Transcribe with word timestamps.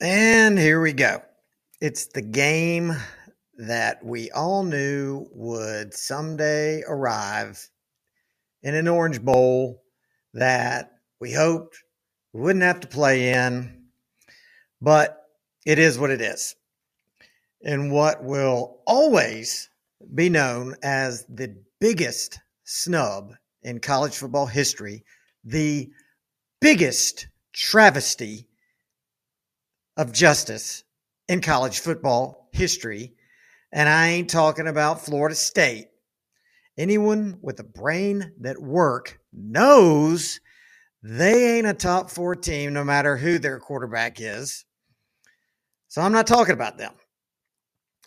And 0.00 0.58
here 0.58 0.80
we 0.80 0.92
go. 0.92 1.22
It's 1.80 2.06
the 2.06 2.22
game 2.22 2.92
that 3.58 4.04
we 4.04 4.30
all 4.32 4.64
knew 4.64 5.28
would 5.30 5.94
someday 5.94 6.82
arrive 6.88 7.68
in 8.64 8.74
an 8.74 8.88
Orange 8.88 9.22
Bowl 9.22 9.84
that 10.32 10.90
we 11.20 11.32
hoped 11.32 11.76
we 12.32 12.40
wouldn't 12.40 12.64
have 12.64 12.80
to 12.80 12.88
play 12.88 13.32
in, 13.32 13.84
but 14.80 15.28
it 15.64 15.78
is 15.78 15.96
what 15.96 16.10
it 16.10 16.20
is. 16.20 16.56
And 17.62 17.92
what 17.92 18.24
will 18.24 18.80
always 18.86 19.70
be 20.12 20.28
known 20.28 20.74
as 20.82 21.24
the 21.26 21.56
biggest 21.80 22.40
snub 22.64 23.32
in 23.62 23.78
college 23.78 24.16
football 24.16 24.46
history, 24.46 25.04
the 25.44 25.88
biggest 26.60 27.28
travesty 27.52 28.48
of 29.96 30.12
justice 30.12 30.84
in 31.28 31.40
college 31.40 31.80
football 31.80 32.48
history. 32.52 33.14
And 33.72 33.88
I 33.88 34.08
ain't 34.08 34.30
talking 34.30 34.66
about 34.66 35.04
Florida 35.04 35.34
State. 35.34 35.88
Anyone 36.76 37.38
with 37.42 37.60
a 37.60 37.64
brain 37.64 38.32
that 38.40 38.60
work 38.60 39.20
knows 39.32 40.40
they 41.02 41.58
ain't 41.58 41.66
a 41.66 41.74
top 41.74 42.10
four 42.10 42.34
team, 42.34 42.72
no 42.72 42.82
matter 42.82 43.16
who 43.16 43.38
their 43.38 43.60
quarterback 43.60 44.20
is. 44.20 44.64
So 45.88 46.02
I'm 46.02 46.12
not 46.12 46.26
talking 46.26 46.54
about 46.54 46.78
them. 46.78 46.92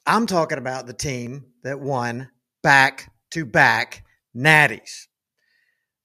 I'm 0.06 0.26
talking 0.26 0.58
about 0.58 0.88
the 0.88 0.94
team 0.94 1.46
that 1.64 1.80
won 1.80 2.30
back 2.64 3.12
to 3.32 3.46
back 3.46 4.04
natties. 4.36 5.08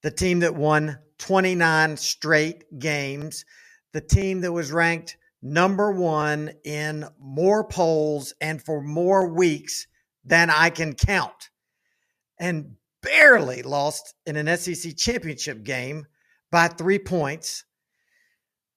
The 0.03 0.11
team 0.11 0.41
that 0.41 0.55
won 0.55 0.99
29 1.19 1.97
straight 1.97 2.65
games. 2.79 3.45
The 3.93 4.01
team 4.01 4.41
that 4.41 4.53
was 4.53 4.73
ranked 4.73 5.17
number 5.43 5.91
one 5.91 6.53
in 6.65 7.05
more 7.21 7.65
polls 7.65 8.33
and 8.41 8.63
for 8.63 8.81
more 8.81 9.29
weeks 9.29 9.87
than 10.25 10.49
I 10.51 10.71
can 10.71 10.95
count, 10.95 11.51
and 12.39 12.77
barely 13.03 13.63
lost 13.63 14.15
in 14.25 14.37
an 14.37 14.57
SEC 14.57 14.97
championship 14.97 15.65
game 15.65 16.07
by 16.53 16.69
three 16.69 17.01
points. 17.01 17.65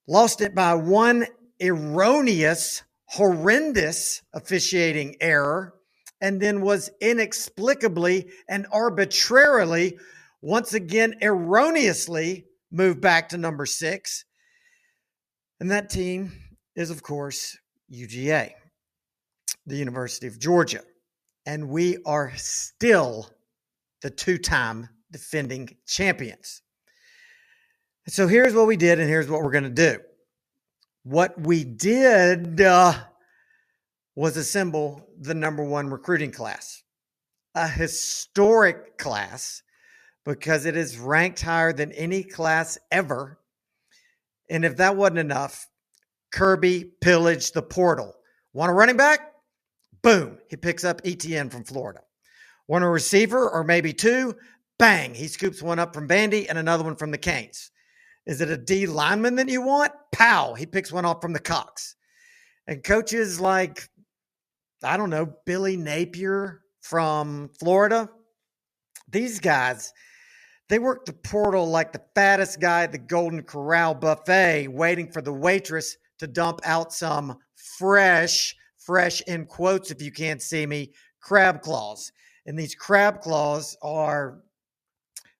Lost 0.08 0.42
it 0.42 0.56
by 0.56 0.74
one 0.74 1.28
erroneous, 1.62 2.84
horrendous 3.06 4.24
officiating 4.34 5.18
error, 5.22 5.74
and 6.20 6.42
then 6.42 6.62
was 6.62 6.90
inexplicably 7.00 8.32
and 8.50 8.66
arbitrarily, 8.72 10.00
once 10.42 10.74
again, 10.74 11.16
erroneously 11.22 12.46
moved 12.72 13.02
back 13.02 13.30
to 13.30 13.38
number 13.38 13.66
six. 13.66 14.26
And 15.60 15.72
that 15.72 15.90
team 15.90 16.32
is, 16.76 16.90
of 16.90 17.04
course, 17.04 17.58
UGA, 17.92 18.52
the 19.66 19.78
University 19.78 20.28
of 20.28 20.40
Georgia. 20.40 20.82
And 21.46 21.70
we 21.70 21.98
are 22.06 22.34
still 22.36 23.30
the 24.02 24.10
two 24.10 24.38
time 24.38 24.90
defending 25.12 25.76
champions. 25.88 26.62
So 28.08 28.28
here's 28.28 28.54
what 28.54 28.68
we 28.68 28.78
did, 28.78 29.00
and 29.00 29.10
here's 29.10 29.30
what 29.30 29.42
we're 29.42 29.52
going 29.52 29.64
to 29.64 29.70
do. 29.70 30.00
What 31.04 31.40
we 31.40 31.64
did 31.64 32.62
uh, 32.62 32.94
was 34.16 34.38
assemble 34.38 35.08
the 35.20 35.34
number 35.34 35.64
one 35.64 35.90
recruiting 35.90 36.32
class, 36.32 36.84
a 37.56 37.68
historic 37.68 38.98
class, 38.98 39.64
because 40.24 40.66
it 40.66 40.76
is 40.76 40.98
ranked 40.98 41.42
higher 41.42 41.74
than 41.74 41.92
any 41.94 42.24
class 42.24 42.78
ever. 42.92 43.40
And 44.50 44.66
if 44.66 44.78
that 44.78 44.96
wasn't 44.96 45.20
enough, 45.20 45.68
Kirby 46.36 46.92
pillaged 47.00 47.54
the 47.54 47.62
portal. 47.62 48.14
Want 48.52 48.70
a 48.70 48.74
running 48.74 48.98
back? 48.98 49.32
Boom, 50.02 50.38
he 50.50 50.58
picks 50.58 50.84
up 50.84 51.00
Etienne 51.06 51.50
from 51.50 51.64
Florida. 51.64 52.02
Want 52.68 52.84
a 52.84 52.90
receiver 52.90 53.50
or 53.50 53.64
maybe 53.64 53.94
two? 53.94 54.36
Bang, 54.78 55.14
he 55.14 55.28
scoops 55.28 55.62
one 55.62 55.80
up 55.80 55.94
from 55.94 56.10
Vandy 56.10 56.46
and 56.50 56.58
another 56.58 56.84
one 56.84 56.98
from 56.98 57.12
the 57.12 57.18
Canes. 57.18 57.72
Is 58.26 58.42
it 58.42 58.50
a 58.50 58.58
D 58.58 58.86
lineman 58.86 59.36
that 59.36 59.48
you 59.48 59.62
want? 59.62 59.94
Pow, 60.12 60.56
he 60.56 60.66
picks 60.66 60.92
one 60.92 61.06
off 61.06 61.22
from 61.22 61.32
the 61.32 61.40
Cox. 61.40 61.96
And 62.68 62.84
coaches 62.84 63.40
like, 63.40 63.88
I 64.84 64.98
don't 64.98 65.10
know, 65.10 65.34
Billy 65.46 65.78
Napier 65.78 66.60
from 66.82 67.50
Florida, 67.60 68.10
these 69.08 69.40
guys, 69.40 69.94
they 70.68 70.80
work 70.80 71.06
the 71.06 71.14
portal 71.14 71.70
like 71.70 71.94
the 71.94 72.04
fattest 72.14 72.60
guy 72.60 72.84
at 72.84 72.92
the 72.92 72.98
Golden 72.98 73.42
Corral 73.42 73.94
buffet 73.94 74.68
waiting 74.68 75.10
for 75.10 75.22
the 75.22 75.32
waitress 75.32 75.96
to 76.20 76.28
dump 76.28 76.60
out 76.64 76.94
some 76.94 77.38
fresh, 77.78 78.56
fresh 78.78 79.22
in 79.22 79.46
quotes 79.46 79.92
if 79.92 80.02
you 80.02 80.12
can't 80.12 80.42
see 80.42 80.66
me, 80.66 80.94
crab 81.22 81.62
claws. 81.62 82.12
And 82.46 82.58
these 82.58 82.76
crab 82.76 83.22
claws 83.22 83.76
are 83.82 84.42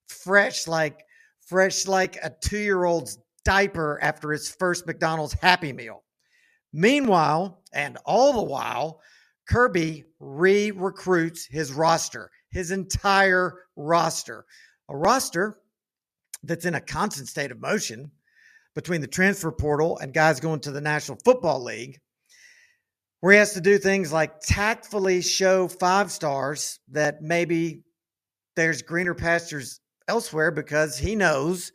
fresh 0.08 0.68
like 0.68 1.04
fresh 1.46 1.88
like 1.88 2.18
a 2.24 2.32
2-year-old's 2.44 3.20
diaper 3.44 4.00
after 4.02 4.32
his 4.32 4.50
first 4.50 4.88
McDonald's 4.88 5.34
Happy 5.34 5.72
Meal. 5.72 6.04
Meanwhile, 6.74 7.62
and 7.74 7.98
all 8.06 8.34
the 8.34 8.44
while, 8.44 9.00
Kirby 9.48 10.06
re 10.20 10.72
recruits 10.72 11.46
his 11.46 11.72
roster, 11.72 12.32
his 12.50 12.72
entire 12.72 13.54
roster. 13.76 14.46
A 14.90 14.98
roster 14.98 15.60
that's 16.44 16.66
in 16.66 16.76
a 16.76 16.82
constant 16.82 17.28
state 17.28 17.52
of 17.52 17.62
motion 17.62 18.12
between 18.76 19.02
the 19.02 19.08
transfer 19.08 19.52
portal 19.52 19.98
and 20.00 20.14
guys 20.14 20.40
going 20.40 20.60
to 20.60 20.72
the 20.72 20.82
National 20.82 21.18
Football 21.24 21.64
League, 21.64 21.98
where 23.22 23.34
he 23.34 23.40
has 23.40 23.54
to 23.54 23.62
do 23.62 23.78
things 23.78 24.12
like 24.12 24.42
tactfully 24.42 25.22
show 25.22 25.68
five 25.68 26.12
stars 26.12 26.80
that 26.90 27.22
maybe 27.22 27.82
there's 28.56 28.82
greener 28.82 29.16
pastures 29.16 29.80
elsewhere 30.08 30.52
because 30.52 30.98
he 30.98 31.16
knows 31.16 31.72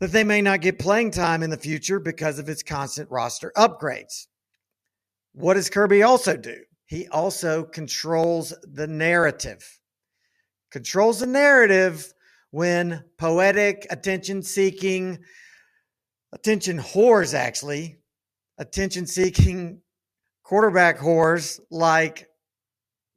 that 0.00 0.12
they 0.12 0.24
may 0.24 0.42
not 0.42 0.60
get 0.60 0.78
playing 0.78 1.10
time 1.10 1.42
in 1.42 1.50
the 1.50 1.56
future 1.56 2.00
because 2.00 2.38
of 2.38 2.48
its 2.48 2.62
constant 2.62 3.10
roster 3.10 3.52
upgrades. 3.56 4.26
What 5.32 5.54
does 5.54 5.70
Kirby 5.70 6.02
also 6.02 6.36
do? 6.36 6.56
He 6.86 7.08
also 7.08 7.64
controls 7.64 8.52
the 8.62 8.86
narrative. 8.86 9.80
Controls 10.70 11.20
the 11.20 11.26
narrative 11.26 12.12
when 12.50 13.04
poetic, 13.18 13.86
attention 13.90 14.42
seeking, 14.42 15.18
attention 16.34 16.78
whores, 16.78 17.32
actually, 17.32 17.98
attention 18.58 19.06
seeking 19.06 19.80
quarterback 20.42 20.98
whores 20.98 21.60
like, 21.70 22.28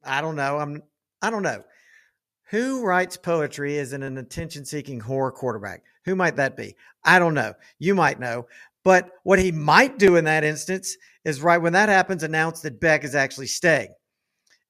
I 0.04 0.20
don't 0.20 0.36
know, 0.36 0.58
I'm, 0.58 0.82
I 1.20 1.30
don't 1.30 1.42
know. 1.42 1.64
Who 2.50 2.82
writes 2.82 3.18
poetry 3.18 3.78
as 3.78 3.92
an 3.92 4.16
attention 4.16 4.64
seeking 4.64 5.00
whore 5.02 5.34
quarterback? 5.34 5.82
Who 6.06 6.16
might 6.16 6.36
that 6.36 6.56
be? 6.56 6.76
I 7.04 7.18
don't 7.18 7.34
know. 7.34 7.52
You 7.78 7.94
might 7.94 8.18
know. 8.18 8.46
But 8.84 9.10
what 9.24 9.38
he 9.38 9.52
might 9.52 9.98
do 9.98 10.16
in 10.16 10.24
that 10.24 10.44
instance 10.44 10.96
is 11.26 11.42
right 11.42 11.60
when 11.60 11.74
that 11.74 11.90
happens, 11.90 12.22
announce 12.22 12.60
that 12.60 12.80
Beck 12.80 13.04
is 13.04 13.14
actually 13.14 13.48
staying. 13.48 13.92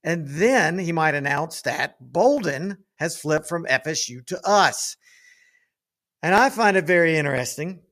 And 0.02 0.26
then 0.26 0.78
he 0.78 0.90
might 0.90 1.14
announce 1.14 1.62
that 1.62 1.96
Bolden 2.00 2.78
has 2.96 3.16
flipped 3.16 3.48
from 3.48 3.66
FSU 3.66 4.26
to 4.26 4.40
us. 4.44 4.96
And 6.20 6.34
I 6.34 6.50
find 6.50 6.76
it 6.76 6.86
very 6.86 7.16
interesting 7.16 7.82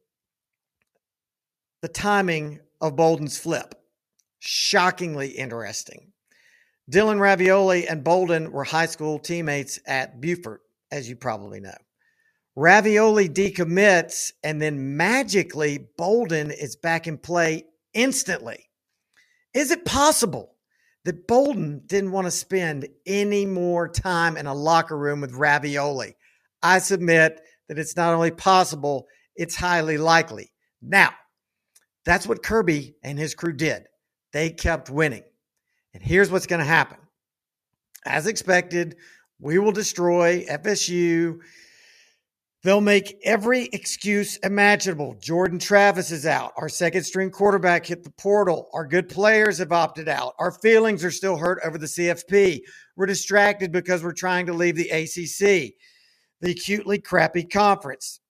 the 1.86 1.92
timing 1.92 2.58
of 2.80 2.96
Bolden's 2.96 3.38
flip. 3.38 3.76
Shockingly 4.40 5.28
interesting. 5.28 6.10
Dylan 6.90 7.20
Ravioli 7.20 7.86
and 7.86 8.02
Bolden 8.02 8.50
were 8.50 8.64
high 8.64 8.86
school 8.86 9.20
teammates 9.20 9.78
at 9.86 10.20
Buford, 10.20 10.58
as 10.90 11.08
you 11.08 11.14
probably 11.14 11.60
know. 11.60 11.76
Ravioli 12.56 13.28
decommits, 13.28 14.32
and 14.42 14.60
then 14.60 14.96
magically 14.96 15.86
Bolden 15.96 16.50
is 16.50 16.74
back 16.74 17.06
in 17.06 17.18
play 17.18 17.66
instantly. 17.94 18.64
Is 19.54 19.70
it 19.70 19.84
possible 19.84 20.56
that 21.04 21.28
Bolden 21.28 21.82
didn't 21.86 22.10
want 22.10 22.26
to 22.26 22.32
spend 22.32 22.88
any 23.06 23.46
more 23.46 23.88
time 23.88 24.36
in 24.36 24.46
a 24.46 24.54
locker 24.54 24.98
room 24.98 25.20
with 25.20 25.34
Ravioli? 25.34 26.16
I 26.64 26.80
submit 26.80 27.42
that 27.68 27.78
it's 27.78 27.94
not 27.94 28.12
only 28.12 28.32
possible, 28.32 29.06
it's 29.36 29.54
highly 29.54 29.98
likely. 29.98 30.52
Now, 30.82 31.12
that's 32.06 32.26
what 32.26 32.42
Kirby 32.42 32.94
and 33.02 33.18
his 33.18 33.34
crew 33.34 33.52
did. 33.52 33.88
They 34.32 34.48
kept 34.50 34.88
winning. 34.88 35.24
And 35.92 36.02
here's 36.02 36.30
what's 36.30 36.46
going 36.46 36.60
to 36.60 36.64
happen. 36.64 36.98
As 38.06 38.28
expected, 38.28 38.96
we 39.40 39.58
will 39.58 39.72
destroy 39.72 40.44
FSU. 40.48 41.40
They'll 42.62 42.80
make 42.80 43.18
every 43.24 43.64
excuse 43.72 44.36
imaginable. 44.38 45.16
Jordan 45.20 45.58
Travis 45.58 46.12
is 46.12 46.26
out. 46.26 46.52
Our 46.56 46.68
second 46.68 47.02
string 47.02 47.30
quarterback 47.30 47.84
hit 47.86 48.04
the 48.04 48.10
portal. 48.12 48.70
Our 48.72 48.86
good 48.86 49.08
players 49.08 49.58
have 49.58 49.72
opted 49.72 50.08
out. 50.08 50.34
Our 50.38 50.52
feelings 50.52 51.04
are 51.04 51.10
still 51.10 51.36
hurt 51.36 51.58
over 51.64 51.76
the 51.76 51.86
CFP. 51.86 52.60
We're 52.96 53.06
distracted 53.06 53.72
because 53.72 54.04
we're 54.04 54.12
trying 54.12 54.46
to 54.46 54.52
leave 54.52 54.76
the 54.76 54.90
ACC, 54.90 55.74
the 56.40 56.52
acutely 56.52 56.98
crappy 56.98 57.44
conference. 57.44 58.20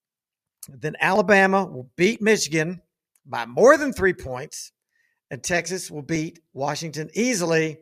Then 0.68 0.96
Alabama 0.98 1.66
will 1.66 1.90
beat 1.96 2.22
Michigan 2.22 2.80
by 3.26 3.46
more 3.46 3.76
than 3.76 3.92
three 3.92 4.12
points, 4.12 4.72
and 5.30 5.42
Texas 5.42 5.90
will 5.90 6.02
beat 6.02 6.40
Washington 6.52 7.10
easily. 7.14 7.78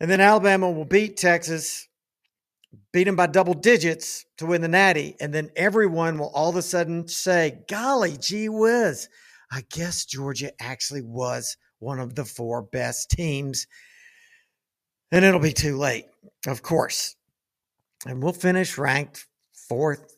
And 0.00 0.10
then 0.10 0.20
Alabama 0.20 0.70
will 0.70 0.84
beat 0.84 1.16
Texas, 1.16 1.88
beat 2.92 3.04
them 3.04 3.16
by 3.16 3.28
double 3.28 3.54
digits 3.54 4.26
to 4.38 4.46
win 4.46 4.60
the 4.60 4.68
Natty. 4.68 5.16
And 5.20 5.32
then 5.32 5.50
everyone 5.56 6.18
will 6.18 6.30
all 6.34 6.50
of 6.50 6.56
a 6.56 6.62
sudden 6.62 7.08
say, 7.08 7.60
golly, 7.68 8.16
gee 8.16 8.48
whiz, 8.48 9.08
I 9.50 9.64
guess 9.70 10.04
Georgia 10.04 10.50
actually 10.60 11.02
was 11.02 11.56
one 11.78 12.00
of 12.00 12.14
the 12.14 12.24
four 12.24 12.62
best 12.62 13.10
teams. 13.10 13.66
And 15.12 15.24
it'll 15.24 15.40
be 15.40 15.52
too 15.52 15.78
late, 15.78 16.06
of 16.46 16.62
course. 16.62 17.16
And 18.04 18.22
we'll 18.22 18.32
finish 18.32 18.76
ranked 18.76 19.26
fourth 19.68 20.14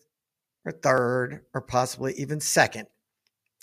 or 0.64 0.72
third 0.72 1.42
or 1.54 1.60
possibly 1.60 2.14
even 2.14 2.40
second. 2.40 2.88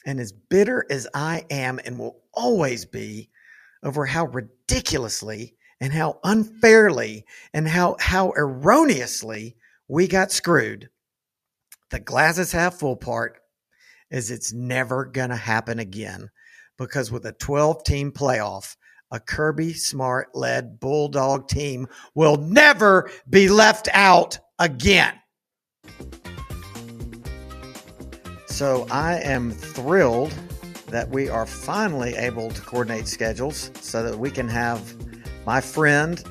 And 0.05 0.19
as 0.19 0.31
bitter 0.31 0.85
as 0.89 1.07
I 1.13 1.45
am 1.49 1.79
and 1.83 1.97
will 1.97 2.21
always 2.33 2.85
be 2.85 3.29
over 3.83 4.05
how 4.05 4.25
ridiculously 4.25 5.55
and 5.81 5.91
how 5.91 6.19
unfairly 6.23 7.25
and 7.53 7.67
how, 7.67 7.97
how 7.99 8.31
erroneously 8.37 9.55
we 9.87 10.07
got 10.07 10.31
screwed, 10.31 10.89
the 11.89 11.99
glasses 11.99 12.51
half 12.51 12.75
full 12.75 12.95
part 12.95 13.39
is 14.11 14.31
it's 14.31 14.53
never 14.53 15.05
going 15.05 15.29
to 15.29 15.35
happen 15.35 15.79
again 15.79 16.29
because 16.77 17.11
with 17.11 17.25
a 17.25 17.33
12 17.33 17.83
team 17.83 18.11
playoff, 18.11 18.75
a 19.11 19.19
Kirby 19.19 19.73
Smart 19.73 20.35
led 20.35 20.79
Bulldog 20.79 21.47
team 21.47 21.87
will 22.15 22.37
never 22.37 23.09
be 23.29 23.49
left 23.49 23.87
out 23.93 24.37
again. 24.59 25.13
So 28.55 28.87
I 28.89 29.19
am 29.19 29.51
thrilled 29.51 30.33
that 30.87 31.09
we 31.09 31.27
are 31.27 31.45
finally 31.45 32.15
able 32.15 32.49
to 32.49 32.61
coordinate 32.61 33.05
schedules 33.05 33.69
so 33.81 34.01
that 34.01 34.17
we 34.17 34.31
can 34.31 34.47
have 34.47 34.95
my 35.45 35.59
friend 35.59 36.23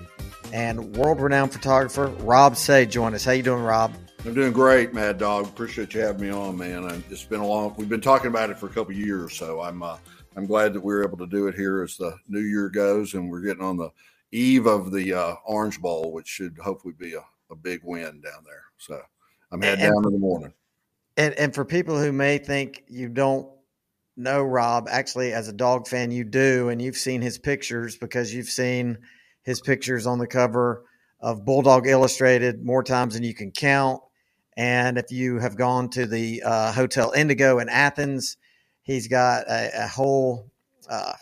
and 0.50 0.97
world-renowned 0.97 1.53
photographer 1.53 2.06
Rob 2.21 2.56
Saye 2.56 2.87
join 2.87 3.15
us. 3.15 3.26
How 3.26 3.32
you 3.32 3.43
doing, 3.43 3.62
Rob? 3.62 3.93
I'm 4.25 4.32
doing 4.32 4.55
great, 4.55 4.94
Mad 4.94 5.19
Dawg. 5.19 5.44
Appreciate 5.44 5.93
you 5.93 6.00
having 6.00 6.23
me 6.23 6.31
on, 6.31 6.56
man. 6.56 7.05
It's 7.11 7.25
been 7.25 7.41
a 7.41 7.47
long. 7.47 7.75
We've 7.76 7.91
been 7.91 8.00
talking 8.00 8.29
about 8.29 8.49
it 8.49 8.56
for 8.56 8.69
a 8.69 8.73
couple 8.73 8.94
years, 8.94 9.37
so 9.37 9.61
I'm 9.61 9.82
uh, 9.82 9.99
I'm 10.35 10.47
glad 10.47 10.73
that 10.73 10.81
we 10.82 10.94
are 10.94 11.05
able 11.05 11.19
to 11.19 11.27
do 11.27 11.49
it 11.49 11.55
here 11.55 11.82
as 11.82 11.99
the 11.99 12.17
new 12.27 12.41
year 12.41 12.70
goes, 12.70 13.12
and 13.12 13.31
we're 13.31 13.43
getting 13.43 13.62
on 13.62 13.77
the 13.77 13.91
eve 14.32 14.65
of 14.65 14.93
the 14.93 15.12
uh, 15.12 15.35
Orange 15.44 15.79
Bowl, 15.79 16.11
which 16.11 16.29
should 16.29 16.56
hopefully 16.56 16.94
be 16.99 17.12
a, 17.12 17.25
a 17.50 17.55
big 17.55 17.82
win 17.85 18.23
down 18.23 18.44
there. 18.47 18.65
So 18.79 18.99
I'm 19.53 19.61
heading 19.61 19.85
down 19.85 20.06
in 20.06 20.12
the 20.15 20.19
morning. 20.19 20.55
And 21.17 21.35
and 21.35 21.55
for 21.55 21.65
people 21.65 21.99
who 21.99 22.13
may 22.13 22.39
think 22.39 22.85
you 22.89 23.09
don't 23.09 23.49
know 24.17 24.43
Rob, 24.43 24.89
actually 24.91 25.33
as 25.33 25.49
a 25.49 25.53
dog 25.53 25.87
fan 25.87 26.11
you 26.11 26.25
do, 26.25 26.69
and 26.69 26.81
you've 26.81 26.97
seen 26.97 27.21
his 27.21 27.39
pictures 27.39 27.97
because 27.97 28.33
you've 28.35 28.49
seen 28.49 28.99
his 29.43 29.61
pictures 29.61 30.07
on 30.07 30.19
the 30.19 30.27
cover 30.27 30.85
of 31.21 31.45
Bulldog 31.45 31.87
Illustrated 31.87 32.65
more 32.65 32.83
times 32.83 33.15
than 33.15 33.23
you 33.23 33.35
can 33.35 33.51
count. 33.51 34.01
And 34.57 34.99
if 34.99 35.11
you 35.11 35.39
have 35.39 35.57
gone 35.57 35.91
to 35.91 36.07
the 36.07 36.43
uh, 36.45 36.73
Hotel 36.73 37.13
Indigo 37.13 37.59
in 37.59 37.69
Athens, 37.69 38.37
he's 38.83 39.09
got 39.09 39.49
a, 39.49 39.85
a 39.85 39.89
whole 39.89 40.51
uh, 40.89 41.15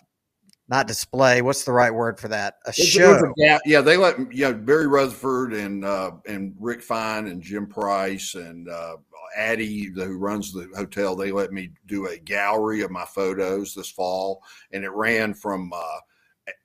not 0.69 0.87
display. 0.87 1.43
What's 1.43 1.65
the 1.65 1.73
right 1.73 1.93
word 1.93 2.19
for 2.19 2.29
that? 2.29 2.55
A 2.67 2.73
show. 2.73 3.33
yeah, 3.65 3.81
they 3.81 3.97
let 3.97 4.33
yeah 4.35 4.53
Barry 4.53 4.87
Rutherford 4.87 5.55
and 5.55 5.85
uh, 5.85 6.12
and 6.27 6.55
Rick 6.59 6.83
Fine 6.83 7.27
and 7.27 7.43
Jim 7.43 7.67
Price 7.67 8.35
and 8.35 8.69
uh, 8.69 8.97
Addie, 9.37 9.90
who 9.94 10.19
runs 10.19 10.52
the 10.52 10.69
hotel, 10.76 11.17
they 11.17 11.32
let 11.32 11.52
me 11.52 11.70
do 11.87 12.06
a 12.06 12.19
gallery 12.19 12.82
of 12.82 12.90
my 12.90 13.05
photos 13.05 13.75
this 13.75 13.90
fall, 13.90 14.43
and 14.73 14.84
it 14.84 14.90
ran 14.90 15.34
from 15.34 15.73
uh, 15.75 15.99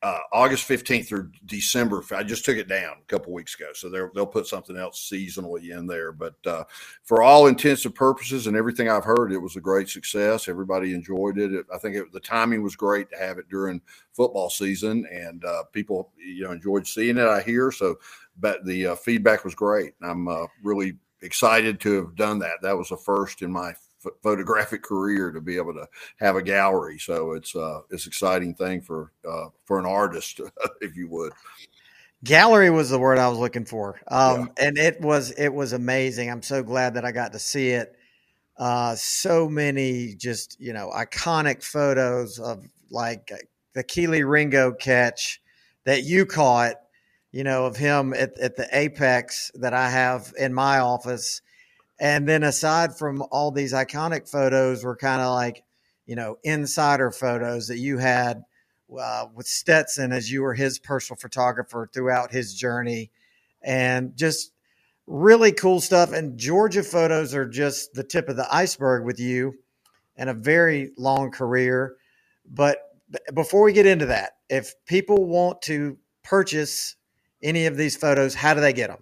uh, 0.02 0.20
August 0.32 0.68
15th 0.68 1.08
through 1.08 1.32
December. 1.46 2.04
I 2.16 2.24
just 2.24 2.44
took 2.44 2.58
it 2.58 2.68
down 2.68 2.96
a 3.00 3.06
couple 3.06 3.34
weeks 3.34 3.56
ago, 3.56 3.70
so 3.74 3.90
they'll 3.90 4.26
put 4.26 4.48
something 4.48 4.76
else 4.76 5.10
seasonally 5.12 5.70
in 5.78 5.86
there. 5.86 6.12
But 6.12 6.36
uh, 6.46 6.64
for 7.04 7.22
all 7.22 7.48
intents 7.48 7.86
and 7.86 7.94
purposes, 7.94 8.48
and 8.48 8.58
everything 8.58 8.90
I've 8.90 9.04
heard, 9.04 9.32
it 9.32 9.38
was 9.38 9.56
a 9.56 9.62
great 9.62 9.90
success. 9.90 10.48
Everybody 10.48 10.94
enjoyed 10.94 11.38
it. 11.38 11.66
I 11.74 11.78
think 11.78 11.96
it, 11.96 12.12
the 12.12 12.20
timing 12.20 12.64
was 12.64 12.76
great 12.76 13.10
to 13.12 13.18
have 13.18 13.38
it 13.38 13.50
during 13.50 13.82
football 14.14 14.50
season, 14.50 15.06
and 15.12 15.46
uh, 15.46 15.64
people 15.72 16.12
you 16.18 16.44
know 16.44 16.52
enjoyed 16.52 16.88
seeing 16.88 17.18
it. 17.18 17.28
I 17.28 17.42
hear 17.42 17.72
so, 17.72 17.98
but 18.40 18.66
the 18.66 18.88
uh, 18.88 18.96
feedback 18.96 19.46
was 19.46 19.56
great. 19.56 19.94
I'm 20.02 20.28
uh, 20.28 20.48
really 20.64 20.98
excited 21.22 21.80
to 21.82 21.94
have 21.96 22.16
done 22.16 22.40
that. 22.40 22.62
That 22.62 22.78
was 22.78 22.92
a 22.92 22.98
first 22.98 23.42
in 23.42 23.52
my 23.52 23.74
photographic 24.22 24.84
career 24.84 25.32
to 25.32 25.42
be 25.42 25.58
able 25.58 25.74
to 25.74 25.88
have 26.20 26.36
a 26.36 26.42
gallery. 26.42 27.00
So 27.00 27.34
it's 27.34 27.56
uh, 27.56 27.82
it's 27.90 28.08
exciting 28.08 28.56
thing 28.56 28.82
for 28.82 29.12
uh, 29.30 29.48
for 29.66 29.80
an 29.80 29.86
artist, 29.86 30.42
if 30.82 30.96
you 30.96 31.10
would. 31.10 31.34
Gallery 32.24 32.70
was 32.70 32.90
the 32.90 33.00
word 33.00 33.20
I 33.20 33.28
was 33.28 33.38
looking 33.38 33.66
for, 33.66 34.02
um, 34.08 34.52
yeah. 34.58 34.68
and 34.68 34.78
it 34.78 35.02
was 35.02 35.32
it 35.32 35.50
was 35.50 35.74
amazing. 35.74 36.32
I'm 36.32 36.42
so 36.42 36.64
glad 36.64 36.96
that 36.96 37.06
I 37.06 37.12
got 37.12 37.34
to 37.34 37.40
see 37.40 37.70
it. 37.70 37.96
Uh, 38.58 38.96
so 38.96 39.48
many 39.48 40.16
just 40.16 40.60
you 40.60 40.74
know 40.74 40.92
iconic 40.96 41.64
photos 41.64 42.40
of 42.40 42.64
like 42.90 43.32
the 43.74 43.84
Kelee 43.84 44.28
Ringo 44.28 44.72
catch 44.72 45.42
that 45.86 46.04
you 46.04 46.26
caught, 46.26 46.76
you 47.32 47.44
know, 47.44 47.66
of 47.66 47.78
him 47.78 48.14
at, 48.14 48.38
at 48.40 48.56
the 48.56 48.68
apex 48.72 49.52
that 49.56 49.74
I 49.74 49.90
have 49.90 50.34
in 50.38 50.54
my 50.54 50.80
office 50.80 51.42
and 52.00 52.28
then 52.28 52.44
aside 52.44 52.98
from 52.98 53.24
all 53.32 53.52
these 53.52 53.74
iconic 53.74 54.30
photos, 54.30 54.84
were 54.84 54.96
kind 54.96 55.22
of 55.22 55.34
like, 55.34 55.64
you 56.06 56.16
know, 56.16 56.38
insider 56.44 57.12
photos 57.12 57.68
that 57.68 57.80
you 57.80 57.98
had 57.98 58.44
uh, 58.98 59.26
with 59.34 59.48
Stetson 59.48 60.12
as 60.12 60.32
you 60.32 60.44
were 60.44 60.54
his 60.54 60.80
personal 60.80 61.18
photographer 61.18 61.90
throughout 61.92 62.32
his 62.32 62.54
journey, 62.54 63.12
and 63.64 64.16
just 64.16 64.52
really 65.08 65.52
cool 65.52 65.82
stuff. 65.82 66.14
And 66.14 66.38
Georgia 66.38 66.84
photos 66.84 67.34
are 67.34 67.48
just 67.48 67.94
the 67.94 68.04
tip 68.04 68.30
of 68.30 68.36
the 68.36 68.48
iceberg 68.54 69.04
with 69.04 69.20
you, 69.20 69.56
and 70.16 70.30
a 70.30 70.36
very 70.36 70.92
long 70.98 71.32
career. 71.32 71.96
But 72.48 72.78
before 73.34 73.64
we 73.64 73.74
get 73.74 73.88
into 73.88 74.06
that, 74.06 74.34
if 74.50 74.74
people 74.86 75.26
want 75.26 75.64
to 75.64 75.98
purchase 76.24 76.96
any 77.42 77.66
of 77.66 77.78
these 77.78 77.96
photos, 77.96 78.34
how 78.34 78.54
do 78.54 78.62
they 78.62 78.74
get 78.74 78.90
them? 78.90 79.00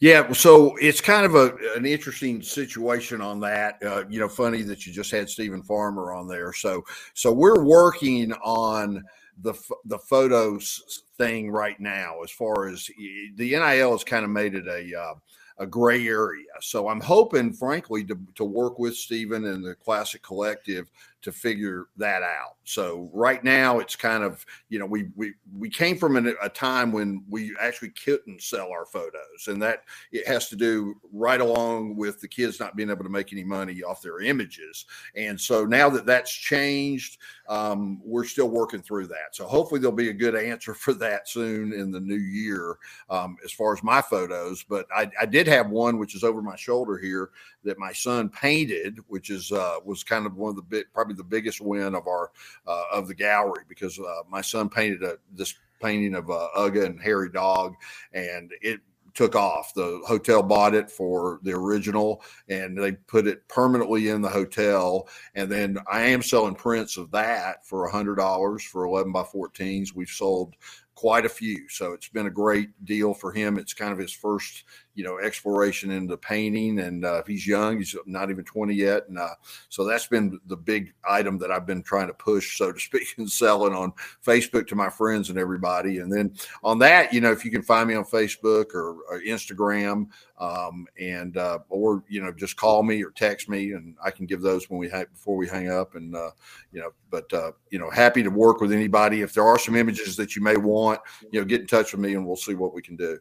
Yeah, 0.00 0.32
so 0.32 0.76
it's 0.76 1.00
kind 1.00 1.26
of 1.26 1.34
a 1.34 1.54
an 1.76 1.84
interesting 1.86 2.42
situation 2.42 3.20
on 3.20 3.40
that. 3.40 3.82
Uh, 3.84 4.04
you 4.08 4.20
know, 4.20 4.28
funny 4.28 4.62
that 4.62 4.86
you 4.86 4.92
just 4.92 5.10
had 5.10 5.28
Stephen 5.28 5.62
Farmer 5.62 6.12
on 6.12 6.28
there. 6.28 6.52
So 6.52 6.84
so 7.14 7.32
we're 7.32 7.62
working 7.62 8.32
on 8.34 9.04
the 9.42 9.54
the 9.84 9.98
photos 9.98 11.02
thing 11.18 11.50
right 11.50 11.78
now 11.78 12.22
as 12.22 12.30
far 12.30 12.68
as 12.68 12.88
the 13.36 13.50
NIL 13.50 13.92
has 13.92 14.04
kind 14.04 14.24
of 14.24 14.30
made 14.30 14.54
it 14.54 14.66
a 14.66 14.98
uh, 14.98 15.14
a 15.58 15.66
gray 15.66 16.06
area. 16.06 16.44
So 16.60 16.88
I'm 16.88 17.00
hoping, 17.00 17.52
frankly, 17.52 18.04
to, 18.04 18.18
to 18.34 18.44
work 18.44 18.78
with 18.78 18.94
Stephen 18.94 19.46
and 19.46 19.64
the 19.64 19.74
Classic 19.74 20.22
Collective 20.22 20.90
to 21.22 21.32
figure 21.32 21.86
that 21.96 22.22
out. 22.22 22.56
So 22.64 23.10
right 23.12 23.42
now 23.42 23.78
it's 23.78 23.96
kind 23.96 24.22
of 24.22 24.44
you 24.68 24.78
know 24.78 24.86
we 24.86 25.08
we 25.16 25.34
we 25.56 25.68
came 25.68 25.96
from 25.96 26.16
an, 26.16 26.34
a 26.42 26.48
time 26.48 26.92
when 26.92 27.24
we 27.28 27.54
actually 27.60 27.90
couldn't 27.90 28.42
sell 28.42 28.70
our 28.70 28.86
photos, 28.86 29.48
and 29.48 29.60
that 29.62 29.84
it 30.12 30.26
has 30.26 30.48
to 30.50 30.56
do 30.56 30.94
right 31.12 31.40
along 31.40 31.96
with 31.96 32.20
the 32.20 32.28
kids 32.28 32.60
not 32.60 32.76
being 32.76 32.90
able 32.90 33.04
to 33.04 33.10
make 33.10 33.32
any 33.32 33.44
money 33.44 33.82
off 33.82 34.02
their 34.02 34.20
images. 34.20 34.86
And 35.14 35.40
so 35.40 35.64
now 35.64 35.88
that 35.90 36.06
that's 36.06 36.32
changed, 36.32 37.18
um, 37.48 38.00
we're 38.04 38.24
still 38.24 38.48
working 38.48 38.82
through 38.82 39.06
that. 39.08 39.34
So 39.34 39.46
hopefully 39.46 39.80
there'll 39.80 39.96
be 39.96 40.10
a 40.10 40.14
good 40.14 40.34
answer 40.34 40.74
for 40.74 40.92
that 40.94 41.28
soon 41.28 41.72
in 41.72 41.90
the 41.90 42.00
new 42.00 42.16
year 42.16 42.76
um, 43.10 43.36
as 43.44 43.52
far 43.52 43.72
as 43.72 43.82
my 43.82 44.00
photos. 44.00 44.62
But 44.62 44.86
I, 44.94 45.10
I 45.20 45.26
did 45.26 45.46
have 45.46 45.70
one 45.70 45.98
which 45.98 46.14
is 46.14 46.24
over 46.24 46.42
my 46.42 46.56
shoulder 46.56 46.98
here 46.98 47.30
that 47.64 47.78
my 47.78 47.92
son 47.92 48.28
painted, 48.28 48.98
which 49.08 49.30
is 49.30 49.52
uh, 49.52 49.76
was 49.84 50.04
kind 50.04 50.26
of 50.26 50.36
one 50.36 50.50
of 50.50 50.56
the 50.56 50.62
big 50.62 50.86
probably 50.94 51.15
the 51.16 51.24
biggest 51.24 51.60
win 51.60 51.94
of 51.94 52.06
our 52.06 52.30
uh, 52.66 52.84
of 52.92 53.08
the 53.08 53.14
gallery 53.14 53.64
because 53.68 53.98
uh, 53.98 54.22
my 54.28 54.40
son 54.40 54.68
painted 54.68 55.02
a, 55.02 55.16
this 55.32 55.54
painting 55.80 56.14
of 56.14 56.30
uh, 56.30 56.48
Uga 56.56 56.86
and 56.86 57.00
Hairy 57.00 57.30
Dawg, 57.30 57.74
and 58.12 58.52
it 58.62 58.80
took 59.16 59.34
off. 59.34 59.72
The 59.74 60.02
hotel 60.06 60.42
bought 60.42 60.74
it 60.74 60.90
for 60.90 61.40
the 61.42 61.52
original 61.52 62.22
and 62.48 62.76
they 62.76 62.92
put 62.92 63.26
it 63.26 63.48
permanently 63.48 64.10
in 64.10 64.20
the 64.20 64.28
hotel. 64.28 65.08
And 65.34 65.50
then 65.50 65.78
I 65.90 66.02
am 66.02 66.22
selling 66.22 66.54
prints 66.54 66.98
of 66.98 67.10
that 67.12 67.66
for 67.66 67.86
a 67.86 67.90
hundred 67.90 68.16
dollars 68.16 68.62
for 68.62 68.84
11 68.84 69.12
by 69.12 69.22
14s. 69.22 69.94
We've 69.94 70.08
sold 70.08 70.54
quite 70.94 71.24
a 71.24 71.30
few. 71.30 71.66
So 71.68 71.92
it's 71.92 72.08
been 72.08 72.26
a 72.26 72.30
great 72.30 72.68
deal 72.84 73.14
for 73.14 73.32
him. 73.32 73.58
It's 73.58 73.74
kind 73.74 73.92
of 73.92 73.98
his 73.98 74.12
first, 74.12 74.64
you 74.96 75.04
know 75.04 75.18
exploration 75.18 75.92
into 75.92 76.16
painting. 76.16 76.80
And 76.80 77.04
uh, 77.04 77.22
he's 77.24 77.46
young; 77.46 77.78
he's 77.78 77.94
not 78.06 78.30
even 78.30 78.44
twenty 78.44 78.74
yet, 78.74 79.08
and 79.08 79.18
uh, 79.18 79.34
so 79.68 79.84
that's 79.84 80.08
been 80.08 80.40
the 80.46 80.56
big 80.56 80.92
item 81.08 81.38
that 81.38 81.52
I've 81.52 81.66
been 81.66 81.82
trying 81.82 82.08
to 82.08 82.14
push, 82.14 82.58
so 82.58 82.72
to 82.72 82.80
speak, 82.86 83.14
and 83.18 83.30
selling 83.30 83.74
on 83.74 83.92
Facebook 84.24 84.66
to 84.68 84.74
my 84.74 84.88
friends 84.88 85.30
and 85.30 85.38
everybody. 85.38 85.98
And 85.98 86.12
then 86.12 86.34
on 86.64 86.80
that, 86.80 87.12
you 87.12 87.20
know, 87.20 87.30
if 87.30 87.44
you 87.44 87.52
can 87.52 87.62
find 87.62 87.88
me 87.88 87.94
on 87.94 88.04
Facebook 88.04 88.74
or, 88.74 88.96
or 89.08 89.20
Instagram, 89.20 90.08
um, 90.38 90.86
and 91.00 91.36
uh, 91.36 91.58
or 91.68 92.02
you 92.08 92.22
know 92.22 92.32
just 92.32 92.56
call 92.56 92.82
me 92.82 93.02
or 93.02 93.10
text 93.10 93.48
me 93.48 93.72
and 93.72 93.96
i 94.02 94.10
can 94.10 94.26
give 94.26 94.40
those 94.40 94.68
when 94.68 94.78
we 94.78 94.88
ha- 94.88 95.04
before 95.12 95.36
we 95.36 95.48
hang 95.48 95.70
up 95.70 95.94
and 95.94 96.14
uh, 96.14 96.30
you 96.72 96.80
know 96.80 96.90
but 97.10 97.32
uh, 97.32 97.52
you 97.70 97.78
know 97.78 97.90
happy 97.90 98.22
to 98.22 98.28
work 98.28 98.60
with 98.60 98.72
anybody 98.72 99.22
if 99.22 99.32
there 99.32 99.44
are 99.44 99.58
some 99.58 99.76
images 99.76 100.16
that 100.16 100.36
you 100.36 100.42
may 100.42 100.56
want 100.56 101.00
you 101.30 101.40
know 101.40 101.44
get 101.44 101.62
in 101.62 101.66
touch 101.66 101.92
with 101.92 102.00
me 102.00 102.14
and 102.14 102.26
we'll 102.26 102.36
see 102.36 102.54
what 102.54 102.74
we 102.74 102.82
can 102.82 102.96
do 102.96 103.18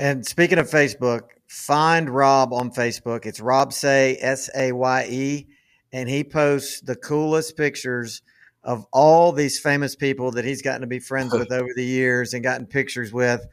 and 0.00 0.26
speaking 0.26 0.58
of 0.58 0.68
facebook 0.68 1.22
find 1.46 2.10
rob 2.10 2.52
on 2.52 2.70
facebook 2.70 3.26
it's 3.26 3.40
rob 3.40 3.72
saye 3.72 4.16
s-a-y-e 4.20 5.46
and 5.92 6.08
he 6.08 6.24
posts 6.24 6.80
the 6.80 6.96
coolest 6.96 7.56
pictures 7.56 8.22
of 8.62 8.86
all 8.92 9.32
these 9.32 9.58
famous 9.58 9.96
people 9.96 10.30
that 10.32 10.44
he's 10.44 10.62
gotten 10.62 10.80
to 10.82 10.86
be 10.86 10.98
friends 10.98 11.32
with 11.32 11.50
over 11.52 11.70
the 11.74 11.84
years 11.84 12.34
and 12.34 12.42
gotten 12.42 12.66
pictures 12.66 13.12
with 13.12 13.46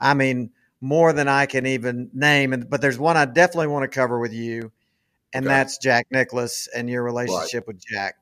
i 0.00 0.14
mean 0.14 0.50
more 0.82 1.12
than 1.12 1.28
I 1.28 1.46
can 1.46 1.64
even 1.64 2.10
name. 2.12 2.52
And 2.52 2.68
but 2.68 2.82
there's 2.82 2.98
one 2.98 3.16
I 3.16 3.24
definitely 3.24 3.68
want 3.68 3.84
to 3.84 3.88
cover 3.88 4.18
with 4.18 4.34
you, 4.34 4.72
and 5.32 5.46
okay. 5.46 5.54
that's 5.54 5.78
Jack 5.78 6.08
Nicklaus 6.10 6.68
and 6.74 6.90
your 6.90 7.02
relationship 7.02 7.64
right. 7.66 7.68
with 7.68 7.86
Jack. 7.86 8.16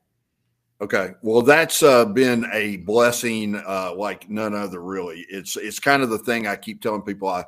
Okay, 0.81 1.11
well, 1.21 1.43
that's 1.43 1.83
uh, 1.83 2.05
been 2.05 2.43
a 2.53 2.77
blessing 2.77 3.55
uh, 3.55 3.93
like 3.95 4.27
none 4.31 4.55
other. 4.55 4.81
Really, 4.81 5.23
it's 5.29 5.55
it's 5.55 5.79
kind 5.79 6.01
of 6.01 6.09
the 6.09 6.17
thing 6.17 6.47
I 6.47 6.55
keep 6.55 6.81
telling 6.81 7.03
people. 7.03 7.27
I, 7.27 7.45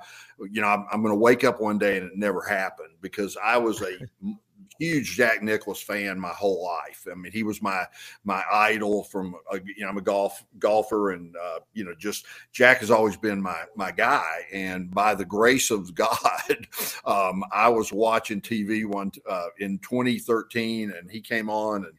you 0.52 0.62
know, 0.62 0.68
I'm, 0.68 0.86
I'm 0.92 1.02
going 1.02 1.16
to 1.16 1.20
wake 1.20 1.44
up 1.44 1.60
one 1.60 1.80
day 1.80 1.98
and 1.98 2.06
it 2.06 2.16
never 2.16 2.42
happened 2.42 2.94
because 3.02 3.36
I 3.44 3.58
was 3.58 3.82
a 3.82 3.98
huge 4.80 5.16
Jack 5.16 5.42
Nicklaus 5.42 5.82
fan 5.82 6.20
my 6.20 6.30
whole 6.30 6.64
life. 6.64 7.08
I 7.12 7.16
mean, 7.16 7.32
he 7.32 7.42
was 7.42 7.60
my 7.60 7.86
my 8.24 8.44
idol 8.52 9.04
from 9.06 9.36
uh, 9.52 9.58
you 9.66 9.84
know 9.84 9.90
I'm 9.90 9.98
a 9.98 10.02
golf 10.02 10.46
golfer, 10.60 11.12
and 11.12 11.36
uh, 11.36 11.60
you 11.74 11.86
know 11.86 11.96
just 11.98 12.26
Jack 12.52 12.80
has 12.80 12.92
always 12.92 13.18
been 13.18 13.42
my 13.42 13.64
my 13.76 13.92
guy. 13.92 14.46
And 14.52 14.92
by 14.92 15.16
the 15.16 15.26
grace 15.26 15.72
of 15.72 15.96
God, 15.96 16.68
um, 17.06 17.44
I 17.52 17.70
was 17.70 17.92
watching 17.92 18.42
TV 18.42 18.86
one 18.86 19.12
uh, 19.28 19.48
in 19.58 19.80
2013, 19.80 20.92
and 20.92 21.10
he 21.10 21.20
came 21.20 21.50
on, 21.50 21.86
and 21.86 21.94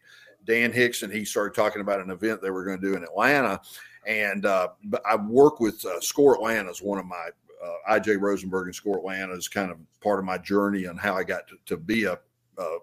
Dan 0.44 0.72
Hicks 0.72 1.02
and 1.02 1.12
he 1.12 1.24
started 1.24 1.54
talking 1.54 1.80
about 1.80 2.00
an 2.00 2.10
event 2.10 2.42
they 2.42 2.50
were 2.50 2.64
going 2.64 2.80
to 2.80 2.86
do 2.86 2.96
in 2.96 3.02
Atlanta. 3.02 3.60
And 4.06 4.44
uh, 4.44 4.68
I 5.08 5.16
work 5.16 5.60
with 5.60 5.84
uh, 5.84 6.00
Score 6.00 6.34
Atlanta 6.34 6.70
as 6.70 6.82
one 6.82 6.98
of 6.98 7.06
my 7.06 7.28
uh, 7.64 7.94
IJ 7.98 8.20
Rosenberg 8.20 8.66
and 8.66 8.74
Score 8.74 8.98
Atlanta 8.98 9.32
is 9.34 9.48
kind 9.48 9.70
of 9.70 9.78
part 10.02 10.18
of 10.18 10.24
my 10.24 10.38
journey 10.38 10.86
on 10.86 10.96
how 10.96 11.14
I 11.14 11.24
got 11.24 11.48
to, 11.48 11.56
to 11.66 11.76
be 11.76 12.04
a 12.04 12.18
uh, 12.58 12.78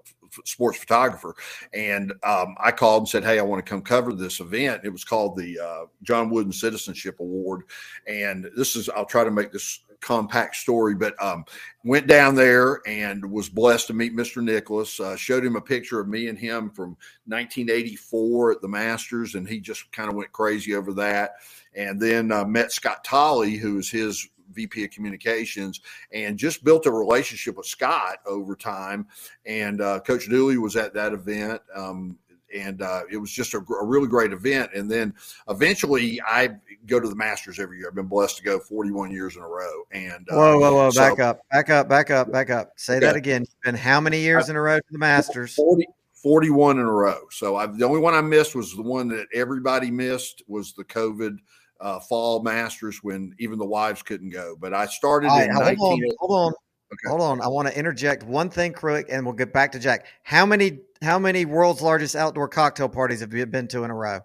sports 0.46 0.78
photographer. 0.78 1.36
And 1.74 2.14
um, 2.24 2.56
I 2.60 2.72
called 2.72 3.04
and 3.04 3.10
said, 3.10 3.24
Hey, 3.24 3.40
I 3.40 3.44
want 3.44 3.66
to 3.66 3.70
come 3.70 3.82
cover 3.82 4.14
this 4.14 4.40
event. 4.40 4.82
It 4.84 4.90
was 4.90 5.04
called 5.04 5.38
the 5.38 5.60
uh, 5.60 5.86
John 6.04 6.30
Wooden 6.30 6.54
Citizenship 6.54 7.20
Award. 7.20 7.64
And 8.08 8.50
this 8.56 8.76
is, 8.76 8.90
I'll 8.90 9.06
try 9.06 9.24
to 9.24 9.32
make 9.32 9.52
this 9.52 9.82
compact 10.02 10.56
story, 10.56 10.96
but 10.96 11.22
um, 11.24 11.46
went 11.84 12.08
down 12.08 12.36
there 12.36 12.82
and 12.88 13.24
was 13.32 13.48
blessed 13.48 13.88
to 13.88 13.94
meet 13.94 14.16
Mr. 14.16 14.44
Nicklaus. 14.44 15.00
Uh, 15.00 15.16
showed 15.16 15.46
him 15.46 15.56
a 15.56 15.62
picture 15.62 16.00
of 16.00 16.08
me 16.08 16.28
and 16.28 16.38
him 16.38 16.70
from 16.72 16.98
1984 17.26 18.54
at 18.54 18.62
the 18.62 18.68
Masters, 18.68 19.36
and 19.36 19.48
he 19.48 19.60
just 19.60 19.92
kind 19.92 20.10
of 20.10 20.16
went 20.16 20.32
crazy 20.32 20.76
over 20.76 20.92
that. 20.94 21.36
And 21.76 22.02
then 22.02 22.32
uh, 22.32 22.44
met 22.44 22.72
Scott 22.72 23.04
Tolley, 23.04 23.56
who 23.56 23.76
was 23.76 23.90
his 23.90 24.28
VP 24.51 24.86
of 24.86 24.91
Communications, 24.91 25.81
and 26.13 26.38
just 26.38 26.63
built 26.63 26.86
a 26.86 26.91
relationship 26.91 27.58
with 27.58 27.65
Scott 27.65 28.17
over 28.25 28.55
time. 28.55 29.08
And 29.46 29.81
uh, 29.81 30.00
Coach 30.01 30.29
Dooley 30.29 30.58
was 30.58 30.75
at 30.75 30.93
that 30.93 31.13
event. 31.13 31.62
Um, 31.75 32.17
and 32.53 32.81
uh, 32.81 33.03
it 33.10 33.17
was 33.17 33.31
just 33.31 33.53
a, 33.53 33.58
a, 33.58 33.86
really 33.86 34.08
great 34.08 34.34
event. 34.34 34.72
And 34.74 34.89
then 34.89 35.13
eventually, 35.50 36.22
I 36.22 36.50
go 36.86 37.00
to 37.00 37.08
the 37.08 37.15
Masters 37.15 37.60
every 37.60 37.77
year. 37.77 37.88
I've 37.88 37.96
been 37.96 38.08
blessed 38.08 38.38
to 38.38 38.43
go 38.43 38.60
41 38.60 39.12
years 39.12 39.36
in 39.36 39.41
a 39.41 39.48
row. 39.48 39.84
And 39.91 40.27
uh, 40.29 40.36
whoa, 40.36 40.60
whoa, 40.60 40.74
whoa, 40.74 40.89
so, 40.89 41.01
back 41.01 41.20
up, 41.20 41.41
back 41.50 41.70
up, 41.70 41.89
back 41.89 42.12
up, 42.12 42.31
back 42.31 42.50
up. 42.50 42.74
Say 42.75 42.98
okay. 42.98 43.05
that 43.05 43.15
again. 43.15 43.43
It's 43.43 43.55
been 43.63 43.75
how 43.75 44.01
many 44.01 44.20
years 44.20 44.50
in 44.50 44.55
a 44.55 44.62
row 44.62 44.77
to 44.77 44.84
the 44.91 45.00
Masters? 45.00 45.55
40, 45.55 45.88
41 46.13 46.79
in 46.79 46.86
a 46.86 46.91
row. 46.91 47.22
So 47.31 47.55
I've, 47.55 47.77
the 47.77 47.86
only 47.86 48.00
one 48.00 48.13
I 48.13 48.22
missed 48.22 48.55
was 48.55 48.75
the 48.75 48.84
one 48.84 49.08
that 49.10 49.27
everybody 49.34 49.89
missed 49.91 50.43
was 50.48 50.74
the 50.74 50.84
COVID 50.84 51.38
uh, 51.82 52.00
fall 52.00 52.42
Masters 52.42 53.00
when 53.02 53.34
even 53.40 53.58
the 53.58 53.66
wives 53.66 54.02
couldn't 54.02 54.30
go. 54.30 54.56
But 54.60 54.74
I 54.74 54.86
started 54.86 55.28
right, 55.28 55.50
in 55.50 55.56
hold 55.56 55.68
19- 55.68 55.80
on, 55.80 56.16
hold 56.20 56.32
on. 56.32 56.54
Okay. 56.94 57.10
Hold 57.10 57.22
on. 57.22 57.42
I 57.42 57.48
want 57.48 57.68
to 57.70 57.78
interject 57.78 58.24
one 58.24 58.50
thing 58.50 58.74
quick 58.74 59.08
and 59.10 59.26
we'll 59.26 59.34
get 59.34 59.54
back 59.54 59.72
to 59.74 59.80
Jack. 59.80 60.08
How 60.24 60.46
many 60.46 60.80
how 61.02 61.18
many 61.18 61.46
world's 61.46 61.82
largest 61.82 62.16
outdoor 62.16 62.48
cocktail 62.48 62.90
parties 62.90 63.22
have 63.22 63.34
you 63.34 63.46
been 63.46 63.68
to 63.70 63.84
in 63.84 63.92
a 63.92 63.96
row? 63.96 64.20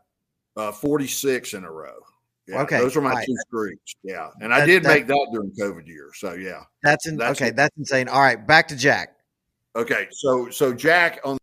Uh, 0.57 0.73
46 0.73 1.55
in 1.55 1.65
a 1.65 1.71
row. 1.71 1.95
Yeah, 2.49 2.63
okay. 2.63 2.79
Those 2.79 2.97
are 2.97 3.01
my 3.01 3.13
right. 3.13 3.27
two 3.27 3.37
streaks. 3.47 3.95
Yeah. 4.03 4.31
And 4.41 4.53
I 4.53 4.67
did 4.67 4.83
make 4.83 5.07
that 5.07 5.29
during 5.33 5.53
COVID 5.53 5.87
year. 5.87 6.11
So 6.15 6.35
yeah. 6.35 6.63
That's, 6.83 7.07
in, 7.07 7.17
that's 7.17 7.41
okay. 7.41 7.51
It. 7.51 7.57
That's 7.57 7.77
insane. 7.77 8.09
All 8.09 8.21
right. 8.21 8.45
Back 8.45 8.69
to 8.69 8.77
Jack. 8.77 9.17
Okay. 9.77 10.09
So 10.11 10.51
so 10.51 10.73
Jack 10.73 11.21
on 11.25 11.39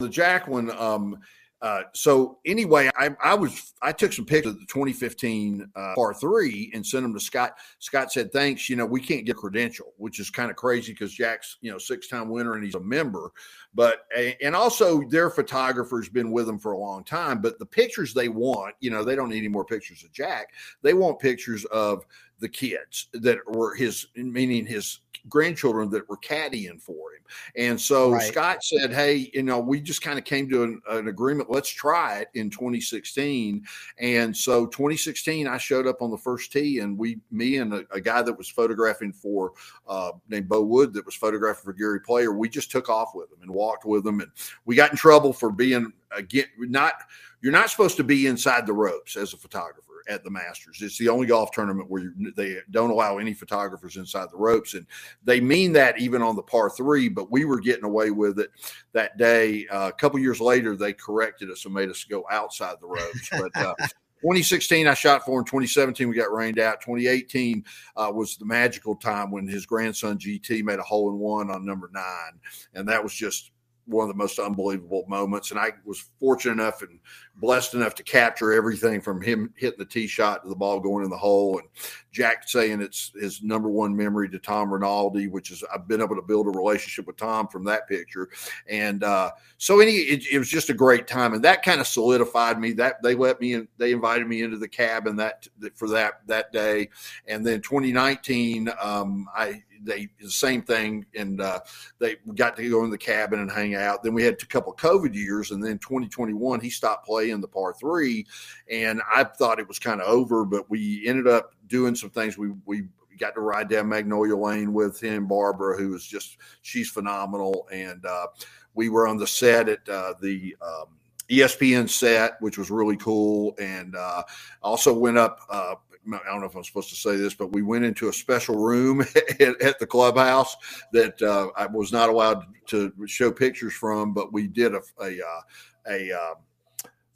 the 0.00 0.08
Jack 0.08 0.48
one, 0.48 0.70
um, 0.72 1.18
uh, 1.64 1.84
so 1.94 2.36
anyway, 2.44 2.90
I, 2.94 3.08
I, 3.24 3.32
was 3.32 3.72
I 3.80 3.90
took 3.90 4.12
some 4.12 4.26
pictures 4.26 4.52
of 4.52 4.60
the 4.60 4.66
2015 4.66 5.66
uh, 5.74 5.94
par 5.94 6.12
three 6.12 6.70
and 6.74 6.86
sent 6.86 7.04
them 7.04 7.14
to 7.14 7.20
Scott. 7.20 7.56
Scott 7.78 8.12
said, 8.12 8.30
"Thanks. 8.34 8.68
You 8.68 8.76
know, 8.76 8.84
we 8.84 9.00
can't 9.00 9.24
get 9.24 9.36
credential, 9.36 9.94
which 9.96 10.20
is 10.20 10.28
kind 10.28 10.50
of 10.50 10.56
crazy 10.56 10.92
because 10.92 11.14
Jack's 11.14 11.56
you 11.62 11.72
know 11.72 11.78
six 11.78 12.06
time 12.06 12.28
winner 12.28 12.52
and 12.52 12.62
he's 12.62 12.74
a 12.74 12.80
member, 12.80 13.32
but 13.72 14.00
and 14.42 14.54
also 14.54 15.08
their 15.08 15.30
photographer's 15.30 16.10
been 16.10 16.30
with 16.30 16.44
them 16.44 16.58
for 16.58 16.72
a 16.72 16.78
long 16.78 17.02
time. 17.02 17.40
But 17.40 17.58
the 17.58 17.64
pictures 17.64 18.12
they 18.12 18.28
want, 18.28 18.74
you 18.80 18.90
know, 18.90 19.02
they 19.02 19.16
don't 19.16 19.30
need 19.30 19.38
any 19.38 19.48
more 19.48 19.64
pictures 19.64 20.04
of 20.04 20.12
Jack. 20.12 20.48
They 20.82 20.92
want 20.92 21.18
pictures 21.18 21.64
of 21.66 22.04
the 22.44 22.48
kids 22.50 23.08
that 23.14 23.38
were 23.46 23.74
his, 23.74 24.06
meaning 24.14 24.66
his 24.66 25.00
grandchildren 25.30 25.88
that 25.88 26.06
were 26.10 26.18
caddying 26.18 26.78
for 26.78 27.14
him. 27.14 27.22
And 27.56 27.80
so 27.80 28.12
right. 28.12 28.22
Scott 28.22 28.62
said, 28.62 28.92
Hey, 28.92 29.30
you 29.32 29.42
know, 29.42 29.58
we 29.60 29.80
just 29.80 30.02
kind 30.02 30.18
of 30.18 30.26
came 30.26 30.46
to 30.50 30.62
an, 30.62 30.82
an, 30.90 31.08
agreement. 31.08 31.50
Let's 31.50 31.70
try 31.70 32.18
it 32.18 32.28
in 32.34 32.50
2016. 32.50 33.64
And 33.98 34.36
so 34.36 34.66
2016, 34.66 35.48
I 35.48 35.56
showed 35.56 35.86
up 35.86 36.02
on 36.02 36.10
the 36.10 36.18
first 36.18 36.52
tee 36.52 36.80
and 36.80 36.98
we, 36.98 37.18
me 37.30 37.56
and 37.56 37.72
a, 37.72 37.84
a 37.90 38.00
guy 38.00 38.20
that 38.20 38.36
was 38.36 38.50
photographing 38.50 39.14
for, 39.14 39.52
uh, 39.88 40.12
named 40.28 40.50
Bo 40.50 40.64
Wood 40.64 40.92
that 40.92 41.06
was 41.06 41.14
photographing 41.14 41.64
for 41.64 41.72
Gary 41.72 42.00
Player, 42.00 42.30
we 42.34 42.50
just 42.50 42.70
took 42.70 42.90
off 42.90 43.12
with 43.14 43.32
him 43.32 43.38
and 43.40 43.50
walked 43.50 43.86
with 43.86 44.06
him. 44.06 44.20
And 44.20 44.30
we 44.66 44.76
got 44.76 44.90
in 44.90 44.98
trouble 44.98 45.32
for 45.32 45.50
being, 45.50 45.94
again, 46.14 46.48
not, 46.58 46.92
you're 47.40 47.52
not 47.52 47.70
supposed 47.70 47.96
to 47.96 48.04
be 48.04 48.26
inside 48.26 48.66
the 48.66 48.74
ropes 48.74 49.16
as 49.16 49.32
a 49.32 49.38
photographer 49.38 49.83
at 50.08 50.24
the 50.24 50.30
Masters. 50.30 50.80
It's 50.82 50.98
the 50.98 51.08
only 51.08 51.26
golf 51.26 51.50
tournament 51.50 51.90
where 51.90 52.12
they 52.36 52.58
don't 52.70 52.90
allow 52.90 53.18
any 53.18 53.34
photographers 53.34 53.96
inside 53.96 54.28
the 54.30 54.36
ropes, 54.36 54.74
and 54.74 54.86
they 55.24 55.40
mean 55.40 55.72
that 55.74 55.98
even 55.98 56.22
on 56.22 56.36
the 56.36 56.42
par 56.42 56.70
three. 56.70 57.08
But 57.08 57.30
we 57.30 57.44
were 57.44 57.60
getting 57.60 57.84
away 57.84 58.10
with 58.10 58.38
it 58.38 58.50
that 58.92 59.16
day. 59.16 59.66
Uh, 59.68 59.88
a 59.88 59.92
couple 59.92 60.18
years 60.18 60.40
later, 60.40 60.76
they 60.76 60.92
corrected 60.92 61.50
us 61.50 61.64
and 61.64 61.74
made 61.74 61.90
us 61.90 62.04
go 62.04 62.24
outside 62.30 62.76
the 62.80 62.86
ropes. 62.86 63.28
But 63.30 63.56
uh, 63.56 63.74
2016, 64.24 64.86
I 64.86 64.94
shot 64.94 65.24
for 65.24 65.38
him. 65.38 65.44
2017, 65.44 66.08
we 66.08 66.16
got 66.16 66.32
rained 66.32 66.58
out. 66.58 66.80
2018 66.80 67.62
uh, 67.96 68.10
was 68.14 68.36
the 68.36 68.46
magical 68.46 68.96
time 68.96 69.30
when 69.30 69.46
his 69.46 69.66
grandson 69.66 70.18
GT 70.18 70.62
made 70.62 70.78
a 70.78 70.82
hole 70.82 71.10
in 71.10 71.18
one 71.18 71.50
on 71.50 71.66
number 71.66 71.90
nine, 71.92 72.40
and 72.74 72.88
that 72.88 73.02
was 73.02 73.12
just 73.12 73.50
one 73.86 74.08
of 74.08 74.08
the 74.08 74.18
most 74.18 74.38
unbelievable 74.38 75.04
moments. 75.08 75.50
And 75.50 75.60
I 75.60 75.72
was 75.84 76.04
fortunate 76.18 76.52
enough 76.52 76.82
and 76.82 76.98
blessed 77.36 77.74
enough 77.74 77.94
to 77.96 78.02
capture 78.02 78.52
everything 78.52 79.00
from 79.00 79.20
him 79.20 79.52
hitting 79.56 79.78
the 79.78 79.84
tee 79.84 80.06
shot 80.06 80.42
to 80.42 80.48
the 80.48 80.54
ball 80.54 80.80
going 80.80 81.04
in 81.04 81.10
the 81.10 81.16
hole. 81.16 81.58
And 81.58 81.68
Jack 82.12 82.48
saying 82.48 82.80
it's 82.80 83.12
his 83.20 83.42
number 83.42 83.68
one 83.68 83.96
memory 83.96 84.28
to 84.30 84.38
Tom 84.38 84.72
Rinaldi, 84.72 85.26
which 85.26 85.50
is 85.50 85.64
I've 85.74 85.88
been 85.88 86.00
able 86.00 86.16
to 86.16 86.22
build 86.22 86.46
a 86.46 86.50
relationship 86.50 87.06
with 87.06 87.16
Tom 87.16 87.48
from 87.48 87.64
that 87.64 87.88
picture. 87.88 88.28
And 88.68 89.02
uh, 89.02 89.32
so 89.58 89.80
any 89.80 89.92
it, 89.92 90.24
it, 90.30 90.38
was 90.38 90.48
just 90.48 90.70
a 90.70 90.74
great 90.74 91.06
time, 91.06 91.34
and 91.34 91.42
that 91.44 91.62
kind 91.62 91.80
of 91.80 91.86
solidified 91.86 92.60
me. 92.60 92.72
That 92.72 93.02
they 93.02 93.14
let 93.14 93.40
me 93.40 93.54
in, 93.54 93.68
they 93.78 93.92
invited 93.92 94.26
me 94.26 94.42
into 94.42 94.58
the 94.58 94.68
cabin 94.68 95.16
that 95.16 95.48
for 95.74 95.88
that 95.88 96.26
that 96.26 96.52
day. 96.52 96.88
And 97.26 97.44
then 97.44 97.60
2019, 97.62 98.70
um, 98.80 99.28
I 99.34 99.62
they 99.84 100.08
the 100.20 100.30
same 100.30 100.62
thing, 100.62 101.06
and 101.14 101.40
uh, 101.40 101.60
they 101.98 102.16
got 102.34 102.56
to 102.56 102.68
go 102.68 102.84
in 102.84 102.90
the 102.90 102.98
cabin 102.98 103.40
and 103.40 103.50
hang 103.50 103.74
out. 103.74 104.02
Then 104.02 104.14
we 104.14 104.22
had 104.22 104.34
a 104.34 104.46
couple 104.46 104.74
COVID 104.74 105.14
years, 105.14 105.50
and 105.50 105.62
then 105.62 105.78
2021 105.78 106.60
he 106.60 106.70
stopped 106.70 107.06
playing 107.06 107.23
the 107.40 107.48
par 107.48 107.74
three, 107.74 108.26
and 108.70 109.00
I 109.12 109.24
thought 109.24 109.58
it 109.58 109.68
was 109.68 109.78
kind 109.78 110.00
of 110.00 110.08
over, 110.08 110.44
but 110.44 110.68
we 110.70 111.06
ended 111.06 111.26
up 111.26 111.54
doing 111.66 111.94
some 111.94 112.10
things. 112.10 112.38
We 112.38 112.52
we 112.66 112.84
got 113.18 113.34
to 113.34 113.40
ride 113.40 113.68
down 113.68 113.88
Magnolia 113.88 114.36
Lane 114.36 114.72
with 114.72 115.00
him, 115.00 115.26
Barbara, 115.26 115.76
who 115.76 115.90
was 115.90 116.06
just 116.06 116.38
she's 116.62 116.90
phenomenal, 116.90 117.68
and 117.72 118.04
uh, 118.04 118.26
we 118.74 118.88
were 118.88 119.06
on 119.06 119.16
the 119.16 119.26
set 119.26 119.68
at 119.68 119.88
uh, 119.88 120.14
the. 120.20 120.56
Um, 120.60 120.86
ESPN 121.30 121.88
set, 121.88 122.36
which 122.40 122.58
was 122.58 122.70
really 122.70 122.98
cool, 122.98 123.54
and 123.58 123.96
uh, 123.96 124.22
also 124.62 124.92
went 124.92 125.16
up 125.16 125.40
uh, 125.48 125.74
I 126.12 126.30
don't 126.30 126.40
know 126.40 126.46
if 126.46 126.54
I'm 126.54 126.64
supposed 126.64 126.90
to 126.90 126.96
say 126.96 127.16
this, 127.16 127.34
but 127.34 127.52
we 127.52 127.62
went 127.62 127.84
into 127.84 128.08
a 128.08 128.12
special 128.12 128.56
room 128.56 129.00
at, 129.40 129.60
at 129.62 129.78
the 129.78 129.86
clubhouse 129.86 130.56
that 130.92 131.20
uh, 131.22 131.48
I 131.56 131.66
was 131.66 131.92
not 131.92 132.08
allowed 132.08 132.44
to 132.66 132.92
show 133.06 133.30
pictures 133.30 133.72
from, 133.72 134.12
but 134.12 134.32
we 134.32 134.46
did 134.46 134.74
a 134.74 134.80
a, 135.00 135.18
uh, 135.18 135.40
a 135.88 136.12
uh, 136.12 136.34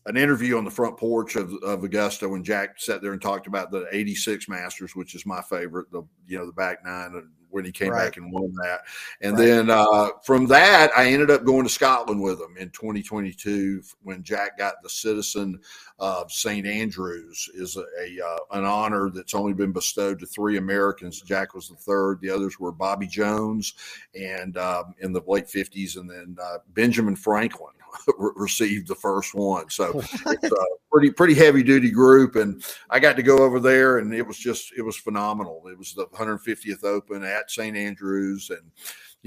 an 0.09 0.17
interview 0.17 0.57
on 0.57 0.65
the 0.65 0.71
front 0.71 0.97
porch 0.97 1.37
of, 1.37 1.53
of 1.63 1.85
Augusta 1.85 2.29
when 2.29 2.43
Jack 2.43 2.81
sat 2.81 3.03
there 3.03 3.13
and 3.13 3.21
talked 3.21 3.47
about 3.47 3.71
the 3.71 3.87
86 3.93 4.49
Masters, 4.49 4.97
which 4.97 5.15
is 5.15 5.27
my 5.27 5.43
favorite, 5.43 5.91
the 5.93 6.03
you 6.27 6.39
know 6.39 6.47
the 6.47 6.53
back 6.53 6.79
nine 6.85 7.15
when 7.51 7.65
he 7.65 7.73
came 7.73 7.91
right. 7.91 8.05
back 8.05 8.17
and 8.17 8.33
won 8.33 8.53
that. 8.63 8.81
And 9.21 9.39
right. 9.39 9.47
then 9.47 9.71
uh, 9.71 10.09
from 10.25 10.47
that, 10.47 10.91
I 10.97 11.07
ended 11.07 11.31
up 11.31 11.45
going 11.45 11.65
to 11.65 11.71
Scotland 11.71 12.23
with 12.23 12.41
him 12.41 12.57
in 12.59 12.71
2022 12.71 13.83
when 14.03 14.23
Jack 14.23 14.59
got 14.59 14.83
the 14.83 14.91
Citizen 14.91 15.59
of 15.99 16.31
St. 16.31 16.67
Andrews 16.67 17.49
is 17.55 17.77
a, 17.77 17.85
a 18.01 18.25
uh, 18.25 18.39
an 18.53 18.65
honor 18.65 19.11
that's 19.11 19.35
only 19.35 19.53
been 19.53 19.73
bestowed 19.73 20.21
to 20.21 20.27
three 20.27 20.57
Americans. 20.57 21.21
Jack 21.23 21.55
was 21.55 21.69
the 21.69 21.77
third. 21.77 22.21
The 22.21 22.31
others 22.31 22.61
were 22.61 22.73
Bobby 22.73 23.07
Jones 23.07 23.75
and 24.15 24.57
um, 24.57 24.95
in 25.01 25.13
the 25.13 25.23
late 25.27 25.47
50s, 25.47 25.97
and 25.97 26.09
then 26.09 26.37
uh, 26.41 26.59
Benjamin 26.75 27.17
Franklin 27.17 27.75
received 28.19 28.89
the 28.89 28.95
first 28.95 29.35
one. 29.35 29.69
So 29.71 30.01
it's 30.27 30.53
a 30.53 30.67
pretty 30.91 31.11
pretty 31.11 31.35
heavy 31.35 31.63
duty 31.63 31.91
group, 31.91 32.37
and 32.37 32.63
I 32.91 33.01
got 33.01 33.17
to 33.17 33.23
go 33.23 33.39
over 33.39 33.61
there, 33.61 33.99
and 33.99 34.15
it 34.15 34.27
was 34.27 34.39
just 34.39 34.73
it 34.77 34.83
was 34.83 34.97
phenomenal. 34.97 35.65
It 35.71 35.79
was 35.79 35.95
the 35.95 36.07
150th 36.07 36.85
Open 36.85 37.25
at 37.39 37.51
St 37.51 37.77
Andrews, 37.77 38.51
and 38.51 38.71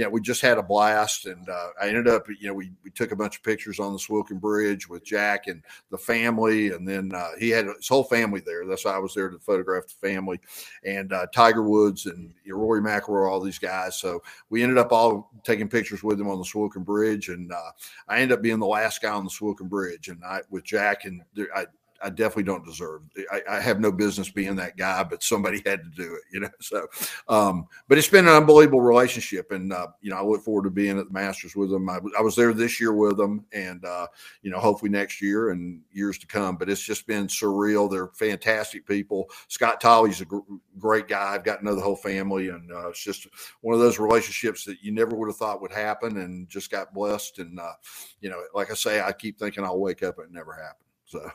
know, 0.03 0.09
we 0.09 0.21
just 0.21 0.41
had 0.41 0.57
a 0.57 0.63
blast. 0.63 1.25
And 1.25 1.47
uh, 1.49 1.69
I 1.81 1.87
ended 1.87 2.07
up, 2.07 2.27
you 2.27 2.47
know, 2.47 2.53
we, 2.53 2.71
we 2.83 2.91
took 2.91 3.11
a 3.11 3.15
bunch 3.15 3.37
of 3.37 3.43
pictures 3.43 3.79
on 3.79 3.93
the 3.93 3.99
Swilcan 3.99 4.39
Bridge 4.39 4.87
with 4.87 5.03
Jack 5.03 5.47
and 5.47 5.63
the 5.89 5.97
family. 5.97 6.71
And 6.71 6.87
then 6.87 7.11
uh, 7.13 7.29
he 7.39 7.49
had 7.49 7.65
his 7.65 7.87
whole 7.87 8.03
family 8.03 8.41
there. 8.45 8.65
That's 8.65 8.85
why 8.85 8.95
I 8.95 8.99
was 8.99 9.13
there 9.13 9.29
to 9.29 9.39
photograph 9.39 9.87
the 9.87 10.07
family 10.07 10.39
and 10.83 11.11
uh, 11.13 11.27
Tiger 11.33 11.63
Woods 11.63 12.05
and 12.05 12.33
Rory 12.47 12.81
McIlroy, 12.81 13.29
all 13.29 13.41
these 13.41 13.59
guys. 13.59 13.97
So 13.97 14.21
we 14.49 14.63
ended 14.63 14.77
up 14.77 14.91
all 14.91 15.31
taking 15.43 15.67
pictures 15.67 16.03
with 16.03 16.19
him 16.19 16.29
on 16.29 16.37
the 16.37 16.45
Swilcan 16.45 16.85
Bridge. 16.85 17.29
And 17.29 17.51
uh, 17.51 17.71
I 18.07 18.19
ended 18.19 18.37
up 18.37 18.41
being 18.41 18.59
the 18.59 18.67
last 18.67 19.01
guy 19.01 19.11
on 19.11 19.23
the 19.23 19.29
Swilcan 19.29 19.69
Bridge. 19.69 20.07
And 20.07 20.23
I, 20.23 20.41
with 20.49 20.63
Jack, 20.63 21.05
and 21.05 21.21
I, 21.55 21.65
I 22.03 22.09
definitely 22.09 22.43
don't 22.43 22.65
deserve. 22.65 23.03
I, 23.31 23.41
I, 23.49 23.59
have 23.59 23.79
no 23.79 23.91
business 23.91 24.29
being 24.29 24.55
that 24.55 24.77
guy, 24.77 25.03
but 25.03 25.23
somebody 25.23 25.61
had 25.65 25.83
to 25.83 25.89
do 25.89 26.15
it, 26.15 26.21
you 26.31 26.39
know. 26.39 26.49
So, 26.61 26.87
um, 27.27 27.67
but 27.89 27.97
it's 27.97 28.07
been 28.07 28.27
an 28.27 28.33
unbelievable 28.33 28.81
relationship, 28.81 29.51
and 29.51 29.73
uh, 29.73 29.87
you 29.99 30.09
know, 30.09 30.17
I 30.17 30.23
look 30.23 30.41
forward 30.43 30.63
to 30.63 30.69
being 30.69 30.99
at 30.99 31.07
the 31.07 31.13
Masters 31.13 31.55
with 31.55 31.69
them. 31.69 31.89
I, 31.89 31.99
I 32.17 32.21
was 32.21 32.35
there 32.35 32.53
this 32.53 32.79
year 32.79 32.93
with 32.93 33.17
them, 33.17 33.45
and 33.51 33.83
uh, 33.83 34.07
you 34.41 34.51
know, 34.51 34.59
hopefully 34.59 34.89
next 34.89 35.21
year 35.21 35.49
and 35.49 35.81
years 35.91 36.17
to 36.19 36.27
come. 36.27 36.55
But 36.55 36.69
it's 36.69 36.81
just 36.81 37.07
been 37.07 37.27
surreal. 37.27 37.89
They're 37.89 38.07
fantastic 38.07 38.87
people. 38.87 39.29
Scott 39.49 39.81
Tolley's 39.81 40.21
a 40.21 40.25
gr- 40.25 40.39
great 40.77 41.07
guy. 41.07 41.33
I've 41.33 41.43
got 41.43 41.57
to 41.57 41.65
know 41.65 41.75
the 41.75 41.81
whole 41.81 41.95
family, 41.95 42.49
and 42.49 42.71
uh, 42.71 42.89
it's 42.89 43.03
just 43.03 43.27
one 43.61 43.73
of 43.73 43.81
those 43.81 43.99
relationships 43.99 44.63
that 44.65 44.81
you 44.81 44.91
never 44.93 45.15
would 45.15 45.27
have 45.27 45.37
thought 45.37 45.61
would 45.61 45.73
happen, 45.73 46.17
and 46.17 46.47
just 46.47 46.71
got 46.71 46.93
blessed. 46.93 47.39
And 47.39 47.59
uh, 47.59 47.73
you 48.21 48.29
know, 48.29 48.41
like 48.53 48.71
I 48.71 48.75
say, 48.75 49.01
I 49.01 49.11
keep 49.11 49.37
thinking 49.37 49.65
I'll 49.65 49.79
wake 49.79 50.03
up 50.03 50.19
and 50.19 50.27
it 50.27 50.33
never 50.33 50.53
happened. 50.53 50.87
So. 51.05 51.29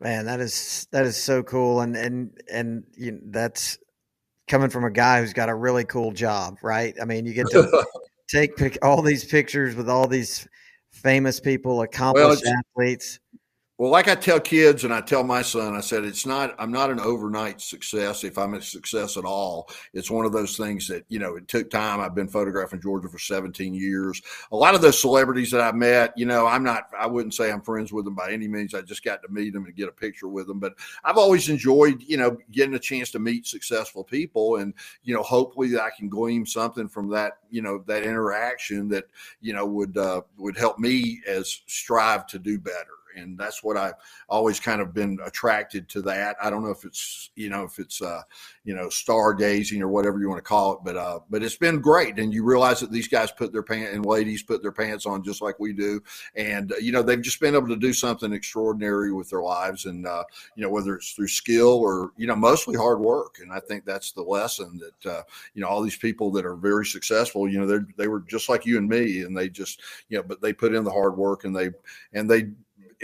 Man, 0.00 0.26
that 0.26 0.40
is 0.40 0.86
that 0.90 1.06
is 1.06 1.16
so 1.16 1.42
cool, 1.42 1.80
and 1.80 1.96
and 1.96 2.36
and 2.50 2.84
you 2.96 3.12
know, 3.12 3.20
that's 3.26 3.78
coming 4.48 4.68
from 4.68 4.84
a 4.84 4.90
guy 4.90 5.20
who's 5.20 5.32
got 5.32 5.48
a 5.48 5.54
really 5.54 5.84
cool 5.84 6.12
job, 6.12 6.58
right? 6.62 6.94
I 7.00 7.04
mean, 7.04 7.26
you 7.26 7.32
get 7.32 7.48
to 7.50 7.84
take 8.28 8.56
pic- 8.56 8.78
all 8.82 9.02
these 9.02 9.24
pictures 9.24 9.74
with 9.74 9.88
all 9.88 10.06
these 10.06 10.46
famous 10.90 11.40
people, 11.40 11.82
accomplished 11.82 12.44
well, 12.44 12.54
athletes. 12.76 13.20
Well, 13.76 13.90
like 13.90 14.06
I 14.06 14.14
tell 14.14 14.38
kids 14.38 14.84
and 14.84 14.94
I 14.94 15.00
tell 15.00 15.24
my 15.24 15.42
son, 15.42 15.74
I 15.74 15.80
said, 15.80 16.04
it's 16.04 16.24
not, 16.24 16.54
I'm 16.60 16.70
not 16.70 16.90
an 16.90 17.00
overnight 17.00 17.60
success 17.60 18.22
if 18.22 18.38
I'm 18.38 18.54
a 18.54 18.62
success 18.62 19.16
at 19.16 19.24
all. 19.24 19.68
It's 19.92 20.12
one 20.12 20.24
of 20.24 20.30
those 20.32 20.56
things 20.56 20.86
that, 20.86 21.04
you 21.08 21.18
know, 21.18 21.34
it 21.34 21.48
took 21.48 21.70
time. 21.70 21.98
I've 21.98 22.14
been 22.14 22.28
photographing 22.28 22.80
Georgia 22.80 23.08
for 23.08 23.18
17 23.18 23.74
years. 23.74 24.22
A 24.52 24.56
lot 24.56 24.76
of 24.76 24.80
those 24.80 25.00
celebrities 25.00 25.50
that 25.50 25.60
I 25.60 25.72
met, 25.72 26.16
you 26.16 26.24
know, 26.24 26.46
I'm 26.46 26.62
not, 26.62 26.84
I 26.96 27.08
wouldn't 27.08 27.34
say 27.34 27.50
I'm 27.50 27.62
friends 27.62 27.92
with 27.92 28.04
them 28.04 28.14
by 28.14 28.30
any 28.30 28.46
means. 28.46 28.74
I 28.74 28.80
just 28.80 29.02
got 29.02 29.22
to 29.22 29.28
meet 29.28 29.52
them 29.52 29.64
and 29.64 29.74
get 29.74 29.88
a 29.88 29.92
picture 29.92 30.28
with 30.28 30.46
them. 30.46 30.60
But 30.60 30.74
I've 31.02 31.18
always 31.18 31.48
enjoyed, 31.48 32.00
you 32.00 32.16
know, 32.16 32.38
getting 32.52 32.76
a 32.76 32.78
chance 32.78 33.10
to 33.10 33.18
meet 33.18 33.44
successful 33.44 34.04
people 34.04 34.54
and, 34.58 34.72
you 35.02 35.16
know, 35.16 35.22
hopefully 35.24 35.76
I 35.76 35.90
can 35.98 36.08
glean 36.08 36.46
something 36.46 36.88
from 36.88 37.10
that, 37.10 37.38
you 37.50 37.60
know, 37.60 37.82
that 37.88 38.04
interaction 38.04 38.88
that, 38.90 39.06
you 39.40 39.52
know, 39.52 39.66
would, 39.66 39.98
uh, 39.98 40.20
would 40.36 40.56
help 40.56 40.78
me 40.78 41.22
as 41.26 41.62
strive 41.66 42.28
to 42.28 42.38
do 42.38 42.60
better 42.60 42.93
and 43.16 43.38
that's 43.38 43.62
what 43.62 43.76
I've 43.76 43.94
always 44.28 44.60
kind 44.60 44.80
of 44.80 44.94
been 44.94 45.18
attracted 45.24 45.88
to. 45.90 46.02
That 46.02 46.36
I 46.42 46.50
don't 46.50 46.62
know 46.62 46.70
if 46.70 46.84
it's 46.84 47.30
you 47.34 47.48
know 47.48 47.64
if 47.64 47.78
it's 47.78 48.02
uh, 48.02 48.22
you 48.64 48.74
know 48.74 48.86
stargazing 48.88 49.80
or 49.80 49.88
whatever 49.88 50.18
you 50.18 50.28
want 50.28 50.38
to 50.38 50.48
call 50.48 50.74
it, 50.74 50.78
but 50.84 50.96
uh, 50.96 51.20
but 51.30 51.42
it's 51.42 51.56
been 51.56 51.80
great. 51.80 52.18
And 52.18 52.32
you 52.32 52.44
realize 52.44 52.80
that 52.80 52.90
these 52.90 53.08
guys 53.08 53.30
put 53.30 53.52
their 53.52 53.62
pants 53.62 53.94
and 53.94 54.04
ladies 54.04 54.42
put 54.42 54.62
their 54.62 54.72
pants 54.72 55.06
on 55.06 55.22
just 55.22 55.42
like 55.42 55.58
we 55.58 55.72
do, 55.72 56.02
and 56.34 56.72
uh, 56.72 56.76
you 56.76 56.92
know 56.92 57.02
they've 57.02 57.22
just 57.22 57.40
been 57.40 57.54
able 57.54 57.68
to 57.68 57.76
do 57.76 57.92
something 57.92 58.32
extraordinary 58.32 59.12
with 59.12 59.30
their 59.30 59.42
lives, 59.42 59.86
and 59.86 60.06
uh, 60.06 60.24
you 60.56 60.62
know 60.62 60.70
whether 60.70 60.94
it's 60.96 61.12
through 61.12 61.28
skill 61.28 61.78
or 61.78 62.12
you 62.16 62.26
know 62.26 62.36
mostly 62.36 62.76
hard 62.76 63.00
work. 63.00 63.38
And 63.40 63.52
I 63.52 63.60
think 63.60 63.84
that's 63.84 64.12
the 64.12 64.22
lesson 64.22 64.80
that 64.80 65.10
uh, 65.10 65.22
you 65.54 65.62
know 65.62 65.68
all 65.68 65.82
these 65.82 65.96
people 65.96 66.30
that 66.32 66.44
are 66.44 66.56
very 66.56 66.86
successful, 66.86 67.48
you 67.48 67.58
know 67.58 67.66
they 67.66 67.84
they 67.96 68.08
were 68.08 68.20
just 68.20 68.48
like 68.48 68.66
you 68.66 68.78
and 68.78 68.88
me, 68.88 69.22
and 69.22 69.36
they 69.36 69.48
just 69.48 69.80
you 70.08 70.18
know 70.18 70.22
but 70.22 70.40
they 70.40 70.52
put 70.52 70.74
in 70.74 70.84
the 70.84 70.90
hard 70.90 71.16
work 71.16 71.44
and 71.44 71.54
they 71.54 71.70
and 72.12 72.30
they 72.30 72.48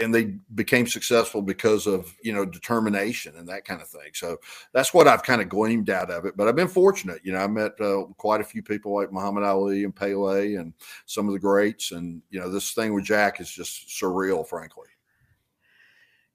and 0.01 0.13
they 0.13 0.35
became 0.55 0.87
successful 0.87 1.41
because 1.41 1.87
of 1.87 2.15
you 2.23 2.33
know 2.33 2.45
determination 2.45 3.35
and 3.37 3.47
that 3.47 3.65
kind 3.65 3.81
of 3.81 3.87
thing. 3.87 4.11
So 4.13 4.37
that's 4.73 4.93
what 4.93 5.07
I've 5.07 5.23
kind 5.23 5.41
of 5.41 5.49
gleaned 5.49 5.89
out 5.89 6.09
of 6.09 6.25
it. 6.25 6.35
But 6.35 6.47
I've 6.47 6.55
been 6.55 6.67
fortunate, 6.67 7.21
you 7.23 7.31
know. 7.31 7.39
I 7.39 7.47
met 7.47 7.79
uh, 7.79 8.03
quite 8.17 8.41
a 8.41 8.45
few 8.45 8.63
people 8.63 8.93
like 8.93 9.11
Muhammad 9.11 9.43
Ali 9.43 9.83
and 9.83 9.95
Pele 9.95 10.55
and 10.55 10.73
some 11.05 11.27
of 11.27 11.33
the 11.33 11.39
greats, 11.39 11.91
and 11.91 12.21
you 12.29 12.39
know 12.39 12.49
this 12.49 12.71
thing 12.71 12.93
with 12.93 13.05
Jack 13.05 13.39
is 13.39 13.51
just 13.51 13.87
surreal, 13.87 14.47
frankly. 14.47 14.87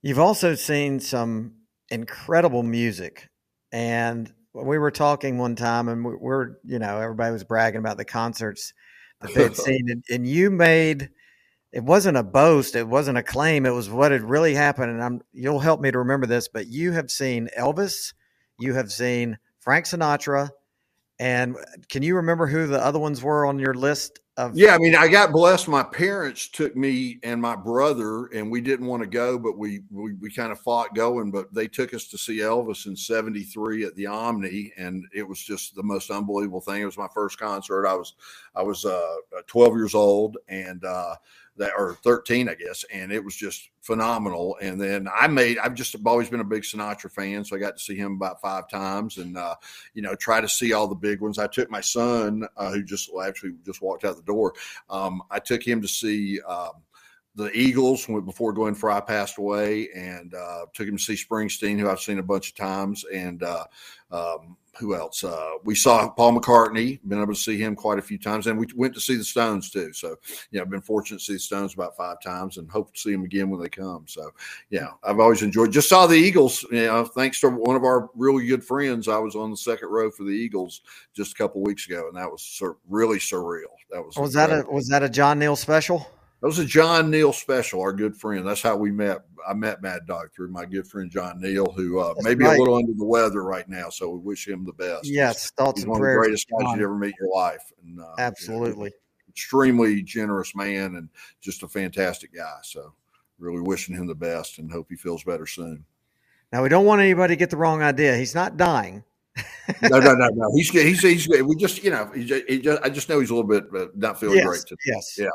You've 0.03 0.19
also 0.19 0.55
seen 0.55 1.01
some 1.01 1.55
incredible 1.91 2.63
music, 2.63 3.29
and 3.73 4.33
we 4.55 4.79
were 4.79 4.91
talking 4.91 5.39
one 5.39 5.57
time, 5.57 5.89
and 5.89 6.05
we're 6.05 6.57
you 6.65 6.79
know 6.79 7.01
everybody 7.01 7.33
was 7.33 7.45
bragging 7.45 7.81
about 7.81 7.97
the 7.97 8.05
concerts 8.05 8.73
that 9.21 9.35
they'd 9.35 9.57
seen, 9.57 9.91
and, 9.91 10.05
and 10.11 10.27
you 10.27 10.51
made 10.51 11.11
it 11.77 11.85
wasn't 11.85 12.17
a 12.17 12.23
boast, 12.23 12.75
it 12.75 12.89
wasn't 12.89 13.19
a 13.19 13.23
claim, 13.23 13.67
it 13.67 13.71
was 13.71 13.91
what 13.91 14.11
had 14.11 14.23
really 14.23 14.55
happened. 14.55 14.93
And 14.93 15.05
I'm 15.05 15.21
you'll 15.35 15.59
help 15.59 15.79
me 15.79 15.91
to 15.91 15.99
remember 15.99 16.27
this, 16.27 16.49
but 16.49 16.69
you 16.69 16.93
have 16.93 17.11
seen 17.11 17.51
Elvis, 17.57 18.15
you 18.59 18.73
have 18.73 18.91
seen 18.91 19.37
Frank 19.61 19.85
Sinatra, 19.85 20.49
and 21.19 21.55
can 21.91 22.03
you 22.03 22.17
remember 22.17 22.47
who 22.47 22.67
the 22.67 22.83
other 22.83 22.99
ones 22.99 23.23
were 23.23 23.45
on 23.45 23.59
your 23.59 23.75
list 23.75 24.21
of 24.39 24.57
Yeah, 24.57 24.75
I 24.75 24.79
mean, 24.79 24.95
I 24.95 25.07
got 25.09 25.33
blessed. 25.33 25.69
My 25.69 25.83
parents 25.83 26.49
took 26.49 26.75
me 26.77 27.19
and 27.23 27.43
my 27.43 27.57
brother, 27.57 28.29
and 28.29 28.51
we 28.51 28.63
didn't 28.63 28.87
want 28.87 29.03
to 29.03 29.09
go, 29.09 29.39
but 29.39 29.59
we 29.59 29.83
we, 29.91 30.15
we 30.15 30.31
kind 30.31 30.53
of 30.53 30.61
fought 30.61 30.95
going, 30.95 31.31
but 31.31 31.53
they 31.53 31.69
took 31.69 31.93
us 31.93 32.09
to 32.09 32.17
see 32.17 32.39
Elvis 32.39 32.87
in 32.87 32.97
73 32.97 33.85
at 33.85 33.95
the 33.97 34.07
Omni, 34.07 34.73
and 34.79 35.05
it 35.15 35.29
was 35.29 35.43
just 35.43 35.75
the 35.75 35.83
most 35.83 36.11
unbelievable 36.11 36.63
thing. 36.63 36.81
It 36.81 36.87
was 36.87 36.97
my 36.97 37.09
first 37.13 37.39
concert. 37.39 37.87
I 37.87 37.95
was 37.95 38.15
I 38.55 38.63
was 38.63 38.87
uh 38.87 39.17
12 39.47 39.75
years 39.75 39.95
old 39.95 40.39
and 40.49 40.83
uh 40.83 41.17
that 41.57 41.73
or 41.77 41.95
13 42.03 42.49
i 42.49 42.55
guess 42.55 42.85
and 42.93 43.13
it 43.13 43.23
was 43.23 43.35
just 43.35 43.71
phenomenal. 43.81 44.57
And 44.61 44.81
then 44.81 45.09
i 45.15 45.27
made 45.27 45.59
i've 45.59 45.75
just 45.75 45.97
always 46.05 46.29
been 46.29 46.41
a 46.41 46.45
big 46.45 46.63
sinatra 46.63 47.11
fan 47.11 47.45
so 47.45 47.57
i 47.57 47.59
got 47.59 47.77
to 47.77 47.83
see 47.83 47.97
him 47.97 48.13
about 48.13 48.41
five 48.41 48.69
times 48.69 49.19
and 49.19 49.37
uh, 49.37 49.55
you 49.95 50.03
know 50.03 50.15
try 50.15 50.41
to 50.41 50.49
see 50.49 50.73
all 50.73 50.89
the 50.89 50.95
big 50.95 51.21
ones. 51.21 51.39
I 51.39 51.47
took 51.47 51.71
my 51.71 51.81
son 51.81 52.47
uh, 52.57 52.71
who 52.73 52.83
just 52.83 53.11
actually 53.25 53.53
just 53.65 53.83
walked 53.83 54.05
out 54.05 54.17
the 54.17 54.23
door 54.23 54.55
um, 54.91 55.23
i 55.31 55.39
took 55.39 55.67
him 55.67 55.81
to 55.83 55.89
see 55.89 56.41
um, 56.43 56.73
the 57.37 57.51
Eagles 57.53 58.07
before 58.07 58.55
Glenn 58.55 58.75
Frey 58.75 58.99
passed 59.07 59.37
away, 59.37 59.91
and 59.95 60.33
uh, 60.35 60.65
took 60.73 60.89
him 60.89 60.97
to 60.97 61.03
see 61.03 61.13
Springsteen, 61.13 61.79
who 61.79 61.89
I've 61.89 62.01
seen 62.01 62.19
a 62.19 62.23
bunch 62.23 62.49
of 62.49 62.55
times, 62.57 63.05
and 63.13 63.43
uh, 63.43 63.65
um, 64.11 64.57
who 64.79 64.95
else? 64.95 65.25
Uh, 65.25 65.53
we 65.65 65.75
saw 65.75 66.09
Paul 66.11 66.39
McCartney, 66.39 67.01
been 67.07 67.21
able 67.21 67.35
to 67.35 67.41
see 67.41 67.59
him 67.59 67.75
quite 67.75 67.99
a 67.99 68.03
few 68.03 68.19
times, 68.19 68.47
and 68.47 68.59
we 68.59 68.67
went 68.75 68.95
to 68.95 69.01
see 69.01 69.17
the 69.17 69.25
Stones 69.25 69.71
too. 69.71 69.93
So, 69.93 70.17
yeah, 70.51 70.63
I've 70.63 70.71
been 70.71 70.81
fortunate 70.81 71.19
to 71.19 71.25
see 71.25 71.33
the 71.35 71.39
Stones 71.39 71.75
about 71.75 71.97
five 71.97 72.21
times, 72.21 72.57
and 72.57 72.71
hope 72.71 72.93
to 72.93 73.01
see 73.01 73.13
them 73.13 73.25
again 73.25 73.51
when 73.51 73.61
they 73.61 73.69
come. 73.69 74.05
So, 74.07 74.31
yeah, 74.71 74.89
I've 75.03 75.21
always 75.21 75.43
enjoyed. 75.43 75.73
Just 75.73 75.89
saw 75.89 76.07
the 76.07 76.17
Eagles. 76.17 76.65
You 76.71 76.87
know, 76.87 77.05
thanks 77.05 77.41
to 77.41 77.49
one 77.49 77.77
of 77.77 77.85
our 77.85 78.11
really 78.15 78.47
good 78.47 78.65
friends, 78.65 79.09
I 79.09 79.19
was 79.19 79.37
on 79.37 79.51
the 79.51 79.57
second 79.57 79.89
row 79.89 80.11
for 80.11 80.25
the 80.25 80.31
Eagles 80.31 80.83
just 81.15 81.33
a 81.33 81.37
couple 81.37 81.63
weeks 81.63 81.87
ago, 81.87 82.09
and 82.09 82.17
that 82.17 82.31
was 82.31 82.43
sur- 82.43 82.77
really 82.89 83.19
surreal. 83.19 83.65
That 83.91 84.05
was 84.05 84.17
was 84.17 84.35
incredible. 84.35 84.63
that 84.65 84.71
a 84.71 84.75
was 84.75 84.89
that 84.89 85.03
a 85.03 85.09
John 85.09 85.39
Neal 85.39 85.57
special? 85.57 86.11
That 86.41 86.49
was 86.49 86.59
a 86.59 86.65
John 86.67 87.11
Neal 87.11 87.33
special, 87.33 87.81
our 87.81 87.93
good 87.93 88.15
friend. 88.15 88.47
That's 88.47 88.61
how 88.61 88.77
we 88.77 88.91
met. 88.91 89.23
I 89.49 89.55
met 89.55 89.81
Mad 89.81 90.03
Dawg 90.07 90.33
through 90.35 90.51
my 90.51 90.67
good 90.67 90.87
friend 90.87 91.11
John 91.11 91.41
Neal, 91.41 91.73
who 91.73 91.99
uh, 91.99 92.15
may 92.19 92.35
be 92.35 92.45
right. 92.45 92.57
a 92.57 92.61
little 92.61 92.77
under 92.77 92.93
the 92.93 93.05
weather 93.05 93.43
right 93.43 93.67
now. 93.69 93.89
So 93.89 94.11
we 94.11 94.19
wish 94.19 94.47
him 94.47 94.65
the 94.65 94.73
best. 94.75 95.07
Yes, 95.07 95.51
thoughts 95.53 95.81
He's 95.81 95.87
one 95.87 95.99
prayers. 95.99 96.17
of 96.17 96.23
the 96.23 96.27
greatest 96.27 96.49
guys 96.51 96.77
you 96.77 96.85
ever 96.85 96.95
meet 96.95 97.09
in 97.09 97.15
your 97.21 97.35
life. 97.35 97.73
And, 97.83 98.01
uh, 98.01 98.15
Absolutely. 98.19 98.93
Extremely 99.29 100.03
generous 100.03 100.55
man 100.55 100.97
and 100.97 101.09
just 101.41 101.63
a 101.63 101.69
fantastic 101.69 102.35
guy. 102.35 102.59
So 102.63 102.93
really 103.39 103.61
wishing 103.61 103.95
him 103.95 104.07
the 104.07 104.15
best 104.15 104.59
and 104.59 104.71
hope 104.71 104.89
he 104.91 104.97
feels 104.97 105.25
better 105.25 105.47
soon. 105.47 105.85
Now 106.53 106.63
we 106.63 106.69
don't 106.69 106.87
want 106.87 107.01
anybody 107.01 107.33
to 107.33 107.39
get 107.39 107.51
the 107.51 107.57
wrong 107.57 107.83
idea. 107.83 108.17
He's 108.17 108.35
not 108.35 108.57
dying. 108.57 109.05
no, 109.83 109.99
no, 109.99 110.15
no, 110.15 110.29
no. 110.29 110.51
He's 110.55 110.71
good, 110.71 110.87
he's 110.87 111.03
he's 111.03 111.27
good. 111.27 111.43
we 111.43 111.57
just 111.57 111.85
you 111.85 111.91
know 111.91 112.11
he 112.15 112.25
just, 112.25 112.49
he 112.49 112.59
just 112.59 112.83
I 112.83 112.89
just 112.89 113.09
know 113.09 113.21
he's 113.21 113.31
a 113.31 113.35
little 113.35 113.49
bit 113.49 113.65
uh, 113.77 113.89
not 113.95 114.19
feeling 114.19 114.37
yes, 114.39 114.47
great 114.47 114.61
today. 114.63 114.81
Yes. 114.87 115.19
Yeah. 115.19 115.29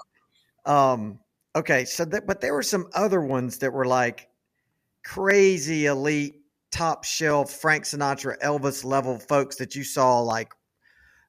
Um. 0.66 1.20
Okay. 1.56 1.86
So 1.86 2.06
that, 2.06 2.26
but 2.28 2.42
there 2.42 2.54
were 2.54 2.64
some 2.64 2.88
other 2.94 3.22
ones 3.22 3.58
that 3.60 3.74
were 3.74 3.86
like 3.86 4.30
crazy 5.04 5.88
elite, 5.88 6.36
top 6.72 7.04
shelf 7.04 7.52
Frank 7.52 7.84
Sinatra, 7.84 8.38
Elvis 8.40 8.84
level 8.84 9.20
folks 9.20 9.58
that 9.58 9.76
you 9.76 9.84
saw 9.84 10.20
like 10.20 10.54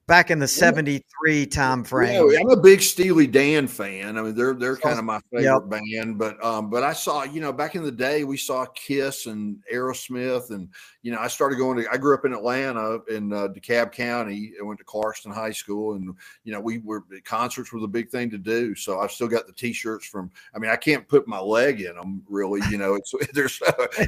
back 0.07 0.31
in 0.31 0.39
the 0.39 0.47
73 0.47 1.45
time 1.45 1.83
frame. 1.83 2.29
Yeah, 2.31 2.39
I'm 2.39 2.49
a 2.49 2.59
big 2.59 2.81
Steely 2.81 3.27
Dan 3.27 3.67
fan. 3.67 4.17
I 4.17 4.21
mean, 4.21 4.35
they're 4.35 4.53
they're 4.53 4.77
kind 4.77 4.99
of 4.99 5.05
my 5.05 5.19
favorite 5.31 5.63
yep. 5.69 5.69
band. 5.69 6.17
But 6.17 6.43
um, 6.43 6.69
but 6.69 6.83
I 6.83 6.93
saw, 6.93 7.23
you 7.23 7.41
know, 7.41 7.53
back 7.53 7.75
in 7.75 7.83
the 7.83 7.91
day 7.91 8.23
we 8.23 8.37
saw 8.37 8.65
Kiss 8.75 9.25
and 9.25 9.57
Aerosmith 9.71 10.51
and 10.51 10.69
you 11.01 11.11
know, 11.11 11.19
I 11.19 11.27
started 11.27 11.57
going 11.57 11.77
to 11.83 11.91
I 11.91 11.97
grew 11.97 12.13
up 12.13 12.25
in 12.25 12.33
Atlanta 12.33 12.99
in 13.09 13.31
uh, 13.33 13.49
DeKalb 13.49 13.91
County. 13.91 14.53
I 14.59 14.63
went 14.63 14.79
to 14.79 14.85
Clarkston 14.85 15.33
High 15.33 15.51
School 15.51 15.93
and 15.93 16.13
you 16.43 16.53
know, 16.53 16.59
we 16.59 16.79
were 16.79 17.03
concerts 17.23 17.71
were 17.71 17.79
the 17.79 17.87
big 17.87 18.09
thing 18.09 18.29
to 18.31 18.37
do. 18.37 18.75
So 18.75 18.99
I've 18.99 19.11
still 19.11 19.27
got 19.27 19.47
the 19.47 19.53
t-shirts 19.53 20.05
from 20.05 20.31
I 20.53 20.59
mean, 20.59 20.71
I 20.71 20.75
can't 20.75 21.07
put 21.07 21.27
my 21.27 21.39
leg 21.39 21.81
in 21.81 21.95
them 21.95 22.23
really, 22.27 22.61
you 22.69 22.77
know. 22.77 22.95
It's 22.95 23.13
there's 23.33 23.61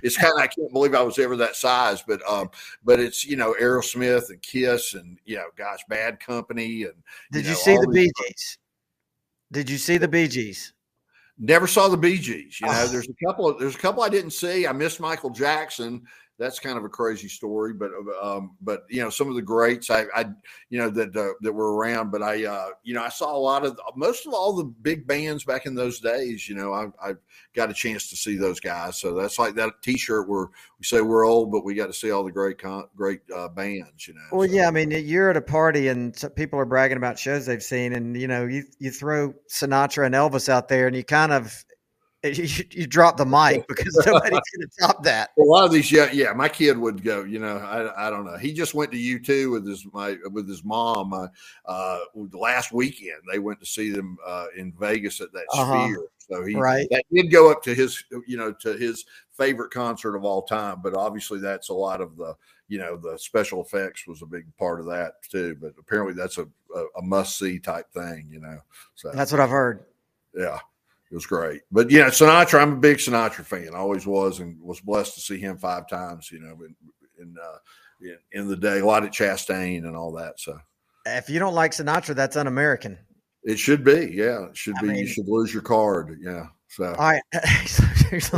it's 0.04 0.18
kind 0.18 0.34
of 0.34 0.40
I 0.40 0.48
can't 0.48 0.72
believe 0.72 0.96
I 0.96 1.02
was 1.02 1.20
ever 1.20 1.36
that 1.38 1.56
size, 1.56 2.02
but 2.02 2.28
um 2.30 2.50
but 2.84 3.00
it's, 3.00 3.26
you 3.26 3.36
know, 3.36 3.56
Aerosmith 3.60 4.30
and 4.30 4.42
Kiss 4.42 4.94
and 4.94 5.20
you 5.26 5.38
know, 5.38 5.46
Bad 5.90 6.20
Company 6.20 6.84
and 6.84 6.94
Did 7.32 7.46
you, 7.46 7.52
know, 7.52 7.58
see 7.58 7.78
the 7.78 7.88
Bee 7.88 8.12
Gees? 8.24 8.58
Did 9.52 9.70
you 9.70 9.78
see 9.78 9.98
the 9.98 10.08
Bee 10.08 10.28
Gees? 10.28 10.74
Never 11.38 11.68
saw 11.68 11.88
the 11.88 11.98
Bee 11.98 12.18
Gees. 12.18 12.60
You 12.62 12.68
know, 12.68 12.74
oh. 12.76 12.88
there's 12.88 13.10
a 13.10 13.26
couple 13.26 13.50
of 13.50 13.60
there's 13.60 13.76
a 13.76 13.80
couple 13.80 14.04
I 14.04 14.10
didn't 14.10 14.32
see. 14.32 14.68
I 14.68 14.72
missed 14.72 15.00
Michael 15.00 15.30
Jackson 15.30 16.04
that's 16.38 16.60
kind 16.60 16.78
of 16.78 16.84
a 16.84 16.90
crazy 16.90 17.30
story. 17.30 17.74
But 17.74 17.92
um, 18.22 18.56
but 18.62 18.84
you 18.90 19.02
know, 19.02 19.10
some 19.10 19.30
of 19.30 19.36
the 19.36 19.42
greats 19.42 19.90
I, 19.90 20.06
I 20.14 20.26
you 20.70 20.80
know 20.80 20.90
that 20.90 21.16
uh, 21.16 21.34
that 21.42 21.54
were 21.54 21.76
around. 21.76 22.12
But 22.12 22.22
I 22.24 22.46
uh, 22.46 22.70
you 22.84 22.94
know 22.94 23.04
I 23.04 23.10
saw 23.10 23.36
a 23.36 23.40
lot 23.40 23.66
of 23.66 23.80
most 23.96 24.28
of 24.28 24.34
all 24.34 24.54
the 24.54 24.64
big 24.64 25.08
bands 25.08 25.46
back 25.46 25.66
in 25.66 25.76
those 25.76 26.00
days. 26.00 26.50
You 26.50 26.56
know, 26.56 26.74
I, 26.74 26.88
I 27.02 27.14
got 27.56 27.70
a 27.70 27.74
chance 27.74 28.10
to 28.10 28.18
see 28.18 28.36
those 28.36 28.60
guys. 28.60 29.00
So 29.00 29.14
that's 29.14 29.40
like 29.40 29.56
that 29.56 29.82
T-shirt 29.82 30.28
where 30.28 30.48
we 30.78 30.84
say 30.84 31.02
we're 31.02 31.26
old, 31.26 31.52
but 31.52 31.64
we 31.64 31.74
got 31.74 31.88
to 31.88 31.94
see 31.94 32.12
all 32.12 32.24
the 32.24 32.32
great 32.32 32.58
con- 32.58 32.90
great 32.96 33.22
uh, 33.34 33.48
bands. 33.48 34.08
You 34.08 34.16
know. 34.16 34.22
Well, 34.32 34.48
so. 34.48 34.54
yeah, 34.54 34.68
I 34.68 34.72
mean, 34.72 34.92
you're 34.92 35.30
at 35.30 35.38
a 35.38 35.42
party 35.42 35.88
and 35.88 36.16
people 36.36 36.60
are 36.60 36.66
bragging 36.66 36.98
about 36.98 37.18
shows 37.18 37.46
they've 37.46 37.64
seen, 37.64 37.94
and 37.94 38.20
you 38.20 38.28
know, 38.28 38.46
you 38.46 38.64
you 38.80 38.92
throw 38.92 39.34
Sinatra 39.50 40.06
and 40.06 40.16
Elvis 40.16 40.50
out 40.50 40.68
there, 40.68 40.88
and 40.88 40.96
you 40.96 41.04
kind 41.04 41.32
of 41.32 41.64
you, 42.34 42.66
you 42.72 42.88
drop 42.88 43.18
the 43.18 43.26
mic 43.26 43.68
because 43.68 43.96
nobody's 44.06 44.32
going 44.32 44.42
to 44.62 44.70
top 44.80 45.04
that. 45.04 45.30
A 45.38 45.42
lot 45.42 45.66
of 45.66 45.72
these, 45.72 45.92
yeah, 45.92 46.10
yeah. 46.12 46.34
My 46.34 46.50
kid 46.50 46.78
would 46.78 47.04
go. 47.04 47.24
You 47.24 47.40
know, 47.40 47.58
I, 47.58 48.08
I 48.08 48.10
don't 48.10 48.26
know. 48.26 48.38
He 48.38 48.54
just 48.54 48.74
went 48.74 48.92
to 48.92 48.98
U 48.98 49.20
two 49.20 49.52
with 49.52 49.68
his 49.68 49.86
my 49.94 50.18
with 50.32 50.48
his 50.48 50.64
mom 50.64 51.14
uh, 51.14 51.28
uh, 51.66 52.00
last 52.34 52.72
weekend. 52.72 53.22
They 53.32 53.40
went 53.40 53.60
to 53.60 53.66
see 53.66 53.92
them 53.92 54.18
uh, 54.26 54.48
in 54.58 54.74
Vegas 54.74 55.22
at 55.22 55.32
that 55.34 55.46
uh-huh. 55.54 55.86
Sphere. 55.86 56.08
So 56.18 56.44
he 56.44 56.56
right. 56.56 56.88
that 56.90 57.04
did 57.12 57.32
go 57.32 57.52
up 57.52 57.62
to 57.64 57.76
his 57.76 58.04
you 58.26 58.38
know 58.38 58.52
to 58.54 58.74
his 58.74 59.06
favorite 59.32 59.72
concert 59.72 60.16
of 60.16 60.24
all 60.24 60.42
time. 60.44 60.82
But 60.82 60.96
obviously, 60.96 61.40
that's 61.40 61.70
a 61.70 61.74
lot 61.74 62.02
of 62.02 62.18
the 62.18 62.36
you 62.68 62.80
know 62.80 62.98
the 62.98 63.18
special 63.20 63.62
effects 63.62 64.08
was 64.08 64.24
a 64.24 64.26
big 64.26 64.46
part 64.58 64.80
of 64.80 64.88
that 64.88 65.22
too. 65.30 65.56
But 65.62 65.74
apparently, 65.78 66.14
that's 66.14 66.40
a 66.40 66.48
a, 66.76 66.86
a 66.98 67.02
must 67.04 67.38
see 67.38 67.60
type 67.60 67.92
thing. 67.94 68.28
You 68.32 68.40
know, 68.40 68.60
so 68.96 69.12
that's 69.14 69.32
what 69.32 69.42
I've 69.42 69.50
heard. 69.50 69.86
Yeah. 70.34 70.60
It 71.12 71.16
was 71.16 71.26
great. 71.26 71.62
But 71.72 71.92
yeah, 71.92 72.08
Sinatra, 72.08 72.62
I'm 72.62 72.74
a 72.74 72.78
big 72.78 72.98
Sinatra 72.98 73.46
fan. 73.46 73.70
I 73.74 73.78
always 73.78 74.08
was 74.08 74.40
and 74.40 74.60
was 74.62 74.82
blessed 74.82 75.16
to 75.16 75.22
see 75.22 75.40
him 75.40 75.58
five 75.58 75.88
times, 75.88 76.32
you 76.32 76.40
know, 76.40 76.58
in 76.64 76.76
in, 77.20 77.36
uh, 77.42 77.58
in, 78.02 78.18
in 78.32 78.48
the 78.48 78.58
day, 78.58 78.80
a 78.80 78.86
lot 78.86 79.06
at 79.06 79.12
Chastain 79.12 79.86
and 79.86 79.96
all 79.96 80.12
that. 80.14 80.40
So 80.40 80.58
if 81.06 81.30
you 81.30 81.40
don't 81.40 81.54
like 81.54 81.72
Sinatra, 81.72 82.16
that's 82.16 82.36
un-American. 82.36 82.98
It 83.44 83.60
should 83.60 83.84
be, 83.84 84.12
yeah. 84.12 84.48
It 84.48 84.58
should 84.58 84.76
I 84.80 84.82
be. 84.82 84.88
Mean, 84.88 84.98
you 84.98 85.08
should 85.08 85.28
lose 85.28 85.54
your 85.54 85.62
card. 85.62 86.18
Yeah. 86.22 86.48
So 86.68 86.86
all 86.86 87.12
right. 87.12 87.22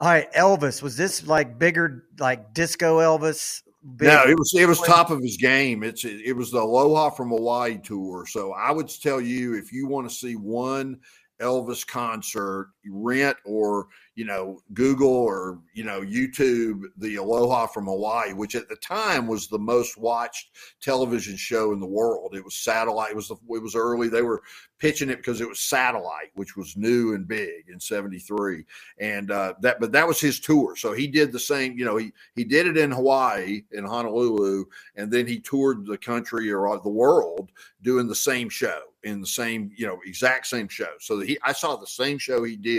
all 0.00 0.08
right, 0.08 0.32
Elvis. 0.34 0.82
Was 0.82 0.96
this 0.96 1.26
like 1.26 1.58
bigger, 1.58 2.04
like 2.20 2.52
disco 2.52 2.98
Elvis? 2.98 3.62
Big, 3.96 4.08
no, 4.08 4.24
it 4.24 4.38
was 4.38 4.52
it 4.54 4.68
was 4.68 4.80
top 4.80 5.10
of 5.10 5.22
his 5.22 5.38
game. 5.38 5.82
It's 5.82 6.04
it, 6.04 6.20
it 6.24 6.32
was 6.34 6.50
the 6.50 6.58
Aloha 6.58 7.10
from 7.10 7.30
Hawaii 7.30 7.78
tour. 7.78 8.26
So 8.26 8.52
I 8.52 8.70
would 8.70 8.88
tell 8.88 9.20
you 9.20 9.54
if 9.54 9.72
you 9.72 9.86
want 9.86 10.08
to 10.08 10.14
see 10.14 10.36
one 10.36 10.98
Elvis 11.40 11.86
concert, 11.86 12.68
rent 12.90 13.36
or 13.44 13.88
you 14.14 14.24
know 14.24 14.60
Google 14.74 15.08
or 15.08 15.60
you 15.74 15.84
know 15.84 16.00
YouTube 16.00 16.82
the 16.96 17.16
Aloha 17.16 17.66
from 17.66 17.86
Hawaii, 17.86 18.32
which 18.32 18.54
at 18.54 18.68
the 18.68 18.76
time 18.76 19.26
was 19.26 19.48
the 19.48 19.58
most 19.58 19.98
watched 19.98 20.50
television 20.80 21.36
show 21.36 21.72
in 21.72 21.80
the 21.80 21.86
world. 21.86 22.34
It 22.34 22.44
was 22.44 22.54
satellite. 22.54 23.10
It 23.10 23.16
was 23.16 23.28
the, 23.28 23.36
it 23.50 23.62
was 23.62 23.74
early. 23.74 24.08
They 24.08 24.22
were 24.22 24.42
pitching 24.78 25.10
it 25.10 25.16
because 25.16 25.40
it 25.40 25.48
was 25.48 25.60
satellite, 25.60 26.30
which 26.34 26.56
was 26.56 26.76
new 26.76 27.14
and 27.14 27.26
big 27.26 27.68
in 27.72 27.80
'73, 27.80 28.64
and 28.98 29.30
uh, 29.30 29.54
that. 29.60 29.80
But 29.80 29.92
that 29.92 30.06
was 30.06 30.20
his 30.20 30.40
tour, 30.40 30.76
so 30.76 30.92
he 30.92 31.06
did 31.06 31.32
the 31.32 31.38
same. 31.38 31.78
You 31.78 31.84
know, 31.84 31.96
he 31.96 32.12
he 32.34 32.44
did 32.44 32.66
it 32.66 32.76
in 32.76 32.90
Hawaii 32.90 33.62
in 33.72 33.84
Honolulu, 33.84 34.64
and 34.96 35.12
then 35.12 35.26
he 35.26 35.40
toured 35.40 35.86
the 35.86 35.98
country 35.98 36.52
or 36.52 36.78
the 36.80 36.88
world 36.88 37.50
doing 37.82 38.08
the 38.08 38.14
same 38.14 38.48
show 38.48 38.80
in 39.04 39.20
the 39.20 39.26
same, 39.26 39.70
you 39.76 39.86
know, 39.86 39.98
exact 40.04 40.46
same 40.46 40.68
show. 40.68 40.90
So 41.00 41.20
he, 41.20 41.38
I 41.42 41.52
saw 41.52 41.76
the 41.76 41.86
same 41.86 42.18
show 42.18 42.42
he 42.42 42.56
did, 42.56 42.77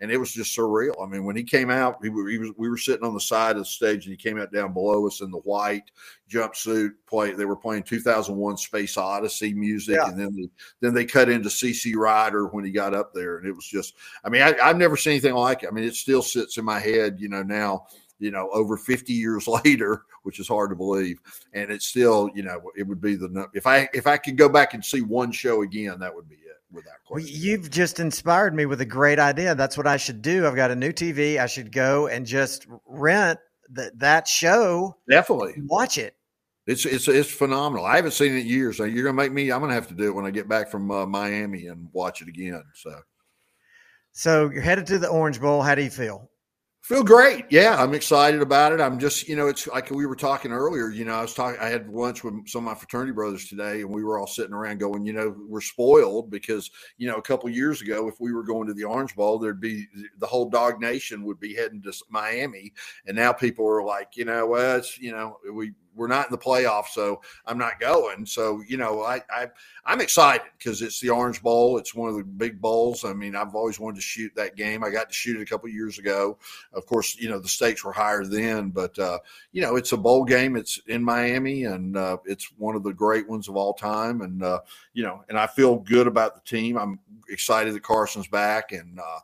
and 0.00 0.10
it 0.10 0.18
was 0.18 0.32
just 0.32 0.56
surreal. 0.56 1.02
I 1.02 1.06
mean, 1.06 1.24
when 1.24 1.36
he 1.36 1.44
came 1.44 1.70
out, 1.70 1.98
he, 2.02 2.08
he 2.08 2.38
was, 2.38 2.50
we 2.56 2.68
were 2.68 2.76
sitting 2.76 3.04
on 3.06 3.14
the 3.14 3.20
side 3.20 3.52
of 3.52 3.62
the 3.62 3.64
stage, 3.64 4.06
and 4.06 4.12
he 4.12 4.16
came 4.16 4.38
out 4.38 4.52
down 4.52 4.72
below 4.72 5.06
us 5.06 5.20
in 5.20 5.30
the 5.30 5.38
white 5.38 5.90
jumpsuit. 6.30 6.90
Play, 7.06 7.32
they 7.32 7.44
were 7.44 7.56
playing 7.56 7.82
2001 7.82 8.56
Space 8.56 8.96
Odyssey 8.96 9.54
music, 9.54 9.96
yeah. 9.96 10.08
and 10.08 10.18
then 10.18 10.34
they, 10.34 10.48
then 10.80 10.94
they 10.94 11.04
cut 11.04 11.28
into 11.28 11.48
CC 11.48 11.94
Rider 11.94 12.46
when 12.46 12.64
he 12.64 12.70
got 12.70 12.94
up 12.94 13.12
there, 13.14 13.38
and 13.38 13.46
it 13.46 13.52
was 13.52 13.66
just, 13.66 13.94
I 14.24 14.28
mean, 14.28 14.42
I, 14.42 14.54
I've 14.62 14.78
never 14.78 14.96
seen 14.96 15.12
anything 15.12 15.34
like 15.34 15.62
it. 15.62 15.68
I 15.68 15.70
mean, 15.70 15.84
it 15.84 15.94
still 15.94 16.22
sits 16.22 16.58
in 16.58 16.64
my 16.64 16.78
head, 16.78 17.16
you 17.18 17.28
know, 17.28 17.42
now 17.42 17.86
you 18.18 18.30
know, 18.30 18.48
over 18.52 18.76
50 18.76 19.12
years 19.12 19.46
later, 19.64 20.02
which 20.22 20.40
is 20.40 20.48
hard 20.48 20.70
to 20.70 20.76
believe. 20.76 21.20
And 21.52 21.70
it's 21.70 21.86
still, 21.86 22.30
you 22.34 22.42
know, 22.42 22.70
it 22.76 22.84
would 22.84 23.00
be 23.00 23.16
the 23.16 23.48
if 23.54 23.66
I 23.66 23.88
if 23.92 24.06
I 24.06 24.16
could 24.16 24.36
go 24.36 24.48
back 24.48 24.74
and 24.74 24.84
see 24.84 25.02
one 25.02 25.32
show 25.32 25.62
again, 25.62 25.98
that 26.00 26.14
would 26.14 26.28
be 26.28 26.36
it 26.36 26.43
without 26.74 27.04
question. 27.06 27.26
Well, 27.32 27.42
you've 27.42 27.70
just 27.70 28.00
inspired 28.00 28.54
me 28.54 28.66
with 28.66 28.80
a 28.80 28.86
great 28.86 29.18
idea. 29.18 29.54
That's 29.54 29.76
what 29.76 29.86
I 29.86 29.96
should 29.96 30.22
do. 30.22 30.46
I've 30.46 30.56
got 30.56 30.70
a 30.70 30.76
new 30.76 30.92
TV. 30.92 31.38
I 31.38 31.46
should 31.46 31.72
go 31.72 32.06
and 32.08 32.26
just 32.26 32.66
rent 32.86 33.38
that 33.70 33.98
that 33.98 34.28
show. 34.28 34.96
Definitely 35.08 35.54
watch 35.66 35.98
it. 35.98 36.16
It's 36.66 36.86
it's 36.86 37.08
it's 37.08 37.30
phenomenal. 37.30 37.84
I 37.84 37.96
haven't 37.96 38.12
seen 38.12 38.32
it 38.32 38.40
in 38.40 38.46
years. 38.46 38.78
So 38.78 38.84
you're 38.84 39.04
gonna 39.04 39.14
make 39.14 39.32
me. 39.32 39.52
I'm 39.52 39.60
gonna 39.60 39.74
have 39.74 39.88
to 39.88 39.94
do 39.94 40.04
it 40.04 40.14
when 40.14 40.24
I 40.24 40.30
get 40.30 40.48
back 40.48 40.70
from 40.70 40.90
uh, 40.90 41.06
Miami 41.06 41.66
and 41.66 41.88
watch 41.92 42.22
it 42.22 42.28
again. 42.28 42.62
So, 42.74 43.00
so 44.12 44.50
you're 44.50 44.62
headed 44.62 44.86
to 44.86 44.98
the 44.98 45.08
Orange 45.08 45.40
Bowl. 45.40 45.62
How 45.62 45.74
do 45.74 45.82
you 45.82 45.90
feel? 45.90 46.30
Feel 46.84 47.02
great. 47.02 47.46
Yeah, 47.48 47.82
I'm 47.82 47.94
excited 47.94 48.42
about 48.42 48.72
it. 48.72 48.78
I'm 48.78 48.98
just, 48.98 49.26
you 49.26 49.36
know, 49.36 49.46
it's 49.46 49.66
like 49.66 49.90
we 49.90 50.04
were 50.04 50.14
talking 50.14 50.52
earlier. 50.52 50.90
You 50.90 51.06
know, 51.06 51.14
I 51.14 51.22
was 51.22 51.32
talking. 51.32 51.58
I 51.58 51.68
had 51.70 51.88
lunch 51.88 52.22
with 52.22 52.46
some 52.46 52.68
of 52.68 52.74
my 52.74 52.78
fraternity 52.78 53.12
brothers 53.12 53.48
today, 53.48 53.80
and 53.80 53.88
we 53.88 54.04
were 54.04 54.18
all 54.18 54.26
sitting 54.26 54.52
around 54.52 54.80
going, 54.80 55.06
you 55.06 55.14
know, 55.14 55.34
we're 55.48 55.62
spoiled 55.62 56.30
because, 56.30 56.70
you 56.98 57.08
know, 57.08 57.14
a 57.14 57.22
couple 57.22 57.48
years 57.48 57.80
ago, 57.80 58.06
if 58.06 58.20
we 58.20 58.34
were 58.34 58.42
going 58.42 58.66
to 58.66 58.74
the 58.74 58.84
Orange 58.84 59.16
Bowl, 59.16 59.38
there'd 59.38 59.62
be 59.62 59.86
the 60.18 60.26
whole 60.26 60.50
Dog 60.50 60.78
Nation 60.78 61.24
would 61.24 61.40
be 61.40 61.54
heading 61.54 61.80
to 61.84 61.92
Miami, 62.10 62.74
and 63.06 63.16
now 63.16 63.32
people 63.32 63.66
are 63.66 63.82
like, 63.82 64.14
you 64.14 64.26
know, 64.26 64.46
well, 64.46 64.76
it's, 64.76 64.98
you 64.98 65.10
know, 65.10 65.38
we 65.54 65.72
we're 65.94 66.08
not 66.08 66.26
in 66.26 66.32
the 66.32 66.38
playoffs, 66.38 66.88
so 66.88 67.20
I'm 67.46 67.58
not 67.58 67.80
going. 67.80 68.26
So 68.26 68.62
you 68.66 68.76
know, 68.76 69.02
I, 69.02 69.20
I 69.30 69.48
I'm 69.84 70.00
excited 70.00 70.46
because 70.58 70.82
it's 70.82 71.00
the 71.00 71.10
Orange 71.10 71.42
Bowl. 71.42 71.78
It's 71.78 71.94
one 71.94 72.08
of 72.08 72.16
the 72.16 72.24
big 72.24 72.60
bowls. 72.60 73.04
I 73.04 73.12
mean, 73.12 73.36
I've 73.36 73.54
always 73.54 73.78
wanted 73.78 73.96
to 73.96 74.02
shoot 74.02 74.32
that 74.36 74.56
game. 74.56 74.82
I 74.82 74.90
got 74.90 75.08
to 75.08 75.14
shoot 75.14 75.36
it 75.36 75.42
a 75.42 75.46
couple 75.46 75.68
years 75.68 75.98
ago. 75.98 76.38
Of 76.72 76.86
course, 76.86 77.16
you 77.16 77.28
know 77.28 77.38
the 77.38 77.48
stakes 77.48 77.84
were 77.84 77.92
higher 77.92 78.24
then, 78.24 78.70
but 78.70 78.98
uh, 78.98 79.18
you 79.52 79.62
know 79.62 79.76
it's 79.76 79.92
a 79.92 79.96
bowl 79.96 80.24
game. 80.24 80.56
It's 80.56 80.78
in 80.86 81.02
Miami, 81.02 81.64
and 81.64 81.96
uh, 81.96 82.18
it's 82.24 82.50
one 82.56 82.76
of 82.76 82.82
the 82.82 82.92
great 82.92 83.28
ones 83.28 83.48
of 83.48 83.56
all 83.56 83.74
time. 83.74 84.20
And 84.22 84.42
uh, 84.42 84.60
you 84.92 85.02
know, 85.02 85.24
and 85.28 85.38
I 85.38 85.46
feel 85.46 85.76
good 85.76 86.06
about 86.06 86.34
the 86.34 86.40
team. 86.40 86.76
I'm 86.76 86.98
excited 87.28 87.74
that 87.74 87.82
Carson's 87.82 88.28
back, 88.28 88.72
and 88.72 88.98
uh, 88.98 89.20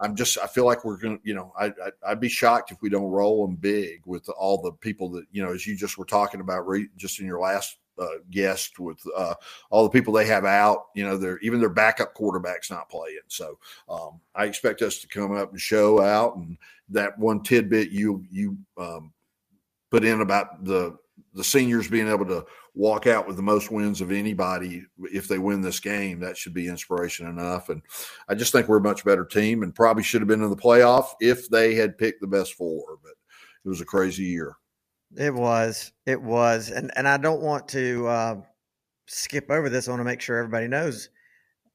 I'm 0.00 0.14
just 0.14 0.38
I 0.38 0.46
feel 0.46 0.64
like 0.64 0.84
we're 0.84 0.96
gonna 0.96 1.18
you 1.22 1.34
know 1.34 1.52
I, 1.58 1.72
I 2.06 2.10
would 2.10 2.20
be 2.20 2.28
shocked 2.28 2.70
if 2.70 2.80
we 2.82 2.88
don't 2.88 3.10
roll 3.10 3.46
them 3.46 3.56
big 3.56 4.02
with 4.06 4.28
all 4.28 4.60
the 4.62 4.72
people 4.72 5.08
that 5.10 5.24
you 5.32 5.42
know 5.42 5.52
as 5.52 5.66
you 5.66 5.76
just 5.76 5.98
were 5.98 6.04
talking 6.04 6.40
about 6.40 6.66
re, 6.66 6.88
just 6.96 7.20
in 7.20 7.26
your 7.26 7.40
last 7.40 7.78
uh, 7.98 8.06
guest 8.30 8.78
with 8.78 9.00
uh, 9.16 9.34
all 9.70 9.82
the 9.82 9.90
people 9.90 10.12
they 10.12 10.26
have 10.26 10.44
out 10.44 10.86
you 10.94 11.04
know 11.04 11.16
they're 11.16 11.38
even 11.40 11.58
their 11.58 11.68
backup 11.68 12.14
quarterbacks 12.14 12.70
not 12.70 12.88
playing. 12.88 13.18
So 13.26 13.58
um, 13.88 14.20
I 14.34 14.44
expect 14.44 14.82
us 14.82 14.98
to 14.98 15.08
come 15.08 15.36
up 15.36 15.50
and 15.50 15.60
show 15.60 16.00
out 16.00 16.36
and 16.36 16.56
that 16.90 17.18
one 17.18 17.42
tidbit 17.42 17.90
you 17.90 18.24
you 18.30 18.56
um, 18.76 19.12
put 19.90 20.04
in 20.04 20.20
about 20.20 20.64
the 20.64 20.96
the 21.38 21.44
seniors 21.44 21.88
being 21.88 22.08
able 22.08 22.26
to 22.26 22.44
walk 22.74 23.06
out 23.06 23.24
with 23.24 23.36
the 23.36 23.42
most 23.42 23.70
wins 23.70 24.00
of 24.00 24.10
anybody 24.10 24.84
if 25.04 25.28
they 25.28 25.38
win 25.38 25.60
this 25.60 25.78
game, 25.78 26.18
that 26.18 26.36
should 26.36 26.52
be 26.52 26.66
inspiration 26.66 27.28
enough. 27.28 27.68
And 27.68 27.80
I 28.28 28.34
just 28.34 28.50
think 28.50 28.66
we're 28.66 28.78
a 28.78 28.82
much 28.82 29.04
better 29.04 29.24
team 29.24 29.62
and 29.62 29.72
probably 29.72 30.02
should 30.02 30.20
have 30.20 30.26
been 30.26 30.42
in 30.42 30.50
the 30.50 30.56
playoff 30.56 31.10
if 31.20 31.48
they 31.48 31.76
had 31.76 31.96
picked 31.96 32.20
the 32.20 32.26
best 32.26 32.54
four. 32.54 32.98
But 33.04 33.12
it 33.64 33.68
was 33.68 33.80
a 33.80 33.84
crazy 33.84 34.24
year. 34.24 34.56
It 35.16 35.32
was. 35.32 35.92
It 36.06 36.20
was. 36.20 36.70
And 36.70 36.90
and 36.96 37.06
I 37.06 37.18
don't 37.18 37.40
want 37.40 37.68
to 37.68 38.08
uh, 38.08 38.40
skip 39.06 39.48
over 39.48 39.68
this. 39.68 39.86
I 39.86 39.92
want 39.92 40.00
to 40.00 40.04
make 40.04 40.20
sure 40.20 40.38
everybody 40.38 40.66
knows 40.66 41.08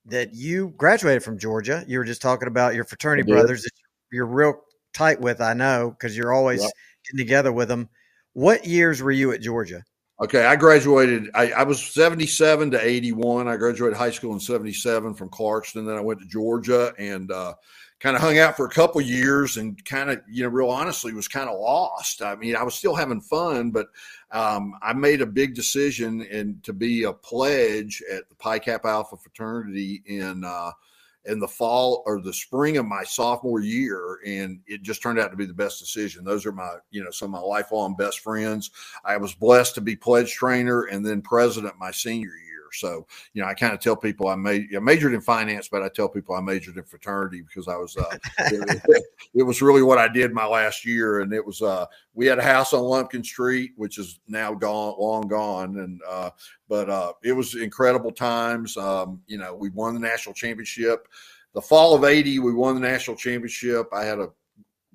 that 0.08 0.34
you 0.34 0.74
graduated 0.76 1.24
from 1.24 1.40
Georgia. 1.40 1.86
You 1.88 2.00
were 2.00 2.04
just 2.04 2.22
talking 2.22 2.50
about 2.50 2.76
your 2.76 2.84
fraternity 2.84 3.32
brothers 3.32 3.64
that 3.64 3.72
you're 4.12 4.26
real 4.26 4.56
tight 4.94 5.22
with, 5.22 5.40
I 5.40 5.54
know, 5.54 5.92
because 5.98 6.18
you're 6.18 6.34
always 6.34 6.62
yep. 6.62 6.72
getting 7.06 7.26
together 7.26 7.54
with 7.54 7.70
them. 7.70 7.88
What 8.34 8.66
years 8.66 9.02
were 9.02 9.12
you 9.12 9.32
at 9.32 9.42
Georgia? 9.42 9.84
Okay, 10.22 10.46
I 10.46 10.56
graduated. 10.56 11.30
I, 11.34 11.52
I, 11.52 11.64
was 11.64 11.84
77 11.84 12.72
to 12.72 12.88
81. 12.88 13.48
I 13.48 13.58
graduated 13.58 13.98
high 13.98 14.12
school 14.12 14.34
in 14.34 14.40
77 14.40 15.16
from 15.16 15.30
Clarkston. 15.30 15.86
Then 15.86 15.98
I 15.98 16.02
went 16.02 16.20
to 16.20 16.26
Georgia 16.28 16.94
and 16.98 17.32
uh, 17.32 17.54
kind 18.00 18.16
of 18.16 18.22
hung 18.22 18.38
out 18.38 18.56
for 18.56 18.66
a 18.66 18.70
couple 18.70 19.02
years 19.02 19.58
and 19.58 19.84
kind 19.86 20.12
of, 20.12 20.22
you 20.30 20.44
know, 20.44 20.50
real 20.50 20.70
honestly 20.70 21.14
was 21.14 21.28
kind 21.28 21.50
of 21.50 21.60
lost. 21.60 22.22
I 22.22 22.36
mean, 22.36 22.56
I 22.56 22.64
was 22.64 22.76
still 22.76 22.96
having 22.96 23.22
fun, 23.22 23.72
but 23.72 23.88
um, 24.32 24.76
I 24.82 24.94
made 24.94 25.22
a 25.22 25.28
big 25.28 25.56
decision 25.56 26.26
and 26.32 26.64
to 26.64 26.74
be 26.74 27.04
a 27.04 27.14
pledge 27.14 28.02
at 28.12 28.30
the 28.30 28.36
Pi 28.36 28.60
Kappa 28.60 28.88
Alpha 28.88 29.18
fraternity 29.18 30.04
in 30.06 30.44
uh,– 30.44 30.72
in 31.26 31.40
the 31.40 31.48
fall 31.48 32.04
or 32.06 32.22
the 32.22 32.34
spring 32.34 32.78
of 32.78 32.86
my 32.86 33.04
sophomore 33.04 33.62
year 33.62 34.20
and 34.26 34.60
it 34.68 34.82
just 34.82 35.02
turned 35.02 35.20
out 35.20 35.32
to 35.32 35.38
be 35.38 35.46
the 35.46 35.54
best 35.54 35.80
decision. 35.80 36.24
Those 36.24 36.46
are 36.46 36.52
my 36.52 36.76
you 36.92 37.04
know 37.04 37.12
some 37.12 37.34
of 37.34 37.42
my 37.42 37.48
lifelong 37.48 37.96
best 37.96 38.20
friends. 38.20 38.72
I 39.06 39.18
was 39.18 39.34
blessed 39.34 39.76
to 39.76 39.82
be 39.82 39.96
pledge 39.96 40.34
trainer 40.34 40.84
and 40.84 41.06
then 41.06 41.22
president 41.22 41.76
my 41.80 41.92
senior 41.92 42.36
year 42.46 42.53
so, 42.74 43.06
you 43.34 43.42
know, 43.42 43.48
I 43.48 43.54
kind 43.54 43.74
of 43.74 43.80
tell 43.80 43.96
people 43.96 44.28
I 44.28 44.36
made 44.36 44.68
I 44.76 44.80
majored 44.80 45.14
in 45.14 45.22
finance, 45.22 45.68
but 45.68 45.84
I 45.84 45.90
tell 45.90 46.10
people 46.10 46.36
I 46.36 46.42
majored 46.42 46.78
in 46.78 46.84
fraternity 46.84 47.42
because 47.42 47.68
I 47.68 47.76
was 47.76 47.96
uh, 47.98 48.18
it, 48.40 48.82
it, 49.34 49.44
was 49.44 49.62
really 49.62 49.84
what 49.84 49.98
I 49.98 50.08
did 50.08 50.34
my 50.34 50.46
last 50.46 50.86
year, 50.86 51.22
and 51.22 51.34
it 51.34 51.46
was 51.46 51.62
uh, 51.62 51.86
we 52.14 52.26
had 52.26 52.40
a 52.40 52.44
house 52.44 52.74
on 52.74 52.82
Lumpkin 52.82 53.24
Street, 53.24 53.72
which 53.76 53.98
is 53.98 54.20
now 54.28 54.54
gone, 54.54 54.96
long 55.00 55.28
gone, 55.28 55.78
and 55.80 56.02
uh, 56.08 56.30
but 56.68 56.90
uh, 56.90 57.14
it 57.24 57.34
was 57.34 57.56
incredible 57.56 58.12
times. 58.12 58.78
Um, 58.78 59.22
you 59.28 59.38
know, 59.38 59.54
we 59.54 59.70
won 59.70 59.94
the 59.94 60.00
national 60.00 60.36
championship. 60.36 61.08
The 61.54 61.62
fall 61.62 61.96
of 61.96 62.04
'80, 62.04 62.40
we 62.40 62.54
won 62.54 62.76
the 62.76 62.82
national 62.82 63.16
championship. 63.18 63.88
I 63.94 64.06
had 64.06 64.20
a 64.20 64.30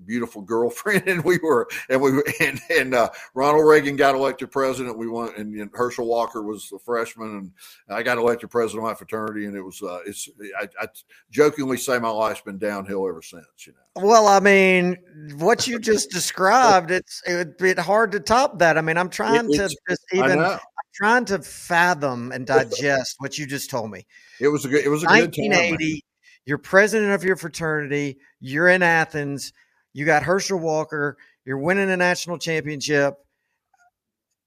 beautiful 0.05 0.43
girlfriend, 0.43 1.09
and 1.09 1.25
we 1.25 1.39
were, 1.39 1.69
and 1.89 2.01
we, 2.01 2.23
and, 2.41 2.61
and 2.71 2.95
uh, 2.95 3.11
Ronald 3.35 3.67
Reagan 3.67 3.97
got 3.97 4.15
elected 4.15 4.51
president. 4.51 4.99
We 4.99 5.09
won, 5.09 5.33
and, 5.37 5.55
and, 5.55 5.71
Herschel 5.73 6.07
Walker 6.07 6.43
was 6.43 6.69
the 6.69 6.79
freshman, 6.79 7.29
and 7.37 7.53
I 7.89 8.03
got 8.03 8.19
elected 8.19 8.51
president 8.51 8.85
of 8.85 8.91
my 8.91 8.95
fraternity. 8.95 9.47
And 9.47 9.57
it 9.57 9.63
was, 9.63 9.83
uh, 9.83 10.01
it's, 10.07 10.29
I, 10.61 10.69
I 10.81 10.89
jokingly 11.31 11.77
say 11.77 11.99
my 11.99 12.11
life's 12.11 12.41
been 12.41 12.59
downhill 12.59 13.09
ever 13.09 13.23
since. 13.23 13.47
You 13.67 13.73
know. 13.73 14.07
Well, 14.07 14.27
I 14.27 14.41
mean, 14.41 14.97
what 15.37 15.67
you 15.67 15.79
just 15.79 16.11
described, 16.13 16.91
it's 16.91 17.23
it 17.27 17.35
would 17.35 17.57
be 17.57 17.75
hard 17.75 18.13
to 18.13 18.21
top 18.21 18.59
that. 18.61 18.79
I 18.79 18.81
mean, 18.81 18.97
I'm 18.97 19.11
trying 19.11 19.53
it, 19.53 19.57
to 19.57 19.69
just 19.89 20.05
even. 20.13 20.41
I'm 20.41 20.59
trying 20.95 21.25
to 21.27 21.41
fathom 21.41 22.33
and 22.33 22.47
digest 22.47 23.17
what 23.19 23.39
you 23.39 23.47
just 23.47 23.71
told 23.71 23.91
me. 23.91 24.07
It 24.41 24.49
was 24.49 24.65
a 24.65 24.69
good. 24.69 24.85
It 24.85 24.89
was 24.89 25.03
a 25.03 25.07
1980. 25.07 25.77
Good 25.77 25.79
time, 25.79 26.01
you're 26.49 26.57
president 26.57 27.13
of 27.13 27.23
your 27.25 27.37
fraternity. 27.37 28.17
You're 28.41 28.69
in 28.69 28.83
Athens 28.83 29.53
you 29.99 30.05
got 30.05 30.23
Herschel 30.23 30.61
Walker. 30.61 31.17
You're 31.45 31.59
winning 31.59 31.91
a 31.91 31.97
national 31.97 32.39
championship 32.39 33.15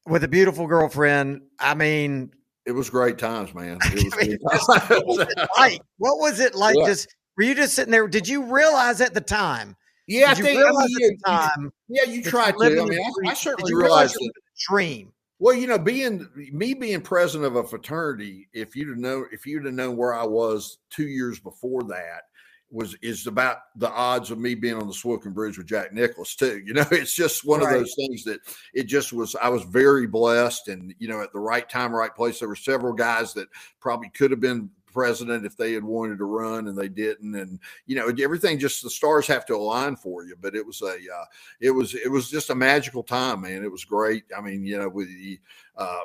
with 0.07 0.23
a 0.23 0.27
beautiful 0.27 0.65
girlfriend. 0.65 1.41
I 1.59 1.73
mean, 1.75 2.31
it 2.65 2.71
was 2.71 2.89
great 2.89 3.17
times, 3.17 3.53
man. 3.53 3.79
Was 3.93 4.13
I 4.13 4.25
mean, 4.25 4.37
what 4.39 5.05
was 5.05 5.19
it 5.19 5.49
like? 5.57 5.81
What 5.97 6.19
was 6.19 6.39
it 6.39 6.55
like? 6.55 6.75
Yeah. 6.77 6.85
Just 6.85 7.15
were 7.35 7.43
you 7.43 7.55
just 7.55 7.73
sitting 7.73 7.91
there? 7.91 8.07
Did 8.07 8.27
you 8.27 8.43
realize 8.43 9.01
at 9.01 9.13
the 9.13 9.21
time? 9.21 9.75
Yeah, 10.07 10.33
did 10.33 10.45
I 10.45 10.47
think 10.47 10.59
I 10.59 10.71
mean, 10.71 10.81
at 10.81 10.87
the 10.99 11.17
time. 11.25 11.73
Yeah, 11.89 12.03
you 12.03 12.23
tried 12.23 12.55
to. 12.57 12.65
I 12.65 12.69
mean, 12.69 12.99
I, 13.25 13.31
I 13.31 13.33
certainly 13.33 13.73
realized 13.73 14.15
it. 14.19 14.31
Dream. 14.69 15.11
Well, 15.39 15.55
you 15.55 15.67
know, 15.67 15.79
being 15.79 16.29
me 16.53 16.75
being 16.75 17.01
president 17.01 17.47
of 17.47 17.55
a 17.55 17.67
fraternity, 17.67 18.47
if 18.53 18.75
you'd 18.75 18.89
have 18.89 18.97
known 18.99 19.25
if 19.31 19.45
you'd 19.45 19.65
have 19.65 19.73
known 19.73 19.97
where 19.97 20.13
I 20.13 20.23
was 20.23 20.77
two 20.91 21.07
years 21.07 21.39
before 21.39 21.83
that, 21.83 22.21
was 22.71 22.95
is 23.01 23.27
about 23.27 23.57
the 23.75 23.89
odds 23.89 24.31
of 24.31 24.39
me 24.39 24.55
being 24.55 24.75
on 24.75 24.87
the 24.87 24.93
Swilken 24.93 25.33
Bridge 25.33 25.57
with 25.57 25.67
Jack 25.67 25.93
Nicklaus 25.93 26.35
too. 26.35 26.61
You 26.65 26.73
know, 26.73 26.85
it's 26.91 27.13
just 27.13 27.45
one 27.45 27.59
right. 27.59 27.73
of 27.73 27.79
those 27.79 27.95
things 27.95 28.23
that 28.23 28.39
it 28.73 28.83
just 28.83 29.13
was. 29.13 29.35
I 29.35 29.49
was 29.49 29.63
very 29.63 30.07
blessed, 30.07 30.69
and 30.69 30.93
you 30.97 31.07
know, 31.07 31.21
at 31.21 31.33
the 31.33 31.39
right 31.39 31.67
time, 31.69 31.93
right 31.93 32.15
place. 32.15 32.39
There 32.39 32.47
were 32.47 32.55
several 32.55 32.93
guys 32.93 33.33
that 33.33 33.49
probably 33.79 34.09
could 34.09 34.31
have 34.31 34.39
been 34.39 34.69
president 34.91 35.45
if 35.45 35.55
they 35.55 35.71
had 35.71 35.83
wanted 35.85 36.17
to 36.17 36.25
run 36.25 36.67
and 36.67 36.77
they 36.77 36.89
didn't 36.89 37.33
and 37.33 37.57
you 37.85 37.95
know 37.95 38.11
everything 38.21 38.59
just 38.59 38.83
the 38.83 38.89
stars 38.89 39.25
have 39.25 39.45
to 39.45 39.55
align 39.55 39.95
for 39.95 40.25
you 40.25 40.35
but 40.41 40.53
it 40.53 40.65
was 40.65 40.81
a 40.81 40.95
uh, 40.95 41.25
it 41.61 41.71
was 41.71 41.95
it 41.95 42.11
was 42.11 42.29
just 42.29 42.49
a 42.49 42.55
magical 42.55 43.01
time 43.01 43.39
man 43.39 43.63
it 43.63 43.71
was 43.71 43.85
great 43.85 44.25
i 44.37 44.41
mean 44.41 44.65
you 44.65 44.77
know 44.77 44.89
with 44.89 45.07
the 45.07 45.39
uh 45.77 46.01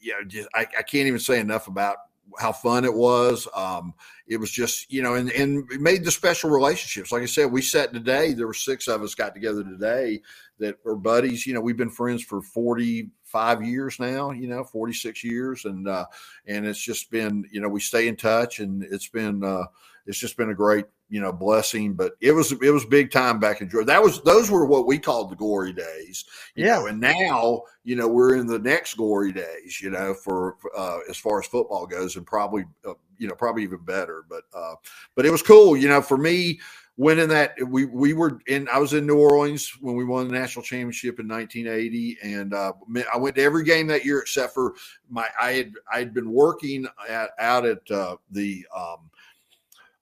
you 0.00 0.12
know 0.12 0.24
just 0.26 0.48
I, 0.54 0.60
I 0.60 0.82
can't 0.82 1.06
even 1.06 1.20
say 1.20 1.38
enough 1.38 1.68
about 1.68 1.98
how 2.38 2.52
fun 2.52 2.84
it 2.84 2.94
was. 2.94 3.48
Um, 3.54 3.94
it 4.30 4.38
was 4.38 4.52
just, 4.52 4.90
you 4.92 5.02
know, 5.02 5.14
and, 5.14 5.28
and 5.32 5.66
made 5.80 6.04
the 6.04 6.10
special 6.12 6.50
relationships. 6.50 7.10
Like 7.10 7.22
I 7.22 7.26
said, 7.26 7.50
we 7.50 7.60
sat 7.60 7.92
today, 7.92 8.32
there 8.32 8.46
were 8.46 8.54
six 8.54 8.86
of 8.86 9.02
us 9.02 9.16
got 9.16 9.34
together 9.34 9.64
today 9.64 10.22
that 10.60 10.76
are 10.86 10.94
buddies. 10.94 11.48
You 11.48 11.54
know, 11.54 11.60
we've 11.60 11.76
been 11.76 11.90
friends 11.90 12.22
for 12.22 12.40
45 12.40 13.64
years 13.64 13.98
now, 13.98 14.30
you 14.30 14.46
know, 14.46 14.62
46 14.62 15.24
years. 15.24 15.64
And, 15.64 15.88
uh, 15.88 16.06
and 16.46 16.64
it's 16.64 16.80
just 16.80 17.10
been, 17.10 17.44
you 17.50 17.60
know, 17.60 17.68
we 17.68 17.80
stay 17.80 18.06
in 18.06 18.14
touch 18.14 18.60
and 18.60 18.84
it's 18.84 19.08
been, 19.08 19.42
uh, 19.42 19.64
it's 20.06 20.18
just 20.18 20.36
been 20.36 20.50
a 20.50 20.54
great, 20.54 20.84
you 21.08 21.20
know, 21.20 21.32
blessing. 21.32 21.94
But 21.94 22.12
it 22.20 22.30
was 22.30 22.52
it 22.52 22.70
was 22.70 22.84
big 22.84 23.10
time 23.10 23.40
back 23.40 23.60
in 23.60 23.68
Georgia. 23.68 23.86
That 23.86 24.02
was 24.02 24.22
those 24.22 24.50
were 24.50 24.64
what 24.64 24.86
we 24.86 24.98
called 24.98 25.30
the 25.30 25.36
glory 25.36 25.72
days. 25.72 26.24
yeah. 26.54 26.76
Know, 26.76 26.86
and 26.86 27.00
now, 27.00 27.62
you 27.84 27.96
know, 27.96 28.08
we're 28.08 28.36
in 28.36 28.46
the 28.46 28.58
next 28.58 28.94
glory 28.94 29.32
days, 29.32 29.80
you 29.82 29.90
know, 29.90 30.14
for 30.14 30.56
uh, 30.76 31.00
as 31.08 31.16
far 31.16 31.40
as 31.40 31.46
football 31.46 31.86
goes, 31.86 32.16
and 32.16 32.26
probably 32.26 32.64
uh, 32.88 32.94
you 33.20 33.28
know, 33.28 33.34
probably 33.34 33.62
even 33.62 33.84
better. 33.84 34.24
But 34.28 34.42
uh, 34.52 34.74
but 35.14 35.26
it 35.26 35.30
was 35.30 35.42
cool, 35.42 35.76
you 35.76 35.88
know, 35.88 36.02
for 36.02 36.16
me 36.16 36.58
winning 36.96 37.28
that 37.28 37.54
we 37.66 37.84
we 37.84 38.12
were 38.12 38.40
in 38.46 38.68
I 38.72 38.78
was 38.78 38.94
in 38.94 39.06
New 39.06 39.18
Orleans 39.18 39.70
when 39.80 39.94
we 39.94 40.04
won 40.04 40.26
the 40.26 40.34
national 40.34 40.64
championship 40.64 41.20
in 41.20 41.28
1980 41.28 42.18
and 42.22 42.52
uh, 42.52 42.72
I 43.12 43.16
went 43.16 43.36
to 43.36 43.42
every 43.42 43.64
game 43.64 43.86
that 43.86 44.04
year 44.04 44.20
except 44.20 44.52
for 44.52 44.74
my 45.08 45.26
I 45.40 45.52
had 45.52 45.72
I 45.90 45.98
had 45.98 46.12
been 46.12 46.30
working 46.30 46.86
at, 47.08 47.30
out 47.38 47.64
at 47.64 47.90
uh, 47.90 48.16
the 48.30 48.66
um, 48.76 49.10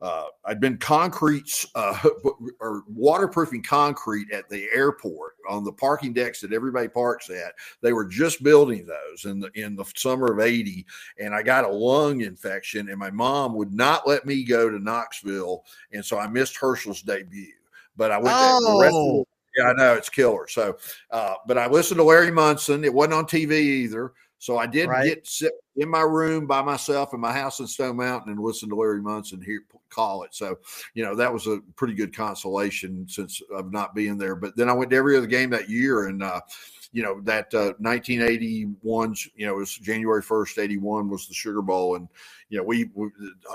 uh, 0.01 0.27
I'd 0.45 0.61
been 0.61 0.79
concrete 0.79 1.67
uh, 1.75 1.99
or 2.61 2.85
waterproofing 2.89 3.63
concrete 3.63 4.31
at 4.33 4.49
the 4.49 4.69
airport 4.73 5.35
on 5.49 5.65
the 5.65 5.73
parking 5.73 6.13
decks 6.13 6.41
that 6.41 6.53
everybody 6.53 6.89
parks 6.89 7.31
at. 7.31 7.55
They 7.81 7.93
were 7.93 8.07
just 8.07 8.43
building 8.43 8.87
those 8.87 9.25
in 9.25 9.41
the 9.41 9.51
in 9.55 9.75
the 9.75 9.85
summer 9.97 10.33
of 10.33 10.41
'80, 10.41 10.87
and 11.19 11.35
I 11.35 11.43
got 11.43 11.65
a 11.65 11.69
lung 11.69 12.21
infection, 12.21 12.89
and 12.91 12.99
my 12.99 13.11
mom 13.11 13.55
would 13.55 13.73
not 13.73 14.07
let 14.07 14.25
me 14.25 14.45
go 14.45 14.71
to 14.71 14.79
Knoxville, 14.79 15.65
and 15.93 16.05
so 16.05 16.19
I 16.19 16.29
missed 16.29 16.57
Herschel's 16.57 17.03
debut. 17.03 17.53
But 17.97 18.13
I 18.13 18.19
went 18.19 18.37
oh. 18.39 19.27
yeah, 19.57 19.65
I 19.65 19.73
know 19.73 19.95
it's 19.95 20.09
killer. 20.09 20.47
So, 20.47 20.77
uh, 21.11 21.35
but 21.49 21.59
I 21.59 21.67
listened 21.67 21.99
to 21.99 22.05
Larry 22.05 22.31
Munson. 22.31 22.85
It 22.85 22.95
wasn't 22.95 23.15
on 23.15 23.25
TV 23.25 23.53
either. 23.53 24.13
So 24.39 24.59
I 24.59 24.67
did 24.67 24.89
right. 24.89 25.05
get 25.05 25.27
sit 25.27 25.53
in 25.77 25.89
my 25.89 26.03
room 26.03 26.47
by 26.47 26.63
myself 26.63 27.13
in 27.13 27.21
my 27.21 27.33
house 27.33 27.61
in 27.61 27.67
Stone 27.67 27.97
Mountain 27.97 28.33
and 28.33 28.41
listen 28.41 28.69
to 28.69 28.77
Larry 28.77 29.03
Munson 29.03 29.41
here 29.41 29.63
call 29.91 30.23
it. 30.23 30.35
So, 30.35 30.59
you 30.95 31.05
know, 31.05 31.15
that 31.17 31.33
was 31.33 31.47
a 31.47 31.61
pretty 31.77 31.95
good 31.95 32.15
consolation 32.15 33.07
since 33.09 33.41
of 33.53 33.73
not 33.73 33.95
being 33.95 34.19
there. 34.19 34.37
But 34.37 34.57
then 34.57 34.69
I 34.69 34.73
went 34.73 34.91
to 34.91 34.97
every 34.97 35.17
other 35.17 35.27
game 35.27 35.51
that 35.51 35.71
year 35.71 36.09
and 36.09 36.23
uh, 36.23 36.41
you 36.93 37.03
know 37.03 37.21
that 37.21 37.53
uh, 37.55 37.75
1981 37.79 39.15
you 39.35 39.47
know 39.47 39.55
it 39.55 39.59
was 39.59 39.75
january 39.75 40.23
1st 40.23 40.59
81 40.59 41.11
was 41.11 41.29
the 41.29 41.35
sugar 41.35 41.61
bowl 41.61 41.97
and 41.97 42.09
you 42.49 42.57
know 42.57 42.65
we, 42.65 42.89
we 42.95 43.11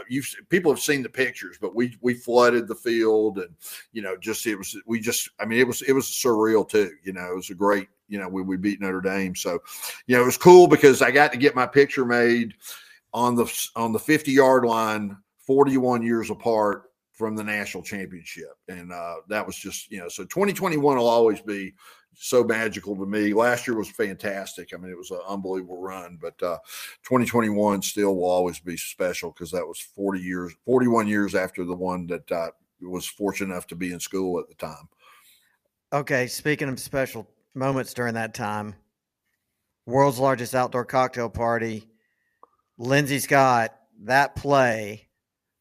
you 0.07 0.21
people 0.49 0.71
have 0.71 0.79
seen 0.79 1.01
the 1.01 1.09
pictures 1.09 1.57
but 1.59 1.75
we 1.75 1.97
we 2.01 2.13
flooded 2.13 2.67
the 2.67 2.75
field 2.75 3.39
and 3.39 3.49
you 3.91 4.01
know 4.01 4.15
just 4.17 4.45
it 4.45 4.55
was 4.55 4.77
we 4.85 4.99
just 4.99 5.29
i 5.39 5.45
mean 5.45 5.59
it 5.59 5.67
was 5.67 5.81
it 5.83 5.93
was 5.93 6.05
surreal 6.05 6.67
too 6.67 6.91
you 7.03 7.13
know 7.13 7.31
it 7.31 7.35
was 7.35 7.49
a 7.49 7.55
great 7.55 7.87
you 8.13 8.19
know, 8.19 8.29
we, 8.29 8.43
we 8.43 8.57
beat 8.57 8.79
Notre 8.79 9.01
Dame. 9.01 9.35
So, 9.35 9.63
you 10.05 10.15
know, 10.15 10.21
it 10.21 10.25
was 10.27 10.37
cool 10.37 10.67
because 10.67 11.01
I 11.01 11.09
got 11.09 11.31
to 11.31 11.37
get 11.39 11.55
my 11.55 11.65
picture 11.65 12.05
made 12.05 12.53
on 13.11 13.35
the 13.35 13.51
on 13.75 13.91
the 13.91 13.99
50 13.99 14.31
yard 14.31 14.65
line, 14.65 15.17
41 15.47 16.03
years 16.03 16.29
apart 16.29 16.91
from 17.11 17.35
the 17.35 17.43
national 17.43 17.81
championship, 17.81 18.53
and 18.67 18.91
uh, 18.91 19.15
that 19.29 19.45
was 19.45 19.55
just 19.55 19.91
you 19.91 19.97
know. 19.97 20.09
So 20.09 20.23
2021 20.25 20.95
will 20.95 21.07
always 21.07 21.41
be 21.41 21.73
so 22.13 22.43
magical 22.43 22.95
to 22.95 23.05
me. 23.07 23.33
Last 23.33 23.67
year 23.67 23.75
was 23.75 23.89
fantastic. 23.89 24.73
I 24.73 24.77
mean, 24.77 24.91
it 24.91 24.97
was 24.97 25.09
an 25.09 25.19
unbelievable 25.27 25.81
run, 25.81 26.19
but 26.21 26.41
uh, 26.43 26.59
2021 27.01 27.81
still 27.81 28.15
will 28.15 28.29
always 28.29 28.59
be 28.59 28.77
special 28.77 29.31
because 29.31 29.49
that 29.49 29.65
was 29.65 29.79
40 29.79 30.19
years, 30.19 30.53
41 30.65 31.07
years 31.07 31.33
after 31.33 31.65
the 31.65 31.75
one 31.75 32.05
that 32.07 32.31
uh, 32.31 32.51
was 32.79 33.07
fortunate 33.07 33.51
enough 33.51 33.65
to 33.67 33.75
be 33.75 33.91
in 33.91 33.99
school 33.99 34.39
at 34.39 34.47
the 34.47 34.55
time. 34.55 34.87
Okay, 35.91 36.27
speaking 36.27 36.69
of 36.69 36.79
special 36.79 37.27
moments 37.53 37.93
during 37.93 38.15
that 38.15 38.33
time. 38.33 38.75
world's 39.85 40.19
largest 40.19 40.55
outdoor 40.55 40.85
cocktail 40.85 41.29
party. 41.29 41.87
Lindsay 42.77 43.19
Scott, 43.19 43.75
that 44.03 44.35
play. 44.35 45.07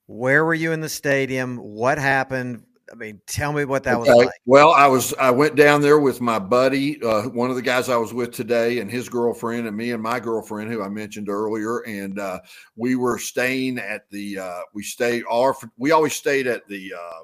Where 0.07 0.45
were 0.45 0.55
you 0.55 0.73
in 0.73 0.81
the 0.81 0.89
stadium? 0.89 1.57
What 1.57 1.99
happened? 1.99 2.65
I 2.91 2.95
mean, 2.95 3.21
tell 3.27 3.53
me 3.53 3.65
what 3.65 3.85
that 3.85 3.97
okay. 3.97 4.11
was 4.11 4.27
like. 4.27 4.35
Well, 4.45 4.73
I 4.73 4.87
was 4.87 5.15
I 5.15 5.31
went 5.31 5.57
down 5.57 5.81
there 5.81 5.99
with 5.99 6.21
my 6.21 6.39
buddy, 6.39 7.03
uh, 7.03 7.23
one 7.29 7.49
of 7.49 7.57
the 7.57 7.63
guys 7.63 7.89
I 7.89 7.97
was 7.97 8.13
with 8.13 8.33
today, 8.33 8.81
and 8.81 8.91
his 8.91 9.09
girlfriend, 9.09 9.67
and 9.67 9.75
me 9.75 9.93
and 9.93 10.03
my 10.03 10.21
girlfriend, 10.21 10.71
who 10.71 10.83
I 10.83 10.89
mentioned 10.89 11.31
earlier, 11.31 11.79
and 11.87 12.19
uh, 12.19 12.41
we 12.77 12.97
were 12.97 13.19
staying 13.19 13.79
at 13.79 14.11
the 14.11 14.39
uh, 14.39 14.61
we 14.75 14.83
stayed 14.83 15.25
our 15.31 15.57
we 15.79 15.93
always 15.93 16.13
stayed 16.13 16.47
at 16.47 16.69
the 16.69 16.93
uh, 16.93 17.23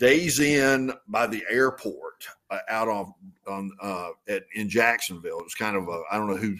Days 0.00 0.40
Inn 0.40 0.92
by 1.08 1.26
the 1.26 1.44
airport 1.50 2.26
uh, 2.50 2.58
out 2.68 2.88
on 2.88 3.12
on 3.46 3.70
uh, 3.82 4.08
at 4.28 4.44
in 4.54 4.68
Jacksonville. 4.68 5.38
It 5.38 5.44
was 5.44 5.54
kind 5.54 5.76
of 5.76 5.86
I 6.10 6.16
don't 6.16 6.26
know 6.26 6.36
who 6.38 6.56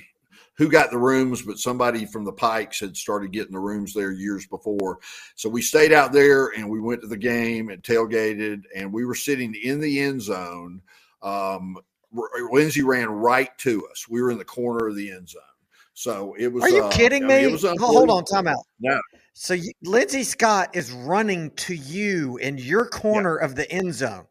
who 0.54 0.68
got 0.68 0.90
the 0.90 0.98
rooms, 0.98 1.40
but 1.40 1.58
somebody 1.58 2.04
from 2.04 2.26
the 2.26 2.32
Pikes 2.32 2.80
had 2.80 2.94
started 2.94 3.32
getting 3.32 3.54
the 3.54 3.58
rooms 3.58 3.94
there 3.94 4.12
years 4.12 4.46
before. 4.46 4.98
So 5.36 5.48
we 5.48 5.62
stayed 5.62 5.90
out 5.90 6.12
there 6.12 6.48
and 6.48 6.68
we 6.68 6.80
went 6.80 7.00
to 7.00 7.06
the 7.06 7.16
game 7.16 7.70
and 7.70 7.82
tailgated, 7.82 8.64
and 8.76 8.92
we 8.92 9.06
were 9.06 9.14
sitting 9.14 9.54
in 9.54 9.80
the 9.80 10.00
end 10.00 10.20
zone. 10.20 10.82
Um, 11.22 11.78
Lindsey 12.52 12.82
ran 12.82 13.08
right 13.08 13.56
to 13.58 13.86
us. 13.90 14.06
We 14.06 14.20
were 14.20 14.30
in 14.30 14.38
the 14.38 14.44
corner 14.44 14.86
of 14.88 14.96
the 14.96 15.10
end 15.10 15.30
zone. 15.30 15.40
So 15.94 16.34
it 16.38 16.48
was. 16.48 16.62
Are 16.64 16.68
you 16.68 16.84
uh, 16.84 16.90
kidding 16.90 17.26
me? 17.26 17.46
Mean, 17.46 17.78
Hold 17.78 18.10
on, 18.10 18.24
time 18.26 18.48
out. 18.48 18.66
No. 18.80 19.00
So 19.32 19.54
you, 19.54 19.72
Lindsay 19.82 20.24
Scott 20.24 20.70
is 20.74 20.92
running 20.92 21.50
to 21.52 21.74
you 21.74 22.36
in 22.38 22.58
your 22.58 22.86
corner 22.86 23.38
yeah. 23.40 23.46
of 23.46 23.54
the 23.54 23.70
end 23.70 23.94
zone. 23.94 24.26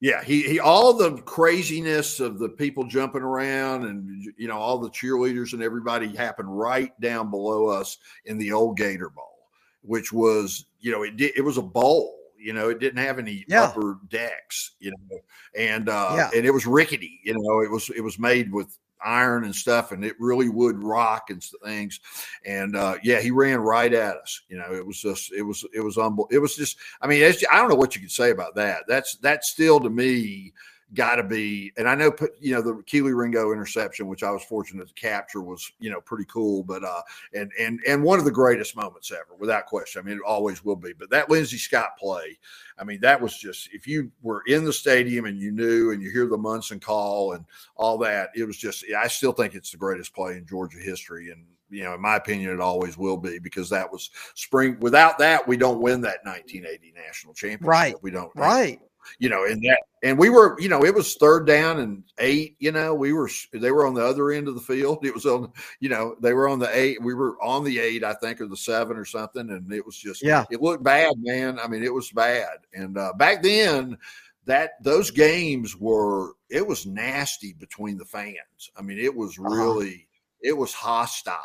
Yeah, 0.00 0.24
he, 0.24 0.42
he 0.42 0.58
all 0.58 0.94
the 0.94 1.18
craziness 1.22 2.18
of 2.18 2.40
the 2.40 2.48
people 2.48 2.82
jumping 2.84 3.22
around 3.22 3.84
and 3.84 4.32
you 4.36 4.48
know 4.48 4.58
all 4.58 4.78
the 4.78 4.90
cheerleaders 4.90 5.52
and 5.52 5.62
everybody 5.62 6.08
happened 6.14 6.58
right 6.58 6.98
down 7.00 7.30
below 7.30 7.68
us 7.68 7.98
in 8.24 8.36
the 8.36 8.52
old 8.52 8.76
Gator 8.76 9.10
Bowl, 9.10 9.46
which 9.82 10.12
was 10.12 10.66
you 10.80 10.90
know 10.90 11.04
it 11.04 11.16
did 11.16 11.32
it 11.36 11.42
was 11.42 11.56
a 11.56 11.62
bowl 11.62 12.18
you 12.36 12.52
know 12.52 12.68
it 12.68 12.80
didn't 12.80 12.98
have 12.98 13.20
any 13.20 13.44
yeah. 13.46 13.62
upper 13.62 13.98
decks 14.08 14.72
you 14.80 14.90
know 14.90 15.18
and 15.56 15.88
uh 15.88 16.14
yeah. 16.16 16.30
and 16.34 16.44
it 16.44 16.50
was 16.50 16.66
rickety 16.66 17.20
you 17.22 17.32
know 17.34 17.60
it 17.60 17.70
was 17.70 17.88
it 17.90 18.00
was 18.00 18.18
made 18.18 18.52
with 18.52 18.76
iron 19.04 19.44
and 19.44 19.54
stuff, 19.54 19.92
and 19.92 20.04
it 20.04 20.16
really 20.18 20.48
would 20.48 20.82
rock 20.82 21.30
and 21.30 21.42
things. 21.64 22.00
And 22.44 22.76
uh, 22.76 22.96
yeah, 23.02 23.20
he 23.20 23.30
ran 23.30 23.60
right 23.60 23.92
at 23.92 24.16
us. 24.16 24.42
You 24.48 24.58
know, 24.58 24.72
it 24.72 24.86
was 24.86 25.00
just, 25.00 25.32
it 25.32 25.42
was, 25.42 25.64
it 25.74 25.80
was 25.80 25.98
unbelievable. 25.98 26.28
It 26.30 26.38
was 26.38 26.56
just, 26.56 26.78
I 27.00 27.06
mean, 27.06 27.22
I 27.24 27.56
don't 27.56 27.68
know 27.68 27.74
what 27.74 27.94
you 27.94 28.00
could 28.00 28.10
say 28.10 28.30
about 28.30 28.54
that. 28.56 28.84
That's 28.88 29.16
that's 29.16 29.48
still 29.48 29.80
to 29.80 29.90
me 29.90 30.52
got 30.94 31.16
to 31.16 31.22
be. 31.22 31.72
And 31.76 31.88
I 31.88 31.94
know, 31.94 32.12
you 32.40 32.54
know, 32.54 32.62
the 32.62 32.74
Kelee 32.84 33.16
Ringo 33.16 33.52
interception, 33.52 34.06
which 34.06 34.22
I 34.22 34.30
was 34.30 34.42
fortunate 34.44 34.88
to 34.88 34.94
capture, 34.94 35.40
was 35.40 35.70
you 35.78 35.90
know 35.90 36.00
pretty 36.00 36.24
cool. 36.24 36.62
But 36.62 36.84
uh, 36.84 37.02
and 37.34 37.50
and 37.58 37.80
and 37.86 38.02
one 38.02 38.18
of 38.18 38.24
the 38.24 38.30
greatest 38.30 38.76
moments 38.76 39.10
ever, 39.10 39.34
without 39.38 39.66
question. 39.66 40.00
I 40.00 40.04
mean, 40.04 40.16
it 40.16 40.22
always 40.26 40.64
will 40.64 40.76
be. 40.76 40.92
But 40.92 41.10
that 41.10 41.30
Lindsay 41.30 41.58
Scott 41.58 41.96
play, 41.98 42.38
I 42.78 42.84
mean, 42.84 43.00
that 43.00 43.20
was 43.20 43.36
just 43.36 43.70
if 43.72 43.86
you 43.86 44.10
were 44.22 44.42
in 44.46 44.64
the 44.64 44.72
stadium 44.72 45.24
and 45.24 45.38
you 45.38 45.50
knew 45.50 45.92
and 45.92 46.02
you 46.02 46.10
hear 46.10 46.26
the 46.26 46.38
Munson 46.38 46.80
call 46.80 47.32
and 47.32 47.44
all 47.76 47.98
that, 47.98 48.30
it 48.34 48.44
was 48.44 48.56
just. 48.56 48.84
I 48.96 49.08
still 49.08 49.32
think 49.32 49.54
it's 49.54 49.70
the 49.70 49.78
greatest 49.78 50.14
play 50.14 50.36
in 50.36 50.46
Georgia 50.46 50.78
history, 50.78 51.30
and 51.30 51.44
you 51.70 51.84
know, 51.84 51.94
in 51.94 52.02
my 52.02 52.16
opinion, 52.16 52.52
it 52.52 52.60
always 52.60 52.98
will 52.98 53.16
be 53.16 53.38
because 53.38 53.70
that 53.70 53.90
was 53.90 54.10
spring. 54.34 54.76
Without 54.80 55.18
that, 55.18 55.48
we 55.48 55.56
don't 55.56 55.80
win 55.80 56.02
that 56.02 56.18
1980 56.24 56.92
national 56.94 57.32
championship. 57.32 57.66
Right. 57.66 57.94
We 58.02 58.10
don't. 58.10 58.30
Right 58.36 58.78
you 59.18 59.28
know, 59.28 59.44
and 59.44 59.62
that, 59.62 59.82
and 60.02 60.18
we 60.18 60.30
were, 60.30 60.56
you 60.60 60.68
know, 60.68 60.84
it 60.84 60.94
was 60.94 61.14
third 61.14 61.46
down 61.46 61.78
and 61.78 62.02
eight, 62.18 62.56
you 62.58 62.72
know, 62.72 62.94
we 62.94 63.12
were, 63.12 63.30
they 63.52 63.70
were 63.70 63.86
on 63.86 63.94
the 63.94 64.04
other 64.04 64.30
end 64.30 64.48
of 64.48 64.54
the 64.54 64.60
field. 64.60 65.04
It 65.12 65.14
was 65.14 65.26
on, 65.26 65.52
you 65.80 65.88
know, 65.88 66.16
they 66.20 66.32
were 66.32 66.48
on 66.48 66.58
the 66.58 66.76
eight, 66.76 67.02
we 67.02 67.14
were 67.14 67.36
on 67.42 67.64
the 67.64 67.78
eight, 67.78 68.04
I 68.04 68.14
think, 68.14 68.40
or 68.40 68.46
the 68.46 68.56
seven 68.56 68.96
or 68.96 69.04
something. 69.04 69.50
And 69.50 69.72
it 69.72 69.84
was 69.84 69.96
just, 69.96 70.24
yeah, 70.24 70.44
it 70.50 70.62
looked 70.62 70.84
bad, 70.84 71.14
man. 71.18 71.58
I 71.58 71.68
mean, 71.68 71.82
it 71.82 71.92
was 71.92 72.10
bad. 72.10 72.58
And 72.74 72.96
uh, 72.96 73.12
back 73.14 73.42
then, 73.42 73.98
that 74.46 74.82
those 74.82 75.10
games 75.10 75.76
were, 75.76 76.32
it 76.50 76.66
was 76.66 76.86
nasty 76.86 77.52
between 77.52 77.98
the 77.98 78.04
fans. 78.04 78.70
I 78.76 78.82
mean, 78.82 78.98
it 78.98 79.14
was 79.14 79.38
uh-huh. 79.38 79.54
really, 79.54 79.94
uh-huh. 79.94 80.40
it 80.42 80.56
was 80.56 80.72
hostile 80.72 81.36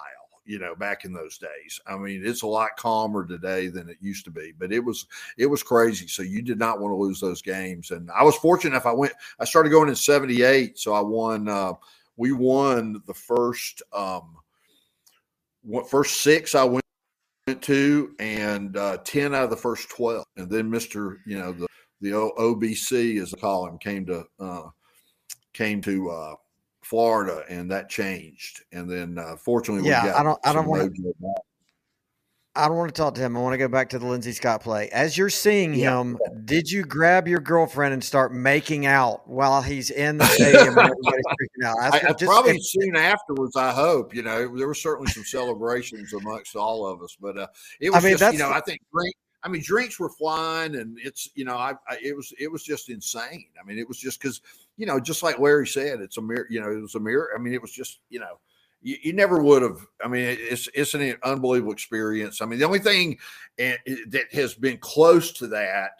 you 0.47 0.59
know 0.59 0.73
back 0.75 1.05
in 1.05 1.13
those 1.13 1.37
days. 1.37 1.79
I 1.85 1.97
mean 1.97 2.21
it's 2.25 2.41
a 2.41 2.47
lot 2.47 2.77
calmer 2.77 3.25
today 3.25 3.67
than 3.67 3.89
it 3.89 3.97
used 4.01 4.25
to 4.25 4.31
be 4.31 4.53
but 4.57 4.71
it 4.71 4.79
was 4.79 5.05
it 5.37 5.45
was 5.45 5.61
crazy. 5.61 6.07
So 6.07 6.23
you 6.23 6.41
did 6.41 6.57
not 6.57 6.79
want 6.79 6.91
to 6.91 6.95
lose 6.95 7.19
those 7.19 7.41
games. 7.41 7.91
And 7.91 8.09
i 8.11 8.23
was 8.23 8.35
fortunate 8.35 8.77
if 8.77 8.85
i 8.85 8.93
went 8.93 9.13
i 9.39 9.45
started 9.45 9.69
going 9.69 9.89
in 9.89 9.95
78 9.95 10.79
so 10.79 10.93
i 10.93 11.01
won 11.01 11.47
uh 11.47 11.73
we 12.15 12.31
won 12.31 13.01
the 13.05 13.13
first 13.13 13.81
um 13.93 14.37
what 15.63 15.89
first 15.89 16.21
six 16.21 16.55
i 16.55 16.63
went 16.63 16.83
to 17.61 18.15
and 18.19 18.77
uh 18.77 18.97
10 18.97 19.33
out 19.33 19.43
of 19.43 19.49
the 19.49 19.55
first 19.55 19.89
12 19.89 20.25
and 20.37 20.49
then 20.49 20.69
mr 20.69 21.17
you 21.25 21.37
know 21.37 21.51
the 21.51 21.67
the 22.01 22.11
obc 22.11 23.21
as 23.21 23.33
i 23.33 23.37
call 23.37 23.67
him 23.67 23.77
came 23.77 24.05
to 24.05 24.25
uh 24.39 24.63
came 25.53 25.81
to 25.81 26.09
uh 26.09 26.35
Florida, 26.87 27.43
and 27.49 27.69
that 27.69 27.89
changed. 27.89 28.63
And 28.71 28.89
then, 28.89 29.17
uh, 29.17 29.35
fortunately, 29.35 29.89
yeah, 29.89 30.13
I 30.15 30.23
don't, 30.23 30.39
I 30.45 30.53
don't 30.53 30.67
want 30.67 30.95
to. 30.95 31.13
I 32.55 32.67
don't 32.67 32.77
want 32.77 32.93
to 32.93 32.99
talk 32.99 33.13
to 33.15 33.21
him. 33.21 33.37
I 33.37 33.39
want 33.39 33.53
to 33.53 33.57
go 33.59 33.67
back 33.67 33.89
to 33.89 33.99
the 33.99 34.07
Lindsay 34.07 34.31
Scott 34.31 34.63
play. 34.63 34.89
As 34.89 35.15
you're 35.15 35.29
seeing 35.29 35.75
yeah. 35.75 35.99
him, 36.01 36.17
did 36.43 36.71
you 36.71 36.83
grab 36.83 37.27
your 37.27 37.39
girlfriend 37.39 37.93
and 37.93 38.03
start 38.03 38.33
making 38.33 38.87
out 38.87 39.29
while 39.29 39.61
he's 39.61 39.91
in 39.91 40.17
the 40.17 40.25
stadium 40.27 40.69
and 40.69 40.89
everybody's 40.89 41.25
freaking 41.25 41.65
out? 41.65 41.75
I, 41.79 41.97
I, 42.09 42.13
just, 42.13 42.25
probably 42.25 42.59
soon 42.61 42.95
afterwards. 42.95 43.55
I 43.55 43.71
hope 43.71 44.15
you 44.15 44.23
know 44.23 44.57
there 44.57 44.65
were 44.65 44.73
certainly 44.73 45.11
some 45.11 45.23
celebrations 45.23 46.13
amongst 46.13 46.55
all 46.55 46.87
of 46.87 47.03
us, 47.03 47.15
but 47.19 47.37
uh, 47.37 47.47
it 47.79 47.91
was 47.91 48.03
I 48.03 48.07
mean, 48.07 48.17
just 48.17 48.33
you 48.33 48.39
know 48.39 48.49
I 48.49 48.61
think 48.61 48.79
drink. 48.91 49.13
I 49.43 49.49
mean, 49.49 49.61
drinks 49.63 49.99
were 49.99 50.09
flying, 50.09 50.75
and 50.77 50.97
it's 51.03 51.29
you 51.35 51.45
know 51.45 51.57
I, 51.57 51.73
I 51.87 51.99
it 52.01 52.15
was 52.15 52.33
it 52.39 52.51
was 52.51 52.63
just 52.63 52.89
insane. 52.89 53.49
I 53.61 53.65
mean, 53.67 53.77
it 53.77 53.87
was 53.87 53.99
just 53.99 54.19
because 54.19 54.41
you 54.77 54.85
know, 54.85 54.99
just 54.99 55.23
like 55.23 55.39
Larry 55.39 55.67
said, 55.67 55.99
it's 55.99 56.17
a 56.17 56.21
mirror. 56.21 56.47
You 56.49 56.61
know, 56.61 56.71
it 56.71 56.81
was 56.81 56.95
a 56.95 56.99
mirror. 56.99 57.31
I 57.35 57.41
mean, 57.41 57.53
it 57.53 57.61
was 57.61 57.71
just 57.71 57.99
you 58.09 58.19
know, 58.19 58.39
you, 58.81 58.95
you 59.03 59.13
never 59.13 59.41
would 59.41 59.63
have. 59.63 59.79
I 60.03 60.07
mean, 60.07 60.37
it's 60.39 60.69
it's 60.73 60.93
an 60.93 61.17
unbelievable 61.23 61.73
experience. 61.73 62.41
I 62.41 62.45
mean, 62.45 62.59
the 62.59 62.65
only 62.65 62.79
thing 62.79 63.17
eh, 63.57 63.77
that 64.07 64.31
has 64.33 64.53
been 64.53 64.77
close 64.77 65.31
to 65.33 65.47
that 65.47 65.91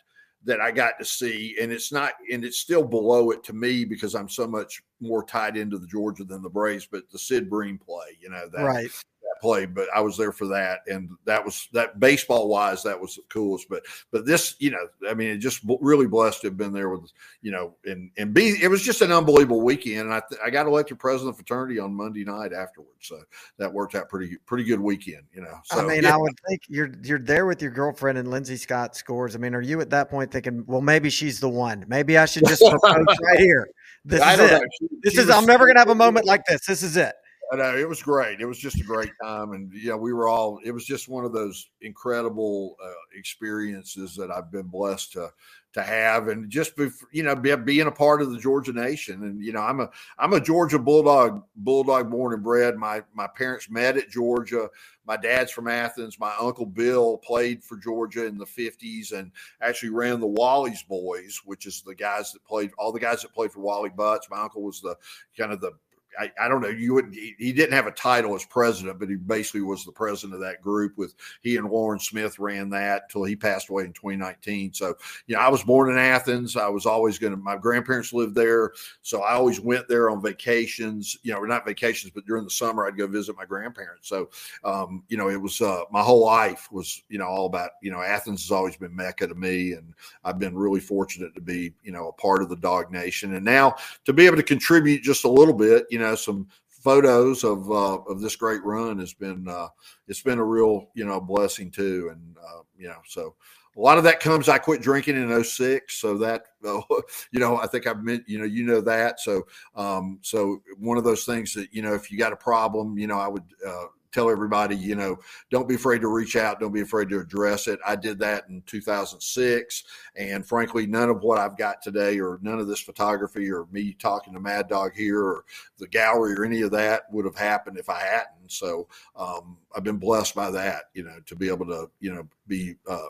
that 0.45 0.61
I 0.61 0.71
got 0.71 0.97
to 0.99 1.05
see, 1.05 1.57
and 1.59 1.71
it's 1.71 1.91
not, 1.91 2.13
and 2.31 2.45
it's 2.45 2.59
still 2.59 2.83
below 2.83 3.31
it 3.31 3.43
to 3.45 3.53
me 3.53 3.83
because 3.83 4.15
I'm 4.15 4.29
so 4.29 4.47
much 4.47 4.81
more 5.01 5.25
tied 5.25 5.57
into 5.57 5.77
the 5.77 5.87
Georgia 5.87 6.23
than 6.23 6.41
the 6.41 6.49
Braves. 6.49 6.87
But 6.89 7.09
the 7.11 7.19
Sid 7.19 7.49
Bream 7.49 7.77
play, 7.77 8.17
you 8.21 8.29
know, 8.29 8.47
that 8.53 8.63
right 8.63 8.91
played, 9.41 9.73
but 9.73 9.87
I 9.93 10.01
was 10.01 10.17
there 10.17 10.31
for 10.31 10.47
that, 10.47 10.79
and 10.87 11.09
that 11.25 11.43
was 11.43 11.67
that 11.73 11.99
baseball 11.99 12.47
wise, 12.47 12.83
that 12.83 12.99
was 12.99 13.15
the 13.15 13.23
coolest. 13.29 13.67
But 13.69 13.83
but 14.11 14.25
this, 14.25 14.55
you 14.59 14.71
know, 14.71 14.87
I 15.09 15.13
mean, 15.13 15.29
it 15.29 15.37
just 15.37 15.61
really 15.81 16.07
blessed 16.07 16.41
to 16.41 16.47
have 16.47 16.57
been 16.57 16.73
there 16.73 16.89
with, 16.89 17.11
you 17.41 17.51
know, 17.51 17.75
and 17.85 18.11
and 18.17 18.33
be 18.33 18.57
it 18.61 18.69
was 18.69 18.81
just 18.81 19.01
an 19.01 19.11
unbelievable 19.11 19.61
weekend, 19.61 20.01
and 20.01 20.13
I 20.13 20.21
I 20.43 20.49
got 20.49 20.67
elected 20.67 20.99
president 20.99 21.31
of 21.31 21.37
fraternity 21.37 21.79
on 21.79 21.93
Monday 21.93 22.23
night 22.23 22.53
afterwards, 22.53 22.91
so 23.01 23.21
that 23.57 23.71
worked 23.71 23.95
out 23.95 24.09
pretty 24.09 24.37
pretty 24.45 24.63
good 24.63 24.79
weekend, 24.79 25.23
you 25.33 25.41
know. 25.41 25.59
So, 25.65 25.79
I 25.79 25.87
mean, 25.87 26.03
yeah. 26.03 26.15
I 26.15 26.17
would 26.17 26.37
think 26.47 26.61
you're 26.67 26.91
you're 27.03 27.19
there 27.19 27.45
with 27.45 27.61
your 27.61 27.71
girlfriend 27.71 28.17
and 28.17 28.29
Lindsay 28.29 28.57
Scott 28.57 28.95
scores. 28.95 29.35
I 29.35 29.39
mean, 29.39 29.53
are 29.55 29.61
you 29.61 29.81
at 29.81 29.89
that 29.91 30.09
point 30.09 30.31
thinking, 30.31 30.63
well, 30.67 30.81
maybe 30.81 31.09
she's 31.09 31.39
the 31.39 31.49
one? 31.49 31.85
Maybe 31.87 32.17
I 32.17 32.25
should 32.25 32.45
just 32.45 32.61
propose 32.69 33.05
right 33.21 33.39
here. 33.39 33.69
This 34.05 34.21
is 34.21 34.51
it. 34.51 34.63
She, 34.79 34.87
this 35.01 35.13
she 35.13 35.19
is. 35.19 35.29
I'm 35.29 35.45
never 35.45 35.67
gonna 35.67 35.79
have 35.79 35.89
a 35.89 35.95
moment 35.95 36.25
like 36.25 36.45
this. 36.45 36.65
This 36.65 36.83
is 36.83 36.97
it. 36.97 37.13
Know 37.53 37.77
it 37.77 37.87
was 37.87 38.03
great. 38.03 38.41
It 38.41 38.45
was 38.45 38.59
just 38.59 38.81
a 38.81 38.83
great 38.83 39.11
time, 39.23 39.53
and 39.53 39.71
yeah, 39.73 39.95
we 39.95 40.11
were 40.11 40.27
all. 40.27 40.59
It 40.65 40.71
was 40.71 40.85
just 40.85 41.07
one 41.07 41.23
of 41.23 41.31
those 41.31 41.69
incredible 41.81 42.75
uh, 42.83 42.91
experiences 43.15 44.15
that 44.15 44.31
I've 44.31 44.51
been 44.51 44.67
blessed 44.67 45.13
to 45.13 45.31
to 45.73 45.81
have, 45.81 46.27
and 46.27 46.49
just 46.49 46.75
be, 46.75 46.89
you 47.11 47.23
know 47.23 47.35
be, 47.35 47.55
being 47.55 47.87
a 47.87 47.91
part 47.91 48.21
of 48.21 48.31
the 48.31 48.37
Georgia 48.37 48.73
nation. 48.73 49.23
And 49.23 49.41
you 49.41 49.53
know, 49.53 49.61
I'm 49.61 49.79
a 49.79 49.89
I'm 50.19 50.33
a 50.33 50.41
Georgia 50.41 50.77
bulldog 50.77 51.41
bulldog 51.55 52.11
born 52.11 52.33
and 52.33 52.43
bred. 52.43 52.75
My 52.75 53.01
my 53.13 53.27
parents 53.27 53.69
met 53.69 53.95
at 53.95 54.09
Georgia. 54.09 54.69
My 55.05 55.15
dad's 55.15 55.51
from 55.51 55.69
Athens. 55.69 56.19
My 56.19 56.33
uncle 56.37 56.65
Bill 56.65 57.17
played 57.19 57.63
for 57.63 57.77
Georgia 57.77 58.25
in 58.25 58.37
the 58.37 58.45
50s 58.45 59.13
and 59.13 59.31
actually 59.61 59.91
ran 59.91 60.19
the 60.19 60.27
Wally's 60.27 60.83
boys, 60.83 61.39
which 61.45 61.65
is 61.65 61.81
the 61.81 61.95
guys 61.95 62.33
that 62.33 62.43
played 62.43 62.71
all 62.77 62.91
the 62.91 62.99
guys 62.99 63.21
that 63.21 63.33
played 63.33 63.53
for 63.53 63.61
Wally 63.61 63.89
Butts. 63.89 64.27
My 64.29 64.41
uncle 64.41 64.63
was 64.63 64.81
the 64.81 64.97
kind 65.37 65.53
of 65.53 65.61
the 65.61 65.71
I, 66.19 66.31
I, 66.41 66.47
don't 66.47 66.61
know. 66.61 66.69
You 66.69 66.93
would 66.95 67.13
he, 67.13 67.53
didn't 67.53 67.73
have 67.73 67.87
a 67.87 67.91
title 67.91 68.35
as 68.35 68.45
president, 68.45 68.99
but 68.99 69.09
he 69.09 69.15
basically 69.15 69.61
was 69.61 69.85
the 69.85 69.91
president 69.91 70.33
of 70.33 70.41
that 70.41 70.61
group. 70.61 70.97
With 70.97 71.13
he 71.41 71.57
and 71.57 71.69
Warren 71.69 71.99
Smith 71.99 72.39
ran 72.39 72.69
that 72.71 73.03
until 73.03 73.23
he 73.23 73.35
passed 73.35 73.69
away 73.69 73.85
in 73.85 73.93
2019. 73.93 74.73
So, 74.73 74.95
you 75.27 75.35
know, 75.35 75.41
I 75.41 75.49
was 75.49 75.63
born 75.63 75.91
in 75.91 75.97
Athens. 75.97 76.57
I 76.57 76.67
was 76.67 76.85
always 76.85 77.17
going 77.17 77.31
to. 77.31 77.37
My 77.37 77.57
grandparents 77.57 78.13
lived 78.13 78.35
there, 78.35 78.71
so 79.01 79.21
I 79.21 79.33
always 79.33 79.59
went 79.59 79.87
there 79.87 80.09
on 80.09 80.21
vacations. 80.21 81.17
You 81.23 81.33
know, 81.33 81.41
not 81.41 81.65
vacations, 81.65 82.11
but 82.13 82.25
during 82.25 82.43
the 82.43 82.49
summer 82.49 82.87
I'd 82.87 82.97
go 82.97 83.07
visit 83.07 83.35
my 83.37 83.45
grandparents. 83.45 84.07
So, 84.07 84.29
um, 84.63 85.03
you 85.07 85.17
know, 85.17 85.29
it 85.29 85.41
was 85.41 85.61
uh, 85.61 85.81
my 85.91 86.01
whole 86.01 86.25
life 86.25 86.67
was 86.71 87.03
you 87.09 87.19
know 87.19 87.27
all 87.27 87.45
about 87.45 87.71
you 87.81 87.91
know 87.91 88.01
Athens 88.01 88.43
has 88.43 88.51
always 88.51 88.75
been 88.75 88.95
mecca 88.95 89.27
to 89.27 89.35
me, 89.35 89.73
and 89.73 89.93
I've 90.23 90.39
been 90.39 90.55
really 90.55 90.79
fortunate 90.79 91.35
to 91.35 91.41
be 91.41 91.73
you 91.83 91.91
know 91.91 92.09
a 92.09 92.13
part 92.13 92.41
of 92.41 92.49
the 92.49 92.55
Dog 92.55 92.91
Nation, 92.91 93.35
and 93.35 93.45
now 93.45 93.75
to 94.05 94.13
be 94.13 94.25
able 94.25 94.37
to 94.37 94.43
contribute 94.43 95.03
just 95.03 95.23
a 95.23 95.29
little 95.29 95.53
bit. 95.53 95.85
You 95.89 95.99
know 95.99 96.06
know 96.09 96.15
some 96.15 96.47
photos 96.69 97.43
of 97.43 97.69
uh, 97.69 97.97
of 98.07 98.21
this 98.21 98.35
great 98.35 98.63
run 98.63 98.99
has 98.99 99.13
been 99.13 99.47
uh, 99.47 99.67
it's 100.07 100.21
been 100.21 100.39
a 100.39 100.43
real 100.43 100.89
you 100.93 101.05
know 101.05 101.19
blessing 101.19 101.71
too, 101.71 102.09
and 102.11 102.37
uh, 102.37 102.61
you 102.77 102.87
know 102.87 102.99
so 103.05 103.35
a 103.75 103.79
lot 103.79 103.97
of 103.97 104.03
that 104.05 104.19
comes. 104.19 104.49
I 104.49 104.57
quit 104.57 104.81
drinking 104.81 105.17
in 105.17 105.43
06, 105.43 105.93
so 105.93 106.17
that 106.17 106.45
you 106.63 107.39
know 107.39 107.57
I 107.57 107.67
think 107.67 107.87
I've 107.87 108.03
meant 108.03 108.23
you 108.27 108.39
know 108.39 108.45
you 108.45 108.63
know 108.63 108.81
that 108.81 109.19
so 109.19 109.43
um, 109.75 110.19
so 110.21 110.61
one 110.79 110.97
of 110.97 111.03
those 111.03 111.25
things 111.25 111.53
that 111.53 111.73
you 111.73 111.81
know 111.81 111.93
if 111.93 112.11
you 112.11 112.17
got 112.17 112.33
a 112.33 112.37
problem, 112.37 112.97
you 112.97 113.07
know 113.07 113.19
I 113.19 113.27
would 113.27 113.43
uh, 113.65 113.85
tell 114.11 114.29
everybody, 114.29 114.75
you 114.75 114.95
know, 114.95 115.17
don't 115.49 115.67
be 115.67 115.75
afraid 115.75 116.01
to 116.01 116.07
reach 116.07 116.35
out, 116.35 116.59
don't 116.59 116.73
be 116.73 116.81
afraid 116.81 117.09
to 117.09 117.19
address 117.19 117.67
it. 117.67 117.79
I 117.85 117.95
did 117.95 118.19
that 118.19 118.45
in 118.49 118.61
2006, 118.65 119.83
and 120.15 120.45
frankly, 120.45 120.85
none 120.87 121.09
of 121.09 121.21
what 121.21 121.37
I've 121.37 121.57
got 121.57 121.81
today, 121.81 122.19
or 122.19 122.39
none 122.41 122.59
of 122.59 122.67
this 122.67 122.81
photography, 122.81 123.51
or 123.51 123.67
me 123.71 123.93
talking 123.93 124.33
to 124.33 124.39
Mad 124.39 124.69
Dawg 124.69 124.93
here, 124.95 125.21
or 125.21 125.45
the 125.77 125.87
gallery, 125.87 126.35
or 126.35 126.45
any 126.45 126.61
of 126.61 126.71
that 126.71 127.03
would 127.11 127.25
have 127.25 127.35
happened 127.35 127.77
if 127.77 127.89
I 127.89 127.99
hadn't. 127.99 128.51
So 128.51 128.87
um, 129.15 129.57
I've 129.75 129.83
been 129.83 129.97
blessed 129.97 130.35
by 130.35 130.51
that, 130.51 130.85
you 130.93 131.03
know, 131.03 131.19
to 131.25 131.35
be 131.35 131.49
able 131.49 131.65
to, 131.67 131.89
you 131.99 132.13
know, 132.13 132.27
be. 132.47 132.75
Uh, 132.89 133.07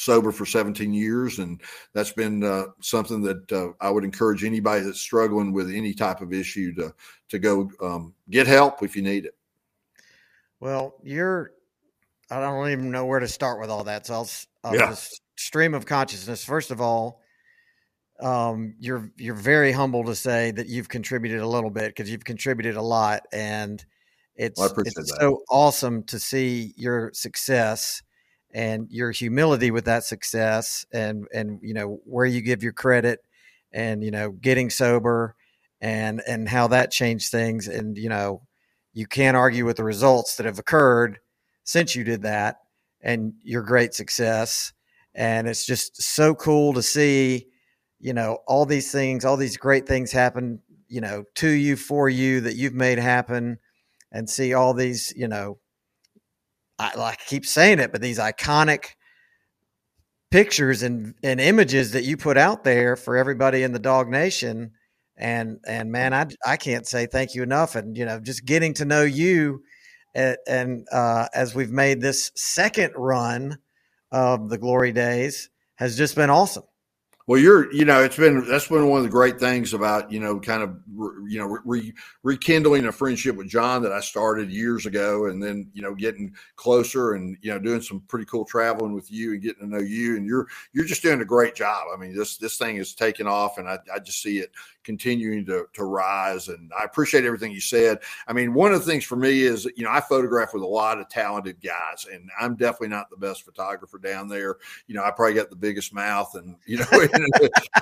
sober 0.00 0.32
for 0.32 0.46
17 0.46 0.94
years 0.94 1.40
and 1.40 1.60
that's 1.92 2.12
been 2.12 2.42
uh, 2.42 2.64
something 2.80 3.20
that 3.20 3.52
uh, 3.52 3.68
i 3.82 3.90
would 3.90 4.02
encourage 4.02 4.44
anybody 4.44 4.82
that's 4.82 4.98
struggling 4.98 5.52
with 5.52 5.70
any 5.70 5.92
type 5.92 6.22
of 6.22 6.32
issue 6.32 6.74
to 6.74 6.92
to 7.28 7.38
go 7.38 7.70
um, 7.82 8.14
get 8.30 8.46
help 8.46 8.82
if 8.82 8.96
you 8.96 9.02
need 9.02 9.26
it 9.26 9.34
well, 10.60 10.94
you're. 11.02 11.52
I 12.30 12.38
don't 12.38 12.70
even 12.70 12.92
know 12.92 13.06
where 13.06 13.18
to 13.18 13.26
start 13.26 13.60
with 13.60 13.70
all 13.70 13.84
that. 13.84 14.06
So 14.06 14.14
I'll, 14.14 14.30
I'll 14.62 14.76
yeah. 14.76 14.90
just 14.90 15.20
stream 15.36 15.74
of 15.74 15.84
consciousness. 15.84 16.44
First 16.44 16.70
of 16.70 16.80
all, 16.80 17.20
um, 18.20 18.74
you're 18.78 19.10
you're 19.16 19.34
very 19.34 19.72
humble 19.72 20.04
to 20.04 20.14
say 20.14 20.50
that 20.52 20.68
you've 20.68 20.88
contributed 20.88 21.40
a 21.40 21.46
little 21.46 21.70
bit 21.70 21.88
because 21.88 22.10
you've 22.10 22.24
contributed 22.24 22.76
a 22.76 22.82
lot, 22.82 23.22
and 23.32 23.84
it's 24.36 24.60
well, 24.60 24.72
it's 24.78 25.16
so 25.18 25.42
awesome 25.50 26.02
to 26.04 26.18
see 26.18 26.74
your 26.76 27.10
success 27.14 28.02
and 28.52 28.88
your 28.90 29.10
humility 29.10 29.70
with 29.70 29.86
that 29.86 30.04
success, 30.04 30.84
and 30.92 31.26
and 31.32 31.60
you 31.62 31.74
know 31.74 32.00
where 32.04 32.26
you 32.26 32.42
give 32.42 32.62
your 32.62 32.72
credit, 32.72 33.20
and 33.72 34.04
you 34.04 34.10
know 34.10 34.30
getting 34.30 34.70
sober, 34.70 35.34
and 35.80 36.20
and 36.26 36.48
how 36.48 36.68
that 36.68 36.90
changed 36.90 37.30
things, 37.30 37.68
and 37.68 37.96
you 37.96 38.08
know 38.08 38.42
you 38.92 39.06
can't 39.06 39.36
argue 39.36 39.64
with 39.64 39.76
the 39.76 39.84
results 39.84 40.36
that 40.36 40.46
have 40.46 40.58
occurred 40.58 41.18
since 41.64 41.94
you 41.94 42.04
did 42.04 42.22
that 42.22 42.56
and 43.02 43.32
your 43.42 43.62
great 43.62 43.94
success. 43.94 44.72
And 45.14 45.48
it's 45.48 45.66
just 45.66 46.00
so 46.00 46.34
cool 46.34 46.72
to 46.74 46.82
see, 46.82 47.46
you 47.98 48.12
know, 48.12 48.38
all 48.46 48.66
these 48.66 48.90
things, 48.90 49.24
all 49.24 49.36
these 49.36 49.56
great 49.56 49.86
things 49.86 50.12
happen, 50.12 50.60
you 50.88 51.00
know, 51.00 51.24
to 51.36 51.48
you, 51.48 51.76
for 51.76 52.08
you 52.08 52.40
that 52.42 52.56
you've 52.56 52.74
made 52.74 52.98
happen 52.98 53.58
and 54.12 54.28
see 54.28 54.54
all 54.54 54.74
these, 54.74 55.12
you 55.16 55.28
know, 55.28 55.58
I 56.78 56.96
like 56.96 57.18
keep 57.26 57.44
saying 57.44 57.78
it, 57.78 57.92
but 57.92 58.00
these 58.00 58.18
iconic 58.18 58.94
pictures 60.30 60.82
and, 60.82 61.14
and 61.22 61.40
images 61.40 61.92
that 61.92 62.04
you 62.04 62.16
put 62.16 62.36
out 62.36 62.64
there 62.64 62.96
for 62.96 63.16
everybody 63.16 63.62
in 63.62 63.72
the 63.72 63.80
DawgNation 63.80 64.70
and 65.20 65.58
and 65.66 65.92
man, 65.92 66.14
I 66.14 66.26
I 66.44 66.56
can't 66.56 66.86
say 66.86 67.06
thank 67.06 67.34
you 67.34 67.42
enough. 67.42 67.76
And 67.76 67.96
you 67.96 68.04
know, 68.04 68.18
just 68.18 68.44
getting 68.44 68.74
to 68.74 68.84
know 68.84 69.02
you, 69.02 69.62
and, 70.14 70.36
and 70.48 70.86
uh, 70.90 71.28
as 71.34 71.54
we've 71.54 71.70
made 71.70 72.00
this 72.00 72.32
second 72.34 72.92
run 72.96 73.58
of 74.10 74.48
the 74.48 74.58
Glory 74.58 74.92
Days, 74.92 75.50
has 75.76 75.96
just 75.96 76.16
been 76.16 76.30
awesome. 76.30 76.64
Well, 77.30 77.38
you're, 77.38 77.72
you 77.72 77.84
know, 77.84 78.02
it's 78.02 78.16
been 78.16 78.44
that's 78.48 78.66
been 78.66 78.88
one 78.88 78.98
of 78.98 79.04
the 79.04 79.08
great 79.08 79.38
things 79.38 79.72
about, 79.72 80.10
you 80.10 80.18
know, 80.18 80.40
kind 80.40 80.64
of, 80.64 80.74
you 81.28 81.38
know, 81.38 81.58
re, 81.64 81.94
rekindling 82.24 82.86
a 82.86 82.90
friendship 82.90 83.36
with 83.36 83.48
John 83.48 83.82
that 83.82 83.92
I 83.92 84.00
started 84.00 84.50
years 84.50 84.84
ago, 84.84 85.26
and 85.26 85.40
then, 85.40 85.70
you 85.72 85.80
know, 85.80 85.94
getting 85.94 86.34
closer 86.56 87.12
and 87.12 87.36
you 87.40 87.52
know 87.52 87.60
doing 87.60 87.82
some 87.82 88.00
pretty 88.08 88.24
cool 88.24 88.44
traveling 88.44 88.94
with 88.94 89.12
you 89.12 89.34
and 89.34 89.42
getting 89.42 89.62
to 89.62 89.68
know 89.68 89.80
you, 89.80 90.16
and 90.16 90.26
you're 90.26 90.48
you're 90.72 90.86
just 90.86 91.02
doing 91.02 91.20
a 91.20 91.24
great 91.24 91.54
job. 91.54 91.86
I 91.94 91.96
mean, 91.96 92.16
this 92.16 92.36
this 92.36 92.58
thing 92.58 92.78
is 92.78 92.94
taking 92.94 93.28
off, 93.28 93.58
and 93.58 93.68
I, 93.68 93.78
I 93.94 94.00
just 94.00 94.22
see 94.22 94.40
it 94.40 94.50
continuing 94.84 95.44
to, 95.46 95.66
to 95.74 95.84
rise. 95.84 96.48
And 96.48 96.70
I 96.78 96.84
appreciate 96.84 97.24
everything 97.24 97.52
you 97.52 97.60
said. 97.60 97.98
I 98.26 98.32
mean, 98.32 98.54
one 98.54 98.72
of 98.72 98.80
the 98.80 98.90
things 98.90 99.04
for 99.04 99.16
me 99.16 99.42
is, 99.42 99.68
you 99.76 99.84
know, 99.84 99.90
I 99.90 100.00
photograph 100.00 100.54
with 100.54 100.62
a 100.62 100.66
lot 100.66 100.98
of 100.98 101.08
talented 101.08 101.56
guys, 101.62 102.06
and 102.10 102.30
I'm 102.40 102.56
definitely 102.56 102.88
not 102.88 103.10
the 103.10 103.16
best 103.16 103.44
photographer 103.44 103.98
down 103.98 104.28
there. 104.28 104.56
You 104.86 104.94
know, 104.94 105.04
I 105.04 105.10
probably 105.10 105.34
got 105.34 105.50
the 105.50 105.56
biggest 105.56 105.92
mouth, 105.92 106.34
and, 106.34 106.56
you 106.66 106.78
know, 106.78 106.86
and, 106.92 107.28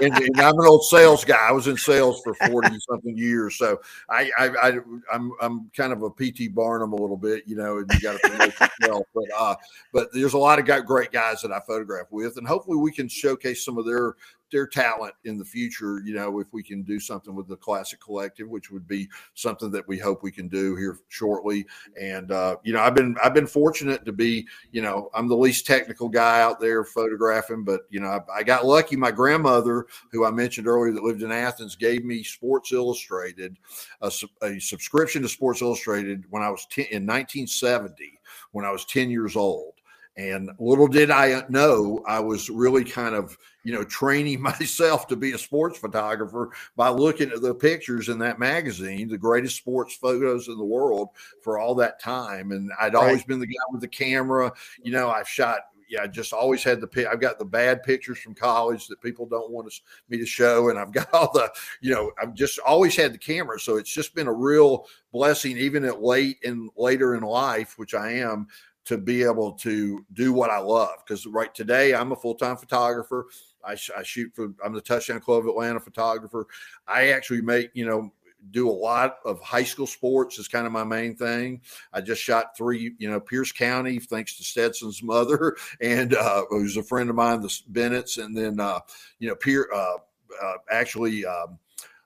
and, 0.00 0.16
and 0.16 0.40
I'm 0.40 0.58
an 0.58 0.66
old 0.66 0.84
sales 0.84 1.24
guy. 1.24 1.48
I 1.48 1.52
was 1.52 1.68
in 1.68 1.76
sales 1.76 2.20
for 2.22 2.34
40 2.34 2.78
something 2.88 3.16
years. 3.16 3.56
So 3.56 3.80
I, 4.08 4.30
I, 4.38 4.48
I, 4.48 4.68
am 4.70 5.02
I'm, 5.12 5.32
I'm 5.40 5.70
kind 5.76 5.92
of 5.92 6.02
a 6.02 6.10
PT 6.10 6.54
Barnum 6.54 6.92
a 6.92 6.96
little 6.96 7.16
bit, 7.16 7.44
you 7.46 7.56
know, 7.56 7.78
and 7.78 7.90
you 7.92 8.00
got 8.00 8.20
to 8.20 8.28
promote 8.28 8.60
yourself. 8.60 9.06
But, 9.14 9.24
uh, 9.36 9.54
but 9.92 10.08
there's 10.12 10.34
a 10.34 10.38
lot 10.38 10.58
of 10.58 10.86
great 10.86 11.12
guys 11.12 11.42
that 11.42 11.52
I 11.52 11.60
photograph 11.60 12.06
with, 12.10 12.36
and 12.36 12.46
hopefully 12.46 12.76
we 12.76 12.92
can 12.92 13.08
showcase 13.08 13.64
some 13.64 13.78
of 13.78 13.86
their 13.86 14.14
their 14.50 14.66
talent 14.66 15.14
in 15.24 15.38
the 15.38 15.44
future. 15.44 16.00
You 16.04 16.14
know, 16.14 16.40
if 16.40 16.52
we 16.52 16.62
can 16.62 16.82
do 16.82 17.00
something 17.00 17.34
with 17.34 17.48
the 17.48 17.56
Classic 17.56 18.00
Collective, 18.00 18.48
which 18.48 18.70
would 18.70 18.86
be 18.86 19.08
something 19.34 19.70
that 19.70 19.86
we 19.86 19.98
hope 19.98 20.22
we 20.22 20.30
can 20.30 20.48
do 20.48 20.76
here 20.76 20.98
shortly. 21.08 21.66
And 22.00 22.32
uh, 22.32 22.56
you 22.62 22.72
know, 22.72 22.80
I've 22.80 22.94
been 22.94 23.16
I've 23.22 23.34
been 23.34 23.46
fortunate 23.46 24.04
to 24.04 24.12
be, 24.12 24.46
you 24.72 24.82
know, 24.82 25.10
I'm 25.14 25.28
the 25.28 25.36
least 25.36 25.66
technical 25.66 26.08
guy 26.08 26.40
out 26.40 26.60
there 26.60 26.84
photographing, 26.84 27.64
but 27.64 27.82
you 27.90 28.00
know, 28.00 28.08
I, 28.08 28.38
I 28.38 28.42
got 28.42 28.66
lucky. 28.66 28.96
My 28.96 29.10
grandmother, 29.10 29.86
who 30.12 30.24
I 30.24 30.30
mentioned 30.30 30.66
earlier, 30.66 30.92
that 30.92 31.02
lived 31.02 31.22
in 31.22 31.32
Athens, 31.32 31.76
gave 31.76 32.04
me 32.04 32.22
Sports 32.22 32.72
Illustrated, 32.72 33.56
a, 34.00 34.12
a 34.42 34.58
subscription 34.58 35.22
to 35.22 35.28
Sports 35.28 35.62
Illustrated 35.62 36.24
when 36.30 36.42
I 36.42 36.50
was 36.50 36.66
10, 36.70 36.86
in 36.90 37.06
1970 37.06 38.18
when 38.52 38.64
I 38.64 38.70
was 38.70 38.84
10 38.86 39.10
years 39.10 39.36
old 39.36 39.74
and 40.18 40.50
little 40.58 40.88
did 40.88 41.12
I 41.12 41.44
know, 41.48 42.02
I 42.04 42.18
was 42.18 42.50
really 42.50 42.84
kind 42.84 43.14
of, 43.14 43.38
you 43.62 43.72
know, 43.72 43.84
training 43.84 44.40
myself 44.42 45.06
to 45.06 45.16
be 45.16 45.32
a 45.32 45.38
sports 45.38 45.78
photographer 45.78 46.50
by 46.74 46.88
looking 46.88 47.30
at 47.30 47.40
the 47.40 47.54
pictures 47.54 48.08
in 48.08 48.18
that 48.18 48.40
magazine, 48.40 49.08
the 49.08 49.16
greatest 49.16 49.56
sports 49.56 49.94
photos 49.94 50.48
in 50.48 50.58
the 50.58 50.64
world 50.64 51.10
for 51.40 51.60
all 51.60 51.76
that 51.76 52.00
time. 52.00 52.50
And 52.50 52.72
I'd 52.80 52.94
right. 52.94 53.04
always 53.04 53.24
been 53.24 53.38
the 53.38 53.46
guy 53.46 53.54
with 53.70 53.80
the 53.80 53.88
camera. 53.88 54.52
You 54.82 54.90
know, 54.90 55.08
I've 55.08 55.28
shot 55.28 55.60
yeah, 55.88 56.02
I 56.02 56.06
just 56.06 56.32
always 56.32 56.62
had 56.62 56.80
the 56.80 57.10
I've 57.10 57.20
got 57.20 57.38
the 57.38 57.44
bad 57.44 57.82
pictures 57.82 58.18
from 58.18 58.34
college 58.34 58.88
that 58.88 59.00
people 59.00 59.26
don't 59.26 59.50
want 59.50 59.66
us, 59.66 59.80
me 60.08 60.18
to 60.18 60.26
show, 60.26 60.68
and 60.68 60.78
I've 60.78 60.92
got 60.92 61.12
all 61.12 61.32
the, 61.32 61.50
you 61.80 61.94
know, 61.94 62.12
I've 62.20 62.34
just 62.34 62.58
always 62.58 62.94
had 62.94 63.14
the 63.14 63.18
camera, 63.18 63.58
so 63.58 63.76
it's 63.76 63.92
just 63.92 64.14
been 64.14 64.26
a 64.26 64.32
real 64.32 64.86
blessing, 65.12 65.56
even 65.56 65.84
at 65.84 66.02
late 66.02 66.38
and 66.44 66.70
later 66.76 67.14
in 67.14 67.22
life, 67.22 67.78
which 67.78 67.94
I 67.94 68.12
am, 68.12 68.48
to 68.88 68.96
be 68.96 69.22
able 69.22 69.52
to 69.52 70.02
do 70.14 70.32
what 70.32 70.48
I 70.48 70.58
love. 70.58 70.96
Because 71.06 71.26
right 71.26 71.54
today, 71.54 71.94
I'm 71.94 72.10
a 72.12 72.16
full 72.16 72.34
time 72.34 72.56
photographer. 72.56 73.26
I, 73.62 73.72
I, 73.96 74.02
shoot 74.02 74.32
for, 74.34 74.54
I'm 74.64 74.72
the 74.72 74.80
Touchdown 74.80 75.20
Club 75.20 75.40
of 75.40 75.48
Atlanta 75.48 75.78
photographer. 75.78 76.46
I 76.86 77.10
actually 77.10 77.42
make, 77.42 77.70
you 77.74 77.84
know, 77.84 78.10
do 78.50 78.70
a 78.70 78.72
lot 78.72 79.16
of 79.26 79.42
high 79.42 79.64
school 79.64 79.86
sports 79.86 80.38
is 80.38 80.48
kind 80.48 80.66
of 80.66 80.72
my 80.72 80.84
main 80.84 81.16
thing. 81.16 81.60
I 81.92 82.00
just 82.00 82.22
shot 82.22 82.56
three, 82.56 82.94
you 82.96 83.10
know, 83.10 83.20
Pierce 83.20 83.52
County, 83.52 83.98
thanks 83.98 84.38
to 84.38 84.44
Stetson's 84.44 85.02
mother, 85.02 85.56
and 85.82 86.14
uh, 86.14 86.44
who's 86.48 86.78
a 86.78 86.82
friend 86.82 87.10
of 87.10 87.16
mine, 87.16 87.42
the 87.42 87.54
Bennett's, 87.68 88.16
and 88.16 88.34
then, 88.34 88.58
uh, 88.58 88.80
you 89.18 89.28
know, 89.28 89.34
Pierce, 89.34 89.66
uh, 89.74 89.96
uh, 90.42 90.54
actually, 90.70 91.26
um, 91.26 91.58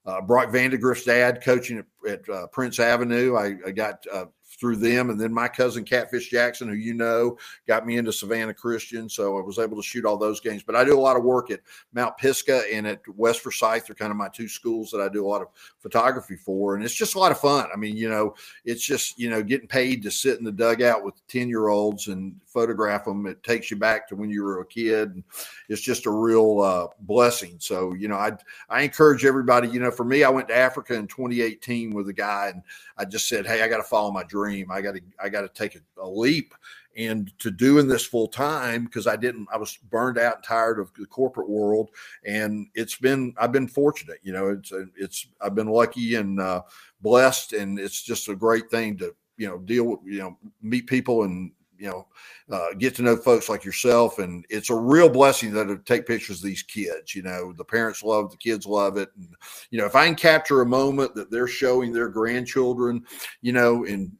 uh, 0.05 0.21
Brock 0.21 0.49
Vandagriff's 0.49 1.05
dad 1.05 1.45
coaching 1.45 1.79
at, 1.79 2.11
at 2.11 2.29
uh, 2.29 2.47
Prince 2.49 2.81
Avenue. 2.81 3.37
I, 3.37 3.55
I 3.69 3.71
got 3.71 4.05
uh, 4.13 4.25
through 4.63 4.77
them. 4.77 5.11
And 5.11 5.21
then 5.21 5.35
my 5.35 5.49
cousin 5.49 5.83
Catfish 5.83 6.31
Jackson, 6.31 6.69
who 6.69 6.77
you 6.77 6.95
know, 6.95 7.37
got 7.67 7.85
me 7.85 7.97
into 7.97 8.13
Savannah 8.13 8.55
Christian. 8.55 9.09
So 9.09 9.37
I 9.37 9.43
was 9.43 9.59
able 9.59 9.77
to 9.77 9.83
shoot 9.83 10.05
all 10.05 10.17
those 10.17 10.39
games. 10.39 10.63
But 10.63 10.77
I 10.77 10.85
do 10.85 10.97
a 10.97 11.01
lot 11.01 11.17
of 11.17 11.25
work 11.25 11.51
at 11.51 11.59
Mount 11.93 12.17
Pisgah 12.17 12.63
and 12.73 12.87
at 12.87 13.01
West 13.17 13.41
Forsyth. 13.41 13.89
They're 13.89 13.97
kind 13.97 14.13
of 14.13 14.17
my 14.17 14.29
two 14.29 14.47
schools 14.47 14.93
that 14.93 15.01
I 15.01 15.09
do 15.09 15.27
a 15.27 15.29
lot 15.29 15.43
of 15.43 15.49
photography 15.81 16.37
for. 16.37 16.77
And 16.77 16.85
it's 16.85 16.95
just 16.95 17.17
a 17.17 17.19
lot 17.19 17.33
of 17.33 17.41
fun. 17.41 17.67
I 17.75 17.77
mean, 17.77 17.97
you 17.97 18.09
know, 18.09 18.37
it's 18.65 18.87
just, 18.87 19.19
you 19.19 19.29
know, 19.31 19.43
getting 19.43 19.67
paid 19.67 20.01
to 20.05 20.13
sit 20.13 20.39
in 20.39 20.45
the 20.45 20.53
dugout 20.53 21.03
with 21.03 21.15
10 21.27 21.49
year 21.49 21.67
olds 21.67 22.07
and 22.07 22.41
photograph 22.47 23.07
them. 23.07 23.27
It 23.27 23.43
takes 23.43 23.69
you 23.69 23.77
back 23.77 24.07
to 24.09 24.15
when 24.15 24.31
you 24.31 24.45
were 24.45 24.61
a 24.61 24.67
kid. 24.67 25.11
And 25.11 25.25
it's 25.69 25.83
just 25.83 26.07
a 26.07 26.11
real 26.11 26.61
uh, 26.61 26.87
blessing. 27.01 27.57
So, 27.59 27.95
you 27.95 28.07
know, 28.07 28.15
I, 28.15 28.37
I 28.69 28.83
encourage 28.83 29.25
everybody, 29.25 29.67
you 29.71 29.81
know, 29.81 29.91
for 29.91 30.05
me, 30.05 30.23
I 30.23 30.31
went 30.31 30.47
to 30.49 30.57
Africa 30.57 30.95
in 30.95 31.09
2018 31.09 31.93
with 31.93 32.09
a 32.09 32.13
guy 32.13 32.53
and 32.55 32.63
I 32.97 33.07
just 33.07 33.29
said, 33.29 33.45
Hey, 33.45 33.63
I 33.63 33.69
got 33.69 33.79
to 33.79 33.83
follow 33.83 34.13
my 34.13 34.23
dream 34.23 34.52
dream. 34.53 34.71
I 34.71 34.81
got 34.81 34.95
to 34.95 35.01
I 35.21 35.29
got 35.29 35.43
to 35.43 35.49
take 35.49 35.77
a, 35.77 35.81
a 36.01 36.09
leap 36.09 36.55
and 36.97 37.33
to 37.39 37.51
doing 37.51 37.89
this 37.89 38.05
full 38.05 38.29
time 38.29 38.85
because 38.85 39.07
I 39.07 39.17
didn't 39.17 39.49
I 39.53 39.57
was 39.57 39.79
burned 39.91 40.19
out 40.19 40.37
and 40.37 40.45
tired 40.45 40.79
of 40.79 40.93
the 40.99 41.07
corporate 41.07 41.49
world 41.49 41.91
and 42.25 42.67
it's 42.75 42.97
been 42.97 43.35
I've 43.39 43.53
been 43.53 43.69
fortunate 43.69 44.19
you 44.23 44.33
know 44.33 44.49
it's 44.49 44.73
it's 44.97 45.27
I've 45.41 45.55
been 45.55 45.69
lucky 45.69 46.17
and 46.17 46.39
uh, 46.39 46.63
blessed 47.01 47.55
and 47.55 47.79
it's 47.79 48.03
just 48.03 48.29
a 48.29 48.37
great 48.37 48.71
thing 48.71 48.99
to 48.99 49.15
you 49.39 49.49
know 49.49 49.59
deal 49.59 49.85
with 49.85 50.01
you 50.05 50.19
know 50.19 50.37
meet 50.61 50.87
people 50.87 51.23
and 51.23 51.53
you 51.83 51.89
know, 51.89 52.07
uh, 52.53 52.69
get 52.79 52.95
to 52.95 53.03
know 53.03 53.17
folks 53.17 53.49
like 53.49 53.65
yourself. 53.65 54.21
And 54.21 54.47
it's 54.49 54.71
a 54.71 54.75
real 54.75 55.09
blessing 55.09 55.53
that 55.55 55.65
to 55.65 55.79
take 55.79 56.07
pictures 56.07 56.37
of 56.37 56.45
these 56.45 56.63
kids. 56.63 57.13
You 57.13 57.23
know, 57.23 57.53
the 57.53 57.65
parents 57.65 58.05
love, 58.05 58.31
the 58.31 58.37
kids 58.37 58.67
love 58.67 58.97
it. 58.97 59.09
And, 59.17 59.35
you 59.73 59.81
know, 59.81 59.85
if 59.87 59.97
I 59.97 60.07
can 60.07 60.15
capture 60.15 60.63
a 60.63 60.67
moment 60.67 61.17
that 61.17 61.29
they're 61.29 61.49
showing 61.49 61.93
their 61.93 62.09
grandchildren, 62.09 63.05
you 63.41 63.53
know, 63.53 63.83
in 63.83 64.17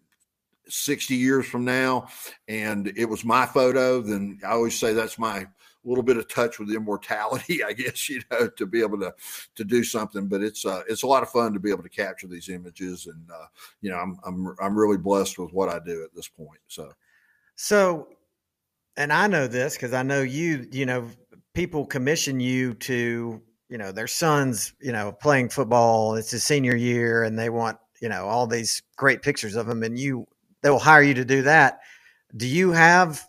60 0.73 1.15
years 1.15 1.47
from 1.47 1.65
now, 1.65 2.09
and 2.49 2.93
it 2.97 3.05
was 3.05 3.25
my 3.25 3.47
photo, 3.47 4.01
then 4.01 4.39
I 4.45 4.53
always 4.53 4.79
say 4.79 4.93
that's 4.93 5.19
my 5.19 5.47
little 5.85 6.03
bit 6.03 6.17
of 6.17 6.29
touch 6.29 6.59
with 6.59 6.73
immortality, 6.73 7.65
I 7.67 7.73
guess, 7.73 8.09
you 8.09 8.21
know, 8.31 8.49
to 8.49 8.67
be 8.67 8.81
able 8.81 8.99
to 9.01 9.15
to 9.57 9.65
do 9.65 9.85
something. 9.85 10.29
But 10.29 10.43
it's 10.43 10.65
uh, 10.65 10.83
it's 10.89 11.03
a 11.03 11.07
lot 11.07 11.23
of 11.23 11.31
fun 11.31 11.53
to 11.53 11.61
be 11.61 11.71
able 11.71 11.83
to 11.83 11.89
capture 11.89 12.27
these 12.27 12.49
images, 12.49 13.07
and 13.07 13.31
uh, 13.31 13.47
you 13.81 13.91
know, 13.91 13.97
I'm 13.97 14.19
I'm 14.25 14.55
I'm 14.61 14.79
really 14.79 14.99
blessed 14.99 15.39
with 15.39 15.53
what 15.53 15.69
I 15.69 15.79
do 15.85 16.03
at 16.05 16.15
this 16.15 16.29
point. 16.29 16.61
So, 16.69 16.93
so, 17.57 18.09
and 18.97 19.13
I 19.13 19.27
know 19.27 19.47
this 19.47 19.75
because 19.75 19.93
I 19.93 20.03
know 20.03 20.23
you. 20.23 20.67
You 20.71 20.87
know, 20.87 21.09
people 21.55 21.87
commission 21.87 22.41
you 22.41 22.75
to 22.75 23.41
you 23.69 23.79
know 23.79 23.93
their 23.93 24.09
sons, 24.09 24.75
you 24.81 24.93
know, 24.93 25.13
playing 25.13 25.49
football. 25.49 26.15
It's 26.15 26.31
his 26.31 26.45
senior 26.45 26.77
year, 26.77 27.25
and 27.25 27.39
they 27.39 27.51
want 27.51 27.79
you 28.01 28.09
know 28.09 28.27
all 28.27 28.47
these 28.47 28.83
great 28.97 29.23
pictures 29.23 29.57
of 29.57 29.69
him, 29.69 29.83
and 29.83 29.99
you 29.99 30.27
they 30.63 30.71
will 30.71 30.79
hire 30.79 31.03
you 31.03 31.15
to 31.15 31.25
do 31.25 31.43
that. 31.43 31.81
Do 32.37 32.47
you 32.47 32.73
have 32.73 33.23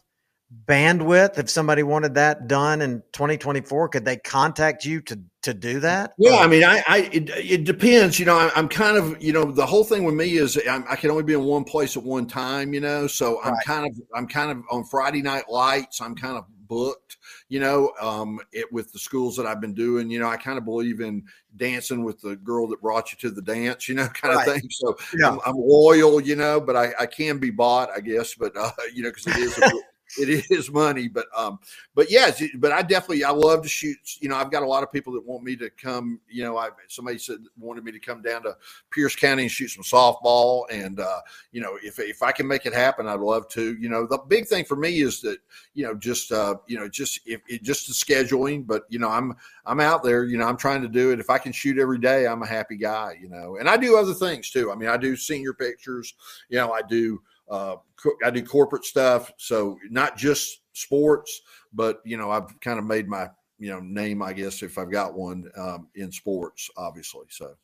bandwidth 0.66 1.38
if 1.38 1.50
somebody 1.50 1.84
wanted 1.84 2.14
that 2.14 2.48
done 2.48 2.82
in 2.82 3.02
2024 3.14 3.90
could 3.90 4.06
they 4.06 4.18
contact 4.18 4.86
you 4.86 5.02
to 5.02 5.20
to 5.42 5.54
do 5.54 5.80
that 5.80 6.14
yeah 6.18 6.38
i 6.38 6.48
mean 6.48 6.64
i 6.64 6.82
i 6.88 7.10
it, 7.12 7.30
it 7.32 7.64
depends 7.64 8.20
you 8.20 8.26
know 8.26 8.38
I, 8.38 8.58
am 8.58 8.70
kind 8.70 8.96
of 8.96 9.22
you 9.22 9.34
know 9.34 9.52
the 9.52 9.66
whole 9.66 9.84
thing 9.84 10.04
with 10.04 10.16
me 10.16 10.38
is 10.38 10.60
I'm, 10.70 10.86
i 10.90 10.96
can 10.96 11.10
only 11.12 11.24
be 11.24 11.34
in 11.34 11.44
one 11.44 11.64
place 11.64 11.98
at 11.98 12.04
one 12.04 12.28
time 12.28 12.74
you 12.74 12.80
know 12.80 13.08
so 13.08 13.42
i'm 13.44 13.54
right. 13.54 13.66
kind 13.66 13.88
of 13.88 14.00
i'm 14.16 14.28
kind 14.28 14.52
of 14.52 14.64
on 14.70 14.84
friday 14.86 15.22
night 15.22 15.50
lights 15.50 16.02
i'm 16.02 16.16
kind 16.16 16.38
of 16.38 16.46
booked 16.68 17.18
you 17.50 17.60
know 17.60 17.92
um 18.02 18.40
it 18.52 18.72
with 18.72 18.92
the 18.92 19.00
schools 19.00 19.36
that 19.36 19.46
i've 19.46 19.62
been 19.62 19.74
doing 19.74 20.10
you 20.10 20.20
know 20.20 20.28
i 20.28 20.38
kind 20.38 20.58
of 20.58 20.66
believe 20.66 21.02
in 21.02 21.24
dancing 21.58 22.04
with 22.04 22.20
the 22.22 22.36
girl 22.38 22.68
that 22.68 22.82
brought 22.82 23.12
you 23.12 23.18
to 23.18 23.30
the 23.30 23.42
dance 23.42 23.88
you 23.88 23.96
know 23.96 24.08
kind 24.14 24.36
right. 24.36 24.48
of 24.48 24.54
thing 24.54 24.70
so 24.70 24.96
yeah. 25.18 25.30
I'm, 25.30 25.40
I'm, 25.46 25.56
loyal 25.56 26.20
you 26.22 26.36
know 26.36 26.60
but 26.60 26.76
i 26.76 26.94
i 27.00 27.06
can 27.06 27.38
be 27.38 27.50
bought 27.50 27.90
i 27.96 28.00
guess 28.00 28.34
but 28.36 28.56
uh 28.58 28.72
you 28.94 29.04
know 29.04 29.10
because 29.10 29.28
it 29.28 29.38
is 29.38 29.58
a, 29.58 29.72
it 30.18 30.52
is 30.52 30.72
money, 30.72 31.08
but 31.08 31.26
um, 31.36 31.60
but 31.96 32.12
yes, 32.12 32.42
but 32.56 32.72
I 32.72 32.82
definitely 32.82 33.24
I 33.24 33.32
love 33.32 33.64
to 33.64 33.70
shoot. 33.70 33.98
You 34.20 34.30
know, 34.30 34.36
I've 34.36 34.52
got 34.52 34.64
a 34.64 34.68
lot 34.68 34.84
of 34.84 34.92
people 34.92 35.14
that 35.14 35.26
want 35.26 35.44
me 35.44 35.56
to 35.58 35.70
come. 35.70 36.20
You 36.30 36.44
know, 36.44 36.58
I 36.58 36.70
somebody 36.88 37.18
said 37.18 37.38
wanted 37.58 37.84
me 37.84 37.92
to 37.92 38.00
come 38.00 38.22
down 38.22 38.44
to 38.44 38.56
Pierce 38.92 39.16
County 39.16 39.44
and 39.44 39.52
shoot 39.52 39.70
some 39.70 39.84
softball, 39.84 40.66
and 40.72 41.00
uh, 41.00 41.20
you 41.52 41.62
know, 41.62 41.78
if 41.84 42.00
if 42.00 42.22
I 42.22 42.32
can 42.32 42.48
make 42.48 42.66
it 42.66 42.74
happen, 42.74 43.08
I'd 43.08 43.20
love 43.20 43.48
to. 43.50 43.76
You 43.76 43.90
know, 43.90 44.06
the 44.06 44.20
big 44.28 44.48
thing 44.48 44.66
for 44.66 44.76
me 44.76 45.02
is 45.02 45.22
that 45.22 45.38
you 45.74 45.84
know 45.84 45.94
just 45.96 46.32
uh, 46.32 46.56
you 46.68 46.78
know 46.80 46.88
just 46.88 47.20
if 47.26 47.42
it 47.48 47.64
just 47.64 47.88
the 47.88 47.94
scheduling, 47.94 48.66
but 48.66 48.84
you 48.90 49.00
know, 49.00 49.10
I'm 49.10 49.36
I'm 49.66 49.80
out 49.80 50.04
there. 50.04 50.26
You 50.26 50.38
know, 50.38 50.46
I'm 50.46 50.58
trying 50.58 50.82
to 50.82 50.88
do 50.88 51.12
it. 51.12 51.20
If 51.20 51.30
I 51.30 51.38
can 51.38 51.52
shoot 51.52 51.78
every 51.78 52.00
day, 52.00 52.28
I'm 52.28 52.44
a 52.44 52.48
happy 52.48 52.78
guy. 52.78 53.18
You 53.22 53.30
know, 53.30 53.58
and 53.58 53.70
I 53.70 53.78
do 53.78 53.98
other 53.98 54.14
things 54.14 54.50
too. 54.50 54.72
I 54.72 54.76
mean, 54.76 54.90
I 54.90 54.98
do 54.98 55.16
senior 55.16 55.54
pictures. 55.54 56.14
You 56.50 56.58
know, 56.58 56.72
I 56.72 56.82
do 56.82 57.22
uh, 57.50 57.76
I 58.24 58.32
do 58.32 58.44
corporate 58.44 58.86
stuff, 58.86 59.32
so 59.38 59.78
not 59.90 60.18
just 60.18 60.62
sports, 60.74 61.42
but 61.74 62.02
you 62.06 62.18
know, 62.18 62.32
I've 62.32 62.60
kind 62.62 62.80
of 62.80 62.86
made 62.86 63.08
my 63.08 63.30
you 63.60 63.70
know 63.70 63.80
name, 63.80 64.22
I 64.22 64.34
guess, 64.34 64.64
if 64.64 64.78
I've 64.78 64.92
got 64.92 65.14
one 65.14 65.50
um, 65.58 65.88
in 65.96 66.12
sports, 66.12 66.70
obviously. 66.78 67.26
So. 67.30 67.56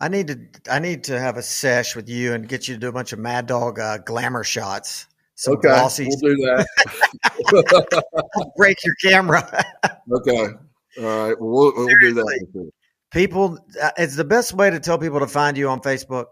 I 0.00 0.06
need 0.06 0.28
to 0.28 0.38
I 0.70 0.78
need 0.78 1.04
to 1.04 1.18
have 1.18 1.38
a 1.38 1.42
sesh 1.42 1.96
with 1.96 2.08
you 2.08 2.32
and 2.32 2.48
get 2.48 2.68
you 2.68 2.74
to 2.74 2.80
do 2.80 2.88
a 2.88 2.92
bunch 2.92 3.12
of 3.12 3.18
Mad 3.18 3.48
Dawg 3.48 3.80
uh, 3.80 3.98
glamour 3.98 4.44
shots. 4.44 5.08
Some 5.34 5.54
okay, 5.54 5.68
glossy. 5.68 6.06
we'll 6.08 6.34
do 6.34 6.36
that. 6.36 6.66
break 8.56 8.84
your 8.84 8.94
camera. 9.02 9.64
okay, 10.12 10.46
all 10.98 11.04
right. 11.04 11.40
Well, 11.40 11.72
we'll, 11.76 11.86
do 12.00 12.14
that. 12.14 12.70
People, 13.10 13.58
uh, 13.80 13.90
it's 13.96 14.16
the 14.16 14.24
best 14.24 14.52
way 14.52 14.68
to 14.68 14.80
tell 14.80 14.98
people 14.98 15.20
to 15.20 15.26
find 15.26 15.56
you 15.56 15.68
on 15.68 15.80
Facebook. 15.80 16.26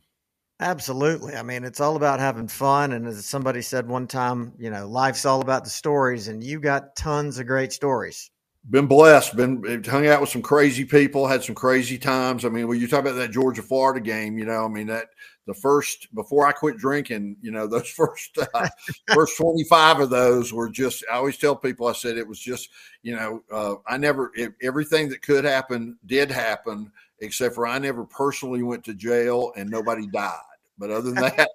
Absolutely. 0.62 1.34
I 1.34 1.42
mean, 1.42 1.64
it's 1.64 1.80
all 1.80 1.96
about 1.96 2.20
having 2.20 2.46
fun. 2.46 2.92
And 2.92 3.08
as 3.08 3.26
somebody 3.26 3.62
said 3.62 3.88
one 3.88 4.06
time, 4.06 4.52
you 4.60 4.70
know, 4.70 4.86
life's 4.86 5.26
all 5.26 5.40
about 5.40 5.64
the 5.64 5.70
stories, 5.70 6.28
and 6.28 6.42
you 6.42 6.60
got 6.60 6.94
tons 6.94 7.40
of 7.40 7.48
great 7.48 7.72
stories. 7.72 8.30
Been 8.70 8.86
blessed, 8.86 9.34
been 9.34 9.82
hung 9.82 10.06
out 10.06 10.20
with 10.20 10.30
some 10.30 10.40
crazy 10.40 10.84
people, 10.84 11.26
had 11.26 11.42
some 11.42 11.56
crazy 11.56 11.98
times. 11.98 12.44
I 12.44 12.48
mean, 12.48 12.68
when 12.68 12.78
you 12.78 12.86
talk 12.86 13.00
about 13.00 13.16
that 13.16 13.32
Georgia 13.32 13.60
Florida 13.60 13.98
game, 13.98 14.38
you 14.38 14.44
know, 14.44 14.64
I 14.64 14.68
mean, 14.68 14.86
that 14.86 15.06
the 15.48 15.54
first, 15.54 16.06
before 16.14 16.46
I 16.46 16.52
quit 16.52 16.76
drinking, 16.76 17.38
you 17.42 17.50
know, 17.50 17.66
those 17.66 17.88
first, 17.88 18.38
uh, 18.54 18.68
first 19.12 19.36
25 19.38 19.98
of 19.98 20.10
those 20.10 20.52
were 20.52 20.70
just, 20.70 21.04
I 21.10 21.16
always 21.16 21.38
tell 21.38 21.56
people, 21.56 21.88
I 21.88 21.92
said 21.92 22.16
it 22.16 22.28
was 22.28 22.38
just, 22.38 22.68
you 23.02 23.16
know, 23.16 23.42
uh, 23.50 23.74
I 23.88 23.98
never, 23.98 24.30
it, 24.36 24.52
everything 24.62 25.08
that 25.08 25.22
could 25.22 25.42
happen 25.42 25.98
did 26.06 26.30
happen, 26.30 26.92
except 27.18 27.56
for 27.56 27.66
I 27.66 27.80
never 27.80 28.04
personally 28.04 28.62
went 28.62 28.84
to 28.84 28.94
jail 28.94 29.52
and 29.56 29.68
nobody 29.68 30.06
died. 30.06 30.38
But 30.83 30.91
other 30.91 31.12
than 31.12 31.22
that, 31.22 31.49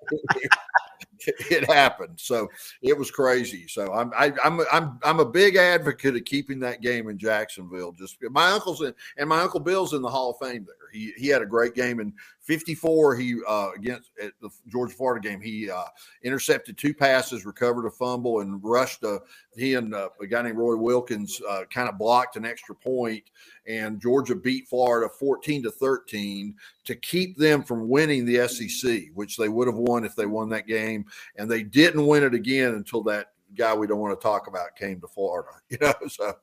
it 1.27 1.69
happened. 1.69 2.13
So 2.15 2.47
it 2.81 2.97
was 2.97 3.11
crazy. 3.11 3.67
So 3.67 3.91
I'm 3.91 4.13
I, 4.17 4.27
am 4.45 4.61
i 4.61 4.65
I'm 4.71 4.99
I'm 5.03 5.19
a 5.19 5.25
big 5.25 5.57
advocate 5.57 6.15
of 6.15 6.23
keeping 6.23 6.61
that 6.61 6.79
game 6.79 7.09
in 7.09 7.17
Jacksonville. 7.17 7.91
Just 7.91 8.15
my 8.31 8.51
uncle's 8.51 8.81
in, 8.81 8.93
and 9.17 9.27
my 9.27 9.41
uncle 9.41 9.59
Bill's 9.59 9.93
in 9.93 10.01
the 10.01 10.09
Hall 10.09 10.31
of 10.31 10.47
Fame 10.47 10.65
there. 10.65 10.86
He 10.91 11.13
he 11.17 11.27
had 11.27 11.41
a 11.41 11.45
great 11.45 11.75
game 11.75 11.99
in 11.99 12.13
'54. 12.41 13.15
He 13.15 13.39
uh, 13.47 13.69
against 13.75 14.11
at 14.21 14.31
the 14.41 14.49
Georgia 14.67 14.93
Florida 14.93 15.27
game. 15.27 15.41
He 15.41 15.69
uh, 15.69 15.85
intercepted 16.23 16.77
two 16.77 16.93
passes, 16.93 17.45
recovered 17.45 17.85
a 17.85 17.91
fumble, 17.91 18.41
and 18.41 18.63
rushed 18.63 19.03
a. 19.03 19.19
He 19.55 19.73
and 19.75 19.93
uh, 19.93 20.09
a 20.21 20.27
guy 20.27 20.41
named 20.41 20.57
Roy 20.57 20.75
Wilkins 20.75 21.41
uh, 21.47 21.63
kind 21.69 21.89
of 21.89 21.97
blocked 21.97 22.35
an 22.35 22.45
extra 22.45 22.75
point, 22.75 23.23
and 23.67 24.01
Georgia 24.01 24.35
beat 24.35 24.67
Florida 24.67 25.09
14 25.19 25.63
to 25.63 25.71
13 25.71 26.55
to 26.85 26.95
keep 26.95 27.37
them 27.37 27.63
from 27.63 27.89
winning 27.89 28.25
the 28.25 28.47
SEC, 28.47 29.05
which 29.13 29.37
they 29.37 29.49
would 29.49 29.67
have 29.67 29.77
won 29.77 30.05
if 30.05 30.15
they 30.15 30.25
won 30.25 30.49
that 30.49 30.67
game. 30.67 31.05
And 31.37 31.49
they 31.49 31.63
didn't 31.63 32.05
win 32.05 32.23
it 32.23 32.33
again 32.33 32.73
until 32.75 33.03
that 33.03 33.31
guy 33.57 33.73
we 33.73 33.87
don't 33.87 33.99
want 33.99 34.19
to 34.19 34.23
talk 34.23 34.47
about 34.47 34.75
came 34.75 35.01
to 35.01 35.07
Florida. 35.07 35.49
You 35.69 35.77
know, 35.81 35.93
so 36.07 36.33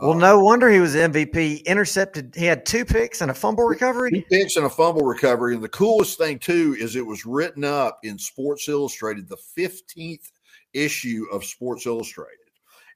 well, 0.00 0.12
uh, 0.12 0.16
no 0.16 0.40
wonder 0.40 0.70
he 0.70 0.80
was 0.80 0.94
MVP. 0.94 1.66
Intercepted. 1.66 2.32
He 2.34 2.46
had 2.46 2.64
two 2.64 2.86
picks 2.86 3.20
and 3.20 3.30
a 3.30 3.34
fumble 3.34 3.64
recovery. 3.64 4.10
Two 4.10 4.22
picks 4.30 4.56
and 4.56 4.64
a 4.64 4.70
fumble 4.70 5.04
recovery. 5.04 5.54
And 5.54 5.62
the 5.62 5.68
coolest 5.68 6.16
thing 6.16 6.38
too 6.38 6.74
is 6.80 6.96
it 6.96 7.04
was 7.04 7.26
written 7.26 7.62
up 7.62 7.98
in 8.04 8.18
Sports 8.18 8.70
Illustrated, 8.70 9.28
the 9.28 9.36
fifteenth 9.36 10.32
issue 10.72 11.26
of 11.30 11.44
Sports 11.44 11.84
Illustrated. 11.84 12.38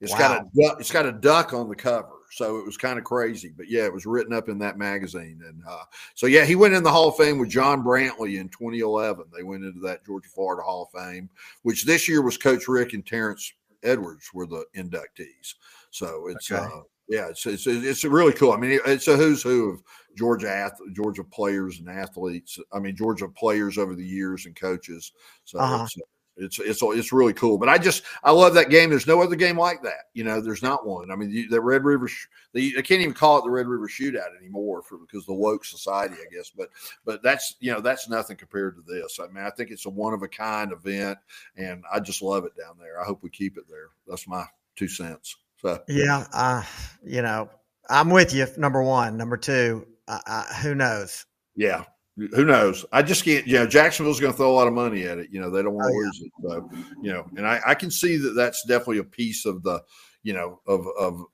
It's 0.00 0.12
wow. 0.12 0.18
got 0.18 0.40
a 0.40 0.60
duck, 0.60 0.80
it's 0.80 0.90
got 0.90 1.06
a 1.06 1.12
duck 1.12 1.52
on 1.52 1.68
the 1.68 1.74
cover, 1.74 2.16
so 2.30 2.58
it 2.58 2.66
was 2.66 2.76
kind 2.76 2.98
of 2.98 3.04
crazy. 3.04 3.52
But 3.56 3.70
yeah, 3.70 3.84
it 3.84 3.92
was 3.92 4.06
written 4.06 4.34
up 4.34 4.48
in 4.48 4.58
that 4.58 4.76
magazine, 4.76 5.40
and 5.46 5.62
uh, 5.68 5.84
so 6.14 6.26
yeah, 6.26 6.44
he 6.44 6.56
went 6.56 6.74
in 6.74 6.82
the 6.82 6.90
Hall 6.90 7.08
of 7.08 7.16
Fame 7.16 7.38
with 7.38 7.48
John 7.48 7.82
Brantley 7.82 8.38
in 8.38 8.48
2011. 8.48 9.26
They 9.34 9.42
went 9.42 9.64
into 9.64 9.80
that 9.80 10.04
Georgia 10.04 10.28
Florida 10.28 10.62
Hall 10.62 10.90
of 10.92 11.00
Fame, 11.00 11.30
which 11.62 11.84
this 11.84 12.08
year 12.08 12.22
was 12.22 12.36
Coach 12.36 12.68
Richt 12.68 12.92
and 12.92 13.06
Terrence 13.06 13.52
Edwards 13.85 14.30
were 14.32 14.47
the 14.47 14.64
inductees. 14.76 15.55
So 15.91 16.28
it's 16.28 16.51
okay. 16.51 16.64
uh, 16.64 16.80
yeah, 17.09 17.28
it's, 17.28 17.45
it's 17.45 17.66
it's 17.66 18.05
really 18.05 18.32
cool. 18.32 18.53
I 18.53 18.57
mean, 18.57 18.80
it's 18.87 19.09
a 19.09 19.16
who's 19.16 19.43
who 19.43 19.70
of 19.70 19.82
Georgia 20.16 20.72
Georgia 20.95 21.24
players 21.24 21.78
and 21.78 21.89
athletes. 21.89 22.59
I 22.72 22.78
mean, 22.78 22.97
Georgia 22.97 23.28
players 23.28 23.76
over 23.76 23.95
the 23.95 24.07
years 24.07 24.47
and 24.47 24.57
coaches. 24.57 25.12
So 25.45 25.59
uh-huh. 25.59 25.85
it's, 25.85 25.97
it's 26.37 26.59
it's 26.59 26.82
it's 26.82 27.12
really 27.12 27.32
cool. 27.32 27.59
But 27.59 27.68
I 27.68 27.78
just 27.78 28.03
I 28.22 28.32
love 28.32 28.55
that 28.55 28.70
game. 28.70 28.91
There's 28.91 29.07
no 29.07 29.22
other 29.22 29.37
game 29.37 29.59
like 29.59 29.82
that. 29.82 30.09
You 30.14 30.24
know, 30.24 30.41
there's 30.41 30.62
not 30.62 30.87
one. 30.87 31.11
I 31.11 31.16
mean, 31.16 31.49
the 31.49 31.61
Red 31.61 31.85
River 31.85 32.09
they, 32.53 32.70
they 32.70 32.82
can't 32.82 33.01
even 33.01 33.14
call 33.14 33.39
it 33.39 33.45
the 33.45 33.51
Red 33.51 33.66
River 33.66 33.89
Shootout 33.89 34.37
anymore 34.39 34.82
for 34.82 34.99
because 34.99 35.26
the 35.26 35.35
woke 35.35 35.64
society, 35.64 36.14
I 36.14 36.35
guess. 36.35 36.51
But 36.51 36.70
but 37.05 37.22
that's 37.22 37.55
you 37.61 37.72
know 37.72 37.80
that's 37.80 38.09
nothing 38.09 38.37
compared 38.37 38.76
to 38.76 38.82
this. 38.82 39.20
I 39.20 39.28
mean, 39.32 39.45
I 39.45 39.51
think 39.51 39.70
it's 39.70 39.87
a 39.87 39.91
one 39.91 40.14
of 40.14 40.22
a 40.22 40.28
kind 40.28 40.72
event, 40.72 41.18
and 41.57 41.85
I 41.93 42.01
just 42.01 42.22
love 42.22 42.45
it 42.45 42.57
down 42.57 42.76
there. 42.78 43.01
I 43.01 43.05
hope 43.05 43.22
we 43.22 43.30
keep 43.30 43.57
it 43.57 43.64
there. 43.68 43.89
That's 44.07 44.26
my 44.26 44.45
two 44.76 44.89
cents. 44.89 45.37
So 45.61 45.82
yeah, 45.89 46.26
uh, 46.32 46.62
you 47.05 47.22
know, 47.22 47.49
I'm 47.89 48.11
with 48.11 48.35
you. 48.35 48.47
Number 48.57 48.82
one, 48.82 49.16
number 49.16 49.37
two, 49.37 49.87
uh, 50.09 50.20
uh, 50.26 50.55
who 50.55 50.74
knows? 50.74 51.26
Yeah, 51.57 51.85
who 52.16 52.44
knows? 52.44 52.84
I 52.92 53.02
just 53.02 53.24
can't. 53.24 53.46
You 53.46 53.58
know, 53.58 53.66
Jacksonville's 53.66 54.20
going 54.20 54.32
to 54.32 54.36
throw 54.36 54.50
a 54.50 54.54
lot 54.54 54.68
of 54.68 54.72
money 54.72 55.04
at 55.04 55.18
it. 55.18 55.28
You 55.30 55.40
know, 55.40 55.50
they 55.50 55.62
don't 55.62 55.74
want 55.74 55.88
to 55.88 55.94
oh, 55.94 55.98
lose 55.98 56.22
it. 56.22 56.32
So, 56.42 56.70
you 57.02 57.12
know, 57.12 57.26
and 57.36 57.46
I, 57.46 57.60
I 57.66 57.74
can 57.74 57.90
see 57.90 58.16
that 58.18 58.34
that's 58.34 58.64
definitely 58.66 58.98
a 58.98 59.04
piece 59.04 59.46
of 59.46 59.62
the, 59.62 59.82
you 60.22 60.32
know, 60.32 60.60
of 60.66 60.86
of 60.98 61.24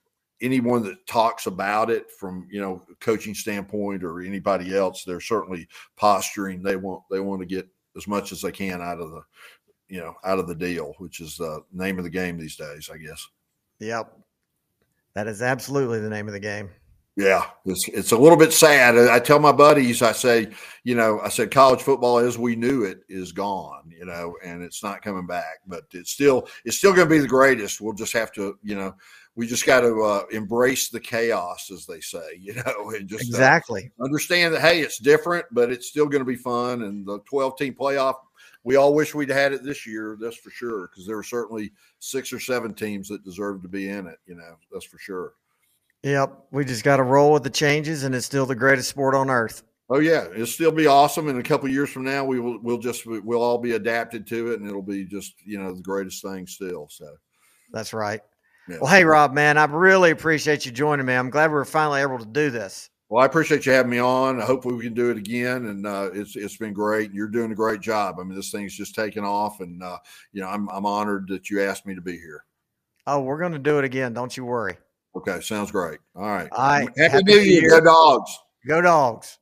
anyone 0.41 0.83
that 0.85 1.07
talks 1.07 1.47
about 1.47 1.91
it 1.91 2.11
from 2.11 2.49
you 2.51 2.61
know 2.61 2.83
coaching 3.01 3.35
standpoint 3.35 4.03
or 4.03 4.23
anybody 4.23 4.75
else. 4.75 5.05
They're 5.05 5.21
certainly 5.21 5.69
posturing. 5.97 6.63
They 6.63 6.77
want 6.77 7.03
they 7.11 7.21
want 7.21 7.41
to 7.41 7.47
get 7.47 7.69
as 7.97 8.07
much 8.07 8.33
as 8.33 8.41
they 8.41 8.53
can 8.53 8.81
out 8.81 9.01
of 9.01 9.11
the, 9.11 9.23
you 9.89 10.01
know, 10.01 10.15
out 10.25 10.39
of 10.39 10.49
the 10.49 10.55
deal, 10.55 10.95
which 10.99 11.21
is 11.21 11.37
the 11.37 11.63
name 11.73 11.99
of 11.99 12.05
the 12.05 12.11
game 12.11 12.39
these 12.39 12.57
days, 12.57 12.89
I 12.93 12.97
guess. 12.97 13.27
Yep, 13.81 14.17
that 15.15 15.27
is 15.27 15.43
absolutely 15.43 16.01
the 16.01 16.11
name 16.11 16.27
of 16.27 16.33
the 16.33 16.41
game. 16.41 16.71
Yeah, 17.17 17.45
it's 17.65 17.89
it's 17.89 18.13
a 18.13 18.17
little 18.17 18.39
bit 18.39 18.53
sad. 18.53 18.97
I 18.97 19.19
tell 19.19 19.41
my 19.41 19.53
buddies, 19.53 20.01
I 20.01 20.13
say, 20.13 20.49
you 20.85 20.95
know, 20.95 21.21
I 21.21 21.29
said 21.29 21.51
college 21.51 21.83
football 21.83 22.19
as 22.19 22.39
we 22.39 22.55
knew 22.55 22.85
it 22.85 23.01
is 23.09 23.33
gone, 23.33 23.91
you 23.91 24.07
know, 24.07 24.37
and 24.45 24.63
it's 24.63 24.83
not 24.83 25.03
coming 25.03 25.27
back. 25.27 25.59
But 25.67 25.85
it's 25.93 26.13
still 26.13 26.49
it's 26.65 26.79
still 26.79 26.95
going 26.95 27.09
to 27.09 27.15
be 27.15 27.19
the 27.19 27.27
greatest. 27.29 27.81
We'll 27.81 27.95
just 27.95 28.13
have 28.13 28.33
to, 28.33 28.59
you 28.63 28.77
know, 28.77 28.95
we 29.35 29.47
just 29.47 29.67
got 29.67 29.81
to 29.81 30.03
uh, 30.03 30.23
embrace 30.31 30.89
the 30.89 31.01
chaos, 31.01 31.71
as 31.73 31.85
they 31.85 32.01
say, 32.01 32.37
you 32.41 32.55
know, 32.55 32.91
and 32.91 33.09
just 33.09 33.25
uh, 33.25 33.37
exactly 33.37 33.91
uh, 34.01 34.05
understand 34.05 34.55
that 34.55 34.61
hey, 34.61 34.81
it's 34.81 34.99
different, 34.99 35.47
but 35.51 35.71
it's 35.71 35.89
still 35.89 36.07
going 36.07 36.25
to 36.25 36.31
be 36.31 36.37
fun. 36.37 36.83
And 36.83 37.05
the 37.05 37.19
twelve 37.29 37.59
team 37.59 37.75
playoff, 37.75 38.15
we 38.63 38.77
all 38.77 38.95
wish 38.95 39.15
we'd 39.15 39.31
had 39.31 39.53
it 39.53 39.65
this 39.65 39.85
year. 39.85 40.17
That's 40.21 40.37
for 40.37 40.51
sure, 40.51 40.89
because 40.89 41.07
there 41.07 41.17
were 41.17 41.25
certainly 41.25 41.73
six 41.99 42.33
or 42.33 42.39
seven 42.39 42.73
teams 42.73 43.09
that 43.09 43.25
deserved 43.25 43.65
to 43.65 43.69
be 43.69 43.89
in 43.89 44.07
it. 44.07 44.21
You 44.27 44.37
know, 44.37 44.55
that's 44.73 44.87
for 44.87 44.99
sure. 44.99 45.35
Yep, 46.03 46.47
we 46.51 46.65
just 46.65 46.83
got 46.83 46.97
to 46.97 47.03
roll 47.03 47.33
with 47.33 47.43
the 47.43 47.51
changes, 47.51 48.05
and 48.05 48.15
it's 48.15 48.25
still 48.25 48.47
the 48.47 48.55
greatest 48.55 48.89
sport 48.89 49.15
on 49.15 49.29
earth. 49.29 49.63
Oh 49.91 49.99
yeah, 49.99 50.27
it'll 50.33 50.47
still 50.47 50.71
be 50.71 50.87
awesome. 50.87 51.29
And 51.29 51.39
a 51.39 51.43
couple 51.43 51.69
years 51.69 51.91
from 51.91 52.05
now, 52.05 52.25
we 52.25 52.41
will 52.41 52.59
we'll 52.63 52.79
just 52.79 53.05
we'll 53.07 53.43
all 53.43 53.59
be 53.59 53.73
adapted 53.73 54.27
to 54.29 54.53
it, 54.53 54.61
and 54.61 54.69
it'll 54.69 54.83
be 54.83 55.05
just 55.05 55.35
you 55.45 55.59
know 55.59 55.75
the 55.75 55.83
greatest 55.83 56.23
thing 56.23 56.47
still. 56.47 56.89
So 56.89 57.07
that's 57.73 57.93
right. 57.93 58.21
Yeah. 58.69 58.79
Well, 58.81 58.91
hey 58.91 59.05
Rob, 59.05 59.35
man, 59.35 59.59
I 59.59 59.65
really 59.65 60.13
appreciate 60.13 60.65
you 60.65 60.73
joining 60.73 61.05
me. 61.05 61.15
I'm 61.15 61.29
glad 61.29 61.51
we 61.51 61.57
are 61.57 61.65
finally 61.65 62.01
able 62.01 62.19
to 62.19 62.25
do 62.25 62.51
this. 62.51 62.89
Well, 63.09 63.21
I 63.21 63.27
appreciate 63.27 63.67
you 63.67 63.73
having 63.73 63.91
me 63.91 63.99
on. 63.99 64.41
I 64.41 64.45
hope 64.45 64.65
we 64.65 64.81
can 64.81 64.95
do 64.95 65.11
it 65.11 65.17
again, 65.17 65.67
and 65.67 65.85
uh, 65.85 66.11
it's 66.15 66.37
it's 66.37 66.57
been 66.57 66.73
great. 66.73 67.13
You're 67.13 67.27
doing 67.27 67.51
a 67.51 67.57
great 67.57 67.81
job. 67.81 68.21
I 68.21 68.23
mean, 68.23 68.37
this 68.37 68.53
thing's 68.53 68.77
just 68.77 68.95
taking 68.95 69.25
off, 69.25 69.59
and 69.59 69.83
uh, 69.83 69.99
you 70.33 70.41
know, 70.41 70.49
I'm 70.49 70.69
I'm 70.71 70.87
honored 70.87 71.27
that 71.29 71.51
you 71.51 71.61
asked 71.63 71.85
me 71.85 71.97
to 71.97 72.01
be 72.01 72.17
here. 72.17 72.45
Oh, 73.09 73.21
we're 73.21 73.41
going 73.41 73.53
to 73.53 73.59
do 73.59 73.79
it 73.79 73.85
again. 73.85 74.15
Don't 74.15 74.37
you 74.37 74.45
worry. 74.45 74.79
Okay, 75.17 75.41
sounds 75.41 75.71
great. 75.71 75.99
All 76.15 76.23
right. 76.23 76.49
All 76.53 76.69
right. 76.69 76.89
Happy, 76.97 77.13
Happy 77.13 77.25
New 77.25 77.39
Year. 77.39 77.63
Year. 77.63 77.71
Go 77.71 77.81
dogs. 77.81 78.39
Go 78.67 78.81
dogs. 78.81 79.39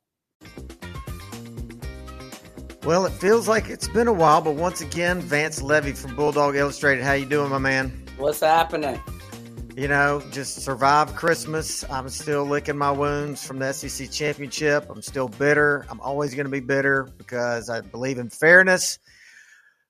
Well, 2.85 3.05
it 3.05 3.13
feels 3.13 3.49
like 3.49 3.69
it's 3.69 3.89
been 3.89 4.09
a 4.09 4.13
while, 4.13 4.41
but 4.41 4.55
once 4.55 4.81
again, 4.81 5.21
Vance 5.21 5.61
Levy 5.61 5.93
from 5.93 6.17
Bulldog 6.17 6.57
Illustrated. 6.57 7.05
How 7.05 7.13
you 7.13 7.27
doing, 7.27 7.51
my 7.51 7.59
man? 7.59 8.07
What's 8.17 8.41
happening? 8.41 8.99
You 9.77 9.89
know, 9.89 10.23
just 10.31 10.63
survived 10.63 11.15
Christmas. 11.15 11.85
I'm 11.91 12.09
still 12.09 12.45
licking 12.45 12.79
my 12.79 12.91
wounds 12.91 13.47
from 13.47 13.59
the 13.59 13.73
SEC 13.73 14.11
championship. 14.11 14.87
I'm 14.89 15.03
still 15.03 15.29
bitter. 15.29 15.87
I'm 15.91 16.01
always 16.01 16.35
going 16.35 16.47
to 16.47 16.51
be 16.51 16.61
bitter 16.61 17.05
because 17.19 17.69
I 17.69 17.83
believe 17.83 18.19
in 18.19 18.31
fairness 18.31 18.99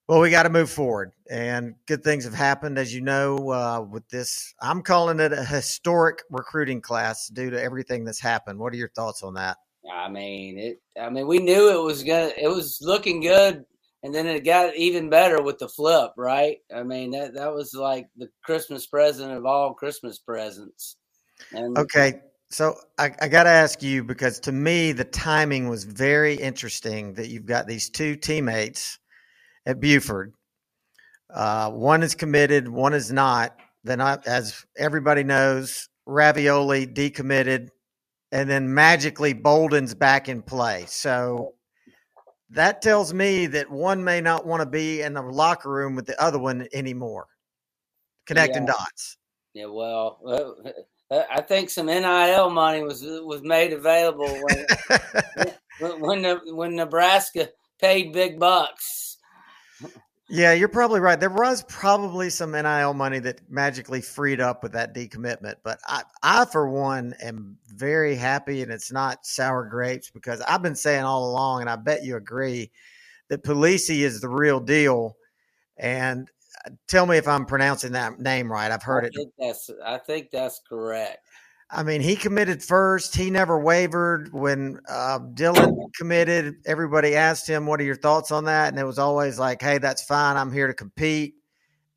well, 0.08 0.20
we 0.20 0.30
got 0.30 0.44
to 0.44 0.48
move 0.48 0.70
forward, 0.70 1.12
and 1.30 1.74
good 1.86 2.02
things 2.02 2.24
have 2.24 2.32
happened, 2.32 2.78
as 2.78 2.94
you 2.94 3.02
know. 3.02 3.50
Uh, 3.50 3.80
with 3.82 4.08
this, 4.08 4.54
I'm 4.60 4.80
calling 4.82 5.20
it 5.20 5.34
a 5.34 5.44
historic 5.44 6.22
recruiting 6.30 6.80
class 6.80 7.28
due 7.28 7.50
to 7.50 7.62
everything 7.62 8.04
that's 8.04 8.20
happened. 8.20 8.58
What 8.58 8.72
are 8.72 8.76
your 8.76 8.88
thoughts 8.88 9.22
on 9.22 9.34
that? 9.34 9.58
I 9.92 10.08
mean, 10.08 10.58
it. 10.58 10.80
I 10.98 11.10
mean, 11.10 11.26
we 11.26 11.38
knew 11.38 11.78
it 11.78 11.82
was 11.82 12.02
gonna. 12.02 12.32
It 12.38 12.48
was 12.48 12.78
looking 12.80 13.20
good, 13.20 13.66
and 14.02 14.14
then 14.14 14.26
it 14.26 14.46
got 14.46 14.74
even 14.76 15.10
better 15.10 15.42
with 15.42 15.58
the 15.58 15.68
flip, 15.68 16.12
right? 16.16 16.56
I 16.74 16.84
mean, 16.84 17.10
that 17.10 17.34
that 17.34 17.52
was 17.52 17.74
like 17.74 18.08
the 18.16 18.30
Christmas 18.42 18.86
present 18.86 19.30
of 19.30 19.44
all 19.44 19.74
Christmas 19.74 20.18
presents. 20.18 20.96
And 21.52 21.76
okay, 21.76 22.20
so 22.48 22.76
I, 22.96 23.10
I 23.20 23.28
got 23.28 23.42
to 23.42 23.50
ask 23.50 23.82
you 23.82 24.02
because 24.04 24.40
to 24.40 24.52
me 24.52 24.92
the 24.92 25.04
timing 25.04 25.68
was 25.68 25.84
very 25.84 26.34
interesting 26.34 27.12
that 27.14 27.28
you've 27.28 27.44
got 27.44 27.66
these 27.66 27.90
two 27.90 28.16
teammates 28.16 28.98
at 29.68 29.78
Buford. 29.78 30.32
Uh, 31.32 31.70
one 31.70 32.02
is 32.02 32.14
committed, 32.14 32.68
one 32.68 32.94
is 32.94 33.12
not. 33.12 33.56
Then, 33.84 34.00
I, 34.00 34.18
as 34.26 34.64
everybody 34.76 35.22
knows, 35.22 35.88
Ravioli 36.06 36.86
decommitted, 36.86 37.68
and 38.32 38.50
then 38.50 38.72
magically 38.74 39.34
Bolden's 39.34 39.94
back 39.94 40.28
in 40.28 40.42
play. 40.42 40.86
So 40.88 41.54
that 42.50 42.80
tells 42.80 43.12
me 43.12 43.46
that 43.46 43.70
one 43.70 44.02
may 44.02 44.22
not 44.22 44.46
want 44.46 44.62
to 44.62 44.66
be 44.66 45.02
in 45.02 45.12
the 45.12 45.22
locker 45.22 45.70
room 45.70 45.94
with 45.94 46.06
the 46.06 46.20
other 46.20 46.38
one 46.38 46.66
anymore. 46.72 47.26
Connecting 48.26 48.66
yeah. 48.66 48.72
dots. 48.72 49.16
Yeah, 49.52 49.66
well, 49.66 50.18
uh, 51.10 51.22
I 51.30 51.40
think 51.42 51.70
some 51.70 51.86
NIL 51.86 52.50
money 52.50 52.82
was 52.82 53.02
was 53.02 53.42
made 53.42 53.72
available 53.72 54.28
when 55.80 56.00
when, 56.00 56.56
when 56.56 56.76
Nebraska 56.76 57.48
paid 57.80 58.12
big 58.12 58.38
bucks 58.38 59.07
yeah, 60.30 60.52
you're 60.52 60.68
probably 60.68 61.00
right. 61.00 61.18
There 61.18 61.30
was 61.30 61.62
probably 61.64 62.28
some 62.28 62.52
NIL 62.52 62.92
money 62.92 63.18
that 63.20 63.40
magically 63.48 64.02
freed 64.02 64.40
up 64.40 64.62
with 64.62 64.72
that 64.72 64.94
decommitment, 64.94 65.56
but 65.62 65.80
I, 65.86 66.02
I 66.22 66.44
for 66.44 66.68
one, 66.68 67.14
am 67.22 67.56
very 67.66 68.14
happy, 68.14 68.62
and 68.62 68.70
it's 68.70 68.92
not 68.92 69.24
sour 69.24 69.64
grapes 69.64 70.10
because 70.10 70.42
I've 70.42 70.62
been 70.62 70.74
saying 70.74 71.04
all 71.04 71.30
along, 71.30 71.62
and 71.62 71.70
I 71.70 71.76
bet 71.76 72.04
you 72.04 72.16
agree 72.16 72.70
that 73.28 73.42
Puglisi 73.42 74.00
is 74.00 74.20
the 74.20 74.28
real 74.28 74.60
deal. 74.60 75.16
And 75.78 76.28
uh, 76.66 76.70
tell 76.88 77.06
me 77.06 77.16
if 77.16 77.26
I'm 77.26 77.46
pronouncing 77.46 77.92
that 77.92 78.18
name 78.18 78.52
right. 78.52 78.70
I've 78.70 78.82
heard 78.82 79.04
I 79.04 79.20
it. 79.20 79.28
that's 79.38 79.70
I 79.84 79.96
think 79.96 80.30
that's 80.30 80.60
correct. 80.68 81.26
I 81.70 81.82
mean, 81.82 82.00
he 82.00 82.16
committed 82.16 82.62
first. 82.62 83.14
He 83.14 83.30
never 83.30 83.58
wavered. 83.58 84.32
When 84.32 84.80
uh, 84.88 85.18
Dylan 85.34 85.92
committed, 85.94 86.56
everybody 86.64 87.14
asked 87.14 87.46
him, 87.46 87.66
What 87.66 87.80
are 87.80 87.84
your 87.84 87.96
thoughts 87.96 88.30
on 88.30 88.44
that? 88.44 88.68
And 88.68 88.78
it 88.78 88.84
was 88.84 88.98
always 88.98 89.38
like, 89.38 89.60
Hey, 89.60 89.78
that's 89.78 90.02
fine. 90.02 90.36
I'm 90.36 90.52
here 90.52 90.66
to 90.66 90.74
compete. 90.74 91.34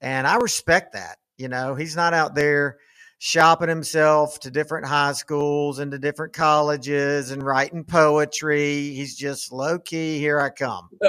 And 0.01 0.27
I 0.27 0.35
respect 0.37 0.93
that. 0.93 1.17
You 1.37 1.47
know, 1.47 1.75
he's 1.75 1.95
not 1.95 2.13
out 2.13 2.35
there 2.35 2.77
shopping 3.19 3.69
himself 3.69 4.39
to 4.39 4.51
different 4.51 4.87
high 4.87 5.13
schools 5.13 5.79
and 5.79 5.91
to 5.91 5.99
different 5.99 6.33
colleges 6.33 7.31
and 7.31 7.43
writing 7.43 7.83
poetry. 7.83 8.93
He's 8.93 9.15
just 9.15 9.51
low 9.51 9.79
key, 9.79 10.17
here 10.17 10.39
I 10.39 10.49
come. 10.49 10.89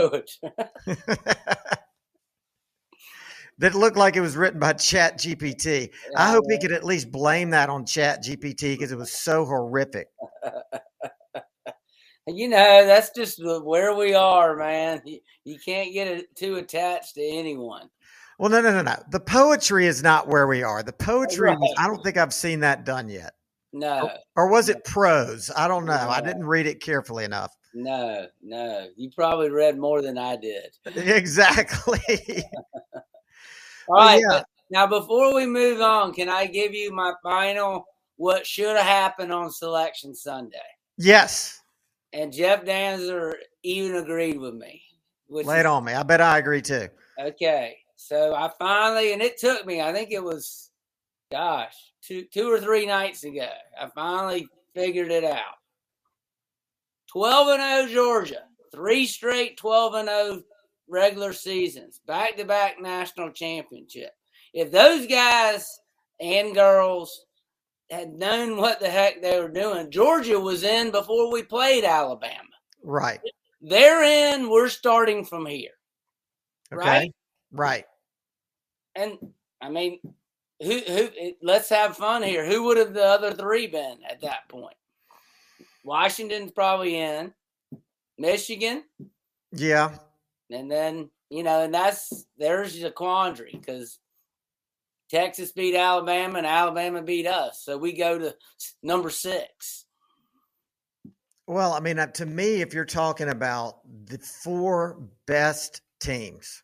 that 3.59 3.75
looked 3.75 3.97
like 3.97 4.17
it 4.17 4.21
was 4.21 4.37
written 4.37 4.59
by 4.59 4.73
Chat 4.73 5.19
GPT. 5.19 5.91
I 6.17 6.31
hope 6.31 6.45
he 6.49 6.59
could 6.59 6.73
at 6.73 6.85
least 6.85 7.13
blame 7.13 7.51
that 7.51 7.69
on 7.69 7.85
Chat 7.87 8.25
GPT 8.25 8.75
because 8.75 8.93
it 8.93 8.99
was 8.99 9.13
so 9.13 9.45
horrific. 9.45 10.09
you 12.27 12.49
know, 12.49 12.87
that's 12.87 13.11
just 13.11 13.41
where 13.45 13.95
we 13.95 14.15
are, 14.15 14.57
man. 14.57 15.03
You, 15.05 15.19
you 15.45 15.59
can't 15.65 15.93
get 15.93 16.09
it 16.09 16.35
too 16.37 16.57
attached 16.57 17.15
to 17.15 17.23
anyone. 17.23 17.89
Well, 18.39 18.51
no, 18.51 18.61
no, 18.61 18.73
no, 18.73 18.83
no. 18.83 18.97
The 19.11 19.21
poetry 19.21 19.87
is 19.87 20.03
not 20.03 20.27
where 20.27 20.47
we 20.47 20.63
are. 20.63 20.83
The 20.83 20.93
poetry, 20.93 21.51
right. 21.51 21.59
I 21.79 21.87
don't 21.87 22.03
think 22.03 22.17
I've 22.17 22.35
seen 22.35 22.61
that 22.61 22.85
done 22.85 23.09
yet. 23.09 23.35
No, 23.75 24.11
Or 24.37 24.49
was 24.51 24.69
it 24.69 24.85
prose? 24.85 25.51
I 25.57 25.67
don't 25.67 25.87
know. 25.87 25.93
I 26.11 26.21
didn't 26.21 26.45
read 26.45 26.67
it 26.67 26.83
carefully 26.83 27.25
enough. 27.25 27.57
no, 27.73 28.27
no. 28.43 28.89
You 28.97 29.11
probably 29.17 29.49
read 29.49 29.79
more 29.79 30.03
than 30.03 30.19
I 30.19 30.37
did. 30.37 30.77
Exactly. 30.97 32.45
Oh, 33.93 33.97
All 33.99 34.07
right. 34.07 34.23
yeah. 34.31 34.43
now, 34.71 34.87
before 34.87 35.35
we 35.35 35.47
move 35.47 35.81
on, 35.83 36.15
can 36.15 36.29
I 36.29 36.47
give 36.47 36.73
you 36.75 36.93
my 36.93 37.13
final 37.23 37.85
what 38.17 38.47
should 38.47 38.77
have 38.77 38.87
happened 38.87 39.33
on 39.33 39.51
Selection 39.51 40.15
Sunday? 40.15 40.59
yes. 40.99 41.59
And 42.15 42.31
Jeff 42.31 42.65
Dantzler 42.65 43.33
even 43.63 43.97
agreed 43.97 44.39
with 44.39 44.55
me. 44.55 44.83
Lay 45.31 45.61
it 45.61 45.67
on 45.67 45.83
me. 45.85 45.95
I 45.95 46.03
bet 46.03 46.21
I 46.21 46.37
agree 46.39 46.61
too. 46.61 46.89
Okay. 47.19 47.79
So 47.97 48.35
I 48.35 48.51
finally, 48.59 49.15
and 49.15 49.23
it 49.23 49.39
took 49.39 49.65
me, 49.65 49.81
I 49.81 49.95
think 49.95 50.11
it 50.11 50.23
was, 50.23 50.71
gosh, 51.31 51.75
two, 52.03 52.25
two 52.33 52.51
or 52.53 52.61
three 52.61 52.85
nights 52.85 53.25
ago, 53.25 53.49
I 53.81 53.89
finally 53.95 54.47
figured 54.75 55.11
it 55.11 55.25
out. 55.25 55.55
12 57.11 57.49
and 57.61 57.89
0 57.89 57.95
Georgia, 57.95 58.43
three 58.75 59.07
straight 59.07 59.57
12 59.57 59.95
and 59.95 60.09
0 60.09 60.43
regular 60.93 61.33
seasons, 61.33 62.01
back 62.07 62.37
to 62.37 62.45
back 62.45 62.81
national 62.81 63.33
championship. 63.33 64.11
If 64.53 64.71
those 64.71 65.07
guys 65.07 65.67
and 66.21 66.55
girls 66.55 67.27
had 67.91 68.13
known 68.13 68.59
what 68.59 68.79
the 68.79 68.89
heck 68.89 69.23
they 69.23 69.41
were 69.41 69.49
doing, 69.49 69.91
Georgia 69.91 70.39
was 70.39 70.63
in 70.63 70.91
before 70.91 71.33
we 71.33 71.43
played 71.43 71.85
Alabama. 71.85 72.49
Right. 72.83 73.21
They're 73.63 74.03
in, 74.35 74.51
we're 74.51 74.69
starting 74.69 75.25
from 75.25 75.47
here. 75.47 75.71
Okay. 76.73 76.85
Right? 76.85 77.13
Right. 77.51 77.85
And 78.95 79.19
I 79.61 79.71
mean, 79.71 80.01
who 80.61 80.79
who? 80.79 81.09
Let's 81.43 81.69
have 81.71 81.97
fun 81.97 82.23
here. 82.23 82.45
Who 82.45 82.65
would 82.65 82.77
have 82.77 82.93
the 82.93 83.05
other 83.05 83.33
three 83.33 83.67
been 83.67 83.99
at 84.09 84.21
that 84.21 84.49
point? 84.49 84.77
Washington's 85.85 86.53
probably 86.53 86.99
in, 86.99 87.33
Michigan, 88.19 88.85
Yeah. 89.53 89.97
And 90.53 90.71
then 90.71 91.11
you 91.31 91.43
know, 91.43 91.63
and 91.63 91.75
that's 91.75 92.27
there's 92.39 92.79
the 92.79 92.91
quandary 92.91 93.53
because 93.53 93.99
Texas 95.11 95.53
beat 95.53 95.75
Alabama 95.75 96.39
and 96.39 96.47
Alabama 96.47 97.03
beat 97.03 97.27
us, 97.27 97.63
so 97.65 97.79
we 97.79 97.93
go 97.93 98.19
to 98.19 98.35
number 98.83 99.11
six. 99.11 99.87
Well, 101.47 101.73
I 101.73 101.81
mean, 101.81 101.99
uh, 101.99 102.07
to 102.07 102.27
me, 102.27 102.61
if 102.61 102.73
you're 102.73 102.85
talking 102.85 103.29
about 103.29 103.81
the 104.07 104.19
four 104.19 105.03
best 105.27 105.81
teams, 106.01 106.63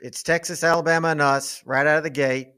it's 0.00 0.22
Texas, 0.22 0.64
Alabama, 0.64 1.08
and 1.08 1.20
us 1.20 1.62
right 1.66 1.86
out 1.86 1.98
of 1.98 2.04
the 2.04 2.10
gate. 2.10 2.53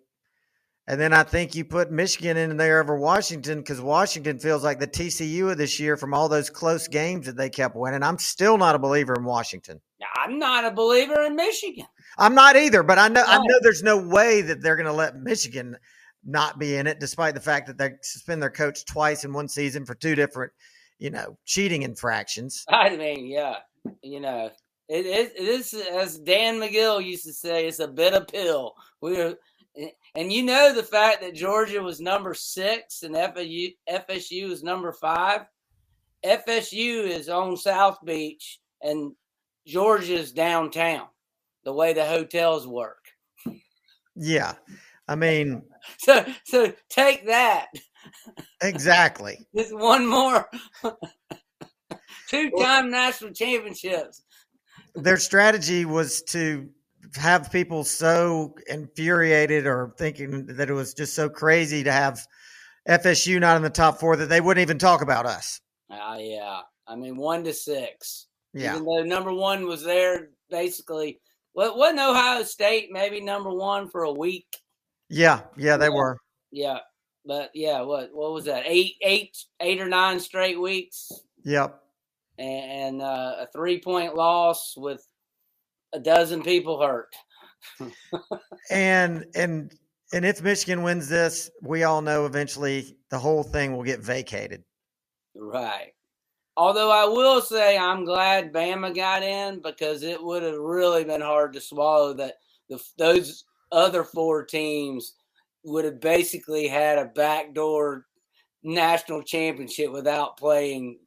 And 0.89 1.01
then 1.01 1.13
I 1.13 1.25
think 1.25 1.57
you 1.57 1.65
put 1.65 1.91
Michigan 1.91 2.37
in 2.37 2.57
there 2.57 2.81
over 2.81 2.97
Washington 2.97 3.59
because 3.59 3.81
Washington 3.81 4.39
feels 4.39 4.63
like 4.63 4.79
the 4.79 4.87
TCU 4.87 5.51
of 5.51 5.59
this 5.59 5.81
year 5.81 5.97
from 5.97 6.15
all 6.15 6.29
those 6.29 6.49
close 6.49 6.87
games 6.87 7.27
that 7.27 7.37
they 7.37 7.51
kept 7.51 7.75
winning. 7.75 8.05
I'm 8.05 8.19
still 8.19 8.57
not 8.57 8.77
a 8.77 8.79
believer 8.79 9.15
in 9.15 9.25
Washington. 9.25 9.81
I'm 10.15 10.39
not 10.39 10.65
a 10.65 10.71
believer 10.71 11.23
in 11.23 11.35
Michigan. 11.35 11.87
I'm 12.19 12.37
not 12.37 12.57
either, 12.57 12.85
but 12.85 12.99
I 12.99 13.09
know 13.09 13.25
I 13.27 13.39
know 13.39 13.59
there's 13.63 13.83
no 13.83 13.99
way 13.99 14.43
that 14.43 14.63
they're 14.63 14.77
going 14.77 14.87
to 14.87 14.93
let 14.93 15.17
Michigan 15.17 15.77
not 16.25 16.59
be 16.59 16.77
in 16.77 16.87
it, 16.87 17.01
despite 17.01 17.35
the 17.35 17.41
fact 17.41 17.67
that 17.67 17.79
they 17.79 17.95
suspend 18.03 18.41
their 18.41 18.51
coach 18.51 18.85
twice 18.85 19.25
in 19.25 19.33
one 19.33 19.49
season 19.49 19.85
for 19.85 19.95
two 19.95 20.15
different, 20.15 20.53
you 20.99 21.11
know, 21.11 21.37
cheating 21.45 21.83
infractions. 21.83 22.65
I 22.69 22.97
mean, 22.97 23.27
yeah, 23.27 23.57
you 24.03 24.21
know, 24.21 24.51
it 24.89 25.05
is. 25.05 25.33
It 25.35 25.49
is 25.49 25.75
as 25.75 26.19
Dan 26.19 26.61
Magill 26.61 27.05
used 27.05 27.25
to 27.25 27.33
say, 27.33 27.67
it's 27.67 27.81
a 27.81 27.89
bit 27.89 28.15
of 28.15 28.29
pill. 28.29 28.75
We're 29.01 29.35
and 30.15 30.33
you 30.33 30.43
know 30.43 30.73
the 30.75 30.83
fact 30.83 31.21
that 31.21 31.35
Georgia 31.35 31.83
was 31.83 32.01
number 32.01 32.35
six 32.35 33.03
and 33.03 33.15
FSU 33.15 33.75
FSU 33.89 34.51
is 34.51 34.63
number 34.63 34.93
five. 34.93 35.43
FSU 36.25 37.07
is 37.07 37.29
on 37.29 37.57
South 37.57 37.99
Beach 38.05 38.61
and 38.83 39.13
Georgia's 39.67 40.33
downtown. 40.33 41.07
The 41.65 41.73
way 41.73 41.93
the 41.93 42.05
hotels 42.07 42.67
work. 42.67 43.05
Yeah. 44.15 44.55
I 45.09 45.15
mean, 45.17 45.63
So 45.99 46.25
so 46.45 46.73
take 46.89 47.27
that. 47.27 47.67
exactly. 48.63 49.47
Just 49.57 49.77
one 49.77 50.07
more. 50.07 50.49
Two 52.29 52.51
time 52.59 52.91
national 52.91 53.33
championships. 53.33 54.23
Their 54.95 55.17
strategy 55.17 55.85
was 55.85 56.23
to 56.29 56.69
have 57.15 57.51
people 57.53 57.85
so 57.85 58.55
infuriated 58.69 59.67
or 59.67 59.95
thinking 59.99 60.47
that 60.47 60.69
it 60.71 60.73
was 60.75 60.95
just 60.95 61.15
so 61.15 61.29
crazy 61.29 61.85
to 61.85 61.93
have 61.93 62.27
FSU 62.89 63.41
not 63.41 63.57
in 63.57 63.63
the 63.63 63.71
top 63.71 63.99
four 64.01 64.17
that 64.17 64.29
they 64.29 64.41
wouldn't 64.41 64.63
even 64.63 64.79
talk 64.79 65.03
about 65.03 65.27
us. 65.27 65.61
Ah, 65.91 66.17
yeah. 66.19 66.61
I 66.87 66.97
mean, 66.97 67.17
one 67.17 67.45
to 67.45 67.53
six. 67.53 68.27
Yeah. 68.55 68.73
Even 68.75 68.85
though 68.85 69.03
number 69.03 69.33
one 69.33 69.67
was 69.67 69.83
there 69.85 70.29
basically. 70.51 71.21
Well, 71.55 71.77
wasn't 71.77 72.01
Ohio 72.01 72.43
State 72.43 72.89
maybe 72.93 73.21
number 73.21 73.51
one 73.53 73.89
for 73.89 74.03
a 74.03 74.13
week? 74.13 74.47
Yeah. 75.09 75.41
Yeah, 75.57 75.77
they 75.77 75.87
Yeah. 75.87 75.95
were. 75.95 76.19
Yeah, 76.53 76.79
but 77.25 77.51
yeah, 77.55 77.81
what 77.83 78.11
what 78.15 78.33
was 78.33 78.45
that? 78.45 78.63
Eight, 78.67 78.95
eight, 79.03 79.37
eight 79.61 79.81
or 79.81 79.89
nine 79.89 80.21
straight 80.21 80.61
weeks, 80.61 81.11
Yep. 81.45 81.83
and, 82.39 82.49
and 82.49 83.03
uh, 83.03 83.35
a 83.41 83.49
three 83.53 83.81
point 83.81 84.15
loss 84.15 84.75
with 84.77 85.05
a 85.97 86.01
dozen 86.01 86.43
people 86.43 86.81
hurt. 86.81 87.15
And 88.71 89.25
and 89.35 89.73
and 90.13 90.25
if 90.25 90.43
Michigan 90.43 90.83
wins 90.83 91.09
this, 91.09 91.51
we 91.63 91.83
all 91.83 92.01
know 92.01 92.27
eventually 92.27 92.97
the 93.11 93.19
whole 93.19 93.43
thing 93.43 93.77
will 93.77 93.83
get 93.83 94.01
vacated. 94.01 94.63
Right. 95.35 95.93
Although 96.57 96.91
I 96.91 97.05
will 97.05 97.41
say 97.41 97.77
I'm 97.77 98.05
glad 98.05 98.53
Bama 98.53 98.95
got 98.95 99.23
in 99.23 99.61
because 99.61 100.03
it 100.03 100.23
would 100.23 100.43
have 100.43 100.59
really 100.59 101.05
been 101.05 101.21
hard 101.21 101.53
to 101.55 101.61
swallow 101.61 102.13
that 102.15 102.35
the 102.69 102.83
those 102.99 103.45
other 103.73 104.05
four 104.05 104.45
teams 104.45 105.15
would 105.65 105.85
have 105.85 106.01
basically 106.01 106.69
had 106.69 106.99
a 106.99 107.07
backdoor 107.07 108.07
national 108.63 109.23
championship 109.23 109.91
without 109.91 110.37
playing 110.37 110.99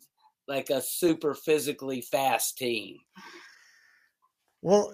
like 0.48 0.70
a 0.70 0.82
super 0.82 1.34
physically 1.34 2.02
fast 2.02 2.58
team. 2.58 2.98
Well, 4.62 4.94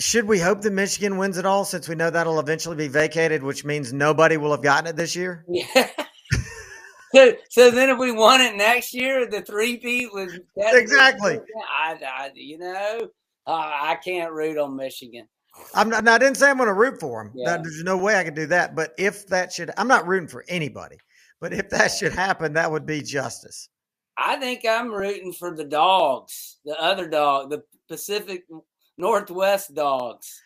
should 0.00 0.24
we 0.24 0.38
hope 0.38 0.62
that 0.62 0.72
Michigan 0.72 1.18
wins 1.18 1.38
it 1.38 1.46
all 1.46 1.64
since 1.64 1.88
we 1.88 1.94
know 1.94 2.10
that'll 2.10 2.40
eventually 2.40 2.76
be 2.76 2.88
vacated, 2.88 3.42
which 3.42 3.64
means 3.64 3.92
nobody 3.92 4.36
will 4.36 4.50
have 4.50 4.62
gotten 4.62 4.86
it 4.88 4.96
this 4.96 5.14
year? 5.14 5.44
Yeah. 5.48 5.88
so, 7.14 7.34
so 7.50 7.70
then 7.70 7.90
if 7.90 7.98
we 7.98 8.10
won 8.10 8.40
it 8.40 8.56
next 8.56 8.94
year, 8.94 9.26
the 9.26 9.42
three 9.42 9.76
peat 9.76 10.12
was 10.12 10.38
Exactly. 10.56 11.38
I, 11.70 11.98
I, 12.02 12.30
you 12.34 12.58
know, 12.58 13.08
I, 13.46 13.92
I 13.92 13.98
can't 14.02 14.32
root 14.32 14.58
on 14.58 14.74
Michigan. 14.74 15.28
I'm 15.74 15.90
not, 15.90 16.06
I 16.08 16.18
didn't 16.18 16.36
say 16.36 16.48
I'm 16.48 16.56
going 16.56 16.68
to 16.68 16.72
root 16.74 16.98
for 16.98 17.24
them. 17.24 17.32
Yeah. 17.34 17.58
There's 17.58 17.82
no 17.84 17.96
way 17.96 18.16
I 18.16 18.24
could 18.24 18.34
do 18.34 18.46
that. 18.46 18.74
But 18.74 18.94
if 18.98 19.26
that 19.28 19.52
should, 19.52 19.70
I'm 19.76 19.88
not 19.88 20.06
rooting 20.06 20.28
for 20.28 20.44
anybody. 20.48 20.96
But 21.40 21.52
if 21.52 21.68
that 21.70 21.88
should 21.88 22.12
happen, 22.12 22.52
that 22.54 22.70
would 22.70 22.86
be 22.86 23.02
justice. 23.02 23.68
I 24.22 24.36
think 24.36 24.66
I'm 24.68 24.90
rooting 24.92 25.32
for 25.32 25.54
the 25.56 25.64
dogs, 25.64 26.58
the 26.64 26.78
other 26.80 27.08
dog, 27.08 27.50
the 27.50 27.62
Pacific 27.88 28.44
Northwest 28.98 29.74
dogs. 29.74 30.40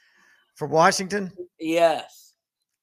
For 0.55 0.69
Washington, 0.69 1.33
Yes. 1.59 2.35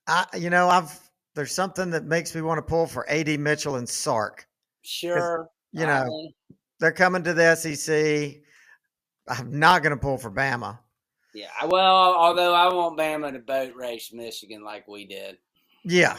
I, 0.08 0.26
you 0.38 0.50
know, 0.50 0.68
I've 0.68 0.92
there's 1.36 1.54
something 1.54 1.92
that 1.92 2.04
makes 2.04 2.36
me 2.36 2.42
want 2.42 2.58
to 2.58 2.62
pull 2.62 2.88
for 2.88 3.10
AD 3.10 3.40
Mitchell 3.40 3.78
and 3.78 3.88
Sark. 3.88 4.46
Sure. 4.82 5.48
You 5.72 5.86
I 5.86 6.04
know, 6.04 6.10
mean, 6.10 6.34
they're 6.82 6.92
coming 6.92 7.24
to 7.24 7.34
the 7.34 7.56
SEC. 7.56 8.42
I'm 9.30 9.58
not 9.58 9.84
going 9.84 9.92
to 9.92 10.02
pull 10.02 10.18
for 10.18 10.30
Bama. 10.30 10.80
yeah. 11.34 11.48
Well, 11.66 12.14
although 12.16 12.54
I 12.54 12.74
want 12.74 13.00
Bama 13.00 13.32
to 13.32 13.40
boat 13.40 13.74
race 13.76 14.12
Michigan 14.12 14.64
like 14.64 14.88
we 14.90 15.06
did. 15.06 15.38
Yeah, 15.86 16.18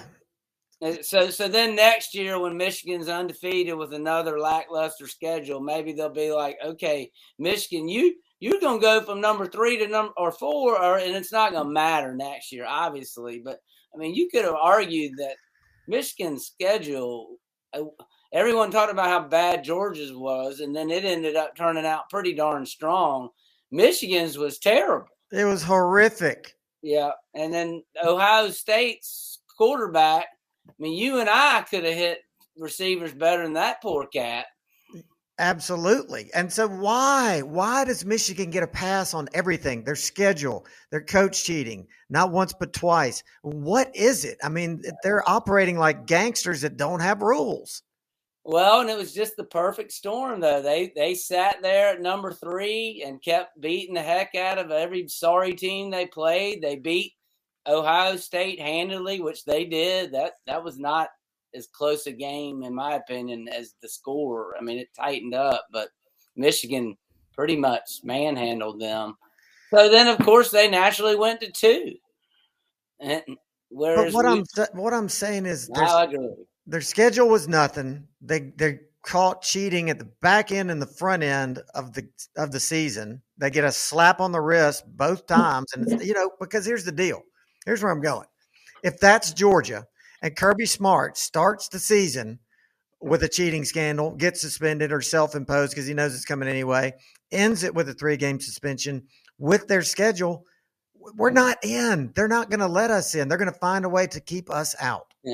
So, 1.02 1.30
so 1.30 1.46
then 1.46 1.76
next 1.76 2.12
year 2.14 2.40
when 2.40 2.56
Michigan's 2.56 3.08
undefeated 3.08 3.76
with 3.76 3.92
another 3.92 4.40
lackluster 4.40 5.06
schedule, 5.06 5.60
maybe 5.60 5.92
they'll 5.92 6.08
be 6.08 6.32
like, 6.32 6.56
okay, 6.64 7.10
Michigan, 7.38 7.88
you 7.88 8.16
you're 8.40 8.60
gonna 8.60 8.80
go 8.80 9.00
from 9.02 9.20
number 9.20 9.46
three 9.46 9.78
to 9.78 9.86
number 9.86 10.12
or 10.16 10.32
four, 10.32 10.76
or 10.82 10.98
and 10.98 11.14
it's 11.14 11.30
not 11.30 11.52
gonna 11.52 11.70
matter 11.70 12.14
next 12.16 12.50
year, 12.50 12.64
obviously. 12.66 13.40
But 13.44 13.60
I 13.94 13.98
mean, 13.98 14.14
you 14.14 14.28
could 14.28 14.44
have 14.44 14.56
argued 14.60 15.12
that 15.18 15.36
Michigan's 15.86 16.46
schedule. 16.46 17.36
uh, 17.72 17.84
Everyone 18.32 18.70
talked 18.70 18.90
about 18.90 19.10
how 19.10 19.28
bad 19.28 19.62
Georgia's 19.62 20.12
was, 20.14 20.60
and 20.60 20.74
then 20.74 20.90
it 20.90 21.04
ended 21.04 21.36
up 21.36 21.54
turning 21.54 21.84
out 21.84 22.08
pretty 22.10 22.32
darn 22.32 22.64
strong. 22.66 23.28
Michigan's 23.70 24.36
was 24.38 24.58
terrible. 24.58 25.06
it 25.30 25.44
was 25.44 25.62
horrific. 25.62 26.54
Yeah, 26.82 27.10
and 27.34 27.52
then 27.54 27.82
Ohio 28.02 28.48
State's 28.50 29.38
quarterback. 29.56 30.26
I 30.68 30.72
mean, 30.78 30.96
you 30.96 31.20
and 31.20 31.28
I 31.28 31.64
could 31.68 31.84
have 31.84 31.94
hit 31.94 32.20
receivers 32.56 33.12
better 33.12 33.42
than 33.42 33.54
that 33.54 33.82
poor 33.82 34.06
cat. 34.06 34.46
Absolutely. 35.38 36.30
And 36.34 36.52
so 36.52 36.68
why? 36.68 37.40
Why 37.40 37.84
does 37.84 38.04
Michigan 38.04 38.50
get 38.50 38.62
a 38.62 38.68
pass 38.68 39.14
on 39.14 39.28
everything? 39.32 39.82
Their 39.82 39.96
schedule, 39.96 40.66
their 40.90 41.02
coach 41.02 41.42
cheating, 41.42 41.86
not 42.10 42.30
once 42.30 42.52
but 42.52 42.72
twice. 42.72 43.24
What 43.42 43.94
is 43.96 44.24
it? 44.24 44.38
I 44.44 44.48
mean, 44.48 44.82
they're 45.02 45.28
operating 45.28 45.78
like 45.78 46.06
gangsters 46.06 46.60
that 46.60 46.76
don't 46.76 47.00
have 47.00 47.22
rules. 47.22 47.82
Well, 48.44 48.80
and 48.80 48.90
it 48.90 48.98
was 48.98 49.14
just 49.14 49.36
the 49.36 49.44
perfect 49.44 49.92
storm 49.92 50.40
though. 50.40 50.60
They 50.60 50.92
they 50.94 51.14
sat 51.14 51.62
there 51.62 51.88
at 51.88 52.02
number 52.02 52.32
3 52.32 53.04
and 53.06 53.22
kept 53.22 53.60
beating 53.60 53.94
the 53.94 54.02
heck 54.02 54.34
out 54.34 54.58
of 54.58 54.70
every 54.70 55.08
sorry 55.08 55.54
team 55.54 55.90
they 55.90 56.06
played. 56.06 56.60
They 56.60 56.76
beat 56.76 57.14
Ohio 57.66 58.16
State 58.16 58.60
handily, 58.60 59.20
which 59.20 59.44
they 59.44 59.64
did. 59.64 60.12
That 60.12 60.34
that 60.46 60.62
was 60.62 60.78
not 60.78 61.08
as 61.54 61.66
close 61.66 62.06
a 62.06 62.12
game, 62.12 62.62
in 62.62 62.74
my 62.74 62.94
opinion, 62.94 63.48
as 63.48 63.74
the 63.82 63.88
score. 63.88 64.54
I 64.58 64.62
mean, 64.62 64.78
it 64.78 64.88
tightened 64.96 65.34
up, 65.34 65.66
but 65.72 65.88
Michigan 66.36 66.96
pretty 67.34 67.56
much 67.56 68.00
manhandled 68.04 68.80
them. 68.80 69.16
So 69.70 69.90
then, 69.90 70.08
of 70.08 70.18
course, 70.18 70.50
they 70.50 70.68
naturally 70.68 71.16
went 71.16 71.40
to 71.40 71.50
two. 71.50 71.94
And 73.00 73.22
whereas 73.70 74.12
but 74.12 74.14
what 74.14 74.24
we, 74.26 74.30
I'm 74.32 74.66
what 74.74 74.94
I'm 74.94 75.08
saying 75.08 75.46
is, 75.46 75.70
I 75.74 76.04
agree. 76.04 76.28
Their 76.66 76.80
schedule 76.80 77.28
was 77.28 77.48
nothing. 77.48 78.06
They 78.20 78.52
they 78.56 78.80
caught 79.02 79.42
cheating 79.42 79.90
at 79.90 79.98
the 79.98 80.08
back 80.20 80.52
end 80.52 80.70
and 80.70 80.80
the 80.80 80.86
front 80.86 81.22
end 81.22 81.60
of 81.74 81.92
the 81.92 82.06
of 82.36 82.52
the 82.52 82.60
season. 82.60 83.22
They 83.38 83.50
get 83.50 83.64
a 83.64 83.72
slap 83.72 84.20
on 84.20 84.30
the 84.30 84.40
wrist 84.40 84.84
both 84.96 85.22
hmm. 85.28 85.34
times, 85.34 85.72
and 85.74 86.00
you 86.02 86.14
know 86.14 86.30
because 86.40 86.64
here's 86.64 86.84
the 86.84 86.92
deal. 86.92 87.22
Here's 87.66 87.82
where 87.82 87.92
I'm 87.92 88.00
going. 88.00 88.26
If 88.82 88.98
that's 88.98 89.32
Georgia, 89.32 89.84
and 90.22 90.36
Kirby 90.36 90.66
Smart 90.66 91.16
starts 91.16 91.68
the 91.68 91.78
season 91.78 92.38
with 93.00 93.22
a 93.22 93.28
cheating 93.28 93.64
scandal, 93.64 94.12
gets 94.12 94.40
suspended 94.40 94.92
or 94.92 95.00
self 95.00 95.34
imposed 95.34 95.72
because 95.72 95.86
he 95.86 95.94
knows 95.94 96.14
it's 96.14 96.24
coming 96.24 96.48
anyway, 96.48 96.92
ends 97.30 97.64
it 97.64 97.74
with 97.74 97.88
a 97.88 97.94
three 97.94 98.16
game 98.16 98.40
suspension 98.40 99.02
with 99.38 99.66
their 99.68 99.82
schedule. 99.82 100.44
We're 101.16 101.30
not 101.30 101.58
in. 101.64 102.12
They're 102.14 102.28
not 102.28 102.48
going 102.48 102.60
to 102.60 102.68
let 102.68 102.92
us 102.92 103.16
in. 103.16 103.26
They're 103.26 103.38
going 103.38 103.52
to 103.52 103.58
find 103.58 103.84
a 103.84 103.88
way 103.88 104.06
to 104.06 104.20
keep 104.20 104.48
us 104.50 104.76
out. 104.80 105.12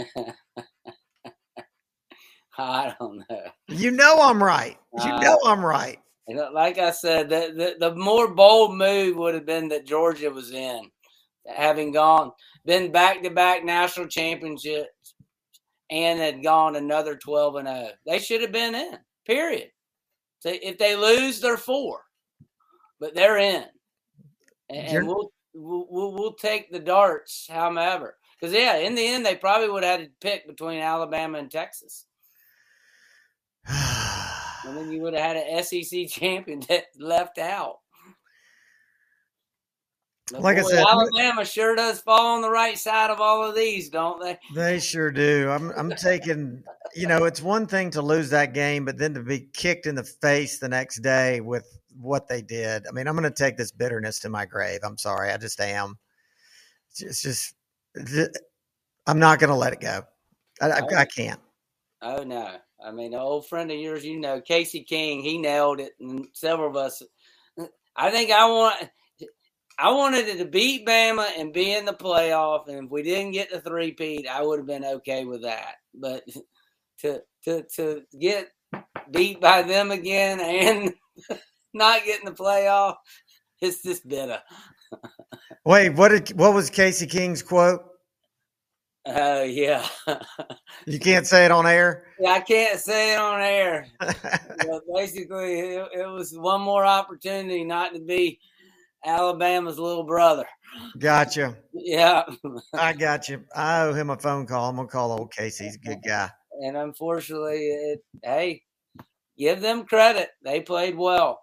I 2.59 2.95
don't 2.99 3.22
know. 3.29 3.43
You 3.68 3.91
know 3.91 4.18
I'm 4.20 4.43
right. 4.43 4.79
You 5.05 5.11
uh, 5.11 5.20
know 5.20 5.39
I'm 5.45 5.64
right. 5.64 5.99
Like 6.26 6.79
I 6.79 6.91
said, 6.91 7.29
the, 7.29 7.53
the, 7.79 7.89
the 7.89 7.95
more 7.95 8.29
bold 8.35 8.76
move 8.76 9.16
would 9.16 9.35
have 9.35 9.47
been 9.47 9.68
that 9.68 9.87
Georgia 9.87 10.31
was 10.31 10.51
in, 10.51 10.91
having 11.49 11.93
gone 11.93 12.33
been 12.65 12.93
back 12.93 13.23
to 13.23 13.31
back 13.31 13.65
national 13.65 14.07
championships 14.07 15.15
and 15.91 16.21
had 16.21 16.43
gone 16.43 16.77
another 16.77 17.17
12 17.17 17.57
and 17.57 17.69
0. 17.69 17.89
They 18.07 18.19
should 18.19 18.43
have 18.43 18.53
been 18.53 18.75
in, 18.75 18.99
period. 19.27 19.71
So 20.41 20.51
if 20.53 20.79
they 20.79 20.95
lose, 20.95 21.41
they're 21.41 21.57
four, 21.57 22.03
but 23.01 23.15
they're 23.15 23.39
in. 23.39 23.65
And, 24.71 25.07
we'll, 25.07 25.33
we'll, 25.55 26.13
we'll 26.13 26.35
take 26.35 26.71
the 26.71 26.79
darts, 26.79 27.47
however. 27.51 28.17
Because, 28.39 28.55
yeah, 28.55 28.77
in 28.77 28.95
the 28.95 29.07
end, 29.07 29.25
they 29.25 29.35
probably 29.35 29.71
would 29.71 29.83
have 29.83 30.01
had 30.01 30.07
to 30.07 30.13
pick 30.21 30.47
between 30.47 30.81
Alabama 30.81 31.39
and 31.39 31.51
Texas. 31.51 32.07
and 33.67 34.77
then 34.77 34.93
you 34.93 35.01
would 35.01 35.15
have 35.15 35.23
had 35.23 35.37
an 35.37 35.65
SEC 35.65 36.07
champion 36.09 36.61
that 36.69 36.85
left 36.99 37.39
out 37.39 37.79
like 40.33 40.57
boy, 40.57 40.62
I 40.62 40.70
said, 40.70 40.85
Alabama 40.87 41.45
sure 41.45 41.74
does 41.74 42.01
fall 42.01 42.35
on 42.35 42.43
the 42.43 42.51
right 42.51 42.76
side 42.79 43.11
of 43.11 43.20
all 43.20 43.45
of 43.45 43.55
these, 43.55 43.89
don't 43.89 44.20
they? 44.20 44.39
They 44.55 44.79
sure 44.79 45.11
do. 45.11 45.49
I'm 45.51 45.70
I'm 45.70 45.91
taking, 45.91 46.62
you 46.95 47.07
know, 47.07 47.24
it's 47.24 47.43
one 47.43 47.66
thing 47.66 47.91
to 47.93 48.03
lose 48.03 48.31
that 48.31 48.55
game, 48.55 48.85
but 48.85 48.99
then 48.99 49.14
to 49.14 49.22
be 49.22 49.49
kicked 49.53 49.87
in 49.87 49.95
the 49.95 50.05
face 50.05 50.59
the 50.59 50.68
next 50.68 51.01
day 51.01 51.41
with 51.41 51.79
what 51.99 52.29
they 52.29 52.43
did. 52.43 52.87
I 52.87 52.93
mean, 52.93 53.07
I'm 53.09 53.16
going 53.16 53.31
to 53.31 53.31
take 53.31 53.57
this 53.57 53.72
bitterness 53.72 54.20
to 54.20 54.29
my 54.29 54.45
grave. 54.45 54.81
I'm 54.85 54.99
sorry, 54.99 55.31
I 55.31 55.37
just 55.37 55.61
am. 55.61 55.99
It's 56.99 57.22
just, 57.22 57.55
I'm 59.07 59.18
not 59.18 59.39
going 59.39 59.51
to 59.51 59.57
let 59.57 59.72
it 59.72 59.81
go. 59.81 60.03
I, 60.61 60.70
I, 60.70 60.81
oh, 60.81 60.97
I 60.97 61.05
can't. 61.05 61.41
Oh 62.03 62.22
no! 62.22 62.57
I 62.85 62.93
mean, 62.93 63.14
an 63.14 63.20
old 63.20 63.49
friend 63.49 63.70
of 63.70 63.79
yours, 63.79 64.05
you 64.05 64.20
know, 64.20 64.41
Casey 64.41 64.83
King, 64.83 65.20
he 65.20 65.39
nailed 65.39 65.81
it, 65.81 65.93
and 66.01 66.26
several 66.33 66.68
of 66.68 66.76
us. 66.76 67.03
I 67.97 68.11
think 68.11 68.31
I 68.31 68.47
want 68.49 68.89
I 69.79 69.93
wanted 69.93 70.26
it 70.26 70.39
to 70.39 70.45
beat 70.45 70.85
Bama 70.85 71.29
and 71.39 71.53
be 71.53 71.72
in 71.72 71.85
the 71.85 71.93
playoff, 71.93 72.66
and 72.66 72.87
if 72.87 72.91
we 72.91 73.03
didn't 73.03 73.33
get 73.33 73.51
the 73.51 73.61
three 73.61 73.93
peat, 73.93 74.26
I 74.26 74.43
would 74.43 74.59
have 74.59 74.66
been 74.66 74.85
okay 74.85 75.24
with 75.24 75.43
that. 75.43 75.76
But 75.95 76.24
to 77.01 77.22
to 77.45 77.62
to 77.76 78.03
get 78.18 78.49
beat 79.11 79.41
by 79.41 79.62
them 79.62 79.93
again 79.93 80.41
and 80.41 80.93
not 81.74 82.05
getting 82.05 82.24
the 82.26 82.33
playoff, 82.33 82.97
it's 83.61 83.83
just 83.83 84.07
bitter. 84.09 84.41
Wait, 85.64 85.91
what 85.91 86.09
did 86.09 86.37
what 86.37 86.55
was 86.55 86.70
Casey 86.70 87.07
King's 87.07 87.43
quote? 87.43 87.85
Oh 89.07 89.41
uh, 89.41 89.45
yeah. 89.45 89.87
you 90.87 90.99
can't 90.99 91.26
say 91.26 91.45
it 91.45 91.51
on 91.51 91.66
air. 91.66 92.05
Yeah, 92.18 92.33
I 92.33 92.41
can't 92.41 92.79
say 92.81 93.14
it 93.14 93.18
on 93.18 93.41
air. 93.41 93.87
basically, 94.95 95.61
it, 95.61 95.89
it 95.95 96.07
was 96.07 96.37
one 96.37 96.61
more 96.61 96.85
opportunity 96.85 97.64
not 97.64 97.95
to 97.95 98.01
be 98.01 98.39
Alabama's 99.05 99.79
little 99.79 100.05
brother. 100.05 100.47
Gotcha. 100.99 101.57
Yeah. 101.73 102.25
I 102.75 102.93
got 102.93 103.29
you. 103.29 103.45
I 103.55 103.83
owe 103.83 103.93
him 103.93 104.11
a 104.11 104.17
phone 104.17 104.47
call. 104.47 104.69
I'm 104.69 104.77
gonna 104.77 104.89
call 104.89 105.13
old 105.13 105.33
Casey. 105.33 105.65
He's 105.65 105.77
a 105.77 105.79
good 105.79 106.03
guy. 106.05 106.31
And 106.61 106.77
unfortunately, 106.77 107.69
it, 107.69 108.01
hey, 108.23 108.63
give 109.39 109.61
them 109.61 109.85
credit. 109.85 110.31
They 110.43 110.61
played 110.61 110.97
well, 110.97 111.41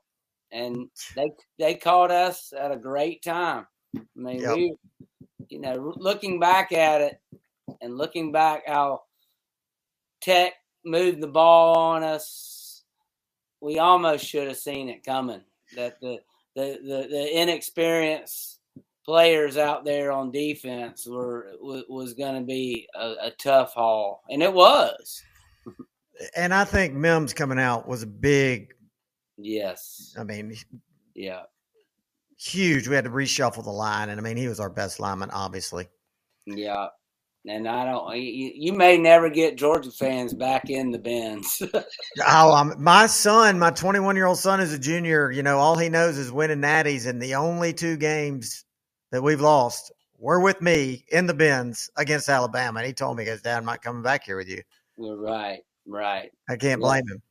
and 0.51 0.89
they 1.15 1.31
they 1.57 1.75
caught 1.75 2.11
us 2.11 2.53
at 2.57 2.71
a 2.71 2.77
great 2.77 3.23
time. 3.23 3.65
I 3.95 4.01
mean, 4.15 4.41
yep. 4.41 4.55
we, 4.55 4.75
you 5.49 5.59
know, 5.61 5.93
looking 5.95 6.39
back 6.39 6.71
at 6.71 7.01
it 7.01 7.19
and 7.81 7.97
looking 7.97 8.31
back 8.31 8.63
how 8.67 9.01
Tech 10.21 10.53
moved 10.83 11.21
the 11.21 11.27
ball 11.27 11.77
on 11.77 12.03
us, 12.03 12.83
we 13.61 13.79
almost 13.79 14.25
should 14.25 14.47
have 14.47 14.57
seen 14.57 14.89
it 14.89 15.05
coming. 15.05 15.41
That 15.75 15.99
the 16.01 16.19
the, 16.55 16.79
the, 16.81 17.07
the 17.09 17.41
inexperienced 17.41 18.59
players 19.05 19.57
out 19.57 19.85
there 19.85 20.11
on 20.11 20.31
defense 20.31 21.05
were 21.05 21.51
was 21.61 22.13
going 22.13 22.35
to 22.35 22.45
be 22.45 22.87
a, 22.95 23.15
a, 23.23 23.31
tough 23.37 23.73
haul, 23.73 24.23
and 24.29 24.41
it 24.41 24.51
was. 24.51 25.23
and 26.35 26.53
I 26.53 26.63
think 26.63 26.93
Mims 26.93 27.33
coming 27.33 27.59
out 27.59 27.87
was 27.87 28.03
a 28.03 28.07
big. 28.07 28.73
Yes. 29.37 30.15
I 30.17 30.23
mean. 30.23 30.55
Yeah. 31.13 31.43
Huge. 32.37 32.87
We 32.87 32.95
had 32.95 33.05
to 33.05 33.11
reshuffle 33.11 33.63
the 33.63 33.71
line, 33.71 34.09
and 34.09 34.19
I 34.19 34.23
mean 34.23 34.37
he 34.37 34.47
was 34.47 34.59
our 34.59 34.69
best 34.69 34.99
lineman, 34.99 35.29
obviously. 35.31 35.87
Yeah. 36.45 36.87
And 37.47 37.67
I 37.67 37.85
don't. 37.85 38.15
You, 38.17 38.51
you 38.55 38.73
may 38.73 38.97
never 38.97 39.29
get 39.29 39.55
Georgia 39.55 39.91
fans 39.91 40.33
back 40.33 40.69
in 40.69 40.91
the 40.91 40.97
bins. 40.97 41.61
oh, 42.27 42.53
um, 42.53 42.73
my 42.79 43.05
son, 43.05 43.59
my 43.59 43.69
21 43.69 44.15
year 44.15 44.25
old 44.25 44.39
son, 44.39 44.59
is 44.59 44.73
a 44.73 44.79
junior. 44.79 45.31
You 45.31 45.43
know, 45.43 45.59
all 45.59 45.77
he 45.77 45.89
knows 45.89 46.17
is 46.17 46.31
winning 46.31 46.61
natties, 46.61 47.07
and 47.07 47.21
the 47.21 47.35
only 47.35 47.71
two 47.71 47.97
games 47.97 48.65
that 49.11 49.21
we've 49.21 49.41
lost 49.41 49.91
were 50.17 50.39
with 50.39 50.61
me 50.61 51.05
in 51.11 51.27
the 51.27 51.33
bins 51.35 51.89
against 51.97 52.29
Alabama. 52.29 52.79
And 52.79 52.87
he 52.87 52.93
told 52.93 53.17
me, 53.17 53.23
"He 53.23 53.29
goes, 53.29 53.41
Dad, 53.41 53.57
I'm 53.57 53.65
not 53.65 53.83
coming 53.83 54.01
back 54.01 54.23
here 54.23 54.37
with 54.37 54.49
you." 54.49 54.61
Right, 54.97 55.59
right. 55.85 56.31
I 56.49 56.55
can't 56.55 56.81
blame 56.81 57.07
him. 57.07 57.21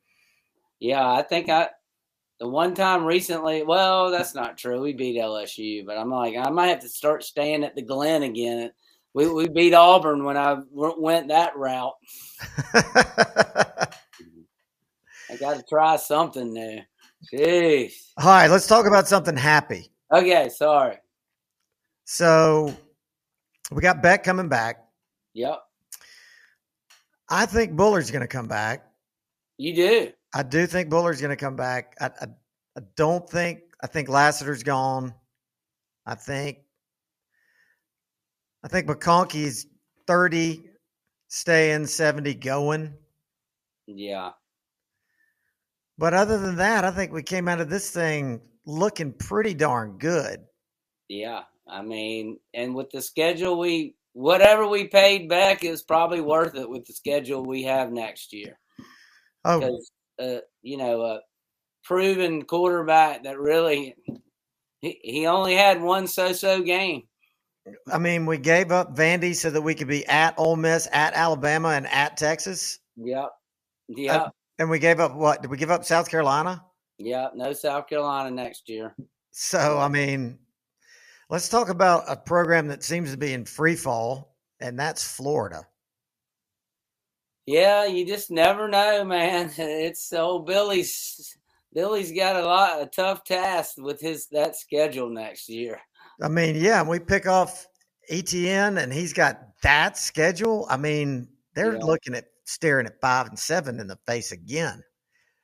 Yeah, 0.79 1.11
I 1.11 1.23
think 1.23 1.49
I 1.49 1.69
the 2.39 2.47
one 2.47 2.73
time 2.73 3.03
recently. 3.03 3.63
Well, 3.63 4.11
that's 4.11 4.33
not 4.33 4.57
true. 4.57 4.81
We 4.81 4.93
beat 4.93 5.19
LSU, 5.19 5.85
but 5.85 5.97
I'm 5.97 6.09
like, 6.09 6.35
I 6.37 6.49
might 6.49 6.67
have 6.67 6.81
to 6.81 6.89
start 6.89 7.23
staying 7.25 7.65
at 7.65 7.75
the 7.75 7.81
Glen 7.81 8.23
again 8.23 8.71
we, 9.15 9.27
we 9.29 9.47
beat 9.47 9.73
Auburn 9.73 10.25
when 10.25 10.35
I 10.35 10.57
went 10.73 11.29
that 11.29 11.55
route. 11.55 11.93
I 12.73 13.87
got 15.39 15.55
to 15.55 15.63
try 15.67 15.95
something 15.95 16.53
new. 16.53 16.81
Jeez. 17.33 17.93
All 18.17 18.25
right, 18.25 18.49
let's 18.49 18.67
talk 18.67 18.85
about 18.85 19.07
something 19.07 19.37
happy. 19.37 19.89
Okay, 20.11 20.49
sorry. 20.49 20.97
So 22.03 22.75
we 23.71 23.81
got 23.81 24.03
Beck 24.03 24.25
coming 24.25 24.49
back. 24.49 24.83
Yep. 25.33 25.61
I 27.29 27.45
think 27.45 27.71
Bullard's 27.71 28.11
going 28.11 28.21
to 28.21 28.27
come 28.27 28.49
back. 28.49 28.85
You 29.57 29.75
do? 29.75 30.11
I 30.33 30.43
do 30.43 30.67
think 30.67 30.89
Bullard's 30.89 31.21
going 31.21 31.35
to 31.35 31.37
come 31.37 31.55
back. 31.55 31.95
I, 32.01 32.07
I, 32.07 32.27
I 32.77 32.81
don't 32.97 33.27
think, 33.29 33.61
I 33.81 33.87
think 33.87 34.09
Lassiter's 34.09 34.63
gone. 34.63 35.13
I 36.05 36.15
think 36.15 36.64
I 38.65 38.67
think 38.67 38.87
McConkey's 38.87 39.67
30 40.07 40.63
staying, 41.27 41.85
70 41.85 42.33
going. 42.33 42.95
Yeah. 43.85 44.31
But 45.99 46.15
other 46.15 46.39
than 46.39 46.55
that, 46.55 46.83
I 46.83 46.89
think 46.89 47.13
we 47.13 47.21
came 47.21 47.47
out 47.47 47.61
of 47.61 47.69
this 47.69 47.91
thing 47.91 48.41
looking 48.65 49.13
pretty 49.13 49.53
darn 49.53 49.99
good. 49.99 50.39
Yeah. 51.07 51.43
I 51.69 51.83
mean, 51.83 52.39
and 52.55 52.73
with 52.73 52.89
the 52.89 53.03
schedule 53.03 53.59
we 53.59 53.95
whatever 54.13 54.67
we 54.67 54.87
paid 54.87 55.29
back 55.29 55.63
is 55.63 55.83
probably 55.83 56.21
worth 56.21 56.55
it 56.55 56.69
with 56.69 56.85
the 56.85 56.93
schedule 56.93 57.45
we 57.45 57.63
have 57.63 57.91
next 57.91 58.33
year. 58.33 58.57
Oh, 59.43 59.79
uh, 60.19 60.37
you 60.63 60.77
know, 60.77 61.01
a 61.03 61.19
proven 61.83 62.43
quarterback 62.43 63.23
that 63.23 63.37
really 63.37 63.95
he, 64.81 64.99
he 65.03 65.27
only 65.27 65.53
had 65.53 65.81
one 65.81 66.07
so-so 66.07 66.61
game. 66.61 67.03
I 67.91 67.97
mean, 67.97 68.25
we 68.25 68.37
gave 68.37 68.71
up 68.71 68.95
Vandy 68.95 69.35
so 69.35 69.49
that 69.49 69.61
we 69.61 69.73
could 69.73 69.87
be 69.87 70.05
at 70.05 70.35
Ole 70.37 70.55
Miss, 70.55 70.87
at 70.91 71.13
Alabama, 71.13 71.69
and 71.69 71.87
at 71.87 72.17
Texas. 72.17 72.79
Yep. 72.95 73.29
Yep. 73.89 74.21
Uh, 74.21 74.29
and 74.59 74.69
we 74.69 74.79
gave 74.79 74.99
up 74.99 75.15
what? 75.15 75.41
Did 75.41 75.51
we 75.51 75.57
give 75.57 75.71
up 75.71 75.83
South 75.83 76.09
Carolina? 76.09 76.63
Yep. 76.99 77.33
No 77.35 77.53
South 77.53 77.87
Carolina 77.87 78.31
next 78.31 78.69
year. 78.69 78.95
So, 79.31 79.79
I 79.79 79.87
mean, 79.87 80.39
let's 81.29 81.49
talk 81.49 81.69
about 81.69 82.05
a 82.07 82.15
program 82.15 82.67
that 82.67 82.83
seems 82.83 83.11
to 83.11 83.17
be 83.17 83.33
in 83.33 83.45
free 83.45 83.75
fall, 83.75 84.35
and 84.59 84.79
that's 84.79 85.03
Florida. 85.03 85.67
Yeah, 87.45 87.85
you 87.85 88.05
just 88.05 88.31
never 88.31 88.67
know, 88.67 89.03
man. 89.03 89.51
It's 89.57 90.11
old 90.13 90.47
Billy's. 90.47 91.37
Billy's 91.73 92.13
got 92.13 92.37
a 92.37 92.45
lot 92.45 92.81
a 92.81 92.85
tough 92.85 93.23
task 93.25 93.75
with 93.77 93.99
his 93.99 94.27
that 94.27 94.55
schedule 94.55 95.09
next 95.09 95.49
year. 95.49 95.81
I 96.21 96.27
mean, 96.27 96.55
yeah, 96.55 96.83
we 96.83 96.99
pick 96.99 97.27
off 97.27 97.67
Etienne 98.09 98.77
and 98.77 98.91
he's 98.91 99.13
got 99.13 99.39
that 99.63 99.97
schedule. 99.97 100.67
I 100.69 100.77
mean, 100.77 101.27
they're 101.55 101.75
yeah. 101.75 101.83
looking 101.83 102.15
at 102.15 102.25
staring 102.45 102.85
at 102.85 103.01
five 103.01 103.27
and 103.27 103.37
seven 103.37 103.79
in 103.79 103.87
the 103.87 103.97
face 104.07 104.31
again. 104.31 104.81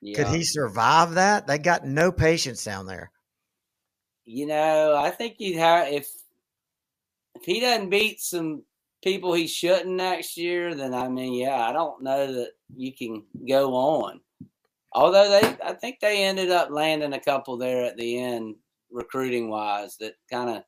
Yeah. 0.02 0.18
Could 0.18 0.28
he 0.36 0.44
survive 0.44 1.14
that? 1.16 1.48
They 1.48 1.58
got 1.58 1.86
no 1.86 2.12
patience 2.12 2.64
down 2.64 2.86
there. 2.86 3.12
You 4.26 4.48
know, 4.48 4.96
I 4.96 5.10
think 5.12 5.36
you'd 5.40 5.58
have 5.58 5.88
if 5.88 6.08
if 7.36 7.44
he 7.44 7.60
doesn't 7.60 7.90
beat 7.90 8.20
some 8.20 8.64
people 9.04 9.34
he 9.34 9.48
shouldn't 9.48 9.96
next 9.96 10.38
year, 10.38 10.76
then 10.76 10.94
I 10.94 11.08
mean, 11.08 11.34
yeah, 11.34 11.68
I 11.68 11.74
don't 11.74 12.04
know 12.04 12.32
that 12.34 12.52
you 12.76 12.94
can 12.94 13.24
go 13.48 13.74
on. 13.74 14.22
Although 14.94 15.30
they, 15.30 15.58
I 15.64 15.74
think 15.74 16.00
they 16.00 16.24
ended 16.24 16.52
up 16.52 16.70
landing 16.70 17.14
a 17.14 17.20
couple 17.20 17.58
there 17.58 17.86
at 17.86 17.98
the 17.98 18.20
end 18.20 18.56
recruiting 18.92 19.50
wise 19.50 19.98
that 19.98 20.14
kind 20.30 20.50
of 20.50 20.64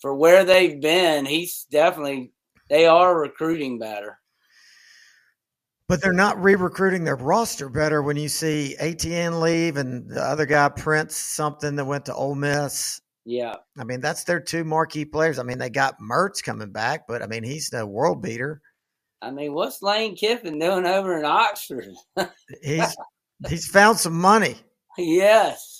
for 0.00 0.14
where 0.14 0.44
they've 0.44 0.80
been, 0.80 1.24
he's 1.24 1.66
definitely 1.70 2.32
they 2.68 2.86
are 2.86 3.18
recruiting 3.18 3.78
better. 3.78 4.18
But 5.88 6.00
they're 6.00 6.12
not 6.14 6.42
re-recruiting 6.42 7.04
their 7.04 7.16
roster 7.16 7.68
better 7.68 8.02
when 8.02 8.16
you 8.16 8.28
see 8.28 8.74
Etienne 8.78 9.40
leave 9.40 9.76
and 9.76 10.08
the 10.08 10.22
other 10.22 10.46
guy 10.46 10.70
Prince 10.70 11.14
something 11.14 11.76
that 11.76 11.84
went 11.84 12.06
to 12.06 12.14
Ole 12.14 12.34
Miss. 12.34 13.00
Yeah. 13.26 13.56
I 13.78 13.84
mean, 13.84 14.00
that's 14.00 14.24
their 14.24 14.40
two 14.40 14.64
marquee 14.64 15.04
players. 15.04 15.38
I 15.38 15.42
mean, 15.42 15.58
they 15.58 15.70
got 15.70 16.00
Mertz 16.00 16.42
coming 16.42 16.70
back, 16.70 17.06
but 17.06 17.22
I 17.22 17.26
mean, 17.26 17.42
he's 17.42 17.72
no 17.72 17.86
world 17.86 18.22
beater. 18.22 18.62
I 19.22 19.30
mean, 19.30 19.54
what's 19.54 19.82
Lane 19.82 20.16
Kiffin 20.16 20.58
doing 20.58 20.84
over 20.84 21.18
in 21.18 21.24
Oxford? 21.24 21.88
he's 22.62 22.96
he's 23.48 23.66
found 23.66 23.98
some 23.98 24.18
money. 24.18 24.56
Yes. 24.98 25.73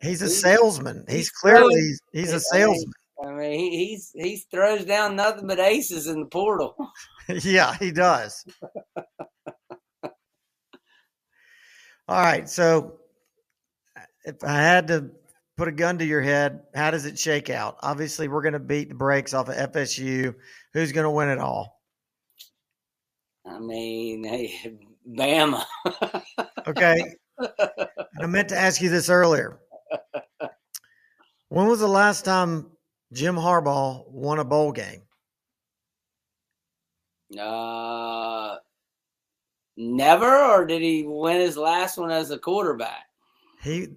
He's 0.00 0.22
a 0.22 0.28
salesman. 0.28 1.04
He's, 1.08 1.30
clearly 1.30 1.74
he's, 1.74 2.00
he's 2.12 2.32
a 2.32 2.40
salesman. 2.40 2.92
I 3.24 3.32
mean, 3.32 3.58
he, 3.58 3.86
he's 3.86 4.10
he 4.14 4.36
throws 4.50 4.84
down 4.84 5.16
nothing 5.16 5.46
but 5.46 5.60
aces 5.60 6.08
in 6.08 6.20
the 6.20 6.26
portal. 6.26 6.76
yeah, 7.28 7.74
he 7.78 7.90
does. 7.90 8.44
All 12.06 12.20
right, 12.20 12.48
so 12.48 12.98
if 14.24 14.42
I 14.44 14.56
had 14.60 14.88
to 14.88 15.10
put 15.56 15.68
a 15.68 15.72
gun 15.72 15.98
to 15.98 16.04
your 16.04 16.20
head, 16.20 16.62
how 16.74 16.90
does 16.90 17.06
it 17.06 17.18
shake 17.18 17.48
out? 17.48 17.78
Obviously, 17.82 18.28
we're 18.28 18.42
going 18.42 18.52
to 18.52 18.58
beat 18.58 18.90
the 18.90 18.94
brakes 18.94 19.32
off 19.32 19.48
of 19.48 19.72
FSU. 19.72 20.34
Who's 20.74 20.92
going 20.92 21.04
to 21.04 21.10
win 21.10 21.30
it 21.30 21.38
all? 21.38 21.80
I 23.46 23.58
mean, 23.58 24.24
hey, 24.24 24.78
Bama. 25.08 25.64
okay. 26.66 27.14
I 28.20 28.26
meant 28.26 28.48
to 28.50 28.58
ask 28.58 28.80
you 28.80 28.90
this 28.90 29.08
earlier. 29.08 29.60
When 31.48 31.68
was 31.68 31.80
the 31.80 31.86
last 31.86 32.24
time 32.24 32.66
Jim 33.12 33.36
Harbaugh 33.36 34.10
won 34.10 34.40
a 34.40 34.44
bowl 34.44 34.72
game? 34.72 35.02
Uh, 37.38 38.56
never, 39.76 40.44
or 40.46 40.66
did 40.66 40.82
he 40.82 41.04
win 41.06 41.40
his 41.40 41.56
last 41.56 41.96
one 41.96 42.10
as 42.10 42.30
a 42.30 42.38
quarterback? 42.38 43.04
He 43.62 43.88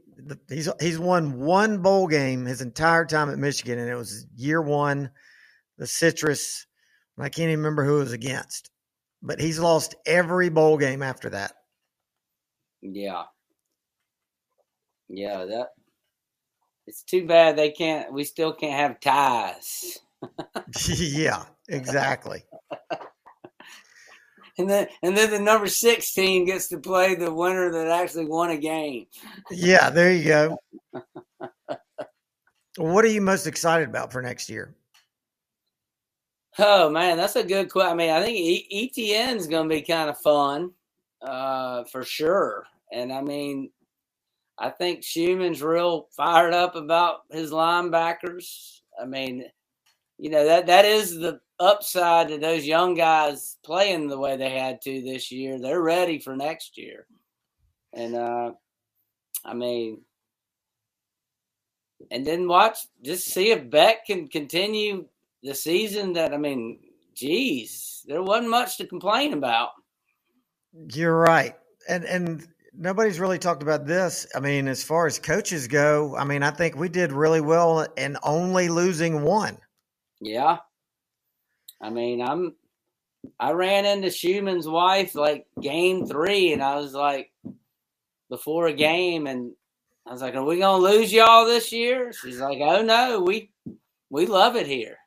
he's 0.50 0.70
he's 0.80 1.00
won 1.00 1.40
one 1.40 1.82
bowl 1.82 2.08
game 2.08 2.46
his 2.46 2.62
entire 2.62 3.06
time 3.06 3.30
at 3.30 3.38
Michigan, 3.38 3.80
and 3.80 3.90
it 3.90 3.96
was 3.96 4.28
year 4.36 4.62
one, 4.62 5.10
the 5.78 5.88
Citrus. 5.88 6.66
I 7.20 7.30
can't 7.30 7.50
even 7.50 7.60
remember 7.60 7.84
who 7.84 7.98
it 7.98 8.04
was 8.04 8.14
against, 8.14 8.70
but 9.22 9.40
he's 9.40 9.60
lost 9.60 9.96
every 10.06 10.50
bowl 10.50 10.78
game 10.78 11.02
after 11.02 11.32
that. 11.32 11.54
Yeah, 12.82 13.24
yeah, 15.10 15.46
that 15.46 15.70
it's 16.88 17.04
too 17.04 17.28
bad 17.28 17.58
they 17.58 17.72
can't. 17.72 18.12
We 18.14 18.24
still 18.24 18.54
can't 18.54 18.74
have 18.74 19.00
ties. 19.00 20.00
yeah, 20.98 21.44
exactly. 21.68 22.44
and 24.58 24.70
then 24.70 24.88
and 25.04 25.16
then 25.16 25.30
the 25.32 25.40
number 25.40 25.68
six 25.68 26.14
team 26.14 26.46
gets 26.46 26.70
to 26.70 26.80
play 26.80 27.16
the 27.16 27.32
winner 27.32 27.72
that 27.72 27.88
actually 27.88 28.26
won 28.26 28.52
a 28.52 28.58
game. 28.58 29.06
Yeah, 29.52 29.90
there 29.90 30.14
you 30.14 30.26
go. 30.26 30.58
what 32.78 33.04
are 33.06 33.10
you 33.10 33.22
most 33.22 33.48
excited 33.48 33.90
about 33.90 34.12
for 34.12 34.22
next 34.22 34.50
year? 34.50 34.74
Oh 36.58 36.90
man, 36.90 37.18
that's 37.18 37.36
a 37.36 37.44
good 37.44 37.70
question. 37.70 37.92
I 37.92 37.96
mean, 37.96 38.10
I 38.10 38.24
think 38.24 38.66
Etienne 38.72 39.38
is 39.38 39.48
going 39.48 39.70
to 39.70 39.76
be 39.76 39.82
kind 39.82 40.10
of 40.10 40.18
fun, 40.20 40.72
uh, 41.22 41.84
for 41.92 42.04
sure. 42.04 42.66
And 42.92 43.14
I 43.14 43.22
mean, 43.22 43.70
I 44.60 44.70
think 44.70 45.04
Schumann's 45.04 45.62
real 45.62 46.08
fired 46.16 46.54
up 46.54 46.76
about 46.76 47.22
his 47.32 47.52
linebackers. 47.52 48.80
I 49.00 49.06
mean, 49.06 49.46
you 50.18 50.30
know 50.32 50.46
that 50.46 50.66
that 50.68 50.86
is 50.86 51.16
the 51.16 51.40
upside 51.60 52.30
to 52.30 52.38
those 52.38 52.66
young 52.66 52.96
guys 52.96 53.58
playing 53.64 54.08
the 54.08 54.18
way 54.18 54.36
they 54.36 54.50
had 54.50 54.82
to 54.82 55.02
this 55.02 55.32
year. 55.32 55.60
They're 55.60 55.82
ready 55.82 56.20
for 56.20 56.36
next 56.36 56.78
year, 56.78 57.06
and 57.94 58.16
uh, 58.16 58.52
I 59.46 59.54
mean, 59.54 60.02
and 62.10 62.26
then 62.26 62.48
watch 62.48 62.80
just 63.04 63.28
see 63.28 63.52
if 63.52 63.70
Beck 63.70 64.08
can 64.08 64.28
continue 64.28 65.06
the 65.44 65.54
season. 65.54 66.14
That 66.14 66.34
I 66.34 66.38
mean, 66.38 66.80
geez, 67.14 68.04
there 68.08 68.24
wasn't 68.24 68.50
much 68.50 68.78
to 68.78 68.88
complain 68.88 69.34
about. 69.34 69.70
You're 70.94 71.18
right, 71.18 71.56
and 71.88 72.06
and 72.06 72.48
nobody's 72.78 73.20
really 73.20 73.40
talked 73.40 73.64
about 73.64 73.86
this. 73.86 74.28
I 74.36 74.40
mean, 74.40 74.68
as 74.68 74.84
far 74.84 75.08
as 75.08 75.20
coaches 75.20 75.68
go, 75.68 76.16
I 76.16 76.24
mean, 76.24 76.44
I 76.44 76.52
think 76.52 76.76
we 76.76 76.90
did 76.90 77.12
really 77.12 77.42
well 77.42 77.82
in 77.98 78.18
only 78.24 78.70
losing 78.70 79.24
one. 79.24 79.58
Yeah. 80.22 80.58
I 81.82 81.90
mean, 81.90 82.22
I'm 82.22 82.56
I 83.40 83.52
ran 83.52 83.86
into 83.86 84.10
Schumann's 84.10 84.68
wife 84.68 85.16
like 85.16 85.48
game 85.62 86.06
three, 86.06 86.54
and 86.54 86.64
I 86.64 86.76
was 86.76 86.94
like, 86.94 87.32
before 88.30 88.68
a 88.68 88.74
game, 88.74 89.28
and 89.28 89.54
I 90.06 90.12
was 90.12 90.22
like, 90.22 90.36
"Are 90.36 90.44
we 90.44 90.60
gonna 90.60 90.84
lose 90.84 91.12
y'all 91.14 91.46
this 91.46 91.72
year?" 91.72 92.14
She's 92.14 92.40
like, 92.40 92.60
"Oh 92.62 92.82
no, 92.82 93.22
we 93.22 93.52
we 94.10 94.26
love 94.26 94.56
it 94.56 94.68
here." 94.68 94.98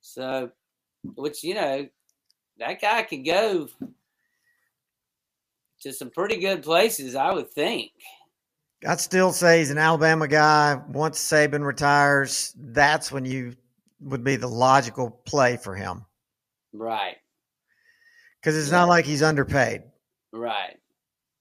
So, 0.00 0.50
which 1.02 1.42
you 1.42 1.54
know, 1.54 1.88
that 2.58 2.80
guy 2.80 3.02
could 3.02 3.24
go 3.24 3.68
to 5.82 5.92
some 5.92 6.10
pretty 6.10 6.38
good 6.38 6.62
places, 6.62 7.14
I 7.14 7.32
would 7.32 7.50
think. 7.50 7.92
I'd 8.86 9.00
still 9.00 9.32
say 9.32 9.58
he's 9.58 9.70
an 9.70 9.78
Alabama 9.78 10.26
guy. 10.26 10.80
Once 10.88 11.18
Saban 11.18 11.64
retires, 11.64 12.54
that's 12.56 13.12
when 13.12 13.24
you 13.24 13.54
would 14.00 14.24
be 14.24 14.36
the 14.36 14.48
logical 14.48 15.10
play 15.10 15.56
for 15.56 15.74
him. 15.74 16.04
Right. 16.72 17.16
Because 18.40 18.56
it's 18.56 18.70
yeah. 18.70 18.78
not 18.78 18.88
like 18.88 19.04
he's 19.04 19.22
underpaid. 19.22 19.82
Right. 20.32 20.76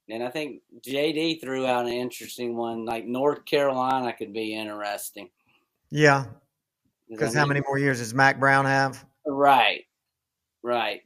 And 0.09 0.23
I 0.23 0.29
think 0.29 0.61
JD 0.85 1.41
threw 1.41 1.65
out 1.65 1.85
an 1.85 1.93
interesting 1.93 2.55
one. 2.55 2.85
Like 2.85 3.05
North 3.05 3.45
Carolina 3.45 4.13
could 4.13 4.33
be 4.33 4.53
interesting. 4.53 5.29
Yeah. 5.89 6.25
Because 7.09 7.33
how 7.33 7.45
many 7.45 7.61
more 7.67 7.77
years 7.77 7.99
does 7.99 8.13
Mack 8.13 8.39
Brown 8.39 8.65
have? 8.65 9.05
Right. 9.25 9.85
Right. 10.63 11.01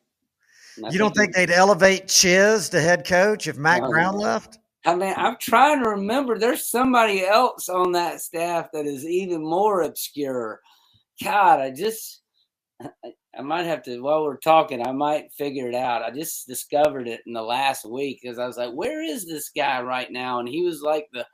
You 0.78 0.97
don't 0.97 1.15
think 1.15 1.34
they'd 1.34 1.51
elevate 1.51 2.07
Chiz 2.07 2.69
to 2.69 2.82
head 2.82 3.05
coach 3.05 3.47
if 3.47 3.57
Mack 3.57 3.82
Brown 3.82 4.17
left? 4.17 4.59
I 4.86 4.95
mean, 4.95 5.13
I'm 5.17 5.38
trying 5.39 5.84
to 5.84 5.89
remember. 5.89 6.38
There's 6.38 6.69
somebody 6.69 7.26
else 7.26 7.69
on 7.69 7.91
that 7.93 8.21
staff 8.21 8.67
that 8.73 8.86
is 8.86 9.05
even 9.05 9.43
more 9.43 9.82
obscure. 9.82 10.59
God, 11.23 11.59
I 11.59 11.71
just, 11.71 12.21
I 12.82 13.41
might 13.41 13.65
have 13.65 13.82
to, 13.84 13.99
while 14.01 14.23
we're 14.23 14.38
talking, 14.38 14.86
I 14.86 14.91
might 14.91 15.34
figure 15.34 15.67
it 15.67 15.76
out. 15.76 16.03
I 16.03 16.11
just 16.11 16.47
discovered 16.47 17.07
it 17.07 17.21
in 17.26 17.34
the 17.34 17.41
last 17.41 17.86
week 17.86 18.19
because 18.21 18.38
I 18.38 18.45
was 18.45 18.57
like, 18.57 18.73
where 18.73 19.01
is 19.01 19.26
this 19.26 19.49
guy 19.49 19.82
right 19.82 20.11
now? 20.11 20.39
And 20.39 20.47
he 20.47 20.63
was 20.63 20.82
like 20.82 21.07
the 21.13 21.26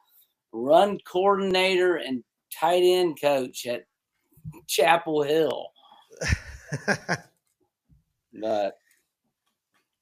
run 0.54 0.98
coordinator 1.06 1.98
and 1.98 2.24
tight 2.58 2.84
end 2.84 3.20
coach 3.20 3.66
at 3.66 3.84
Chapel 4.68 5.24
Hill. 5.24 5.68
but 8.34 8.76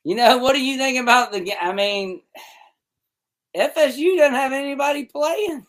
you 0.09 0.15
know, 0.15 0.39
what 0.39 0.53
do 0.53 0.65
you 0.65 0.75
think 0.75 0.99
about 0.99 1.31
the 1.31 1.39
game? 1.39 1.55
I 1.61 1.71
mean, 1.71 2.23
FSU 3.55 4.17
doesn't 4.17 4.33
have 4.33 4.53
anybody 4.53 5.05
playing. 5.05 5.67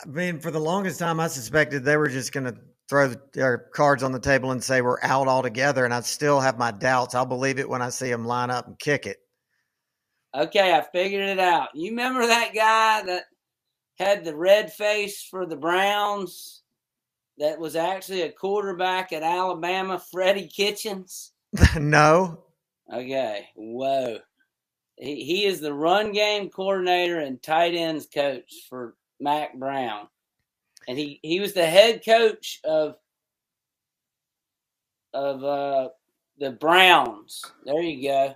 I 0.00 0.06
mean, 0.06 0.38
for 0.38 0.52
the 0.52 0.60
longest 0.60 1.00
time, 1.00 1.18
I 1.18 1.26
suspected 1.26 1.82
they 1.82 1.96
were 1.96 2.06
just 2.06 2.30
going 2.30 2.46
to 2.46 2.56
throw 2.88 3.12
their 3.32 3.58
cards 3.58 4.04
on 4.04 4.12
the 4.12 4.20
table 4.20 4.52
and 4.52 4.62
say 4.62 4.82
we're 4.82 5.02
out 5.02 5.26
altogether, 5.26 5.84
and 5.84 5.92
I 5.92 6.02
still 6.02 6.38
have 6.38 6.60
my 6.60 6.70
doubts. 6.70 7.16
I'll 7.16 7.26
believe 7.26 7.58
it 7.58 7.68
when 7.68 7.82
I 7.82 7.88
see 7.88 8.08
them 8.08 8.24
line 8.24 8.50
up 8.50 8.68
and 8.68 8.78
kick 8.78 9.04
it. 9.04 9.16
Okay, 10.32 10.72
I 10.72 10.82
figured 10.82 11.28
it 11.28 11.40
out. 11.40 11.70
You 11.74 11.90
remember 11.90 12.24
that 12.24 12.54
guy 12.54 13.02
that 13.02 13.24
had 13.98 14.24
the 14.24 14.36
red 14.36 14.72
face 14.72 15.26
for 15.28 15.44
the 15.44 15.56
Browns? 15.56 16.62
That 17.38 17.58
was 17.58 17.74
actually 17.74 18.22
a 18.22 18.30
quarterback 18.30 19.12
at 19.12 19.24
Alabama, 19.24 20.00
Freddie 20.12 20.46
Kitchens. 20.46 21.32
no. 21.76 22.45
Okay. 22.92 23.48
Whoa. 23.54 24.18
He, 24.96 25.24
he 25.24 25.44
is 25.44 25.60
the 25.60 25.72
run 25.72 26.12
game 26.12 26.48
coordinator 26.48 27.20
and 27.20 27.42
tight 27.42 27.74
ends 27.74 28.06
coach 28.12 28.50
for 28.68 28.94
Mack 29.20 29.58
Brown. 29.58 30.08
And 30.88 30.96
he, 30.96 31.20
he 31.22 31.40
was 31.40 31.52
the 31.52 31.66
head 31.66 32.04
coach 32.04 32.60
of 32.64 32.96
of 35.12 35.42
uh, 35.42 35.88
the 36.38 36.50
Browns. 36.52 37.42
There 37.64 37.80
you 37.80 38.08
go. 38.08 38.34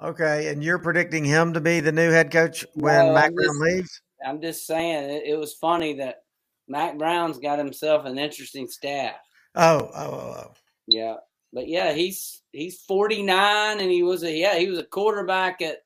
Okay, 0.00 0.48
and 0.48 0.62
you're 0.64 0.78
predicting 0.78 1.24
him 1.24 1.52
to 1.52 1.60
be 1.60 1.80
the 1.80 1.92
new 1.92 2.10
head 2.10 2.30
coach 2.30 2.64
when 2.74 3.06
well, 3.06 3.14
Mack 3.14 3.34
Brown 3.34 3.60
leaves? 3.60 4.00
I'm 4.24 4.40
just 4.40 4.66
saying 4.66 5.10
it, 5.10 5.24
it, 5.26 5.38
was 5.38 5.54
funny 5.54 5.94
that 5.94 6.22
Mack 6.68 6.96
Brown's 6.96 7.38
got 7.38 7.58
himself 7.58 8.06
an 8.06 8.18
interesting 8.18 8.68
staff. 8.68 9.16
Oh, 9.56 9.90
oh, 9.94 10.10
oh, 10.10 10.34
oh. 10.38 10.54
Yeah 10.86 11.16
but 11.52 11.68
yeah, 11.68 11.92
he's 11.92 12.42
he's 12.52 12.80
49 12.82 13.80
and 13.80 13.90
he 13.90 14.02
was 14.02 14.22
a 14.22 14.32
yeah, 14.32 14.56
he 14.56 14.68
was 14.68 14.78
a 14.78 14.84
quarterback 14.84 15.62
at 15.62 15.78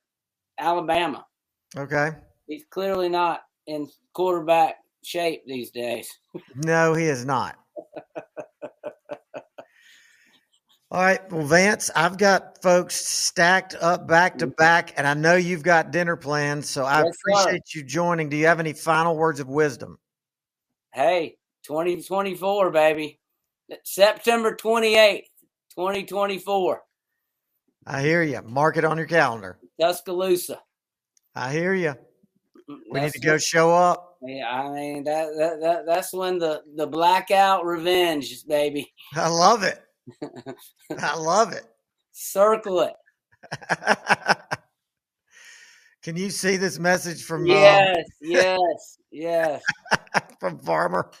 Alabama. 0.59 1.25
Okay. 1.75 2.11
He's 2.47 2.65
clearly 2.69 3.09
not 3.09 3.41
in 3.67 3.89
quarterback 4.13 4.77
shape 5.03 5.43
these 5.45 5.71
days. 5.71 6.09
no, 6.55 6.93
he 6.93 7.05
is 7.05 7.25
not. 7.25 7.57
All 10.91 11.01
right. 11.01 11.31
Well, 11.31 11.45
Vance, 11.45 11.89
I've 11.95 12.17
got 12.17 12.61
folks 12.61 12.95
stacked 12.95 13.75
up 13.81 14.07
back 14.07 14.37
to 14.37 14.47
back, 14.47 14.93
and 14.97 15.07
I 15.07 15.13
know 15.13 15.35
you've 15.35 15.63
got 15.63 15.91
dinner 15.91 16.15
plans, 16.15 16.69
so 16.69 16.85
I 16.85 17.01
appreciate 17.01 17.73
you 17.73 17.83
joining. 17.83 18.29
Do 18.29 18.37
you 18.37 18.45
have 18.45 18.59
any 18.59 18.71
final 18.71 19.17
words 19.17 19.39
of 19.39 19.47
wisdom? 19.49 19.97
Hey, 20.93 21.37
2024, 21.63 22.69
baby. 22.69 23.19
September 23.83 24.55
28th. 24.55 25.23
2024. 25.77 26.81
I 27.87 28.01
hear 28.01 28.23
you. 28.23 28.41
Mark 28.43 28.77
it 28.77 28.85
on 28.85 28.97
your 28.97 29.05
calendar. 29.05 29.59
Tuscaloosa. 29.79 30.59
I 31.35 31.51
hear 31.51 31.73
you. 31.73 31.95
We 32.91 32.99
need 32.99 33.11
to 33.11 33.19
go 33.19 33.37
show 33.37 33.71
up. 33.71 34.17
Yeah, 34.21 34.49
I 34.49 34.71
mean 34.71 35.03
that, 35.03 35.27
that 35.37 35.59
that 35.61 35.85
that's 35.85 36.11
when 36.11 36.39
the 36.39 36.63
the 36.75 36.87
blackout 36.87 37.63
revenge, 37.63 38.43
baby. 38.47 38.91
I 39.13 39.27
love 39.27 39.61
it. 39.61 39.79
I 40.99 41.15
love 41.15 41.53
it. 41.53 41.65
Circle 42.11 42.81
it. 42.81 42.93
Can 46.01 46.15
you 46.15 46.31
see 46.31 46.57
this 46.57 46.79
message 46.79 47.23
from? 47.23 47.45
Yes, 47.45 47.97
um, 47.97 48.03
yes, 48.21 48.97
yes. 49.11 49.61
from 50.39 50.57
Farmer. 50.59 51.11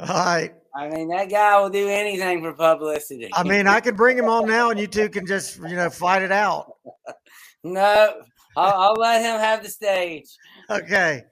All 0.00 0.06
right. 0.08 0.52
I 0.74 0.90
mean, 0.90 1.08
that 1.08 1.30
guy 1.30 1.58
will 1.58 1.70
do 1.70 1.88
anything 1.88 2.42
for 2.42 2.52
publicity. 2.52 3.30
I 3.32 3.42
mean, 3.42 3.66
I 3.66 3.80
can 3.80 3.96
bring 3.96 4.18
him 4.18 4.28
on 4.28 4.46
now, 4.46 4.70
and 4.70 4.78
you 4.78 4.86
two 4.86 5.08
can 5.08 5.26
just 5.26 5.58
you 5.58 5.74
know 5.74 5.88
fight 5.88 6.20
it 6.20 6.32
out. 6.32 6.72
no, 7.64 8.20
I'll, 8.56 8.74
I'll 8.74 8.94
let 8.94 9.22
him 9.22 9.40
have 9.40 9.62
the 9.62 9.70
stage. 9.70 10.28
Okay. 10.68 11.24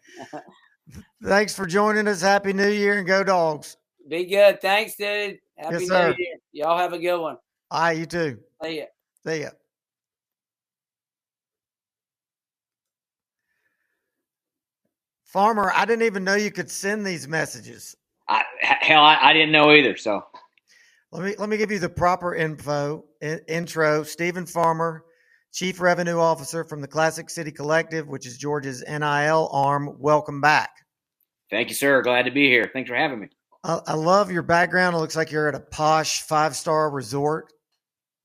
Thanks 1.23 1.55
for 1.55 1.67
joining 1.67 2.09
us. 2.09 2.23
Happy 2.23 2.55
New 2.55 2.69
Year 2.69 2.99
and 2.99 3.07
go 3.07 3.23
dogs. 3.23 3.77
Be 4.09 4.25
good. 4.25 4.63
Thanks, 4.63 4.97
dude. 4.97 5.39
Happy 5.57 5.85
yes, 5.85 5.89
New 5.89 6.25
Year. 6.25 6.37
Y'all 6.53 6.79
have 6.79 6.93
a 6.95 6.99
good 6.99 7.21
one. 7.21 7.37
All 7.71 7.81
right, 7.83 7.99
you 7.99 8.07
too. 8.07 8.39
See 8.63 8.79
ya. 8.79 8.85
See 9.27 9.43
ya. 9.43 9.51
Farmer, 15.25 15.73
I 15.75 15.85
didn't 15.85 16.05
even 16.05 16.23
know 16.23 16.37
you 16.37 16.53
could 16.53 16.71
send 16.71 17.05
these 17.05 17.27
messages. 17.27 17.97
I, 18.29 18.43
hell, 18.61 19.03
I, 19.03 19.19
I, 19.21 19.33
didn't 19.33 19.53
know 19.53 19.73
either. 19.73 19.97
So 19.97 20.25
let 21.13 21.25
me 21.25 21.35
let 21.39 21.49
me 21.49 21.57
give 21.57 21.71
you 21.71 21.79
the 21.79 21.89
proper 21.89 22.35
info 22.35 23.05
in, 23.21 23.41
intro. 23.49 24.03
Stephen 24.03 24.47
Farmer, 24.47 25.05
Chief 25.53 25.81
Revenue 25.81 26.19
Officer 26.19 26.65
from 26.65 26.81
the 26.81 26.89
Classic 26.89 27.29
City 27.29 27.53
Collective, 27.53 28.09
which 28.09 28.27
is 28.27 28.39
Georgia's 28.39 28.83
NIL 28.89 29.49
arm. 29.53 29.97
Welcome 29.99 30.41
back. 30.41 30.71
Thank 31.51 31.69
you, 31.69 31.75
sir. 31.75 32.03
Glad 32.03 32.25
to 32.25 32.31
be 32.31 32.49
here. 32.49 32.71
Thanks 32.73 32.89
for 32.89 32.97
having 32.97 33.21
me. 33.21 33.29
I, 33.63 33.81
I 33.87 33.95
love 33.95 34.31
your 34.31 34.43
background. 34.43 34.97
It 34.97 34.99
looks 34.99 35.17
like 35.17 35.31
you're 35.31 35.49
at 35.49 35.55
a 35.55 35.61
posh 35.61 36.23
five 36.23 36.57
star 36.57 36.91
resort. 36.91 37.53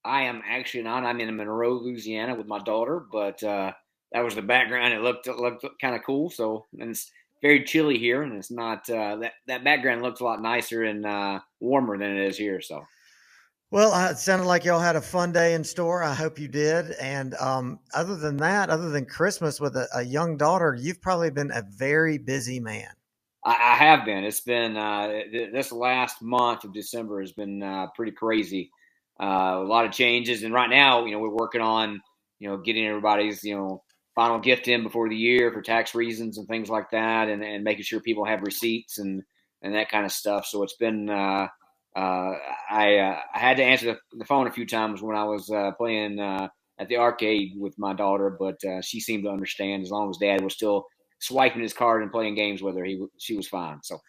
I 0.05 0.23
am 0.23 0.41
actually 0.47 0.83
not. 0.83 1.03
I'm 1.03 1.19
in 1.19 1.35
Monroe, 1.35 1.73
Louisiana, 1.73 2.35
with 2.35 2.47
my 2.47 2.59
daughter, 2.59 3.05
but 3.11 3.43
uh, 3.43 3.73
that 4.11 4.23
was 4.23 4.35
the 4.35 4.41
background. 4.41 4.93
It 4.93 5.01
looked 5.01 5.27
it 5.27 5.37
looked 5.37 5.65
kind 5.81 5.95
of 5.95 6.03
cool. 6.05 6.29
So, 6.29 6.65
and 6.79 6.91
it's 6.91 7.11
very 7.41 7.63
chilly 7.63 7.97
here, 7.97 8.23
and 8.23 8.33
it's 8.33 8.51
not 8.51 8.89
uh, 8.89 9.15
that 9.17 9.33
that 9.47 9.63
background 9.63 10.01
looks 10.01 10.19
a 10.19 10.23
lot 10.23 10.41
nicer 10.41 10.83
and 10.83 11.05
uh, 11.05 11.39
warmer 11.59 11.97
than 11.97 12.17
it 12.17 12.27
is 12.27 12.37
here. 12.37 12.61
So, 12.61 12.83
well, 13.71 13.93
uh, 13.93 14.11
it 14.11 14.17
sounded 14.17 14.45
like 14.45 14.65
y'all 14.65 14.79
had 14.79 14.95
a 14.95 15.01
fun 15.01 15.31
day 15.31 15.53
in 15.53 15.63
store. 15.63 16.03
I 16.03 16.13
hope 16.13 16.39
you 16.39 16.47
did. 16.47 16.91
And 16.99 17.35
um, 17.35 17.79
other 17.93 18.15
than 18.15 18.37
that, 18.37 18.69
other 18.69 18.89
than 18.89 19.05
Christmas 19.05 19.59
with 19.59 19.75
a, 19.75 19.87
a, 19.93 20.01
young 20.01 20.37
daughter, 20.37 20.75
you've 20.77 21.01
probably 21.01 21.29
been 21.29 21.51
a 21.51 21.63
very 21.69 22.17
busy 22.17 22.59
man. 22.59 22.89
I, 23.45 23.51
I 23.51 23.75
have 23.75 24.05
been. 24.05 24.23
It's 24.23 24.41
been 24.41 24.75
uh, 24.75 25.21
this 25.31 25.71
last 25.71 26.21
month 26.21 26.63
of 26.63 26.73
December 26.73 27.21
has 27.21 27.31
been 27.31 27.63
uh, 27.63 27.87
pretty 27.95 28.11
crazy. 28.11 28.71
Uh, 29.21 29.59
a 29.59 29.67
lot 29.67 29.85
of 29.85 29.91
changes, 29.91 30.43
and 30.43 30.53
right 30.53 30.69
now, 30.69 31.05
you 31.05 31.11
know, 31.11 31.19
we're 31.19 31.29
working 31.29 31.61
on 31.61 32.01
you 32.39 32.49
know 32.49 32.57
getting 32.57 32.87
everybody's 32.87 33.43
you 33.43 33.55
know 33.55 33.83
final 34.19 34.39
gift 34.39 34.67
in 34.67 34.83
before 34.83 35.07
the 35.07 35.15
year 35.15 35.49
for 35.49 35.61
tax 35.61 35.95
reasons 35.95 36.37
and 36.37 36.45
things 36.45 36.69
like 36.69 36.91
that, 36.91 37.29
and, 37.29 37.41
and 37.41 37.63
making 37.63 37.83
sure 37.83 38.01
people 38.01 38.25
have 38.25 38.41
receipts 38.41 38.97
and 38.97 39.23
and 39.61 39.75
that 39.75 39.89
kind 39.89 40.05
of 40.05 40.11
stuff. 40.11 40.45
So 40.45 40.61
it's 40.63 40.75
been 40.75 41.09
uh, 41.09 41.47
uh, 41.95 42.33
I 42.69 42.97
uh, 42.97 43.19
I 43.33 43.39
had 43.39 43.57
to 43.57 43.63
answer 43.63 43.97
the, 44.11 44.25
phone 44.25 44.47
a 44.47 44.51
few 44.51 44.65
times 44.65 45.01
when 45.01 45.15
I 45.15 45.23
was 45.23 45.49
uh, 45.49 45.71
playing 45.77 46.19
uh, 46.19 46.49
at 46.77 46.89
the 46.89 46.97
arcade 46.97 47.53
with 47.55 47.75
my 47.77 47.93
daughter, 47.93 48.35
but 48.37 48.61
uh, 48.65 48.81
she 48.81 48.99
seemed 48.99 49.23
to 49.23 49.29
understand 49.29 49.83
as 49.83 49.89
long 49.89 50.09
as 50.09 50.17
Dad 50.17 50.41
was 50.41 50.53
still 50.53 50.83
swiping 51.21 51.61
his 51.61 51.73
card 51.73 52.01
and 52.01 52.11
playing 52.11 52.35
games 52.35 52.61
with 52.61 52.77
her, 52.77 52.83
he 52.83 53.01
she 53.17 53.37
was 53.37 53.47
fine. 53.47 53.79
So. 53.83 53.99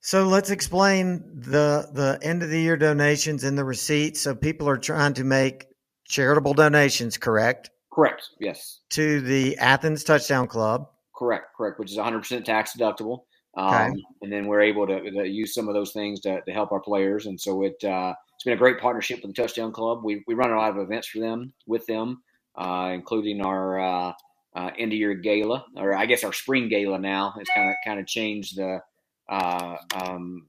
So 0.00 0.24
let's 0.24 0.50
explain 0.50 1.24
the 1.34 1.88
the 1.90 2.18
end 2.20 2.42
of 2.42 2.50
the 2.50 2.60
year 2.60 2.76
donations 2.76 3.42
and 3.42 3.56
the 3.56 3.64
receipts. 3.64 4.20
So 4.20 4.34
people 4.34 4.68
are 4.68 4.76
trying 4.76 5.14
to 5.14 5.24
make 5.24 5.64
charitable 6.06 6.52
donations, 6.52 7.16
correct? 7.16 7.70
Correct. 7.94 8.30
Yes. 8.40 8.80
To 8.90 9.20
the 9.20 9.56
Athens 9.58 10.02
Touchdown 10.02 10.48
Club. 10.48 10.88
Correct. 11.14 11.54
Correct. 11.56 11.78
Which 11.78 11.92
is 11.92 11.98
100% 11.98 12.44
tax 12.44 12.76
deductible. 12.76 13.20
Um, 13.56 13.92
okay. 13.92 14.02
And 14.22 14.32
then 14.32 14.46
we're 14.46 14.62
able 14.62 14.86
to, 14.88 15.10
to, 15.10 15.28
use 15.28 15.54
some 15.54 15.68
of 15.68 15.74
those 15.74 15.92
things 15.92 16.18
to, 16.20 16.40
to 16.42 16.52
help 16.52 16.72
our 16.72 16.80
players. 16.80 17.26
And 17.26 17.40
so 17.40 17.62
it 17.62 17.76
uh, 17.84 18.12
it's 18.34 18.42
been 18.42 18.54
a 18.54 18.56
great 18.56 18.80
partnership 18.80 19.22
with 19.22 19.32
the 19.32 19.40
Touchdown 19.40 19.70
Club. 19.70 20.02
We 20.02 20.24
we 20.26 20.34
run 20.34 20.50
a 20.50 20.56
lot 20.56 20.70
of 20.70 20.78
events 20.78 21.06
for 21.06 21.20
them 21.20 21.52
with 21.68 21.86
them, 21.86 22.24
uh, 22.56 22.90
including 22.92 23.42
our 23.42 23.78
uh, 23.78 24.12
uh, 24.56 24.70
end 24.76 24.92
of 24.92 24.98
year 24.98 25.14
gala, 25.14 25.64
or 25.76 25.94
I 25.94 26.06
guess 26.06 26.24
our 26.24 26.32
spring 26.32 26.68
gala 26.68 26.98
now. 26.98 27.34
It's 27.38 27.50
kind 27.54 27.70
of 27.70 27.76
kind 27.84 28.00
of 28.00 28.08
changed 28.08 28.56
the 28.56 28.80
uh, 29.28 29.76
um, 29.94 30.46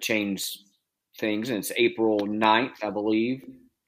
changed 0.00 0.60
things, 1.18 1.50
and 1.50 1.58
it's 1.58 1.72
April 1.76 2.20
9th, 2.20 2.84
I 2.84 2.90
believe 2.90 3.42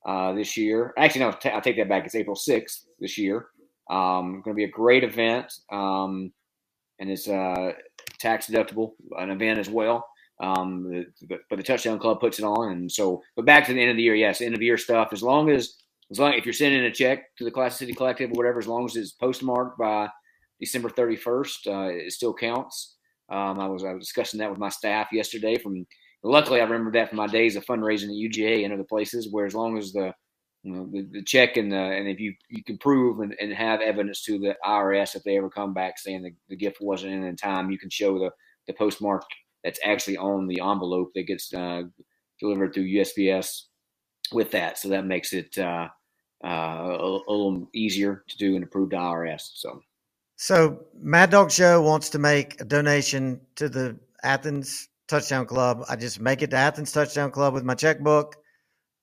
uh, 0.07 0.32
this 0.32 0.57
year. 0.57 0.94
Actually, 0.96 1.22
no, 1.22 1.32
t- 1.32 1.48
I'll 1.50 1.61
take 1.61 1.76
that 1.76 1.88
back. 1.88 2.04
It's 2.04 2.14
April 2.14 2.36
6th 2.36 2.84
this 3.00 3.18
year. 3.18 3.46
Um, 3.90 4.40
going 4.44 4.54
to 4.54 4.54
be 4.54 4.64
a 4.64 4.68
great 4.68 5.04
event, 5.04 5.52
um, 5.70 6.32
and 6.98 7.11
it's 7.11 7.28
uh, 7.28 7.72
tax 8.18 8.46
deductible 8.46 8.92
an 9.18 9.30
event 9.30 9.59
as 9.59 9.68
well. 9.68 10.09
Um, 10.40 11.04
the, 11.22 11.38
but 11.49 11.57
the 11.57 11.62
Touchdown 11.62 11.99
Club 11.99 12.20
puts 12.20 12.38
it 12.38 12.45
on, 12.45 12.72
and 12.72 12.91
so. 12.91 13.22
But 13.37 13.46
back 13.46 13.66
to 13.66 13.72
the 13.72 13.80
end 13.80 13.91
of 13.91 13.96
the 13.96 14.03
year, 14.03 14.14
yes, 14.14 14.41
end 14.41 14.54
of 14.54 14.62
year 14.62 14.76
stuff. 14.76 15.08
As 15.12 15.22
long 15.22 15.50
as 15.50 15.76
as 16.11 16.18
long 16.18 16.34
if 16.34 16.45
you're 16.45 16.53
sending 16.53 16.84
a 16.84 16.92
check 16.92 17.34
to 17.37 17.45
the 17.45 17.50
Classic 17.50 17.78
City 17.78 17.92
Collective 17.92 18.30
or 18.30 18.34
whatever, 18.34 18.58
as 18.58 18.68
long 18.68 18.84
as 18.84 18.96
it's 18.96 19.12
postmarked 19.12 19.78
by 19.78 20.08
December 20.61 20.88
31st, 20.88 21.66
uh, 21.66 21.88
it 21.95 22.12
still 22.12 22.34
counts. 22.34 22.96
Um, 23.30 23.58
I 23.58 23.66
was 23.66 23.84
I 23.84 23.92
was 23.92 24.04
discussing 24.04 24.38
that 24.38 24.50
with 24.50 24.58
my 24.58 24.68
staff 24.68 25.08
yesterday 25.12 25.57
from 25.58 25.87
luckily, 26.22 26.61
I 26.61 26.64
remember 26.64 26.93
that 26.93 27.09
from 27.09 27.18
my 27.18 27.26
days 27.26 27.57
of 27.57 27.64
fundraising 27.64 28.05
at 28.05 28.33
UGA 28.33 28.64
and 28.64 28.72
other 28.72 28.84
places, 28.84 29.29
where 29.30 29.47
as 29.47 29.55
long 29.55 29.79
as 29.79 29.93
the 29.93 30.13
you 30.63 30.72
know, 30.72 30.88
the, 30.91 31.09
the 31.13 31.22
check 31.22 31.57
and 31.57 31.71
the, 31.71 31.76
and 31.76 32.09
if 32.09 32.18
you 32.18 32.34
you 32.49 32.64
can 32.64 32.76
prove 32.79 33.21
and, 33.21 33.34
and 33.41 33.53
have 33.53 33.80
evidence 33.80 34.22
to 34.25 34.38
the 34.38 34.57
IRS 34.64 35.14
if 35.14 35.22
they 35.22 35.37
ever 35.37 35.49
come 35.49 35.72
back 35.72 35.99
saying 35.99 36.22
the, 36.22 36.33
the 36.49 36.57
gift 36.57 36.79
wasn't 36.80 37.13
in 37.13 37.22
in 37.22 37.37
time, 37.37 37.71
you 37.71 37.79
can 37.79 37.91
show 37.91 38.18
the 38.18 38.30
the 38.67 38.72
postmark 38.72 39.22
that's 39.63 39.80
actually 39.84 40.17
on 40.17 40.47
the 40.47 40.61
envelope 40.61 41.11
that 41.14 41.26
gets 41.26 41.53
uh, 41.55 41.83
delivered 42.41 42.75
through 42.75 42.84
USPS 42.84 43.63
with 44.33 44.51
that. 44.53 44.79
So 44.79 44.88
that 44.88 45.07
makes 45.07 45.33
it 45.33 45.57
uh, 45.59 45.88
uh, 46.45 46.49
a, 46.49 47.18
a, 47.29 47.33
little 47.33 47.68
easier 47.75 48.25
to 48.29 48.37
do 48.37 48.55
and 48.55 48.64
approve 48.64 48.88
approved 48.88 48.93
IRS. 48.93 49.51
So, 49.55 49.80
so 50.37 50.84
Mad 51.01 51.30
Dawg 51.30 51.51
Show 51.51 51.80
wants 51.83 52.11
to 52.11 52.18
make 52.18 52.61
a 52.61 52.64
donation 52.64 53.41
to 53.57 53.68
the 53.68 53.97
Athens 54.22 54.88
Touchdown 55.08 55.46
Club. 55.46 55.84
I 55.88 55.96
just 55.96 56.20
make 56.20 56.42
it 56.42 56.50
to 56.50 56.57
Athens 56.57 56.92
Touchdown 56.92 57.30
Club 57.30 57.54
with 57.54 57.64
my 57.64 57.74
checkbook, 57.74 58.37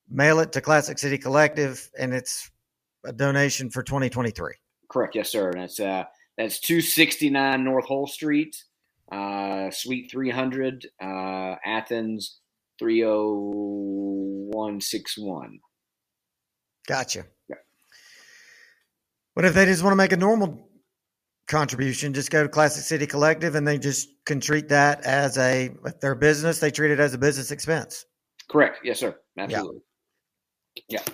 mail 0.09 0.39
it 0.39 0.51
to 0.53 0.61
Classic 0.61 0.99
City 0.99 1.17
Collective, 1.17 1.89
and 1.97 2.13
it's 2.13 2.51
a 3.05 3.13
donation 3.13 3.69
for 3.69 3.83
2023. 3.83 4.53
Correct. 4.89 5.15
Yes, 5.15 5.29
sir. 5.29 5.51
That's 5.53 5.79
uh, 5.79 6.03
that's 6.37 6.59
269 6.59 7.63
North 7.63 7.87
Hull 7.87 8.07
Street, 8.07 8.61
uh, 9.11 9.69
Suite 9.71 10.11
300, 10.11 10.87
uh, 11.01 11.55
Athens 11.65 12.39
30161. 12.79 15.59
Gotcha. 16.87 17.25
Yeah. 17.49 17.55
What 19.33 19.45
if 19.45 19.53
they 19.53 19.65
just 19.65 19.83
want 19.83 19.93
to 19.93 19.97
make 19.97 20.11
a 20.11 20.17
normal 20.17 20.67
contribution? 21.47 22.13
Just 22.13 22.29
go 22.29 22.43
to 22.43 22.49
Classic 22.49 22.83
City 22.83 23.07
Collective 23.07 23.55
and 23.55 23.65
they 23.67 23.77
just 23.77 24.09
can 24.25 24.39
treat 24.39 24.69
that 24.69 25.03
as 25.05 25.37
a, 25.37 25.71
their 26.01 26.15
business, 26.15 26.59
they 26.59 26.71
treat 26.71 26.91
it 26.91 26.99
as 26.99 27.13
a 27.13 27.17
business 27.17 27.51
expense. 27.51 28.05
Correct. 28.49 28.79
Yes, 28.83 28.99
sir. 28.99 29.17
Absolutely. 29.37 29.81
Yeah. 30.87 30.99
yeah. 31.07 31.13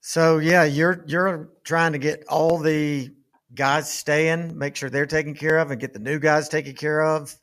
So 0.00 0.38
yeah, 0.38 0.64
you're 0.64 1.04
you're 1.06 1.50
trying 1.64 1.92
to 1.92 1.98
get 1.98 2.24
all 2.28 2.58
the 2.58 3.10
guys 3.54 3.92
staying, 3.92 4.56
make 4.56 4.76
sure 4.76 4.88
they're 4.88 5.06
taken 5.06 5.34
care 5.34 5.58
of, 5.58 5.70
and 5.70 5.80
get 5.80 5.92
the 5.92 5.98
new 5.98 6.18
guys 6.18 6.48
taken 6.48 6.74
care 6.74 7.02
of. 7.02 7.34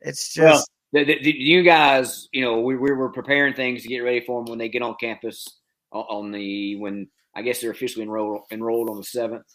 It's 0.00 0.34
just 0.34 0.68
well, 0.92 1.04
the, 1.04 1.04
the, 1.04 1.22
the 1.22 1.32
new 1.32 1.62
guys. 1.62 2.28
You 2.32 2.42
know, 2.42 2.60
we, 2.60 2.76
we 2.76 2.92
were 2.92 3.10
preparing 3.10 3.54
things 3.54 3.82
to 3.82 3.88
get 3.88 4.00
ready 4.00 4.20
for 4.20 4.40
them 4.40 4.50
when 4.50 4.58
they 4.58 4.68
get 4.68 4.82
on 4.82 4.96
campus 5.00 5.46
on 5.92 6.32
the 6.32 6.76
when 6.76 7.08
I 7.34 7.42
guess 7.42 7.60
they're 7.60 7.70
officially 7.70 8.04
enrolled 8.04 8.42
enrolled 8.50 8.90
on 8.90 8.96
the 8.96 9.04
seventh. 9.04 9.46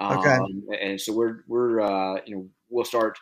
Okay. 0.00 0.30
Um, 0.30 0.64
and 0.80 1.00
so 1.00 1.12
we're 1.12 1.44
we're 1.46 1.80
uh, 1.80 2.20
you 2.26 2.36
know 2.36 2.48
we'll 2.68 2.84
start 2.84 3.16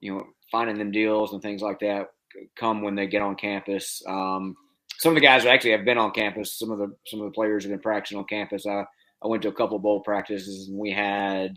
you 0.00 0.14
know 0.14 0.26
finding 0.50 0.78
them 0.78 0.90
deals 0.90 1.32
and 1.32 1.42
things 1.42 1.62
like 1.62 1.80
that 1.80 2.08
come 2.56 2.82
when 2.82 2.94
they 2.94 3.06
get 3.06 3.22
on 3.22 3.34
campus. 3.36 4.02
Um, 4.06 4.56
some 4.98 5.10
of 5.10 5.14
the 5.14 5.26
guys 5.26 5.46
actually 5.46 5.72
have 5.72 5.84
been 5.84 5.98
on 5.98 6.10
campus. 6.10 6.58
Some 6.58 6.70
of 6.70 6.78
the 6.78 6.94
some 7.06 7.20
of 7.20 7.26
the 7.26 7.34
players 7.34 7.64
have 7.64 7.70
been 7.70 7.80
practicing 7.80 8.18
on 8.18 8.24
campus. 8.24 8.66
I 8.66 8.84
I 9.22 9.28
went 9.28 9.42
to 9.42 9.48
a 9.48 9.54
couple 9.54 9.76
of 9.76 9.82
bowl 9.82 10.00
practices 10.00 10.68
and 10.68 10.78
we 10.78 10.90
had 10.90 11.56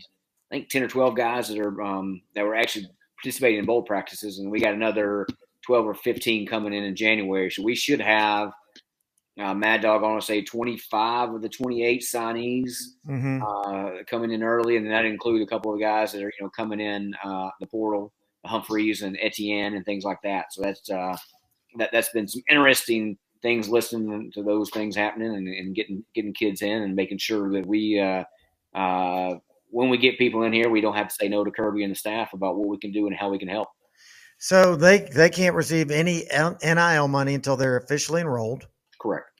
I 0.50 0.56
think 0.56 0.68
ten 0.68 0.82
or 0.82 0.88
twelve 0.88 1.16
guys 1.16 1.48
that 1.48 1.58
are 1.58 1.82
um, 1.82 2.22
that 2.34 2.44
were 2.44 2.54
actually 2.54 2.88
participating 3.22 3.60
in 3.60 3.66
bowl 3.66 3.82
practices, 3.82 4.38
and 4.38 4.50
we 4.50 4.60
got 4.60 4.74
another 4.74 5.26
twelve 5.62 5.86
or 5.86 5.94
fifteen 5.94 6.46
coming 6.46 6.72
in 6.72 6.84
in 6.84 6.96
January. 6.96 7.50
So 7.50 7.62
we 7.62 7.74
should 7.74 8.00
have 8.00 8.52
uh, 9.40 9.54
Mad 9.54 9.80
Dawg, 9.80 10.02
I 10.02 10.06
want 10.06 10.20
to 10.20 10.26
say 10.26 10.42
25 10.42 11.34
of 11.34 11.42
the 11.42 11.48
28 11.48 12.02
signees 12.02 12.72
mm-hmm. 13.06 13.42
uh, 13.42 14.04
coming 14.06 14.30
in 14.30 14.44
early, 14.44 14.76
and 14.76 14.88
that 14.90 15.04
include 15.04 15.42
a 15.42 15.46
couple 15.46 15.74
of 15.74 15.80
guys 15.80 16.12
that 16.12 16.22
are 16.22 16.32
you 16.38 16.44
know 16.44 16.50
coming 16.50 16.80
in 16.80 17.14
uh, 17.24 17.50
the 17.60 17.66
portal, 17.66 18.12
Humphreys 18.44 19.02
and 19.02 19.18
Etienne 19.20 19.74
and 19.74 19.84
things 19.84 20.04
like 20.04 20.18
that. 20.22 20.52
So 20.52 20.62
that's 20.62 20.90
uh, 20.90 21.16
that 21.78 21.90
that's 21.92 22.10
been 22.10 22.28
some 22.28 22.42
interesting 22.48 23.18
things 23.42 23.68
listening 23.68 24.32
to 24.32 24.42
those 24.42 24.70
things 24.70 24.96
happening 24.96 25.34
and, 25.34 25.48
and 25.48 25.74
getting 25.74 26.04
getting 26.14 26.32
kids 26.32 26.62
in 26.62 26.82
and 26.82 26.94
making 26.94 27.18
sure 27.18 27.50
that 27.52 27.66
we 27.66 28.00
uh, 28.00 28.24
uh, 28.78 29.36
when 29.70 29.88
we 29.88 29.98
get 29.98 30.18
people 30.18 30.44
in 30.44 30.52
here, 30.52 30.70
we 30.70 30.80
don't 30.80 30.96
have 30.96 31.08
to 31.08 31.14
say 31.14 31.28
no 31.28 31.44
to 31.44 31.50
Kirby 31.50 31.82
and 31.82 31.90
the 31.90 31.96
staff 31.96 32.32
about 32.32 32.56
what 32.56 32.68
we 32.68 32.78
can 32.78 32.92
do 32.92 33.06
and 33.06 33.16
how 33.16 33.30
we 33.30 33.38
can 33.38 33.48
help. 33.48 33.68
So 34.38 34.76
they 34.76 35.00
they 35.00 35.30
can't 35.30 35.54
receive 35.54 35.90
any 35.90 36.24
NIL 36.30 37.08
money 37.08 37.34
until 37.34 37.56
they're 37.56 37.76
officially 37.76 38.20
enrolled. 38.20 38.66
Correct. 39.00 39.30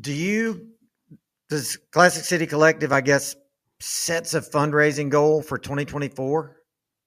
Do 0.00 0.12
you, 0.12 0.68
does 1.48 1.78
Classic 1.92 2.24
City 2.24 2.46
Collective, 2.46 2.92
I 2.92 3.00
guess, 3.00 3.36
sets 3.80 4.34
a 4.34 4.40
fundraising 4.40 5.08
goal 5.08 5.42
for 5.42 5.58
2024 5.58 6.56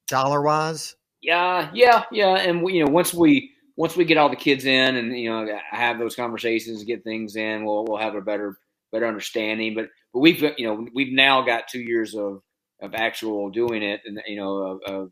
dollar 0.08 0.42
wise? 0.42 0.96
Yeah, 1.22 1.70
yeah, 1.74 2.04
yeah. 2.12 2.36
And 2.36 2.68
you 2.70 2.86
know, 2.86 2.92
once 2.92 3.14
we, 3.14 3.52
once 3.76 3.96
we 3.96 4.06
get 4.06 4.18
all 4.18 4.30
the 4.30 4.36
kids 4.36 4.66
in 4.66 4.96
and, 4.96 5.18
you 5.18 5.30
know, 5.30 5.48
have 5.70 6.00
those 6.00 6.16
conversations, 6.16 6.84
get 6.84 7.04
things 7.04 7.36
in, 7.36 7.66
we'll, 7.66 7.86
we'll 7.86 8.00
have 8.00 8.16
a 8.16 8.22
better, 8.22 8.58
better 8.92 9.06
understanding. 9.06 9.76
But, 9.76 9.90
but 10.14 10.20
we've, 10.20 10.42
you 10.58 10.68
know, 10.68 10.88
we've 10.94 11.14
now 11.14 11.42
got 11.42 11.68
two 11.68 11.82
years 11.82 12.16
of, 12.16 12.42
of 12.82 12.96
actual 12.96 13.50
doing 13.50 13.84
it 13.84 14.02
and, 14.06 14.20
you 14.28 14.38
know, 14.38 14.58
of, 14.58 14.80
of, 14.86 15.12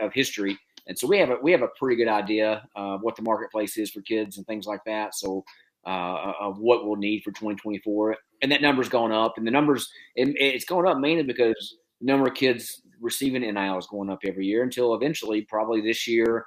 of 0.00 0.12
history. 0.12 0.58
And 0.86 0.98
so 0.98 1.06
we 1.06 1.18
have 1.18 1.30
a 1.30 1.36
we 1.42 1.52
have 1.52 1.62
a 1.62 1.68
pretty 1.78 1.96
good 1.96 2.08
idea 2.08 2.66
of 2.76 3.02
what 3.02 3.16
the 3.16 3.22
marketplace 3.22 3.76
is 3.76 3.90
for 3.90 4.02
kids 4.02 4.36
and 4.36 4.46
things 4.46 4.66
like 4.66 4.84
that. 4.86 5.14
So 5.14 5.44
uh, 5.86 6.32
of 6.40 6.58
what 6.58 6.86
we'll 6.86 6.96
need 6.96 7.22
for 7.22 7.30
2024, 7.32 8.16
and 8.42 8.52
that 8.52 8.62
number's 8.62 8.88
gone 8.88 9.12
up. 9.12 9.34
And 9.36 9.46
the 9.46 9.50
numbers 9.50 9.88
it, 10.14 10.34
it's 10.38 10.64
going 10.64 10.86
up 10.86 10.98
mainly 10.98 11.24
because 11.24 11.76
the 12.00 12.06
number 12.06 12.28
of 12.28 12.34
kids 12.34 12.82
receiving 13.06 13.42
NIL 13.42 13.78
is 13.78 13.86
going 13.86 14.10
up 14.10 14.20
every 14.26 14.46
year 14.46 14.62
until 14.62 14.94
eventually, 14.94 15.42
probably 15.42 15.80
this 15.80 16.06
year, 16.06 16.46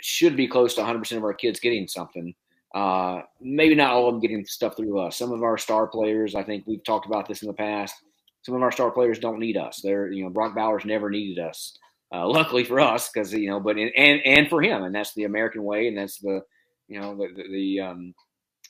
should 0.00 0.36
be 0.36 0.46
close 0.46 0.74
to 0.74 0.82
100% 0.82 1.16
of 1.16 1.24
our 1.24 1.34
kids 1.34 1.60
getting 1.60 1.88
something. 1.88 2.34
Uh, 2.74 3.22
maybe 3.40 3.74
not 3.74 3.92
all 3.92 4.08
of 4.08 4.14
them 4.14 4.20
getting 4.20 4.44
stuff 4.44 4.76
through 4.76 5.00
us. 5.00 5.16
Some 5.16 5.32
of 5.32 5.42
our 5.42 5.58
star 5.58 5.86
players, 5.86 6.34
I 6.34 6.42
think 6.42 6.64
we've 6.66 6.84
talked 6.84 7.06
about 7.06 7.26
this 7.26 7.42
in 7.42 7.48
the 7.48 7.54
past. 7.54 7.94
Some 8.42 8.54
of 8.54 8.62
our 8.62 8.72
star 8.72 8.90
players 8.90 9.18
don't 9.18 9.40
need 9.40 9.56
us. 9.56 9.80
They're, 9.82 10.12
you 10.12 10.22
know, 10.22 10.30
Brock 10.30 10.54
Bowers 10.54 10.84
never 10.84 11.10
needed 11.10 11.42
us. 11.42 11.78
Uh, 12.12 12.28
luckily 12.28 12.64
for 12.64 12.78
us, 12.78 13.10
because 13.10 13.32
you 13.32 13.48
know, 13.50 13.58
but 13.60 13.78
in, 13.78 13.90
and 13.96 14.20
and 14.24 14.48
for 14.48 14.62
him, 14.62 14.84
and 14.84 14.94
that's 14.94 15.14
the 15.14 15.24
American 15.24 15.64
way, 15.64 15.88
and 15.88 15.98
that's 15.98 16.18
the 16.18 16.40
you 16.88 17.00
know 17.00 17.16
the 17.16 17.28
the, 17.34 17.48
the 17.50 17.80
um, 17.80 18.14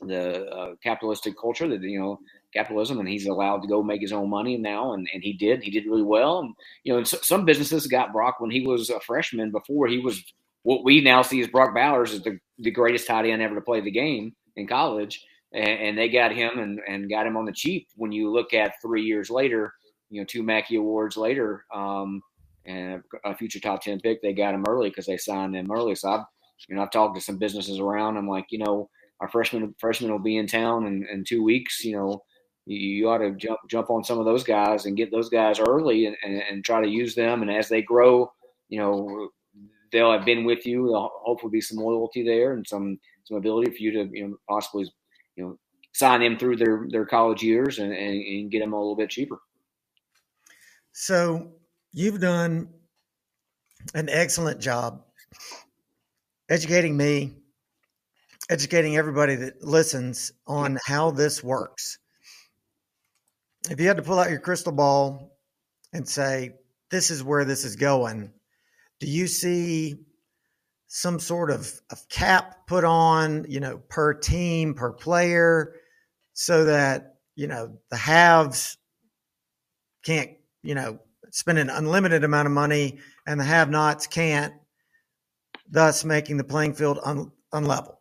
the 0.00 0.46
uh, 0.46 0.74
capitalistic 0.82 1.34
culture 1.38 1.68
that 1.68 1.82
you 1.82 2.00
know 2.00 2.18
capitalism 2.56 2.98
and 2.98 3.08
he's 3.08 3.26
allowed 3.26 3.62
to 3.62 3.68
go 3.68 3.82
make 3.82 4.00
his 4.00 4.12
own 4.12 4.30
money 4.30 4.56
now 4.56 4.92
and, 4.92 5.08
and 5.12 5.22
he 5.22 5.32
did 5.32 5.62
he 5.62 5.70
did 5.70 5.86
really 5.86 6.02
well 6.02 6.40
and 6.40 6.54
you 6.84 6.92
know 6.92 7.02
some 7.04 7.44
businesses 7.44 7.86
got 7.86 8.12
brock 8.12 8.40
when 8.40 8.50
he 8.50 8.66
was 8.66 8.90
a 8.90 9.00
freshman 9.00 9.50
before 9.50 9.86
he 9.86 9.98
was 9.98 10.22
what 10.62 10.84
we 10.84 11.00
now 11.00 11.22
see 11.22 11.40
as 11.40 11.48
brock 11.48 11.74
bowers 11.74 12.12
is 12.12 12.22
the, 12.22 12.38
the 12.58 12.70
greatest 12.70 13.06
tight 13.06 13.26
end 13.26 13.42
ever 13.42 13.54
to 13.54 13.60
play 13.60 13.80
the 13.80 13.90
game 13.90 14.34
in 14.56 14.66
college 14.66 15.24
and, 15.52 15.68
and, 15.68 15.98
they 15.98 16.08
got 16.08 16.32
him 16.32 16.58
and, 16.58 16.80
and 16.88 17.08
got 17.08 17.26
him 17.26 17.36
on 17.36 17.44
the 17.44 17.52
cheap 17.52 17.86
when 17.94 18.10
you 18.10 18.30
look 18.32 18.52
at 18.52 18.74
three 18.82 19.02
years 19.02 19.30
later 19.30 19.72
you 20.10 20.20
know 20.20 20.26
two 20.26 20.42
mackey 20.42 20.76
awards 20.76 21.16
later 21.16 21.64
um, 21.74 22.20
and 22.64 23.02
a 23.24 23.36
future 23.36 23.60
top 23.60 23.82
10 23.82 24.00
pick 24.00 24.20
they 24.22 24.32
got 24.32 24.54
him 24.54 24.64
early 24.68 24.88
because 24.88 25.06
they 25.06 25.16
signed 25.16 25.54
him 25.54 25.70
early 25.70 25.94
so 25.94 26.10
i've 26.10 26.24
you 26.68 26.76
know, 26.76 26.82
I've 26.82 26.90
talked 26.90 27.16
to 27.16 27.20
some 27.20 27.38
businesses 27.38 27.78
around. 27.78 28.16
I'm 28.16 28.28
like, 28.28 28.46
you 28.50 28.58
know, 28.58 28.88
our 29.20 29.28
freshman 29.28 29.74
freshman 29.78 30.10
will 30.10 30.18
be 30.18 30.36
in 30.36 30.46
town 30.46 30.86
in, 30.86 31.06
in 31.10 31.24
two 31.24 31.42
weeks. 31.42 31.84
You 31.84 31.96
know, 31.96 32.22
you, 32.66 33.08
ought 33.08 33.18
to 33.18 33.32
jump 33.32 33.60
jump 33.68 33.90
on 33.90 34.04
some 34.04 34.18
of 34.18 34.24
those 34.24 34.44
guys 34.44 34.86
and 34.86 34.96
get 34.96 35.10
those 35.10 35.28
guys 35.28 35.60
early 35.60 36.06
and, 36.06 36.16
and, 36.24 36.42
and, 36.50 36.64
try 36.64 36.82
to 36.82 36.88
use 36.88 37.14
them. 37.14 37.42
And 37.42 37.50
as 37.50 37.68
they 37.68 37.80
grow, 37.80 38.30
you 38.68 38.80
know, 38.80 39.30
they'll 39.92 40.12
have 40.12 40.24
been 40.24 40.44
with 40.44 40.66
you. 40.66 40.88
There'll 40.88 41.12
hopefully 41.22 41.50
be 41.50 41.60
some 41.60 41.78
loyalty 41.78 42.24
there 42.24 42.52
and 42.52 42.66
some 42.66 42.98
some 43.24 43.36
ability 43.36 43.70
for 43.70 43.78
you 43.78 43.92
to 43.92 44.08
you 44.12 44.28
know 44.28 44.36
possibly 44.48 44.90
you 45.36 45.44
know 45.44 45.58
sign 45.94 46.20
them 46.20 46.38
through 46.38 46.56
their 46.56 46.86
their 46.90 47.06
college 47.06 47.42
years 47.42 47.78
and, 47.78 47.92
and, 47.92 48.22
and 48.22 48.50
get 48.50 48.60
them 48.60 48.72
a 48.72 48.78
little 48.78 48.96
bit 48.96 49.10
cheaper. 49.10 49.38
So 50.92 51.52
you've 51.92 52.20
done 52.20 52.68
an 53.94 54.08
excellent 54.08 54.60
job 54.60 55.02
educating 56.48 56.96
me, 56.96 57.36
educating 58.50 58.96
everybody 58.96 59.34
that 59.36 59.62
listens 59.62 60.32
on 60.46 60.78
how 60.84 61.10
this 61.10 61.42
works. 61.42 61.98
If 63.70 63.80
you 63.80 63.88
had 63.88 63.96
to 63.96 64.02
pull 64.02 64.18
out 64.18 64.30
your 64.30 64.40
crystal 64.40 64.72
ball 64.72 65.36
and 65.92 66.08
say, 66.08 66.54
this 66.90 67.10
is 67.10 67.22
where 67.22 67.44
this 67.44 67.64
is 67.64 67.76
going, 67.76 68.32
do 69.00 69.06
you 69.06 69.26
see 69.26 69.96
some 70.88 71.18
sort 71.18 71.50
of, 71.50 71.80
of 71.90 72.08
cap 72.08 72.66
put 72.66 72.84
on, 72.84 73.44
you 73.48 73.60
know, 73.60 73.78
per 73.88 74.14
team, 74.14 74.74
per 74.74 74.92
player, 74.92 75.74
so 76.32 76.64
that, 76.64 77.16
you 77.34 77.48
know, 77.48 77.76
the 77.90 77.96
haves 77.96 78.78
can't, 80.04 80.30
you 80.62 80.74
know, 80.74 80.98
spend 81.30 81.58
an 81.58 81.70
unlimited 81.70 82.24
amount 82.24 82.46
of 82.46 82.52
money 82.52 82.98
and 83.26 83.40
the 83.40 83.44
have 83.44 83.68
nots 83.68 84.06
can't 84.06 84.54
thus 85.68 86.04
making 86.04 86.36
the 86.36 86.44
playing 86.44 86.74
field 86.74 86.98
un, 87.04 87.32
unlevel? 87.52 87.96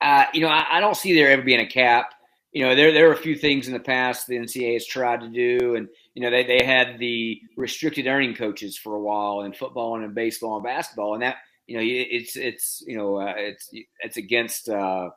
Uh, 0.00 0.24
you 0.32 0.40
know, 0.40 0.48
I, 0.48 0.64
I, 0.76 0.80
don't 0.80 0.96
see 0.96 1.14
there 1.14 1.30
ever 1.30 1.42
being 1.42 1.60
a 1.60 1.66
cap. 1.66 2.14
You 2.52 2.66
know, 2.66 2.74
there 2.74 2.92
there 2.92 3.08
are 3.08 3.12
a 3.12 3.16
few 3.16 3.36
things 3.36 3.68
in 3.68 3.72
the 3.72 3.80
past 3.80 4.26
the 4.26 4.36
NCAA 4.36 4.74
has 4.74 4.86
tried 4.86 5.20
to 5.20 5.28
do, 5.28 5.76
and 5.76 5.88
you 6.14 6.22
know 6.22 6.30
they, 6.30 6.44
they 6.44 6.64
had 6.64 6.98
the 6.98 7.40
restricted 7.56 8.06
earning 8.06 8.34
coaches 8.34 8.76
for 8.76 8.96
a 8.96 9.00
while 9.00 9.42
in 9.42 9.52
football 9.52 9.94
and 9.94 10.04
in 10.04 10.14
baseball 10.14 10.56
and 10.56 10.64
basketball, 10.64 11.14
and 11.14 11.22
that 11.22 11.36
you 11.66 11.76
know 11.76 11.82
it's 11.84 12.36
it's 12.36 12.82
you 12.86 12.96
know 12.96 13.20
uh, 13.20 13.34
it's 13.36 13.70
it's 14.00 14.16
against 14.16 14.68
uh, 14.68 15.10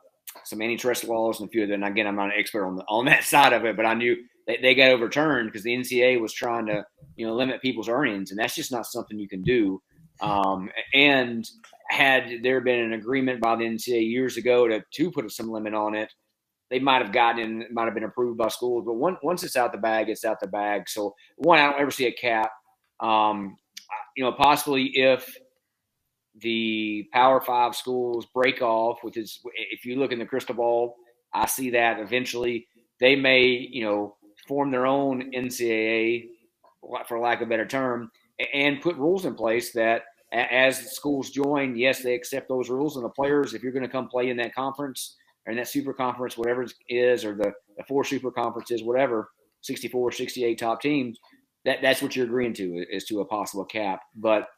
some 0.44 0.62
antitrust 0.62 1.04
laws 1.04 1.40
and 1.40 1.48
a 1.48 1.50
few 1.50 1.64
of 1.64 1.68
them. 1.68 1.82
And 1.82 1.92
again, 1.92 2.06
I'm 2.06 2.16
not 2.16 2.26
an 2.26 2.38
expert 2.38 2.66
on 2.66 2.76
the, 2.76 2.84
on 2.84 3.06
that 3.06 3.24
side 3.34 3.52
of 3.52 3.64
it, 3.64 3.76
but 3.76 3.86
I 3.86 3.94
knew 3.94 4.16
they, 4.46 4.58
they 4.60 4.74
got 4.74 4.90
overturned 4.90 5.48
because 5.48 5.64
the 5.64 5.76
NCAA 5.76 6.20
was 6.20 6.32
trying 6.32 6.66
to 6.66 6.84
you 7.16 7.26
know 7.26 7.34
limit 7.34 7.62
people's 7.62 7.88
earnings, 7.88 8.30
and 8.30 8.38
that's 8.38 8.54
just 8.54 8.70
not 8.70 8.86
something 8.86 9.18
you 9.18 9.28
can 9.28 9.42
do. 9.42 9.82
Um, 10.20 10.70
and 10.92 11.44
had 11.90 12.42
there 12.42 12.60
been 12.60 12.80
an 12.80 12.92
agreement 12.92 13.40
by 13.40 13.56
the 13.56 13.64
NCAA 13.64 14.08
years 14.08 14.36
ago 14.36 14.68
to, 14.68 14.82
to 14.94 15.10
put 15.10 15.30
some 15.32 15.50
limit 15.50 15.74
on 15.74 15.94
it, 15.94 16.12
they 16.74 16.80
might 16.80 17.02
have 17.02 17.12
gotten 17.12 17.40
in, 17.40 17.66
might 17.70 17.84
have 17.84 17.94
been 17.94 18.02
approved 18.02 18.36
by 18.36 18.48
schools. 18.48 18.82
But 18.84 18.94
one, 18.94 19.16
once 19.22 19.44
it's 19.44 19.54
out 19.54 19.70
the 19.70 19.78
bag, 19.78 20.08
it's 20.08 20.24
out 20.24 20.40
the 20.40 20.48
bag. 20.48 20.88
So 20.88 21.14
one, 21.36 21.60
I 21.60 21.70
don't 21.70 21.80
ever 21.80 21.92
see 21.92 22.06
a 22.06 22.12
cap. 22.12 22.50
Um, 22.98 23.56
you 24.16 24.24
know, 24.24 24.32
possibly 24.32 24.90
if 24.94 25.36
the 26.40 27.08
Power 27.12 27.40
Five 27.40 27.76
schools 27.76 28.26
break 28.34 28.60
off, 28.60 28.98
which 29.02 29.16
is 29.16 29.38
if 29.54 29.84
you 29.84 29.94
look 29.94 30.10
in 30.10 30.18
the 30.18 30.26
crystal 30.26 30.56
ball, 30.56 30.96
I 31.32 31.46
see 31.46 31.70
that 31.70 32.00
eventually 32.00 32.66
they 32.98 33.14
may, 33.14 33.44
you 33.44 33.84
know, 33.84 34.16
form 34.48 34.72
their 34.72 34.86
own 34.86 35.30
NCAA, 35.30 36.26
for 37.06 37.20
lack 37.20 37.40
of 37.40 37.46
a 37.46 37.50
better 37.50 37.66
term, 37.66 38.10
and 38.52 38.80
put 38.80 38.96
rules 38.96 39.26
in 39.26 39.36
place 39.36 39.72
that 39.74 40.02
as 40.32 40.90
schools 40.90 41.30
join, 41.30 41.76
yes, 41.76 42.02
they 42.02 42.14
accept 42.14 42.48
those 42.48 42.68
rules, 42.68 42.96
and 42.96 43.04
the 43.04 43.10
players, 43.10 43.54
if 43.54 43.62
you're 43.62 43.70
going 43.70 43.84
to 43.84 43.88
come 43.88 44.08
play 44.08 44.28
in 44.28 44.36
that 44.38 44.56
conference 44.56 45.14
or 45.46 45.52
in 45.52 45.58
that 45.58 45.68
super 45.68 45.92
conference, 45.92 46.36
whatever 46.36 46.62
it 46.62 46.72
is, 46.88 47.24
or 47.24 47.34
the, 47.34 47.52
the 47.76 47.84
four 47.84 48.04
super 48.04 48.30
conferences, 48.30 48.82
whatever, 48.82 49.28
64, 49.62 50.12
68 50.12 50.58
top 50.58 50.80
teams, 50.80 51.18
that 51.64 51.78
that's 51.82 52.02
what 52.02 52.14
you're 52.14 52.26
agreeing 52.26 52.54
to 52.54 52.84
is 52.90 53.04
to 53.04 53.20
a 53.20 53.24
possible 53.24 53.64
cap. 53.64 54.00
But 54.14 54.48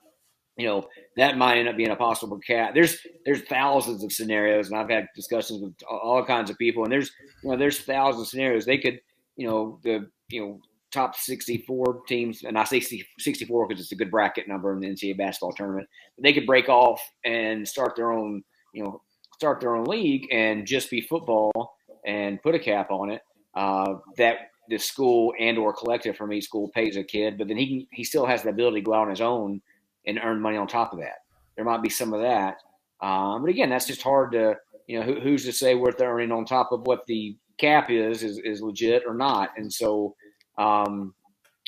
you 0.56 0.66
know 0.66 0.86
that 1.16 1.36
might 1.36 1.58
end 1.58 1.68
up 1.68 1.76
being 1.76 1.90
a 1.90 1.96
possible 1.96 2.38
cap. 2.38 2.74
There's 2.74 2.98
there's 3.24 3.42
thousands 3.42 4.02
of 4.02 4.12
scenarios, 4.12 4.68
and 4.68 4.78
I've 4.78 4.90
had 4.90 5.06
discussions 5.14 5.62
with 5.62 5.74
all 5.88 6.24
kinds 6.24 6.50
of 6.50 6.58
people, 6.58 6.82
and 6.82 6.92
there's 6.92 7.10
you 7.42 7.50
know 7.50 7.56
there's 7.56 7.80
thousands 7.80 8.22
of 8.22 8.28
scenarios. 8.28 8.64
They 8.64 8.78
could 8.78 9.00
you 9.36 9.46
know 9.46 9.78
the 9.84 10.08
you 10.28 10.40
know 10.40 10.60
top 10.92 11.14
64 11.14 12.02
teams, 12.08 12.42
and 12.44 12.58
I 12.58 12.64
say 12.64 12.80
64 13.18 13.68
because 13.68 13.82
it's 13.82 13.92
a 13.92 13.96
good 13.96 14.10
bracket 14.10 14.48
number 14.48 14.72
in 14.72 14.80
the 14.80 14.88
NCAA 14.88 15.18
basketball 15.18 15.52
tournament. 15.52 15.88
They 16.18 16.32
could 16.32 16.46
break 16.46 16.68
off 16.68 17.02
and 17.24 17.68
start 17.68 17.94
their 17.94 18.12
own 18.12 18.42
you 18.72 18.82
know 18.82 19.02
start 19.38 19.60
their 19.60 19.76
own 19.76 19.84
league 19.84 20.26
and 20.32 20.66
just 20.66 20.90
be 20.90 21.00
football 21.00 21.76
and 22.06 22.42
put 22.42 22.54
a 22.54 22.58
cap 22.58 22.90
on 22.90 23.10
it. 23.10 23.22
Uh, 23.54 23.94
that 24.16 24.50
the 24.68 24.78
school 24.78 25.32
and 25.38 25.56
or 25.58 25.72
collective 25.72 26.16
from 26.16 26.32
each 26.32 26.44
school 26.44 26.70
pays 26.74 26.96
a 26.96 27.04
kid, 27.04 27.38
but 27.38 27.48
then 27.48 27.56
he 27.56 27.88
he 27.92 28.04
still 28.04 28.26
has 28.26 28.42
the 28.42 28.50
ability 28.50 28.80
to 28.80 28.84
go 28.84 28.94
out 28.94 29.02
on 29.02 29.10
his 29.10 29.20
own 29.20 29.60
and 30.06 30.20
earn 30.22 30.40
money 30.40 30.56
on 30.56 30.66
top 30.66 30.92
of 30.92 30.98
that. 30.98 31.24
There 31.54 31.64
might 31.64 31.82
be 31.82 31.88
some 31.88 32.12
of 32.12 32.20
that, 32.20 32.56
um, 33.00 33.42
but 33.42 33.50
again, 33.50 33.70
that's 33.70 33.86
just 33.86 34.02
hard 34.02 34.32
to 34.32 34.56
you 34.86 34.98
know 34.98 35.06
who, 35.06 35.20
who's 35.20 35.44
to 35.44 35.52
say 35.52 35.74
what 35.74 35.96
they're 35.96 36.12
earning 36.12 36.32
on 36.32 36.44
top 36.44 36.72
of 36.72 36.86
what 36.86 37.06
the 37.06 37.36
cap 37.58 37.90
is 37.90 38.22
is, 38.22 38.38
is 38.38 38.60
legit 38.60 39.04
or 39.06 39.14
not. 39.14 39.50
And 39.56 39.72
so 39.72 40.14
um, 40.58 41.14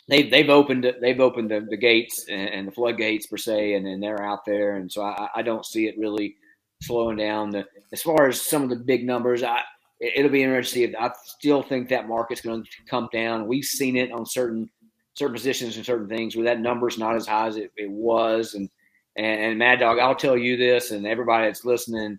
they 0.09 0.25
they've 0.25 0.51
opened 0.51 0.93
they've 1.01 1.21
opened 1.21 1.51
the, 1.51 1.67
the 1.69 1.77
gates 1.77 2.27
and, 2.29 2.49
and, 2.49 2.69
the 2.69 2.73
floodgates 2.73 3.27
per 3.27 3.37
se, 3.37 3.75
and, 3.75 3.87
and 3.87 4.03
they're 4.03 4.23
out 4.23 4.45
there. 4.47 4.77
And 4.77 4.91
so 4.91 5.03
I, 5.03 5.29
I 5.37 5.43
don't 5.43 5.67
see 5.67 5.87
it 5.87 5.99
really 5.99 6.37
slowing 6.83 7.17
down. 7.17 7.51
The 7.51 7.67
as 7.93 8.03
far 8.03 8.29
as 8.29 8.41
some 8.41 8.63
of 8.63 8.71
the 8.71 8.77
big 8.77 9.05
numbers, 9.05 9.43
I 9.43 9.61
it'll 10.01 10.31
be 10.31 10.43
interesting. 10.43 10.95
I 10.99 11.11
still 11.25 11.63
think 11.63 11.89
that 11.89 12.09
market's 12.09 12.41
going 12.41 12.65
to 12.65 12.71
come 12.89 13.09
down. 13.13 13.47
We've 13.47 13.65
seen 13.65 13.97
it 13.97 14.13
on 14.13 14.27
certain 14.27 14.71
certain 15.15 15.35
positions 15.35 15.77
and 15.77 15.85
certain 15.85 16.09
things 16.09 16.37
where 16.37 16.45
that 16.45 16.61
number's 16.61 16.99
not 16.99 17.17
as 17.17 17.27
high 17.27 17.49
as 17.49 17.57
it, 17.57 17.73
it 17.77 17.91
was. 17.91 18.55
And, 18.55 18.69
and 19.17 19.41
and 19.41 19.59
Mad 19.59 19.81
Dawg, 19.81 19.99
I'll 19.99 20.15
tell 20.15 20.37
you 20.37 20.57
this, 20.57 20.91
and 20.91 21.07
everybody 21.07 21.47
that's 21.47 21.65
listening, 21.65 22.19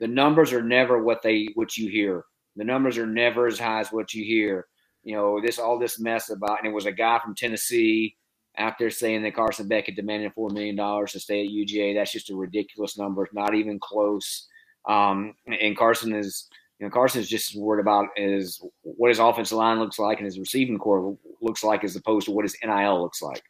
the 0.00 0.08
numbers 0.08 0.52
are 0.52 0.62
never 0.62 1.02
what 1.02 1.22
they 1.22 1.48
what 1.54 1.76
you 1.76 1.90
hear. 1.90 2.24
The 2.56 2.64
numbers 2.64 2.98
are 2.98 3.06
never 3.06 3.46
as 3.46 3.58
high 3.58 3.80
as 3.80 3.92
what 3.92 4.14
you 4.14 4.24
hear. 4.24 4.66
You 5.04 5.16
know 5.16 5.40
this 5.40 5.58
all 5.58 5.78
this 5.78 6.00
mess 6.00 6.30
about, 6.30 6.58
and 6.58 6.66
it 6.66 6.74
was 6.74 6.86
a 6.86 6.92
guy 6.92 7.18
from 7.18 7.34
Tennessee 7.34 8.16
out 8.58 8.74
there 8.78 8.90
saying 8.90 9.22
that 9.22 9.34
Carson 9.34 9.68
Beck 9.68 9.86
had 9.86 9.96
demanded 9.96 10.32
four 10.34 10.50
million 10.50 10.76
dollars 10.76 11.12
to 11.12 11.20
stay 11.20 11.44
at 11.44 11.50
UGA. 11.50 11.94
That's 11.94 12.12
just 12.12 12.30
a 12.30 12.36
ridiculous 12.36 12.98
number. 12.98 13.24
It's 13.24 13.34
not 13.34 13.54
even 13.54 13.78
close. 13.78 14.46
Um, 14.86 15.34
and 15.46 15.76
Carson 15.76 16.14
is 16.14 16.48
you 16.78 16.86
know, 16.86 16.90
Carson's 16.90 17.28
just 17.28 17.56
worried 17.56 17.80
about 17.80 18.08
is 18.16 18.62
what 18.82 19.08
his 19.08 19.18
offensive 19.18 19.58
line 19.58 19.78
looks 19.78 19.98
like 19.98 20.18
and 20.18 20.26
his 20.26 20.38
receiving 20.38 20.78
core 20.78 21.16
looks 21.42 21.64
like 21.64 21.82
as 21.82 21.96
opposed 21.96 22.26
to 22.26 22.32
what 22.32 22.44
his 22.44 22.56
NIL 22.62 23.02
looks 23.02 23.20
like. 23.20 23.42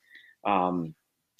Um, 0.44 0.94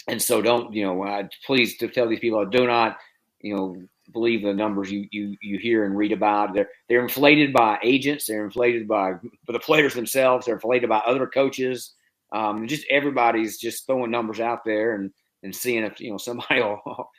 and 0.07 0.21
so 0.21 0.43
don't, 0.43 0.73
you 0.75 0.85
know, 0.85 1.03
uh, 1.05 1.23
please 1.47 1.79
to 1.79 1.89
tell 1.89 2.09
these 2.09 2.21
people, 2.21 2.45
do 2.45 2.67
not, 2.67 2.99
you 3.41 3.57
know, 3.57 3.77
believe 4.13 4.43
the 4.43 4.53
numbers 4.53 4.91
you, 4.91 5.07
you, 5.11 5.37
you 5.41 5.59
hear 5.59 5.85
and 5.85 5.97
read 5.97 6.13
about. 6.13 6.53
They're, 6.53 6.69
they're 6.89 7.03
inflated 7.03 7.53
by 7.53 7.79
agents. 7.83 8.27
They're 8.27 8.45
inflated 8.45 8.87
by, 8.87 9.13
by 9.13 9.53
the 9.53 9.59
players 9.59 9.95
themselves. 9.95 10.45
They're 10.45 10.55
inflated 10.55 10.89
by 10.91 10.99
other 10.99 11.27
coaches. 11.27 11.95
Um, 12.33 12.67
just 12.67 12.87
everybody's 12.91 13.59
just 13.59 13.87
throwing 13.87 14.11
numbers 14.11 14.41
out 14.41 14.65
there 14.65 14.95
and, 14.95 15.11
and 15.43 15.55
seeing 15.55 15.85
if, 15.85 16.01
you 16.01 16.11
know, 16.11 16.19
somebody 16.19 16.61
will 16.61 17.11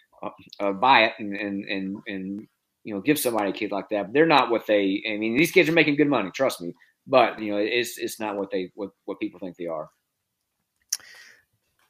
uh, 0.60 0.72
buy 0.74 1.06
it 1.06 1.14
and, 1.20 1.36
and, 1.36 1.66
and, 1.66 1.98
and 2.08 2.48
you 2.84 2.94
know, 2.94 3.02
give 3.02 3.20
somebody 3.20 3.50
a 3.50 3.54
kid 3.54 3.72
like 3.72 3.90
that. 3.90 4.08
But 4.08 4.14
they're 4.14 4.26
not 4.26 4.50
what 4.50 4.66
they. 4.66 5.04
I 5.08 5.18
mean, 5.18 5.38
these 5.38 5.52
kids 5.52 5.70
are 5.70 5.74
making 5.74 5.96
good 5.96 6.08
money. 6.08 6.32
Trust 6.34 6.62
me. 6.62 6.74
But 7.06 7.40
you 7.40 7.52
know, 7.52 7.58
it's 7.58 7.98
it's 7.98 8.20
not 8.20 8.38
what 8.38 8.52
they 8.52 8.72
what 8.76 8.92
what 9.06 9.20
people 9.20 9.40
think 9.40 9.58
they 9.58 9.68
are. 9.68 9.90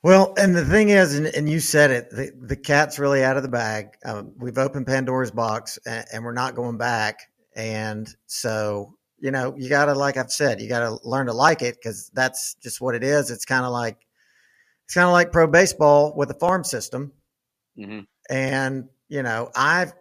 Well, 0.02 0.34
and 0.38 0.56
the 0.56 0.66
thing 0.66 0.90
is, 0.90 1.18
and, 1.18 1.28
and 1.28 1.50
you 1.50 1.60
said 1.60 1.92
it, 1.92 2.10
the, 2.10 2.32
the 2.40 2.56
cat's 2.56 3.00
really 3.00 3.22
out 3.22 3.36
of 3.36 3.44
the 3.44 3.50
bag. 3.50 3.88
Um, 4.06 4.32
we've 4.38 4.58
opened 4.58 4.88
Pandora's 4.88 5.32
box, 5.32 5.78
and, 5.86 6.06
and 6.14 6.24
we're 6.24 6.32
not 6.32 6.56
going 6.56 6.78
back. 6.78 7.30
And 7.54 8.08
so, 8.26 8.96
you 9.22 9.32
know, 9.32 9.56
you 9.58 9.70
got 9.70 9.86
to, 9.86 9.94
like 9.94 10.18
I've 10.18 10.32
said, 10.32 10.62
you 10.62 10.70
got 10.70 10.80
to 10.80 11.08
learn 11.08 11.28
to 11.28 11.34
like 11.34 11.62
it 11.62 11.76
because 11.76 12.10
that's 12.14 12.56
just 12.56 12.82
what 12.82 12.96
it 12.96 13.04
is. 13.04 13.32
It's 13.32 13.46
kind 13.46 13.66
of 13.66 13.72
like 13.72 13.98
it's 14.86 14.94
kind 14.96 15.08
of 15.08 15.14
like 15.14 15.32
pro 15.32 15.46
baseball 15.46 16.14
with 16.16 16.32
a 16.32 16.34
farm 16.34 16.64
system. 16.64 17.12
Mm-hmm. 17.78 18.00
And 18.30 18.86
you 19.08 19.24
know, 19.24 19.52
I've 19.56 19.94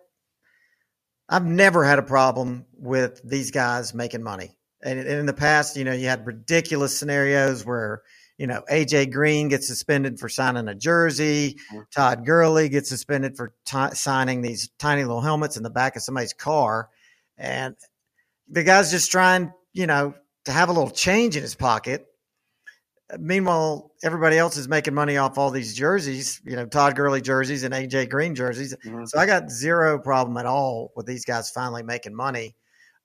I've 1.29 1.45
never 1.45 1.85
had 1.85 1.99
a 1.99 2.03
problem 2.03 2.65
with 2.73 3.21
these 3.23 3.51
guys 3.51 3.93
making 3.93 4.23
money. 4.23 4.57
And, 4.83 5.01
in 5.01 5.27
the 5.27 5.35
past, 5.35 5.77
you 5.77 5.85
know, 5.85 5.93
you 5.93 6.07
had 6.07 6.25
ridiculous 6.27 6.97
scenarios 6.97 7.67
where, 7.67 8.03
you 8.39 8.47
know, 8.47 8.63
AJ 8.71 9.13
Green 9.13 9.49
gets 9.49 9.67
suspended 9.67 10.21
for 10.21 10.29
signing 10.29 10.69
a 10.69 10.75
jersey. 10.75 11.59
Mm-hmm. 11.73 11.81
Todd 11.95 12.25
Gurley 12.25 12.69
gets 12.69 12.89
suspended 12.89 13.37
for 13.37 13.55
t- 13.67 13.95
signing 13.95 14.41
these 14.41 14.71
tiny 14.79 15.03
little 15.03 15.21
helmets 15.21 15.57
in 15.57 15.65
the 15.65 15.71
back 15.71 15.97
of 15.97 16.03
somebody's 16.03 16.33
car. 16.33 16.89
And 17.37 17.75
the 18.49 18.65
guy's 18.65 18.91
just 18.91 19.11
trying, 19.11 19.53
you 19.73 19.87
know, 19.87 20.15
to 20.45 20.53
have 20.53 20.69
a 20.69 20.73
little 20.73 20.91
change 20.91 21.37
in 21.37 21.43
his 21.43 21.55
pocket 21.55 22.09
Meanwhile, 23.17 23.91
everybody 24.03 24.37
else 24.37 24.59
is 24.59 24.69
making 24.69 24.93
money 24.93 25.17
off 25.17 25.39
all 25.39 25.51
these 25.51 25.75
jerseys, 25.75 26.43
you 26.45 26.57
know, 26.57 26.67
Todd 26.67 26.95
Gurley 26.95 27.23
jerseys 27.23 27.63
and 27.63 27.73
AJ 27.73 28.11
Green 28.11 28.35
jerseys. 28.35 28.77
Mm-hmm. 28.85 29.07
So 29.07 29.19
I 29.19 29.25
got 29.25 29.51
zero 29.51 29.99
problem 29.99 30.37
at 30.37 30.45
all 30.45 30.93
with 30.95 31.07
these 31.07 31.25
guys 31.25 31.49
finally 31.49 31.83
making 31.83 32.15
money. 32.15 32.55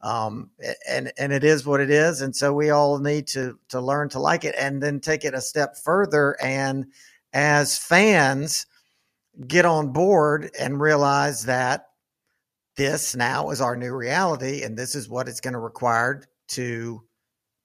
Um, 0.02 0.50
and 0.90 1.14
and 1.18 1.32
it 1.32 1.46
is 1.46 1.66
what 1.66 1.80
it 1.80 1.90
is, 1.90 2.20
and 2.22 2.36
so 2.36 2.52
we 2.54 2.72
all 2.72 3.00
need 3.00 3.28
to 3.28 3.58
to 3.70 3.80
learn 3.80 4.10
to 4.10 4.20
like 4.20 4.44
it, 4.44 4.54
and 4.60 4.84
then 4.84 5.00
take 5.00 5.24
it 5.24 5.34
a 5.34 5.40
step 5.40 5.78
further. 5.78 6.36
And 6.44 6.88
as 7.32 7.78
fans, 7.78 8.66
get 9.48 9.64
on 9.64 9.94
board 9.94 10.52
and 10.60 10.82
realize 10.82 11.46
that 11.46 11.86
this 12.76 13.16
now 13.16 13.52
is 13.52 13.62
our 13.62 13.76
new 13.76 13.94
reality, 13.94 14.64
and 14.64 14.78
this 14.78 14.96
is 14.96 15.08
what 15.08 15.28
it's 15.28 15.42
going 15.42 15.54
to 15.54 15.60
require 15.60 16.24
to 16.50 17.04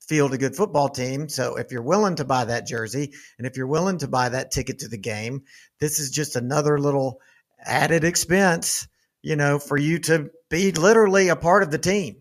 field 0.00 0.32
a 0.32 0.38
good 0.38 0.56
football 0.56 0.88
team. 0.88 1.28
So 1.28 1.56
if 1.56 1.70
you're 1.70 1.82
willing 1.82 2.16
to 2.16 2.24
buy 2.24 2.46
that 2.46 2.66
jersey 2.66 3.12
and 3.36 3.46
if 3.46 3.56
you're 3.56 3.66
willing 3.66 3.98
to 3.98 4.08
buy 4.08 4.30
that 4.30 4.50
ticket 4.50 4.78
to 4.78 4.88
the 4.88 4.96
game, 4.98 5.42
this 5.80 5.98
is 5.98 6.10
just 6.10 6.34
another 6.34 6.78
little 6.78 7.20
added 7.62 8.04
expense, 8.04 8.88
you 9.22 9.36
know, 9.36 9.58
for 9.58 9.76
you 9.76 9.98
to 10.00 10.30
be 10.48 10.72
literally 10.72 11.28
a 11.28 11.36
part 11.36 11.62
of 11.62 11.70
the 11.70 11.78
team. 11.78 12.16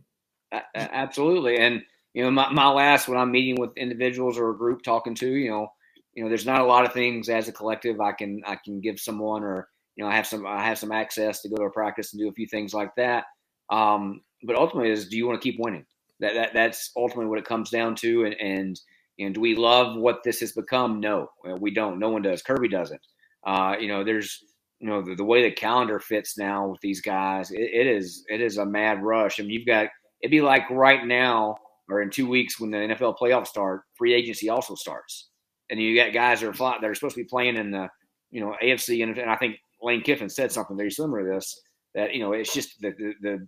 Absolutely. 0.76 1.59
And, 1.59 1.81
you 2.14 2.23
know, 2.23 2.31
my, 2.31 2.51
my 2.51 2.68
last, 2.68 3.07
when 3.07 3.18
I'm 3.18 3.31
meeting 3.31 3.55
with 3.57 3.77
individuals 3.77 4.38
or 4.38 4.49
a 4.49 4.57
group 4.57 4.81
talking 4.81 5.15
to, 5.15 5.27
you 5.30 5.49
know, 5.49 5.69
you 6.14 6.23
know, 6.23 6.30
there's 6.30 6.45
not 6.45 6.61
a 6.61 6.65
lot 6.65 6.85
of 6.85 6.93
things 6.93 7.30
as 7.30 7.47
a 7.47 7.53
collective 7.53 8.01
I 8.01 8.11
can, 8.11 8.41
I 8.45 8.55
can 8.55 8.81
give 8.81 8.99
someone 8.99 9.43
or, 9.43 9.69
you 9.97 10.03
know, 10.03 10.09
I 10.09 10.15
have 10.15 10.27
some, 10.27 10.45
I 10.45 10.63
have 10.63 10.77
some 10.77 10.91
access 10.91 11.41
to 11.41 11.49
go 11.49 11.57
to 11.57 11.63
a 11.63 11.71
practice 11.71 12.13
and 12.13 12.21
do 12.21 12.29
a 12.29 12.33
few 12.33 12.47
things 12.47 12.73
like 12.73 12.91
that. 12.95 13.25
Um, 13.69 14.21
but 14.43 14.55
ultimately 14.55 14.91
is, 14.91 15.09
do 15.09 15.17
you 15.17 15.27
want 15.27 15.41
to 15.41 15.51
keep 15.51 15.59
winning? 15.59 15.85
That, 16.19 16.33
that 16.35 16.53
that's 16.53 16.91
ultimately 16.95 17.27
what 17.27 17.39
it 17.39 17.45
comes 17.45 17.69
down 17.69 17.95
to. 17.97 18.25
And, 18.25 18.35
and 18.39 18.79
and 19.19 19.33
do 19.33 19.41
we 19.41 19.55
love 19.55 19.97
what 19.97 20.23
this 20.23 20.39
has 20.41 20.51
become? 20.51 20.99
No, 20.99 21.27
we 21.59 21.73
don't. 21.73 21.99
No 21.99 22.09
one 22.09 22.21
does. 22.21 22.43
Kirby 22.43 22.69
doesn't. 22.69 23.01
Uh, 23.45 23.75
you 23.79 23.87
know, 23.87 24.03
there's 24.03 24.43
you 24.79 24.87
know 24.87 25.01
the, 25.01 25.15
the, 25.15 25.23
way 25.23 25.41
the 25.41 25.51
calendar 25.51 25.99
fits 25.99 26.37
now 26.37 26.67
with 26.67 26.79
these 26.81 27.01
guys. 27.01 27.51
It, 27.51 27.61
it 27.61 27.87
is 27.87 28.23
it 28.29 28.41
is 28.41 28.57
a 28.57 28.65
mad 28.65 29.03
rush. 29.03 29.39
I 29.39 29.43
mean, 29.43 29.51
you've 29.51 29.65
got 29.65 29.87
it'd 30.21 30.31
be 30.31 30.41
like 30.41 30.69
right 30.69 31.05
now 31.05 31.57
or 31.89 32.01
in 32.01 32.09
two 32.09 32.27
weeks 32.27 32.59
when 32.59 32.69
the 32.69 32.77
NFL 32.77 33.17
playoffs 33.17 33.47
start, 33.47 33.81
free 33.97 34.13
agency 34.13 34.49
also 34.49 34.75
starts, 34.75 35.29
and 35.69 35.79
you 35.79 35.95
got 35.95 36.13
guys 36.13 36.41
that 36.41 36.49
are 36.49 36.53
fly, 36.53 36.77
that 36.79 36.87
are 36.87 36.95
supposed 36.95 37.15
to 37.15 37.21
be 37.21 37.27
playing 37.27 37.55
in 37.57 37.71
the 37.71 37.87
you 38.29 38.41
know 38.41 38.55
AFC 38.63 39.01
and, 39.03 39.17
and 39.17 39.31
I 39.31 39.35
think 39.35 39.55
Lane 39.81 40.01
Kiffin 40.01 40.29
said 40.29 40.51
something 40.51 40.77
very 40.77 40.91
similar 40.91 41.23
to 41.23 41.35
this 41.35 41.61
that 41.95 42.13
you 42.13 42.21
know 42.21 42.33
it's 42.33 42.53
just 42.53 42.79
the 42.81 42.91
the 42.91 43.13
the, 43.21 43.47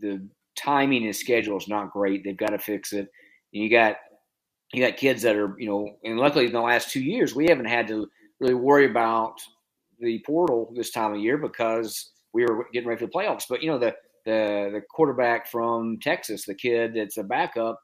the 0.00 0.28
timing 0.56 1.04
and 1.04 1.16
schedule 1.16 1.56
is 1.56 1.68
not 1.68 1.92
great. 1.92 2.24
They've 2.24 2.36
got 2.36 2.50
to 2.50 2.58
fix 2.58 2.92
it. 2.92 3.08
And 3.52 3.62
you 3.62 3.70
got 3.70 3.96
you 4.72 4.84
got 4.84 4.96
kids 4.96 5.22
that 5.22 5.36
are 5.36 5.54
you 5.58 5.68
know, 5.68 5.96
and 6.04 6.18
luckily 6.18 6.46
in 6.46 6.52
the 6.52 6.60
last 6.60 6.90
two 6.90 7.02
years 7.02 7.34
we 7.34 7.46
haven't 7.48 7.66
had 7.66 7.88
to 7.88 8.06
really 8.40 8.54
worry 8.54 8.90
about 8.90 9.34
the 10.00 10.22
portal 10.26 10.72
this 10.76 10.90
time 10.90 11.14
of 11.14 11.20
year 11.20 11.38
because 11.38 12.12
we 12.32 12.42
were 12.42 12.66
getting 12.72 12.88
ready 12.88 13.00
for 13.00 13.06
the 13.06 13.12
playoffs. 13.12 13.44
But 13.48 13.62
you 13.62 13.70
know 13.70 13.78
the 13.78 13.94
the 14.24 14.70
the 14.72 14.82
quarterback 14.90 15.48
from 15.48 15.98
Texas, 16.00 16.44
the 16.44 16.54
kid 16.54 16.94
that's 16.94 17.16
a 17.16 17.24
backup, 17.24 17.80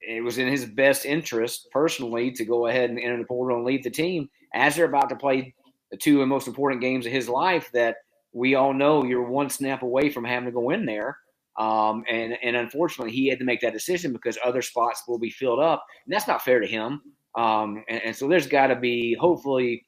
it 0.00 0.22
was 0.22 0.38
in 0.38 0.48
his 0.48 0.64
best 0.64 1.04
interest 1.04 1.68
personally 1.72 2.30
to 2.32 2.44
go 2.44 2.66
ahead 2.66 2.90
and 2.90 2.98
enter 2.98 3.18
the 3.18 3.24
portal 3.24 3.56
and 3.56 3.66
lead 3.66 3.82
the 3.82 3.90
team 3.90 4.28
as 4.54 4.76
they're 4.76 4.84
about 4.84 5.08
to 5.08 5.16
play 5.16 5.54
the 5.92 5.96
two 5.98 6.24
most 6.26 6.48
important 6.48 6.80
games 6.80 7.06
of 7.06 7.12
his 7.12 7.28
life 7.28 7.70
that 7.72 7.96
we 8.32 8.56
all 8.56 8.72
know 8.74 9.04
you're 9.04 9.28
one 9.28 9.50
snap 9.50 9.82
away 9.82 10.10
from 10.10 10.24
having 10.24 10.46
to 10.46 10.52
go 10.52 10.70
in 10.70 10.86
there. 10.86 11.18
Um, 11.58 12.02
and 12.10 12.36
and 12.42 12.56
unfortunately, 12.56 13.12
he 13.12 13.28
had 13.28 13.38
to 13.38 13.44
make 13.44 13.60
that 13.60 13.74
decision 13.74 14.12
because 14.12 14.38
other 14.42 14.62
spots 14.62 15.02
will 15.06 15.18
be 15.18 15.30
filled 15.30 15.60
up, 15.60 15.84
and 16.06 16.12
that's 16.12 16.26
not 16.26 16.42
fair 16.42 16.60
to 16.60 16.66
him. 16.66 17.02
Um, 17.36 17.84
and, 17.88 18.00
and 18.06 18.16
so 18.16 18.26
there's 18.26 18.46
got 18.46 18.68
to 18.68 18.76
be 18.76 19.14
hopefully 19.20 19.84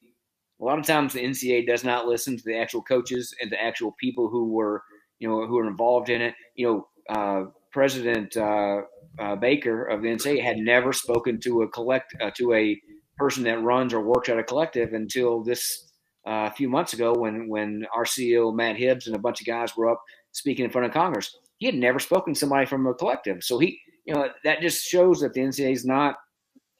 a 0.61 0.63
lot 0.63 0.79
of 0.79 0.85
times 0.85 1.13
the 1.13 1.23
NCAA 1.23 1.65
does 1.65 1.83
not 1.83 2.07
listen 2.07 2.37
to 2.37 2.43
the 2.45 2.57
actual 2.57 2.83
coaches 2.83 3.33
and 3.41 3.51
the 3.51 3.61
actual 3.61 3.95
people 3.99 4.29
who 4.29 4.53
were 4.53 4.83
you 5.19 5.27
know 5.27 5.47
who 5.47 5.57
are 5.57 5.67
involved 5.67 6.09
in 6.09 6.21
it. 6.21 6.35
You 6.55 6.67
know, 6.67 7.15
uh, 7.15 7.49
President 7.71 8.37
uh, 8.37 8.81
uh, 9.19 9.35
Baker 9.35 9.85
of 9.85 10.03
the 10.03 10.09
NCAA 10.09 10.43
had 10.43 10.57
never 10.57 10.93
spoken 10.93 11.39
to 11.41 11.63
a 11.63 11.69
collect 11.69 12.15
uh, 12.21 12.29
to 12.37 12.53
a 12.53 12.79
person 13.17 13.43
that 13.45 13.63
runs 13.63 13.93
or 13.93 14.01
works 14.01 14.29
at 14.29 14.37
a 14.37 14.43
collective 14.43 14.93
until 14.93 15.43
this 15.43 15.84
uh, 16.27 16.49
a 16.51 16.55
few 16.55 16.69
months 16.69 16.93
ago 16.93 17.13
when 17.13 17.47
when 17.47 17.85
our 17.95 18.05
CEO 18.05 18.53
Matt 18.53 18.77
Hibbs 18.77 19.07
and 19.07 19.15
a 19.15 19.19
bunch 19.19 19.41
of 19.41 19.47
guys 19.47 19.75
were 19.75 19.89
up 19.89 20.01
speaking 20.31 20.65
in 20.65 20.71
front 20.71 20.87
of 20.87 20.93
Congress. 20.93 21.35
He 21.57 21.65
had 21.65 21.75
never 21.75 21.99
spoken 21.99 22.33
to 22.33 22.39
somebody 22.39 22.65
from 22.65 22.85
a 22.87 22.93
collective, 22.93 23.43
so 23.43 23.59
he 23.59 23.79
you 24.05 24.13
know 24.13 24.29
that 24.43 24.61
just 24.61 24.85
shows 24.85 25.19
that 25.21 25.33
the 25.33 25.41
NCAA 25.41 25.73
is 25.73 25.85
not 25.85 26.15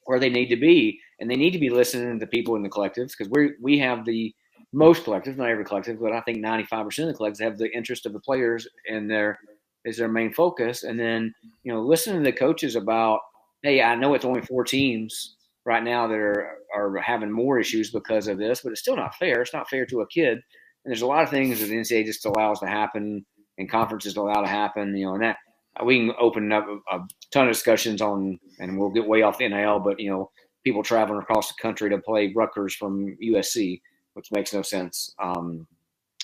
where 0.05 0.19
they 0.19 0.29
need 0.29 0.49
to 0.49 0.57
be, 0.57 0.99
and 1.19 1.29
they 1.29 1.35
need 1.35 1.51
to 1.51 1.59
be 1.59 1.69
listening 1.69 2.19
to 2.19 2.27
people 2.27 2.55
in 2.55 2.63
the 2.63 2.69
collectives 2.69 3.11
because 3.17 3.29
we 3.29 3.51
we 3.61 3.79
have 3.79 4.05
the 4.05 4.33
most 4.73 5.05
collectives, 5.05 5.37
not 5.37 5.49
every 5.49 5.63
collective, 5.63 5.99
but 5.99 6.11
I 6.11 6.21
think 6.21 6.39
95% 6.39 6.83
of 6.83 6.93
the 7.07 7.13
collectives 7.13 7.41
have 7.41 7.57
the 7.57 7.71
interest 7.71 8.05
of 8.05 8.11
the 8.13 8.19
players 8.19 8.67
and 8.89 9.09
their 9.09 9.39
is 9.85 9.97
their 9.97 10.09
main 10.09 10.33
focus. 10.33 10.83
And 10.83 10.99
then, 10.99 11.33
you 11.63 11.71
know, 11.71 11.81
listening 11.81 12.23
to 12.23 12.31
the 12.31 12.35
coaches 12.35 12.75
about, 12.75 13.19
hey, 13.63 13.81
I 13.81 13.95
know 13.95 14.13
it's 14.13 14.25
only 14.25 14.41
four 14.41 14.63
teams 14.63 15.34
right 15.65 15.83
now 15.83 16.07
that 16.07 16.17
are 16.17 16.57
are 16.75 16.97
having 16.97 17.31
more 17.31 17.59
issues 17.59 17.91
because 17.91 18.27
of 18.27 18.37
this, 18.37 18.61
but 18.61 18.71
it's 18.71 18.81
still 18.81 18.95
not 18.95 19.15
fair. 19.15 19.41
It's 19.41 19.53
not 19.53 19.69
fair 19.69 19.85
to 19.87 20.01
a 20.01 20.07
kid. 20.07 20.33
And 20.33 20.91
there's 20.91 21.01
a 21.01 21.07
lot 21.07 21.23
of 21.23 21.29
things 21.29 21.59
that 21.59 21.67
the 21.67 21.75
NCAA 21.75 22.05
just 22.05 22.25
allows 22.25 22.59
to 22.59 22.67
happen 22.67 23.25
and 23.57 23.69
conferences 23.69 24.15
allow 24.15 24.41
to 24.41 24.47
happen, 24.47 24.95
you 24.95 25.05
know, 25.05 25.13
and 25.15 25.23
that 25.23 25.37
we 25.83 25.99
can 25.99 26.15
open 26.19 26.51
up 26.51 26.67
a, 26.67 26.95
a 26.95 27.07
ton 27.31 27.47
of 27.47 27.53
discussions 27.53 28.01
on, 28.01 28.39
and 28.59 28.77
we'll 28.77 28.91
get 28.91 29.07
way 29.07 29.21
off 29.21 29.37
the 29.37 29.47
NIL, 29.47 29.79
but, 29.79 29.99
you 29.99 30.09
know, 30.09 30.31
people 30.63 30.83
traveling 30.83 31.19
across 31.19 31.49
the 31.49 31.61
country 31.61 31.89
to 31.89 31.97
play 31.97 32.31
Rutgers 32.35 32.75
from 32.75 33.15
USC, 33.23 33.81
which 34.13 34.31
makes 34.31 34.53
no 34.53 34.61
sense. 34.61 35.13
Um, 35.21 35.67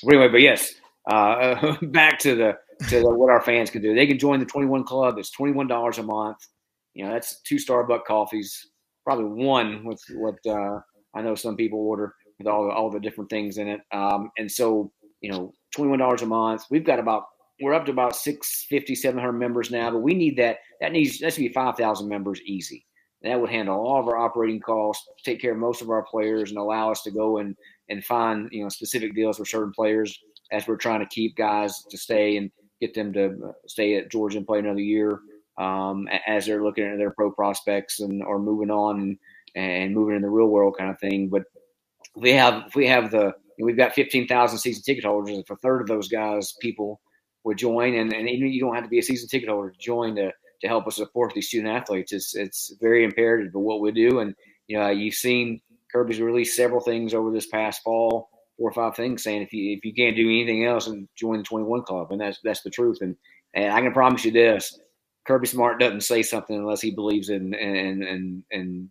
anyway, 0.03 0.30
but 0.30 0.41
yes, 0.41 0.73
uh, 1.09 1.76
back 1.81 2.19
to 2.19 2.35
the 2.35 2.57
to 2.89 2.99
the, 2.99 3.09
what 3.09 3.30
our 3.30 3.41
fans 3.41 3.69
can 3.69 3.81
do. 3.81 3.93
They 3.93 4.07
can 4.07 4.18
join 4.18 4.39
the 4.39 4.45
21 4.45 4.85
Club. 4.85 5.19
It's 5.19 5.35
$21 5.35 5.99
a 5.99 6.03
month. 6.03 6.38
You 6.95 7.05
know, 7.05 7.13
that's 7.13 7.39
two 7.41 7.57
Starbucks 7.57 8.05
coffees, 8.05 8.70
probably 9.03 9.45
one 9.45 9.83
with 9.85 10.01
what 10.15 10.35
uh, 10.47 10.79
I 11.15 11.21
know 11.21 11.35
some 11.35 11.55
people 11.55 11.79
order 11.79 12.13
with 12.37 12.47
all 12.47 12.65
the, 12.65 12.71
all 12.71 12.89
the 12.89 12.99
different 12.99 13.29
things 13.29 13.57
in 13.57 13.67
it. 13.67 13.81
Um, 13.91 14.31
and 14.37 14.51
so, 14.51 14.91
you 15.21 15.31
know, 15.31 15.53
$21 15.75 16.21
a 16.21 16.25
month. 16.25 16.63
We've 16.69 16.85
got 16.85 16.99
about 16.99 17.25
we're 17.61 17.73
up 17.73 17.85
to 17.85 17.91
about 17.91 18.15
650 18.15 18.95
700 18.95 19.33
members 19.33 19.69
now 19.69 19.91
but 19.91 19.99
we 19.99 20.15
need 20.15 20.35
that 20.37 20.57
that 20.79 20.91
needs 20.91 21.19
that 21.19 21.31
should 21.31 21.41
be 21.41 21.53
5000 21.53 22.09
members 22.09 22.41
easy 22.41 22.83
and 23.21 23.31
that 23.31 23.39
would 23.39 23.51
handle 23.51 23.75
all 23.75 23.99
of 23.99 24.07
our 24.07 24.17
operating 24.17 24.59
costs 24.59 25.07
take 25.23 25.39
care 25.39 25.51
of 25.51 25.59
most 25.59 25.83
of 25.83 25.91
our 25.91 26.03
players 26.03 26.49
and 26.49 26.57
allow 26.57 26.91
us 26.91 27.03
to 27.03 27.11
go 27.11 27.37
and 27.37 27.55
and 27.89 28.03
find 28.03 28.49
you 28.51 28.63
know 28.63 28.69
specific 28.69 29.13
deals 29.13 29.37
for 29.37 29.45
certain 29.45 29.71
players 29.71 30.17
as 30.51 30.67
we're 30.67 30.75
trying 30.75 31.01
to 31.01 31.05
keep 31.05 31.35
guys 31.35 31.83
to 31.89 31.97
stay 31.97 32.37
and 32.37 32.51
get 32.81 32.95
them 32.95 33.13
to 33.13 33.27
uh, 33.27 33.51
stay 33.67 33.95
at 33.95 34.11
Georgia 34.11 34.37
and 34.39 34.47
play 34.47 34.59
another 34.59 34.79
year 34.79 35.19
um, 35.61 36.07
as 36.25 36.45
they're 36.45 36.63
looking 36.63 36.85
at 36.85 36.97
their 36.97 37.11
pro 37.11 37.31
prospects 37.31 37.99
and 37.99 38.23
or 38.23 38.39
moving 38.39 38.71
on 38.71 39.17
and, 39.55 39.93
moving 39.93 40.15
in 40.15 40.21
the 40.21 40.29
real 40.29 40.47
world 40.47 40.75
kind 40.77 40.89
of 40.89 40.99
thing. 40.99 41.29
But 41.29 41.43
we 42.15 42.31
have 42.33 42.63
if 42.67 42.75
we 42.75 42.88
have 42.88 43.11
the 43.11 43.33
we've 43.59 43.77
got 43.77 43.93
fifteen 43.93 44.27
thousand 44.27 44.57
season 44.57 44.83
ticket 44.83 45.05
holders. 45.05 45.38
If 45.38 45.49
a 45.49 45.55
third 45.57 45.81
of 45.81 45.88
those 45.88 46.07
guys 46.07 46.55
people 46.59 46.99
would 47.43 47.57
join, 47.57 47.95
and, 47.95 48.11
and 48.13 48.27
even 48.27 48.51
you 48.51 48.59
don't 48.59 48.75
have 48.75 48.83
to 48.83 48.89
be 48.89 48.99
a 48.99 49.03
season 49.03 49.29
ticket 49.29 49.49
holder 49.49 49.69
to 49.69 49.77
join 49.77 50.15
to 50.15 50.31
to 50.61 50.67
help 50.67 50.88
us 50.88 50.95
support 50.95 51.33
these 51.33 51.47
student 51.47 51.73
athletes. 51.75 52.11
It's 52.11 52.35
it's 52.35 52.73
very 52.81 53.03
imperative 53.03 53.51
to 53.51 53.59
what 53.59 53.81
we 53.81 53.91
do. 53.91 54.19
And 54.19 54.35
you 54.67 54.79
know 54.79 54.89
you've 54.89 55.15
seen 55.15 55.61
Kirby's 55.91 56.19
released 56.19 56.55
several 56.55 56.81
things 56.81 57.13
over 57.13 57.31
this 57.31 57.47
past 57.47 57.83
fall 57.83 58.29
four 58.57 58.69
or 58.69 58.73
five 58.73 58.95
things 58.95 59.23
saying 59.23 59.41
if 59.41 59.53
you 59.53 59.77
if 59.77 59.85
you 59.85 59.93
can't 59.93 60.15
do 60.15 60.27
anything 60.27 60.65
else 60.65 60.88
and 60.88 61.07
join 61.15 61.38
the 61.38 61.43
21 61.43 61.83
club 61.83 62.11
and 62.11 62.21
that's 62.21 62.39
that's 62.43 62.61
the 62.61 62.69
truth 62.69 62.99
and 63.01 63.15
and 63.53 63.73
I 63.73 63.81
can 63.81 63.91
promise 63.91 64.23
you 64.23 64.31
this 64.31 64.79
Kirby 65.31 65.47
Smart 65.47 65.79
doesn't 65.79 66.01
say 66.01 66.23
something 66.23 66.57
unless 66.57 66.81
he 66.81 66.91
believes 66.91 67.29
in 67.29 67.53
and 67.53 68.03
and 68.03 68.43
and 68.51 68.89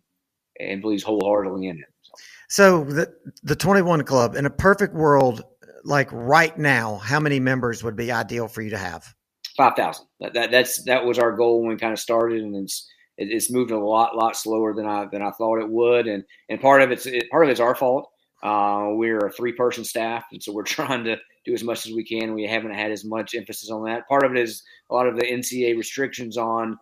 and 0.59 0.81
believes 0.81 1.03
wholeheartedly 1.03 1.67
in 1.67 1.77
it. 1.77 1.85
So. 2.01 2.13
so 2.49 2.83
the 2.83 3.13
the 3.43 3.55
21 3.55 4.03
club 4.05 4.35
in 4.35 4.47
a 4.47 4.49
perfect 4.49 4.95
world 4.95 5.43
like 5.83 6.09
right 6.11 6.57
now 6.57 6.97
how 6.97 7.19
many 7.19 7.39
members 7.39 7.83
would 7.83 7.95
be 7.95 8.11
ideal 8.11 8.47
for 8.47 8.61
you 8.61 8.71
to 8.71 8.77
have 8.77 9.13
5000 9.55 10.05
that, 10.19 10.33
that 10.33 10.51
that's 10.51 10.83
that 10.85 11.05
was 11.05 11.19
our 11.19 11.31
goal 11.35 11.61
when 11.61 11.69
we 11.69 11.77
kind 11.77 11.93
of 11.93 11.99
started 11.99 12.41
and 12.41 12.55
it's 12.55 12.87
it's 13.17 13.51
moved 13.51 13.69
a 13.69 13.77
lot 13.77 14.15
lot 14.15 14.35
slower 14.35 14.73
than 14.73 14.87
I 14.87 15.05
than 15.11 15.21
I 15.21 15.31
thought 15.31 15.61
it 15.61 15.69
would 15.69 16.07
and 16.07 16.23
and 16.49 16.59
part 16.59 16.81
of 16.81 16.91
it's 16.91 17.05
it, 17.05 17.29
part 17.29 17.43
of 17.43 17.51
it's 17.51 17.59
our 17.59 17.75
fault 17.75 18.11
uh, 18.43 18.87
we're 18.91 19.19
a 19.19 19.31
three 19.31 19.51
person 19.51 19.83
staff, 19.83 20.25
and 20.31 20.41
so 20.41 20.51
we're 20.51 20.63
trying 20.77 21.03
to 21.05 21.17
do 21.45 21.53
as 21.53 21.63
much 21.63 21.85
as 21.85 21.93
we 21.93 22.03
can. 22.03 22.33
We 22.33 22.43
haven't 22.43 22.73
had 22.73 22.91
as 22.91 23.03
much 23.03 23.35
emphasis 23.35 23.71
on 23.71 23.83
that. 23.85 24.07
Part 24.07 24.23
of 24.23 24.31
it 24.31 24.37
is 24.37 24.63
a 24.89 24.93
lot 24.93 25.07
of 25.07 25.15
the 25.15 25.25
NCA 25.25 25.77
restrictions 25.77 26.37
on 26.37 26.77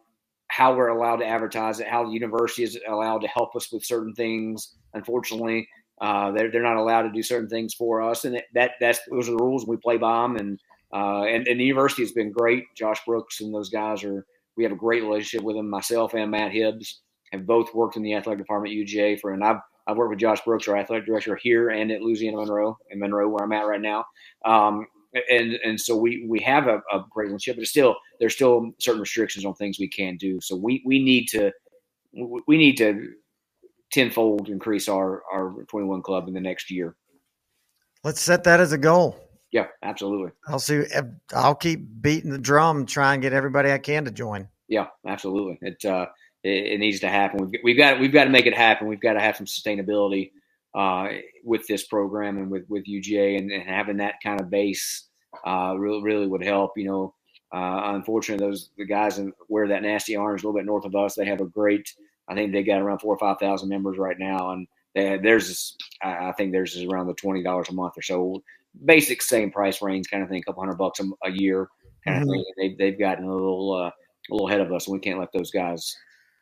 how 0.50 0.76
we're 0.76 0.90
allowed 0.90 1.18
to 1.18 1.28
advertise 1.28 1.80
it, 1.80 1.88
how 1.88 2.04
the 2.04 2.12
university 2.12 2.64
is 2.64 2.78
allowed 2.88 3.20
to 3.20 3.28
help 3.28 3.56
us 3.56 3.72
with 3.72 3.86
certain 3.86 4.14
things. 4.14 4.76
Unfortunately, 4.94 5.68
uh, 6.02 6.32
they're, 6.32 6.52
they're 6.52 6.64
not 6.64 6.78
allowed 6.78 7.04
to 7.04 7.12
do 7.12 7.22
certain 7.22 7.50
things 7.50 7.74
for 7.74 8.02
us, 8.02 8.26
and 8.26 8.42
that 8.54 8.72
that's 8.80 9.00
those 9.12 9.30
are 9.30 9.34
the 9.34 9.44
rules. 9.44 9.68
We 9.68 9.78
play 9.78 9.98
by 9.98 10.24
them, 10.24 10.38
and 10.38 10.60
uh, 10.94 11.24
and, 11.24 11.48
and 11.48 11.60
the 11.60 11.66
university 11.66 12.02
has 12.02 12.12
been 12.12 12.32
great. 12.32 12.64
Josh 12.76 13.00
Brooks 13.06 13.42
and 13.42 13.54
those 13.54 13.70
guys 13.70 14.04
are 14.04 14.26
we 14.58 14.64
have 14.64 14.74
a 14.74 14.78
great 14.78 15.04
relationship 15.04 15.44
with 15.44 15.56
them. 15.56 15.70
Myself 15.70 16.14
and 16.14 16.32
Matt 16.32 16.52
Hibbs 16.52 17.02
have 17.32 17.46
both 17.46 17.74
worked 17.76 17.96
in 17.96 18.04
the 18.04 18.16
athletic 18.16 18.40
department 18.40 18.74
at 18.74 18.88
UGA 18.88 19.20
for, 19.20 19.34
and 19.34 19.44
I've 19.44 19.60
I've 19.90 19.98
worked 19.98 20.12
with 20.12 20.20
Josh 20.20 20.42
Brooks, 20.46 20.68
our 20.68 20.78
athletic 20.78 21.06
director 21.06 21.36
here 21.36 21.70
and 21.70 21.92
at 21.92 22.02
Louisiana 22.02 22.38
Monroe 22.38 22.78
in 22.92 23.00
Monroe, 23.00 23.28
where 23.28 23.44
I'm 23.44 23.52
at 23.54 23.66
right 23.68 23.82
now. 23.82 24.06
Um, 24.46 24.86
and 25.32 25.54
and 25.64 25.82
so 25.82 25.96
we 25.98 26.28
we 26.30 26.40
have 26.42 26.68
a, 26.68 26.82
a 26.94 27.04
great 27.10 27.28
relationship, 27.28 27.58
but 27.58 27.66
still 27.66 27.96
there's 28.20 28.36
still 28.36 28.72
certain 28.80 29.02
restrictions 29.02 29.46
on 29.46 29.56
things 29.56 29.80
we 29.80 29.88
can 29.88 30.18
do. 30.18 30.40
So 30.42 30.56
we 30.56 30.84
we 30.86 31.00
need 31.00 31.26
to 31.30 31.52
we 32.14 32.58
need 32.58 32.78
to 32.78 33.14
tenfold 33.92 34.50
increase 34.50 34.88
our 34.88 35.24
our 35.34 35.64
21 35.68 36.04
club 36.04 36.28
in 36.28 36.36
the 36.36 36.40
next 36.40 36.70
year. 36.70 36.96
Let's 38.04 38.22
set 38.22 38.44
that 38.44 38.60
as 38.60 38.72
a 38.72 38.78
goal. 38.78 39.18
Yeah, 39.52 39.66
absolutely. 39.82 40.32
I'll 40.48 40.60
see. 40.60 40.84
I'll 41.34 41.56
keep 41.56 41.82
beating 42.02 42.30
the 42.30 42.38
drum, 42.38 42.86
try 42.86 43.14
and 43.14 43.22
get 43.22 43.34
everybody 43.34 43.72
I 43.72 43.80
can 43.80 44.06
to 44.06 44.12
join. 44.12 44.48
Yeah, 44.68 44.88
absolutely. 45.08 45.58
It 45.64 45.84
uh, 45.84 46.06
it, 46.50 46.74
it, 46.74 46.80
needs 46.80 47.00
to 47.02 47.10
happen. 47.10 47.48
We've, 47.50 47.60
we've 47.64 47.78
got 47.78 48.00
we've 48.00 48.12
got 48.14 48.26
to 48.26 48.30
make 48.30 48.46
it 48.46 48.56
happen. 48.56 48.88
We've 48.88 49.02
got 49.02 49.14
to 49.14 49.22
have 49.22 49.38
some 49.38 49.46
sustainability 49.46 50.32
uh, 50.76 51.08
with 51.44 51.68
this 51.68 51.86
program 51.86 52.38
and 52.38 52.50
with 52.50 52.64
with 52.70 52.86
UGA 52.86 53.38
and, 53.38 53.52
and 53.52 53.64
having 53.64 53.98
that 53.98 54.16
kind 54.24 54.40
of 54.40 54.50
base 54.50 55.08
uh, 55.46 55.76
really 55.78 56.02
really 56.02 56.28
would 56.28 56.44
help. 56.44 56.78
You 56.78 56.86
know, 56.86 57.16
uh, 57.54 57.94
unfortunately, 57.96 58.46
those 58.46 58.70
the 58.78 58.86
guys 58.86 59.20
in, 59.20 59.34
wear 59.48 59.68
that 59.68 59.84
nasty 59.84 60.16
orange 60.16 60.44
a 60.44 60.48
little 60.48 60.60
bit 60.60 60.66
north 60.66 60.86
of 60.86 60.96
us. 60.96 61.16
They 61.16 61.26
have 61.26 61.42
a 61.42 61.46
great. 61.46 61.94
I 62.28 62.36
think 62.36 62.52
they 62.52 62.64
got 62.64 62.82
around 62.82 63.00
four 63.00 63.16
or 63.16 63.20
five 63.20 63.40
thousand 63.40 63.70
members 63.70 63.98
right 63.98 64.18
now, 64.20 64.52
and 64.52 64.68
they, 64.94 65.18
theirs 65.18 65.76
I 66.02 66.32
think 66.34 66.52
theirs 66.52 66.76
is 66.76 66.86
around 66.86 67.08
the 67.08 67.14
twenty 67.16 67.44
dollars 67.44 67.70
a 67.70 67.74
month 67.74 67.98
or 67.98 68.02
so. 68.02 68.44
Basic 68.86 69.24
same 69.24 69.52
price 69.52 69.82
range 69.82 70.12
kind 70.12 70.22
of 70.22 70.30
thing, 70.30 70.42
a 70.42 70.44
couple 70.44 70.62
hundred 70.62 70.78
bucks 70.78 71.00
a, 71.00 71.28
a 71.28 71.32
year 71.32 71.70
kind 72.06 72.24
mm-hmm. 72.24 72.30
of 72.30 72.36
thing. 72.36 72.46
They, 72.58 72.76
they've 72.78 73.00
gotten 73.00 73.26
a 73.26 73.34
little 73.34 73.74
uh, 73.74 73.90
a 73.90 74.32
little 74.32 74.48
ahead 74.48 74.62
of 74.62 74.72
us, 74.72 74.88
and 74.88 74.94
we 74.94 75.00
can't 75.00 75.20
let 75.20 75.32
those 75.34 75.52
guys 75.52 75.96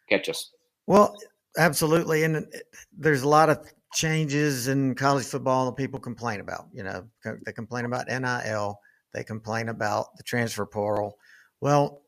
catch 0.10 0.30
us. 0.30 0.52
Well, 0.86 1.16
absolutely, 1.58 2.24
and 2.24 2.46
there's 2.98 3.24
a 3.24 3.28
lot 3.28 3.50
of 3.50 3.72
changes 3.94 4.68
in 4.68 4.96
college 4.96 5.26
football 5.26 5.66
that 5.66 5.76
people 5.76 6.00
complain 6.00 6.40
about. 6.40 6.68
You 6.74 6.84
know, 6.84 7.08
they 7.46 7.52
complain 7.54 7.86
about 7.86 8.08
NIL, 8.08 8.80
they 9.14 9.24
complain 9.24 9.70
about 9.70 10.16
the 10.18 10.24
transfer 10.24 10.66
portal. 10.66 11.18
Well, 11.62 12.02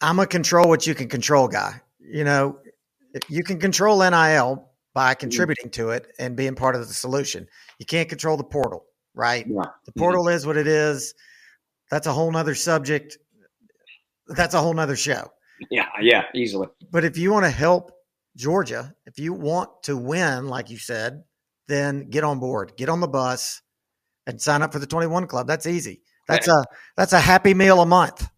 I'm 0.00 0.18
a 0.18 0.26
control 0.26 0.68
what 0.68 0.86
you 0.86 0.94
can 0.94 1.08
control 1.08 1.48
guy. 1.48 1.80
You 2.00 2.24
know, 2.24 2.58
you 3.28 3.42
can 3.42 3.58
control 3.58 3.98
NIL 3.98 4.70
by 4.94 5.12
mm-hmm. 5.12 5.20
contributing 5.20 5.70
to 5.70 5.90
it 5.90 6.06
and 6.18 6.36
being 6.36 6.54
part 6.54 6.74
of 6.74 6.86
the 6.86 6.94
solution. 6.94 7.46
You 7.78 7.86
can't 7.86 8.08
control 8.08 8.36
the 8.36 8.44
portal, 8.44 8.86
right? 9.14 9.46
Yeah. 9.46 9.64
The 9.86 9.92
portal 9.92 10.24
mm-hmm. 10.24 10.36
is 10.36 10.46
what 10.46 10.56
it 10.56 10.66
is. 10.66 11.14
That's 11.90 12.06
a 12.06 12.12
whole 12.12 12.30
nother 12.30 12.54
subject. 12.54 13.18
That's 14.28 14.54
a 14.54 14.60
whole 14.60 14.74
nother 14.74 14.96
show. 14.96 15.30
Yeah, 15.70 15.86
yeah, 16.00 16.24
easily. 16.34 16.68
But 16.90 17.04
if 17.04 17.16
you 17.16 17.32
want 17.32 17.44
to 17.44 17.50
help 17.50 17.92
Georgia, 18.36 18.94
if 19.06 19.18
you 19.18 19.32
want 19.32 19.70
to 19.84 19.96
win, 19.96 20.48
like 20.48 20.70
you 20.70 20.78
said, 20.78 21.24
then 21.68 22.10
get 22.10 22.24
on 22.24 22.40
board, 22.40 22.72
get 22.76 22.88
on 22.88 23.00
the 23.00 23.08
bus, 23.08 23.62
and 24.26 24.40
sign 24.40 24.62
up 24.62 24.72
for 24.72 24.78
the 24.78 24.86
21 24.86 25.26
Club. 25.26 25.46
That's 25.46 25.66
easy. 25.66 26.02
That's 26.26 26.48
a 26.48 26.64
that's 26.96 27.12
a 27.12 27.20
happy 27.20 27.52
meal 27.52 27.80
a 27.80 27.86
month. 27.86 28.28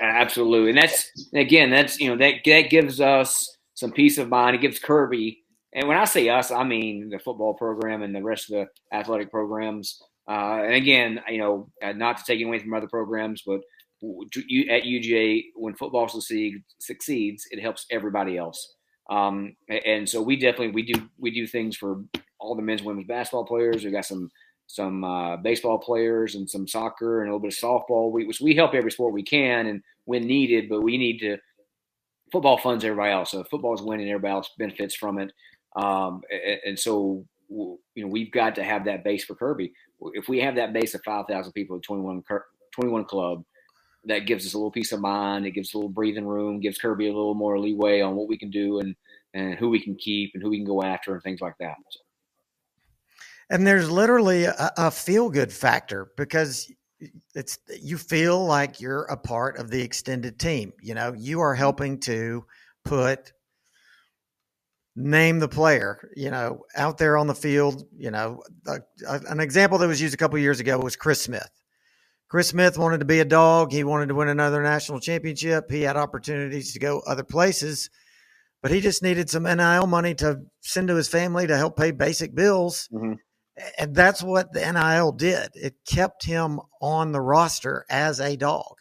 Absolutely, 0.00 0.70
and 0.70 0.78
that's 0.78 1.10
again, 1.34 1.70
that's 1.70 1.98
you 1.98 2.08
know 2.08 2.16
that 2.16 2.36
that 2.44 2.70
gives 2.70 3.00
us 3.00 3.56
some 3.74 3.92
peace 3.92 4.18
of 4.18 4.28
mind. 4.28 4.54
It 4.54 4.62
gives 4.62 4.78
Kirby, 4.78 5.42
and 5.74 5.88
when 5.88 5.98
I 5.98 6.04
say 6.04 6.28
us, 6.28 6.50
I 6.50 6.64
mean 6.64 7.10
the 7.10 7.18
football 7.18 7.54
program 7.54 8.02
and 8.02 8.14
the 8.14 8.22
rest 8.22 8.50
of 8.50 8.60
the 8.60 8.96
athletic 8.96 9.30
programs. 9.30 10.00
Uh, 10.28 10.62
and 10.64 10.74
again, 10.74 11.20
you 11.28 11.38
know, 11.38 11.68
uh, 11.82 11.92
not 11.92 12.16
to 12.18 12.24
take 12.24 12.44
away 12.44 12.60
from 12.60 12.72
other 12.74 12.88
programs, 12.88 13.42
but 13.44 13.60
at 14.02 14.82
UGA, 14.82 15.44
when 15.54 15.74
football 15.74 16.08
succeeds, 16.08 17.46
it 17.50 17.60
helps 17.60 17.86
everybody 17.90 18.36
else. 18.36 18.74
Um, 19.10 19.56
and 19.68 20.08
so 20.08 20.22
we 20.22 20.36
definitely 20.36 20.68
we 20.68 20.82
do 20.82 21.08
we 21.18 21.30
do 21.30 21.46
things 21.46 21.76
for 21.76 22.02
all 22.38 22.54
the 22.54 22.62
men's 22.62 22.82
women's 22.82 23.06
basketball 23.06 23.44
players. 23.44 23.84
We 23.84 23.90
got 23.90 24.04
some 24.04 24.30
some 24.66 25.04
uh, 25.04 25.36
baseball 25.36 25.78
players 25.78 26.34
and 26.34 26.48
some 26.48 26.66
soccer 26.66 27.20
and 27.20 27.28
a 27.28 27.34
little 27.34 27.46
bit 27.46 27.54
of 27.54 27.58
softball. 27.58 28.10
We 28.10 28.30
we 28.40 28.54
help 28.54 28.74
every 28.74 28.90
sport 28.90 29.12
we 29.12 29.22
can 29.22 29.66
and 29.66 29.82
when 30.04 30.26
needed, 30.26 30.68
but 30.68 30.82
we 30.82 30.98
need 30.98 31.18
to. 31.18 31.38
Football 32.30 32.56
funds 32.56 32.82
everybody 32.82 33.12
else, 33.12 33.32
so 33.32 33.40
if 33.40 33.48
football 33.48 33.74
is 33.74 33.82
winning. 33.82 34.08
Everybody 34.08 34.32
else 34.32 34.50
benefits 34.56 34.94
from 34.94 35.18
it, 35.18 35.30
um, 35.76 36.22
and, 36.30 36.60
and, 36.64 36.78
so 36.78 37.26
you 37.50 37.78
know 37.94 38.06
we've 38.06 38.32
got 38.32 38.54
to 38.54 38.64
have 38.64 38.86
that 38.86 39.04
base 39.04 39.22
for 39.26 39.34
Kirby. 39.34 39.70
If 40.14 40.30
we 40.30 40.40
have 40.40 40.54
that 40.54 40.72
base 40.72 40.94
of 40.94 41.02
five 41.04 41.26
thousand 41.28 41.52
people 41.52 41.76
at 41.76 41.82
21, 41.82 42.22
21 42.74 43.04
club, 43.04 43.44
that 44.04 44.26
gives 44.26 44.46
us 44.46 44.54
a 44.54 44.58
little 44.58 44.70
peace 44.70 44.92
of 44.92 45.00
mind. 45.00 45.46
It 45.46 45.52
gives 45.52 45.74
a 45.74 45.76
little 45.76 45.90
breathing 45.90 46.26
room, 46.26 46.60
gives 46.60 46.78
Kirby 46.78 47.06
a 47.06 47.12
little 47.12 47.34
more 47.34 47.58
leeway 47.58 48.00
on 48.00 48.16
what 48.16 48.28
we 48.28 48.36
can 48.36 48.50
do 48.50 48.80
and 48.80 48.96
and 49.34 49.54
who 49.54 49.70
we 49.70 49.80
can 49.80 49.94
keep 49.94 50.32
and 50.34 50.42
who 50.42 50.50
we 50.50 50.58
can 50.58 50.66
go 50.66 50.82
after 50.82 51.14
and 51.14 51.22
things 51.22 51.40
like 51.40 51.54
that. 51.58 51.76
So. 51.90 52.00
And 53.50 53.66
there's 53.66 53.90
literally 53.90 54.44
a, 54.44 54.72
a 54.76 54.90
feel 54.90 55.30
good 55.30 55.52
factor 55.52 56.12
because 56.16 56.70
it's 57.34 57.58
you 57.80 57.98
feel 57.98 58.44
like 58.44 58.80
you're 58.80 59.04
a 59.04 59.16
part 59.16 59.58
of 59.58 59.70
the 59.70 59.82
extended 59.82 60.38
team. 60.38 60.72
You 60.80 60.94
know, 60.94 61.14
you 61.16 61.40
are 61.40 61.54
helping 61.54 61.98
to 62.00 62.44
put 62.84 63.32
name 64.94 65.38
the 65.38 65.48
player, 65.48 66.10
you 66.16 66.30
know, 66.30 66.64
out 66.76 66.98
there 66.98 67.16
on 67.16 67.26
the 67.26 67.34
field. 67.34 67.84
You 67.96 68.10
know, 68.10 68.42
a, 68.66 68.78
a, 69.08 69.20
an 69.28 69.40
example 69.40 69.78
that 69.78 69.88
was 69.88 70.00
used 70.00 70.14
a 70.14 70.18
couple 70.18 70.38
years 70.38 70.60
ago 70.60 70.78
was 70.78 70.96
Chris 70.96 71.22
Smith. 71.22 71.50
Chris 72.32 72.48
Smith 72.48 72.78
wanted 72.78 73.00
to 73.00 73.04
be 73.04 73.20
a 73.20 73.26
dog. 73.26 73.72
He 73.72 73.84
wanted 73.84 74.08
to 74.08 74.14
win 74.14 74.28
another 74.28 74.62
national 74.62 75.00
championship. 75.00 75.70
He 75.70 75.82
had 75.82 75.98
opportunities 75.98 76.72
to 76.72 76.78
go 76.78 77.00
other 77.06 77.24
places, 77.24 77.90
but 78.62 78.70
he 78.70 78.80
just 78.80 79.02
needed 79.02 79.28
some 79.28 79.42
NIL 79.42 79.86
money 79.86 80.14
to 80.14 80.40
send 80.62 80.88
to 80.88 80.96
his 80.96 81.08
family 81.08 81.46
to 81.46 81.58
help 81.58 81.76
pay 81.76 81.90
basic 81.90 82.34
bills. 82.34 82.88
Mm-hmm 82.90 83.12
and 83.78 83.94
that's 83.94 84.22
what 84.22 84.50
the 84.52 84.60
NIL 84.60 85.12
did. 85.12 85.50
It 85.54 85.74
kept 85.86 86.24
him 86.24 86.58
on 86.80 87.12
the 87.12 87.20
roster 87.20 87.84
as 87.90 88.18
a 88.18 88.34
dog, 88.34 88.76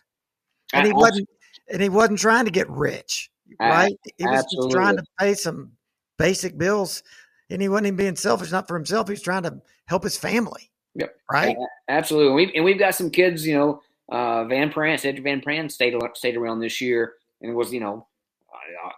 and 0.74 0.88
he 0.88 0.94
wasn't 0.94 1.28
and 1.70 1.82
he 1.82 1.90
wasn't 1.90 2.20
trying 2.20 2.46
to 2.46 2.52
get 2.52 2.70
rich, 2.70 3.30
right? 3.60 3.94
He 4.18 4.26
was 4.26 4.46
just 4.50 4.72
trying 4.72 4.96
to 4.96 5.04
pay 5.20 5.34
some 5.34 5.74
basic 6.18 6.58
bills, 6.58 7.04
and 7.50 7.62
he 7.62 7.68
wasn't 7.68 7.88
even 7.88 7.98
being 7.98 8.16
selfish, 8.16 8.50
not 8.50 8.68
for 8.70 8.76
himself. 8.78 9.10
He 9.10 9.14
was 9.14 9.22
trying 9.22 9.44
to 9.44 9.62
help 9.88 10.04
his 10.04 10.18
family. 10.18 10.71
Yep, 10.96 11.16
right. 11.32 11.58
Absolutely, 11.88 12.28
and 12.28 12.36
we've, 12.36 12.52
and 12.56 12.66
we've 12.66 12.80
got 12.80 12.96
some 12.96 13.10
kids. 13.10 13.46
You 13.46 13.58
know, 13.58 13.82
uh, 14.12 14.46
Van 14.46 14.72
Prance, 14.72 15.06
Ed 15.06 15.24
Van 15.24 15.42
Prance 15.42 15.74
stayed 15.74 15.94
stayed 16.16 16.36
around 16.36 16.60
this 16.60 16.82
year, 16.82 17.14
and 17.42 17.56
was 17.56 17.74
you 17.74 17.80
know, 17.80 18.08
uh, 18.54 18.88
uh 18.88 18.92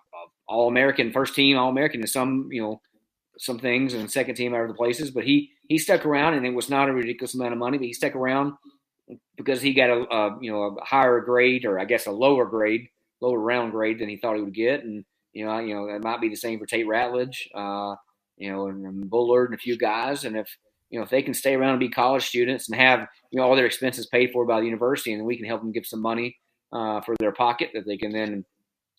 all 0.47 0.67
American, 0.67 1.11
first 1.11 1.35
team 1.35 1.57
All 1.57 1.69
American 1.69 2.01
in 2.01 2.07
some 2.07 2.49
you 2.51 2.61
know 2.61 2.81
some 3.37 3.59
things, 3.59 3.93
and 3.93 4.09
second 4.09 4.35
team 4.35 4.53
out 4.53 4.61
of 4.61 4.67
the 4.67 4.73
places, 4.73 5.11
but 5.11 5.23
he 5.23 5.51
he 5.67 5.77
stuck 5.77 6.05
around, 6.05 6.33
and 6.33 6.45
it 6.45 6.53
was 6.53 6.69
not 6.69 6.89
a 6.89 6.93
ridiculous 6.93 7.35
amount 7.35 7.53
of 7.53 7.59
money, 7.59 7.77
but 7.77 7.87
he 7.87 7.93
stuck 7.93 8.15
around 8.15 8.53
because 9.37 9.61
he 9.61 9.73
got 9.73 9.89
a, 9.89 10.15
a 10.15 10.37
you 10.41 10.51
know 10.51 10.63
a 10.63 10.83
higher 10.83 11.19
grade, 11.21 11.65
or 11.65 11.79
I 11.79 11.85
guess 11.85 12.07
a 12.07 12.11
lower 12.11 12.45
grade, 12.45 12.87
lower 13.21 13.39
round 13.39 13.71
grade 13.71 13.99
than 13.99 14.09
he 14.09 14.17
thought 14.17 14.35
he 14.35 14.41
would 14.41 14.53
get, 14.53 14.83
and 14.83 15.05
you 15.33 15.45
know 15.45 15.59
you 15.59 15.75
know 15.75 15.87
it 15.87 16.03
might 16.03 16.21
be 16.21 16.29
the 16.29 16.35
same 16.35 16.59
for 16.59 16.65
Tate 16.65 16.87
Ratledge, 16.87 17.47
uh, 17.55 17.95
you 18.37 18.51
know, 18.51 18.67
and, 18.67 18.85
and 18.85 19.09
Bullard 19.09 19.51
and 19.51 19.55
a 19.55 19.61
few 19.61 19.77
guys, 19.77 20.25
and 20.25 20.35
if 20.35 20.57
you 20.93 20.99
know 20.99 21.03
if 21.03 21.09
they 21.09 21.23
can 21.23 21.33
stay 21.33 21.55
around 21.55 21.71
and 21.71 21.79
be 21.79 21.89
college 21.89 22.23
students 22.23 22.69
and 22.69 22.79
have 22.79 23.07
you 23.31 23.39
know 23.39 23.47
all 23.47 23.55
their 23.55 23.65
expenses 23.65 24.05
paid 24.05 24.29
for 24.31 24.45
by 24.45 24.59
the 24.59 24.67
university, 24.67 25.11
and 25.11 25.25
we 25.25 25.35
can 25.35 25.47
help 25.47 25.61
them 25.61 25.71
give 25.71 25.87
some 25.87 26.03
money 26.03 26.37
uh, 26.71 27.01
for 27.01 27.15
their 27.19 27.31
pocket 27.31 27.71
that 27.73 27.87
they 27.87 27.97
can 27.97 28.11
then 28.11 28.45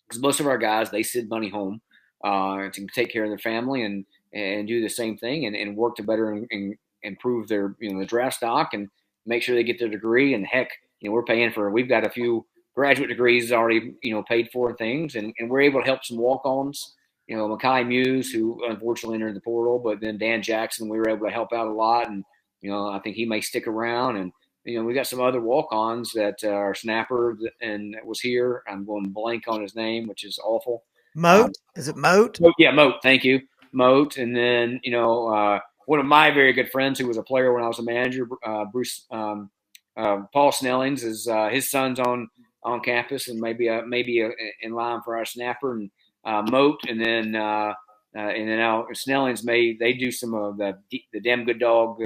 because 0.05 0.21
most 0.21 0.41
of 0.41 0.45
our 0.45 0.57
guys 0.57 0.91
they 0.91 1.01
send 1.01 1.29
money 1.29 1.47
home 1.47 1.79
uh, 2.25 2.69
to 2.73 2.85
take 2.93 3.13
care 3.13 3.23
of 3.23 3.29
their 3.29 3.39
family 3.39 3.81
and 3.83 4.05
and 4.33 4.67
do 4.67 4.81
the 4.81 4.89
same 4.89 5.17
thing 5.17 5.45
and, 5.45 5.55
and 5.55 5.77
work 5.77 5.95
to 5.95 6.03
better 6.03 6.33
and, 6.33 6.45
and 6.51 6.75
improve 7.03 7.47
their 7.47 7.77
you 7.79 7.93
know 7.93 7.99
the 7.99 8.05
draft 8.05 8.35
stock 8.35 8.73
and 8.73 8.89
make 9.25 9.41
sure 9.41 9.55
they 9.55 9.63
get 9.63 9.79
their 9.79 9.87
degree. 9.87 10.33
And 10.33 10.45
heck, 10.45 10.71
you 10.99 11.09
know 11.09 11.13
we're 11.13 11.23
paying 11.23 11.53
for 11.53 11.71
we've 11.71 11.87
got 11.87 12.05
a 12.05 12.09
few 12.09 12.45
graduate 12.75 13.07
degrees 13.07 13.53
already 13.53 13.93
you 14.03 14.13
know 14.13 14.23
paid 14.23 14.49
for 14.51 14.75
things, 14.75 15.15
and, 15.15 15.33
and 15.39 15.49
we're 15.49 15.61
able 15.61 15.79
to 15.79 15.87
help 15.87 16.03
some 16.03 16.17
walk-ons. 16.17 16.93
You 17.27 17.35
know, 17.35 17.47
Makai 17.47 17.87
Muse, 17.87 18.31
who 18.31 18.63
unfortunately 18.67 19.15
entered 19.15 19.35
the 19.35 19.41
portal, 19.41 19.79
but 19.79 19.99
then 19.99 20.17
Dan 20.17 20.43
Jackson, 20.43 20.89
we 20.89 20.99
were 20.99 21.09
able 21.09 21.25
to 21.25 21.33
help 21.33 21.53
out 21.53 21.67
a 21.67 21.73
lot, 21.73 22.07
and 22.09 22.23
you 22.61 22.69
know 22.69 22.87
I 22.87 22.99
think 22.99 23.15
he 23.15 23.25
may 23.25 23.41
stick 23.41 23.67
around. 23.67 24.17
And 24.17 24.31
you 24.63 24.77
know 24.77 24.85
we 24.85 24.93
got 24.93 25.07
some 25.07 25.21
other 25.21 25.41
walk-ons 25.41 26.11
that 26.13 26.35
uh, 26.43 26.49
are 26.49 26.75
snapper 26.75 27.37
and 27.61 27.95
was 28.05 28.19
here. 28.19 28.61
I'm 28.67 28.85
going 28.85 29.09
blank 29.09 29.45
on 29.47 29.61
his 29.61 29.75
name, 29.75 30.07
which 30.07 30.23
is 30.23 30.39
awful. 30.43 30.83
Mote, 31.15 31.45
um, 31.45 31.51
is 31.75 31.87
it 31.87 31.95
Mote? 31.95 32.39
Yeah, 32.59 32.71
Mote. 32.71 32.95
Thank 33.01 33.23
you. 33.23 33.41
Mote, 33.71 34.17
and 34.17 34.35
then 34.35 34.79
you 34.83 34.91
know 34.91 35.27
uh, 35.27 35.59
one 35.85 35.99
of 35.99 36.05
my 36.05 36.31
very 36.31 36.53
good 36.53 36.71
friends 36.71 36.99
who 36.99 37.07
was 37.07 37.17
a 37.17 37.23
player 37.23 37.53
when 37.53 37.63
I 37.63 37.67
was 37.67 37.79
a 37.79 37.83
manager, 37.83 38.27
uh, 38.45 38.65
Bruce 38.65 39.05
um, 39.11 39.49
uh, 39.97 40.21
Paul 40.31 40.51
Snellings, 40.51 41.03
is 41.03 41.27
uh, 41.27 41.49
his 41.49 41.71
son's 41.71 41.99
on 41.99 42.27
on 42.63 42.81
campus 42.81 43.27
and 43.27 43.39
maybe 43.39 43.67
a, 43.67 43.83
maybe 43.85 44.27
in 44.61 44.71
line 44.73 45.01
for 45.03 45.17
our 45.17 45.25
snapper 45.25 45.73
and 45.73 45.91
uh, 46.25 46.43
Mote, 46.49 46.81
and 46.87 46.99
then 46.99 47.35
uh, 47.35 47.73
and 48.13 48.49
then 48.49 48.57
now 48.57 48.85
Snellings 48.93 49.43
may 49.43 49.75
they 49.77 49.93
do 49.93 50.11
some 50.11 50.33
of 50.33 50.57
the 50.57 50.77
the 50.89 51.21
damn 51.21 51.45
good 51.45 51.59
dog 51.59 52.01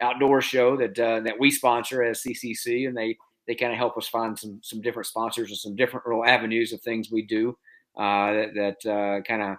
outdoor 0.00 0.40
show 0.40 0.76
that 0.76 0.94
that 0.96 1.38
we 1.38 1.50
sponsor 1.50 2.02
as 2.02 2.22
CCC, 2.22 2.88
and 2.88 2.96
they 2.96 3.16
they 3.46 3.54
kind 3.54 3.72
of 3.72 3.78
help 3.78 3.96
us 3.96 4.08
find 4.08 4.38
some 4.38 4.60
some 4.62 4.80
different 4.80 5.06
sponsors 5.06 5.50
and 5.50 5.58
some 5.58 5.76
different 5.76 6.06
little 6.06 6.24
avenues 6.24 6.72
of 6.72 6.80
things 6.82 7.10
we 7.10 7.22
do 7.22 7.56
that, 7.96 8.50
that 8.84 9.24
kind 9.26 9.42
of 9.42 9.56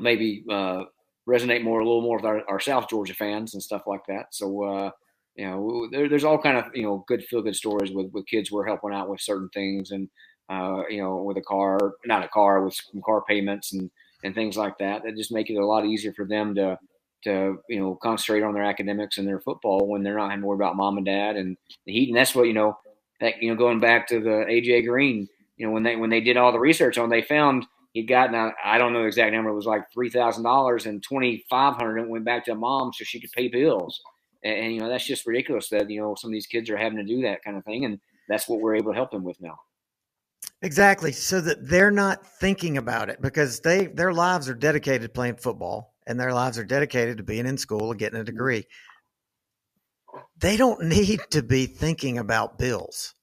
maybe 0.00 0.44
uh, 0.50 0.82
resonate 1.28 1.62
more 1.62 1.80
a 1.80 1.84
little 1.84 2.02
more 2.02 2.16
with 2.16 2.24
our, 2.24 2.42
our, 2.48 2.60
South 2.60 2.88
Georgia 2.88 3.14
fans 3.14 3.54
and 3.54 3.62
stuff 3.62 3.82
like 3.86 4.04
that. 4.08 4.26
So 4.32 4.64
uh, 4.64 4.90
you 5.36 5.46
know, 5.46 5.88
there, 5.90 6.08
there's 6.08 6.24
all 6.24 6.38
kind 6.38 6.58
of 6.58 6.64
you 6.74 6.82
know 6.82 7.04
good 7.06 7.24
feel 7.24 7.42
good 7.42 7.56
stories 7.56 7.92
with 7.92 8.10
with 8.12 8.26
kids 8.26 8.50
we're 8.50 8.66
helping 8.66 8.92
out 8.92 9.08
with 9.08 9.20
certain 9.20 9.48
things 9.54 9.90
and 9.90 10.08
uh, 10.50 10.82
you 10.88 11.00
know 11.00 11.22
with 11.22 11.36
a 11.36 11.42
car, 11.42 11.94
not 12.04 12.24
a 12.24 12.28
car, 12.28 12.62
with 12.64 12.74
some 12.74 13.00
car 13.02 13.22
payments 13.26 13.72
and 13.72 13.90
and 14.24 14.34
things 14.34 14.56
like 14.56 14.76
that 14.78 15.02
that 15.02 15.16
just 15.16 15.32
make 15.32 15.48
it 15.48 15.56
a 15.56 15.66
lot 15.66 15.86
easier 15.86 16.12
for 16.12 16.26
them 16.26 16.54
to 16.54 16.78
to 17.24 17.58
you 17.68 17.78
know 17.78 17.98
concentrate 18.02 18.42
on 18.42 18.54
their 18.54 18.64
academics 18.64 19.18
and 19.18 19.28
their 19.28 19.40
football 19.40 19.86
when 19.86 20.02
they're 20.02 20.16
not 20.16 20.30
having 20.30 20.42
to 20.42 20.46
worry 20.46 20.56
about 20.56 20.76
mom 20.76 20.96
and 20.96 21.06
dad 21.06 21.36
and 21.36 21.56
the 21.86 21.92
heat. 21.92 22.08
And 22.08 22.16
that's 22.16 22.34
what 22.34 22.46
you 22.46 22.54
know 22.54 22.78
that 23.20 23.42
you 23.42 23.50
know 23.50 23.56
going 23.56 23.80
back 23.80 24.08
to 24.08 24.20
the 24.20 24.44
AJ 24.48 24.86
Green, 24.86 25.28
you 25.56 25.66
know 25.66 25.72
when 25.72 25.82
they 25.82 25.96
when 25.96 26.10
they 26.10 26.20
did 26.20 26.36
all 26.36 26.52
the 26.52 26.58
research 26.58 26.98
on, 26.98 27.10
they 27.10 27.22
found 27.22 27.66
he 27.92 28.02
got 28.02 28.32
now 28.32 28.52
I 28.64 28.78
don't 28.78 28.92
know 28.92 29.02
the 29.02 29.08
exact 29.08 29.32
number. 29.32 29.50
It 29.50 29.54
was 29.54 29.66
like 29.66 29.84
three 29.92 30.10
thousand 30.10 30.44
dollars 30.44 30.86
and 30.86 31.02
twenty 31.02 31.44
five 31.50 31.76
hundred 31.76 31.98
and 31.98 32.10
went 32.10 32.24
back 32.24 32.44
to 32.46 32.54
mom 32.54 32.92
so 32.92 33.04
she 33.04 33.20
could 33.20 33.32
pay 33.32 33.48
bills. 33.48 34.00
And, 34.42 34.56
and, 34.56 34.74
you 34.74 34.80
know 34.80 34.88
that's 34.88 35.06
just 35.06 35.26
ridiculous 35.26 35.68
that 35.68 35.90
you 35.90 36.00
know 36.00 36.14
some 36.14 36.30
of 36.30 36.32
these 36.32 36.46
kids 36.46 36.70
are 36.70 36.76
having 36.76 36.98
to 36.98 37.04
do 37.04 37.22
that 37.22 37.44
kind 37.44 37.56
of 37.56 37.64
thing, 37.64 37.84
and 37.84 38.00
that's 38.28 38.48
what 38.48 38.60
we're 38.60 38.76
able 38.76 38.92
to 38.92 38.96
help 38.96 39.10
them 39.10 39.24
with 39.24 39.40
now. 39.40 39.58
Exactly, 40.62 41.12
so 41.12 41.40
that 41.40 41.68
they're 41.68 41.90
not 41.90 42.26
thinking 42.26 42.76
about 42.76 43.08
it 43.08 43.22
because 43.22 43.60
they 43.60 43.86
their 43.86 44.12
lives 44.12 44.48
are 44.48 44.54
dedicated 44.54 45.02
to 45.02 45.08
playing 45.08 45.36
football, 45.36 45.94
and 46.06 46.20
their 46.20 46.34
lives 46.34 46.58
are 46.58 46.64
dedicated 46.64 47.16
to 47.16 47.22
being 47.22 47.46
in 47.46 47.56
school 47.56 47.90
and 47.90 47.98
getting 47.98 48.20
a 48.20 48.24
degree. 48.24 48.66
They 50.38 50.56
don't 50.56 50.84
need 50.88 51.20
to 51.30 51.42
be 51.42 51.66
thinking 51.66 52.18
about 52.18 52.58
bills. 52.58 53.14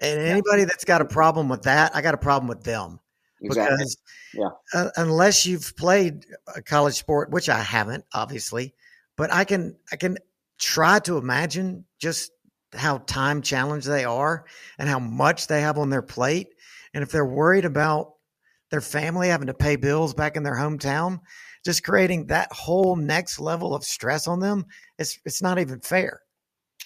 And 0.00 0.18
anybody 0.18 0.64
that's 0.64 0.84
got 0.84 1.02
a 1.02 1.04
problem 1.04 1.48
with 1.48 1.62
that, 1.62 1.94
I 1.94 2.02
got 2.02 2.14
a 2.14 2.18
problem 2.18 2.48
with 2.48 2.64
them 2.64 2.98
Exactly. 3.44 3.76
Because 3.76 3.96
yeah. 4.32 4.48
Uh, 4.72 4.90
unless 4.96 5.46
you've 5.46 5.76
played 5.76 6.26
a 6.54 6.62
college 6.62 6.94
sport, 6.94 7.30
which 7.30 7.48
I 7.48 7.60
haven't, 7.60 8.04
obviously, 8.12 8.74
but 9.16 9.32
I 9.32 9.44
can 9.44 9.76
I 9.92 9.96
can 9.96 10.18
try 10.58 10.98
to 11.00 11.18
imagine 11.18 11.84
just 11.98 12.32
how 12.72 12.98
time 12.98 13.42
challenged 13.42 13.86
they 13.86 14.04
are 14.04 14.46
and 14.78 14.88
how 14.88 14.98
much 14.98 15.46
they 15.46 15.60
have 15.60 15.78
on 15.78 15.90
their 15.90 16.02
plate. 16.02 16.53
And 16.94 17.02
if 17.02 17.10
they're 17.10 17.26
worried 17.26 17.64
about 17.64 18.12
their 18.70 18.80
family 18.80 19.28
having 19.28 19.48
to 19.48 19.54
pay 19.54 19.76
bills 19.76 20.14
back 20.14 20.36
in 20.36 20.42
their 20.42 20.54
hometown, 20.54 21.18
just 21.64 21.84
creating 21.84 22.26
that 22.26 22.52
whole 22.52 22.96
next 22.96 23.40
level 23.40 23.74
of 23.74 23.84
stress 23.84 24.26
on 24.26 24.40
them, 24.40 24.64
it's 24.98 25.18
it's 25.24 25.42
not 25.42 25.58
even 25.58 25.80
fair. 25.80 26.20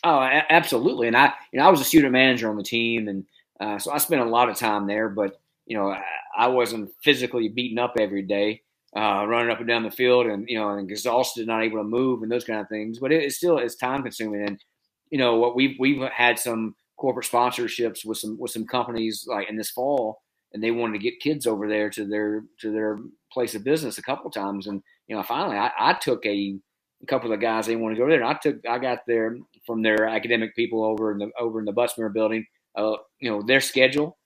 Oh, 0.05 0.21
absolutely. 0.21 1.09
And 1.09 1.17
I, 1.17 1.33
you 1.53 1.59
know, 1.59 1.67
I 1.67 1.71
was 1.71 1.81
a 1.81 1.85
student 1.85 2.13
manager 2.13 2.49
on 2.49 2.57
the 2.57 2.63
team, 2.63 3.09
and 3.09 3.25
uh, 3.61 3.79
so 3.79 3.91
I 3.91 3.99
spent 3.99 4.21
a 4.21 4.25
lot 4.25 4.49
of 4.49 4.57
time 4.57 4.87
there. 4.87 5.09
But 5.09 5.41
you 5.67 5.77
know, 5.77 5.95
I 6.37 6.47
wasn't 6.49 6.91
physically 7.03 7.49
beaten 7.49 7.79
up 7.79 7.97
every 7.99 8.23
day, 8.23 8.63
uh, 8.97 9.27
running 9.27 9.51
up 9.51 9.59
and 9.59 9.69
down 9.69 9.83
the 9.83 9.91
field, 9.91 10.27
and 10.27 10.49
you 10.49 10.59
know, 10.59 10.71
and 10.71 10.89
exhausted, 10.89 11.47
not 11.47 11.65
able 11.65 11.79
to 11.79 11.85
move, 11.85 12.23
and 12.23 12.31
those 12.31 12.45
kind 12.45 12.61
of 12.61 12.69
things. 12.69 13.01
But 13.01 13.13
it, 13.13 13.25
it 13.25 13.33
still 13.33 13.59
is 13.59 13.77
time 13.77 14.03
consuming, 14.03 14.47
and 14.47 14.63
you 15.11 15.19
know 15.19 15.37
what 15.37 15.57
we've 15.57 15.77
we've 15.81 16.03
had 16.11 16.39
some 16.39 16.77
corporate 16.99 17.27
sponsorships 17.27 18.05
with 18.05 18.19
some 18.19 18.39
with 18.39 18.51
some 18.51 18.67
companies 18.67 19.25
like 19.27 19.49
in 19.49 19.57
this 19.57 19.71
fall, 19.71 20.21
and 20.53 20.63
they 20.63 20.71
wanted 20.71 20.95
to 20.95 20.99
get 21.03 21.21
kids 21.21 21.47
over 21.47 21.69
there 21.69 21.89
to 21.91 22.05
their 22.07 22.43
to 22.61 22.73
their 22.73 22.99
place 23.33 23.55
of 23.55 23.65
business 23.65 23.99
a 23.99 24.03
couple 24.03 24.31
times, 24.31 24.67
and 24.67 24.83
you 25.07 25.17
know 25.17 25.23
finally 25.23 25.57
I, 25.57 25.71
I 25.79 25.93
took 25.95 26.25
a, 26.27 26.59
a 27.03 27.07
couple 27.07 27.33
of 27.33 27.39
the 27.39 27.45
guys 27.45 27.67
they 27.67 27.77
want 27.77 27.95
to 27.95 28.01
go 28.01 28.09
there, 28.09 28.21
and 28.21 28.29
I 28.29 28.35
took 28.35 28.57
I 28.69 28.79
got 28.79 29.01
there 29.07 29.39
from 29.67 29.83
their 29.83 30.07
academic 30.07 30.55
people 30.55 30.85
over 30.85 31.13
in 31.13 31.19
the 31.19 31.31
over 31.39 31.59
in 31.59 31.65
the 31.65 31.73
Butts-Mehre 31.73 32.13
building, 32.13 32.45
uh, 32.77 32.97
you 33.21 33.31
know 33.31 33.43
their 33.43 33.61
schedule, 33.61 34.19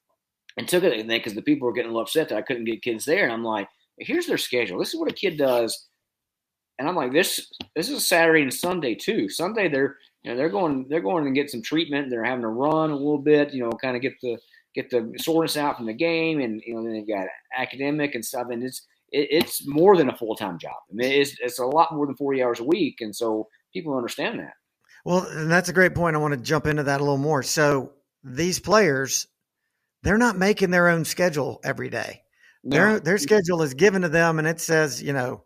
and 0.56 0.66
took 0.66 0.84
it 0.84 1.06
because 1.06 1.34
the 1.34 1.42
people 1.42 1.66
were 1.66 1.72
getting 1.72 1.90
a 1.90 1.92
little 1.92 2.02
upset 2.02 2.28
that 2.30 2.38
I 2.38 2.42
couldn't 2.42 2.64
get 2.64 2.82
kids 2.82 3.04
there, 3.04 3.24
and 3.24 3.32
I'm 3.32 3.44
like, 3.44 3.68
here's 3.98 4.26
their 4.26 4.38
schedule. 4.38 4.78
This 4.78 4.94
is 4.94 5.00
what 5.00 5.10
a 5.10 5.14
kid 5.14 5.36
does. 5.36 5.88
And 6.78 6.88
I'm 6.88 6.96
like, 6.96 7.12
this 7.12 7.52
this 7.76 7.90
is 7.90 8.08
Saturday 8.08 8.42
and 8.42 8.52
Sunday 8.52 8.94
too. 8.94 9.28
Sunday 9.28 9.68
they're 9.68 9.96
you 10.22 10.30
know 10.30 10.36
they're 10.36 10.48
going 10.48 10.86
they're 10.88 11.00
going 11.00 11.24
to 11.24 11.30
get 11.30 11.50
some 11.50 11.62
treatment. 11.62 12.10
They're 12.10 12.24
having 12.24 12.42
to 12.42 12.48
run 12.48 12.90
a 12.90 12.96
little 12.96 13.18
bit, 13.18 13.52
you 13.52 13.62
know, 13.62 13.70
kind 13.70 13.96
of 13.96 14.02
get 14.02 14.20
the 14.20 14.38
get 14.74 14.90
the 14.90 15.12
soreness 15.18 15.56
out 15.56 15.76
from 15.76 15.86
the 15.86 15.92
game, 15.92 16.40
and 16.40 16.62
you 16.64 16.74
know 16.74 16.82
then 16.82 16.92
they've 16.92 17.08
got 17.08 17.26
academic 17.56 18.14
and 18.14 18.24
stuff, 18.24 18.48
and 18.50 18.62
it's 18.62 18.86
it, 19.10 19.28
it's 19.30 19.66
more 19.66 19.96
than 19.96 20.08
a 20.08 20.16
full 20.16 20.36
time 20.36 20.58
job. 20.58 20.76
I 20.90 20.94
mean, 20.94 21.10
it's 21.10 21.36
it's 21.40 21.58
a 21.58 21.66
lot 21.66 21.94
more 21.94 22.06
than 22.06 22.16
40 22.16 22.42
hours 22.42 22.60
a 22.60 22.64
week, 22.64 23.00
and 23.00 23.14
so 23.14 23.48
people 23.72 23.96
understand 23.96 24.38
that. 24.38 24.54
Well, 25.04 25.26
and 25.26 25.50
that's 25.50 25.68
a 25.68 25.72
great 25.72 25.94
point. 25.94 26.14
I 26.14 26.20
want 26.20 26.34
to 26.34 26.40
jump 26.40 26.66
into 26.66 26.84
that 26.84 27.00
a 27.00 27.04
little 27.04 27.18
more. 27.18 27.42
So 27.42 27.92
these 28.22 28.60
players, 28.60 29.26
they're 30.02 30.18
not 30.18 30.38
making 30.38 30.70
their 30.70 30.88
own 30.88 31.04
schedule 31.04 31.60
every 31.64 31.90
day. 31.90 32.22
No. 32.62 32.76
Their 32.76 33.00
their 33.00 33.18
schedule 33.18 33.62
is 33.62 33.74
given 33.74 34.02
to 34.02 34.08
them, 34.08 34.38
and 34.38 34.46
it 34.46 34.60
says, 34.60 35.02
you 35.02 35.12
know, 35.12 35.42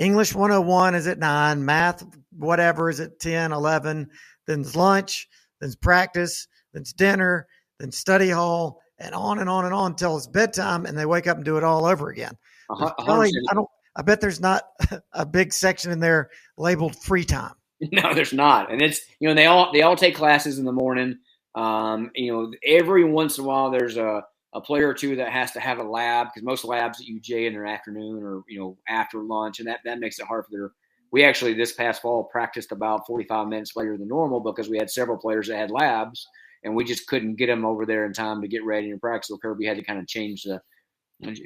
English 0.00 0.34
101 0.34 0.94
is 0.94 1.06
at 1.06 1.18
nine, 1.18 1.62
math 1.62 2.02
whatever 2.36 2.88
is 2.88 3.00
at 3.00 3.20
10, 3.20 3.52
11, 3.52 4.08
then 4.46 4.60
it's 4.62 4.74
lunch, 4.74 5.28
then 5.60 5.68
it's 5.68 5.76
practice, 5.76 6.48
then 6.72 6.80
it's 6.80 6.94
dinner, 6.94 7.46
then 7.78 7.92
study 7.92 8.30
hall, 8.30 8.80
and 8.98 9.14
on 9.14 9.40
and 9.40 9.50
on 9.50 9.66
and 9.66 9.74
on 9.74 9.92
until 9.92 10.16
it's 10.16 10.26
bedtime, 10.26 10.86
and 10.86 10.96
they 10.96 11.04
wake 11.04 11.26
up 11.26 11.36
and 11.36 11.44
do 11.44 11.58
it 11.58 11.64
all 11.64 11.84
over 11.84 12.08
again. 12.08 12.32
Probably, 12.66 13.30
I 13.50 13.54
don't. 13.54 13.68
I 13.94 14.02
bet 14.02 14.20
there's 14.22 14.40
not 14.40 14.62
a 15.12 15.26
big 15.26 15.52
section 15.52 15.90
in 15.92 16.00
there 16.00 16.30
labeled 16.56 16.96
free 16.96 17.24
time. 17.24 17.54
No, 17.92 18.12
there's 18.12 18.34
not, 18.34 18.70
and 18.70 18.82
it's 18.82 19.00
you 19.20 19.28
know 19.28 19.34
they 19.34 19.46
all 19.46 19.72
they 19.72 19.80
all 19.80 19.96
take 19.96 20.14
classes 20.14 20.58
in 20.58 20.66
the 20.66 20.72
morning. 20.72 21.16
Um, 21.54 22.10
you 22.14 22.30
know, 22.30 22.52
every 22.62 23.04
once 23.04 23.38
in 23.38 23.44
a 23.44 23.46
while 23.46 23.70
there's 23.70 23.96
a 23.96 24.22
a 24.52 24.60
player 24.60 24.88
or 24.88 24.94
two 24.94 25.16
that 25.16 25.30
has 25.30 25.52
to 25.52 25.60
have 25.60 25.78
a 25.78 25.82
lab 25.82 26.28
because 26.28 26.42
most 26.42 26.64
labs 26.64 27.00
at 27.00 27.06
UGA 27.06 27.46
in 27.46 27.52
their 27.52 27.66
afternoon 27.66 28.22
or 28.22 28.42
you 28.48 28.58
know 28.58 28.76
after 28.88 29.18
lunch, 29.22 29.58
and 29.58 29.68
that 29.68 29.80
that 29.84 30.00
makes 30.00 30.18
it 30.18 30.26
hard 30.26 30.44
for 30.44 30.50
their. 30.50 30.70
We 31.12 31.24
actually 31.24 31.54
this 31.54 31.72
past 31.72 32.02
fall 32.02 32.24
practiced 32.24 32.70
about 32.70 33.06
45 33.06 33.48
minutes 33.48 33.74
later 33.74 33.96
than 33.96 34.06
normal 34.06 34.40
because 34.40 34.68
we 34.68 34.78
had 34.78 34.90
several 34.90 35.18
players 35.18 35.48
that 35.48 35.56
had 35.56 35.70
labs, 35.70 36.26
and 36.64 36.74
we 36.74 36.84
just 36.84 37.06
couldn't 37.06 37.36
get 37.36 37.46
them 37.46 37.64
over 37.64 37.84
there 37.84 38.06
in 38.06 38.12
time 38.12 38.40
to 38.42 38.48
get 38.48 38.64
ready 38.64 38.90
and 38.90 39.00
practice. 39.00 39.28
So 39.28 39.38
Kirby 39.38 39.66
had 39.66 39.76
to 39.76 39.84
kind 39.84 39.98
of 39.98 40.06
change 40.06 40.44
the 40.44 40.60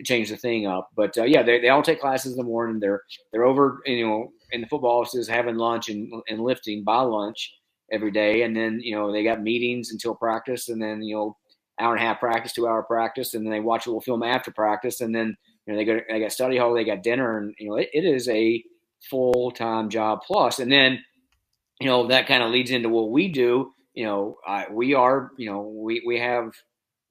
change 0.04 0.30
the 0.30 0.36
thing 0.36 0.66
up. 0.66 0.88
But 0.96 1.16
uh, 1.18 1.24
yeah, 1.24 1.42
they, 1.42 1.60
they 1.60 1.68
all 1.68 1.82
take 1.82 2.00
classes 2.00 2.32
in 2.32 2.38
the 2.38 2.44
morning. 2.44 2.80
They're 2.80 3.02
they're 3.32 3.44
over 3.44 3.80
you 3.86 4.06
know 4.06 4.32
in 4.52 4.60
the 4.60 4.66
football 4.66 5.00
offices 5.00 5.28
having 5.28 5.56
lunch 5.56 5.88
and, 5.88 6.10
and 6.28 6.40
lifting 6.40 6.84
by 6.84 7.00
lunch 7.00 7.54
every 7.92 8.10
day, 8.10 8.42
and 8.42 8.56
then 8.56 8.80
you 8.82 8.94
know 8.94 9.12
they 9.12 9.24
got 9.24 9.42
meetings 9.42 9.92
until 9.92 10.14
practice, 10.14 10.68
and 10.68 10.80
then 10.80 11.02
you 11.02 11.14
know 11.14 11.36
hour 11.80 11.94
and 11.94 12.02
a 12.02 12.06
half 12.06 12.20
practice, 12.20 12.52
two 12.52 12.68
hour 12.68 12.82
practice, 12.82 13.34
and 13.34 13.44
then 13.44 13.52
they 13.52 13.60
watch 13.60 13.86
a 13.86 13.90
little 13.90 14.00
film 14.00 14.22
after 14.22 14.50
practice, 14.50 15.00
and 15.00 15.14
then 15.14 15.36
you 15.66 15.72
know 15.72 15.78
they 15.78 15.84
go 15.84 16.00
they 16.08 16.20
got 16.20 16.32
study 16.32 16.56
hall, 16.56 16.74
they 16.74 16.84
got 16.84 17.02
dinner, 17.02 17.38
and 17.38 17.54
you 17.58 17.68
know 17.68 17.76
it, 17.76 17.90
it 17.92 18.04
is 18.04 18.28
a 18.28 18.62
full 19.10 19.50
time 19.50 19.90
job 19.90 20.20
plus, 20.26 20.58
and 20.58 20.70
then 20.70 21.02
you 21.80 21.86
know 21.86 22.06
that 22.08 22.26
kind 22.26 22.42
of 22.42 22.50
leads 22.50 22.70
into 22.70 22.88
what 22.88 23.10
we 23.10 23.28
do. 23.28 23.72
You 23.94 24.04
know, 24.04 24.36
I, 24.46 24.66
we 24.70 24.94
are 24.94 25.30
you 25.36 25.50
know 25.50 25.62
we 25.62 26.02
we 26.06 26.18
have 26.18 26.52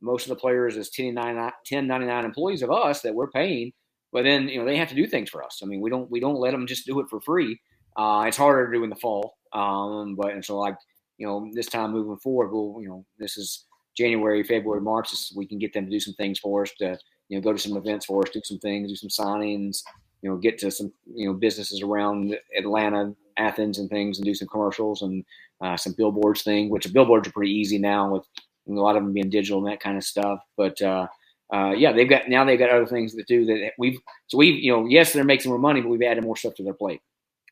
most 0.02 0.24
of 0.26 0.30
the 0.30 0.36
players 0.36 0.76
as 0.76 0.92
1099 0.98 2.26
employees 2.26 2.62
of 2.62 2.72
us 2.72 3.02
that 3.02 3.16
we're 3.16 3.30
paying, 3.30 3.72
but 4.12 4.24
then 4.24 4.48
you 4.48 4.60
know 4.60 4.66
they 4.66 4.78
have 4.78 4.90
to 4.90 4.96
do 4.96 5.08
things 5.08 5.30
for 5.30 5.44
us. 5.44 5.62
I 5.64 5.66
mean, 5.66 5.82
we 5.82 5.90
don't 5.90 6.10
we 6.10 6.20
don't 6.20 6.40
let 6.40 6.52
them 6.52 6.68
just 6.68 6.86
do 6.86 7.00
it 7.00 7.08
for 7.10 7.22
free. 7.22 7.60
Uh, 7.96 8.26
it's 8.28 8.38
harder 8.38 8.66
to 8.66 8.78
do 8.78 8.84
in 8.84 8.90
the 8.90 8.96
fall, 8.96 9.36
um, 9.54 10.16
but 10.16 10.32
and 10.32 10.44
so 10.44 10.58
like 10.58 10.76
you 11.18 11.28
know 11.28 11.50
this 11.54 11.68
time 11.68 11.92
moving 11.92 12.18
forward, 12.18 12.52
we'll 12.52 12.82
you 12.82 12.90
know 12.90 13.06
this 13.20 13.38
is 13.38 13.66
January, 13.96 14.44
February, 14.44 14.82
March, 14.82 15.14
we 15.36 15.46
can 15.46 15.60
get 15.60 15.74
them 15.74 15.86
to 15.86 15.92
do 15.92 16.00
some 16.00 16.14
things 16.16 16.40
for 16.40 16.64
us 16.64 16.72
to, 16.80 16.98
you 17.30 17.38
know, 17.38 17.42
go 17.42 17.54
to 17.54 17.60
some 17.60 17.78
events 17.78 18.06
for 18.06 18.24
us, 18.24 18.32
do 18.34 18.42
some 18.44 18.60
things, 18.60 18.90
do 18.90 18.96
some 18.96 19.10
signings, 19.10 19.84
you 20.22 20.30
know, 20.30 20.38
get 20.38 20.58
to 20.60 20.72
some, 20.72 20.92
you 21.14 21.28
know, 21.28 21.34
businesses 21.34 21.82
around 21.82 22.36
Atlanta, 22.58 23.14
Athens 23.38 23.80
and 23.80 23.90
things 23.90 24.18
and 24.18 24.26
do 24.26 24.34
some 24.34 24.48
commercials 24.48 25.02
and 25.02 25.24
uh, 25.62 25.78
some 25.78 25.94
billboards 25.94 26.44
thing, 26.44 26.70
which 26.70 26.92
billboards 26.94 27.28
are 27.28 27.32
pretty 27.32 27.52
easy 27.52 27.78
now 27.78 28.12
with 28.12 28.24
a 28.68 28.72
lot 28.72 28.96
of 28.96 29.04
them 29.04 29.14
being 29.14 29.30
digital 29.30 29.60
and 29.60 29.72
that 29.72 29.82
kind 29.82 29.98
of 29.98 30.04
stuff. 30.04 30.40
But, 30.58 30.82
uh, 30.82 31.08
uh, 31.54 31.72
yeah, 31.72 31.92
they've 31.92 32.10
got, 32.10 32.30
now 32.30 32.46
they've 32.46 32.58
got 32.58 32.70
other 32.70 32.88
things 32.88 33.14
to 33.14 33.24
do 33.24 33.46
that 33.46 33.74
we've, 33.78 34.00
so 34.28 34.38
we've, 34.38 34.64
you 34.64 34.72
know, 34.72 34.86
yes, 34.86 35.14
they're 35.14 35.24
making 35.24 35.50
more 35.52 35.60
money, 35.60 35.82
but 35.82 35.90
we've 35.90 36.02
added 36.02 36.24
more 36.24 36.38
stuff 36.38 36.56
to 36.56 36.64
their 36.64 36.74
plate. 36.74 37.02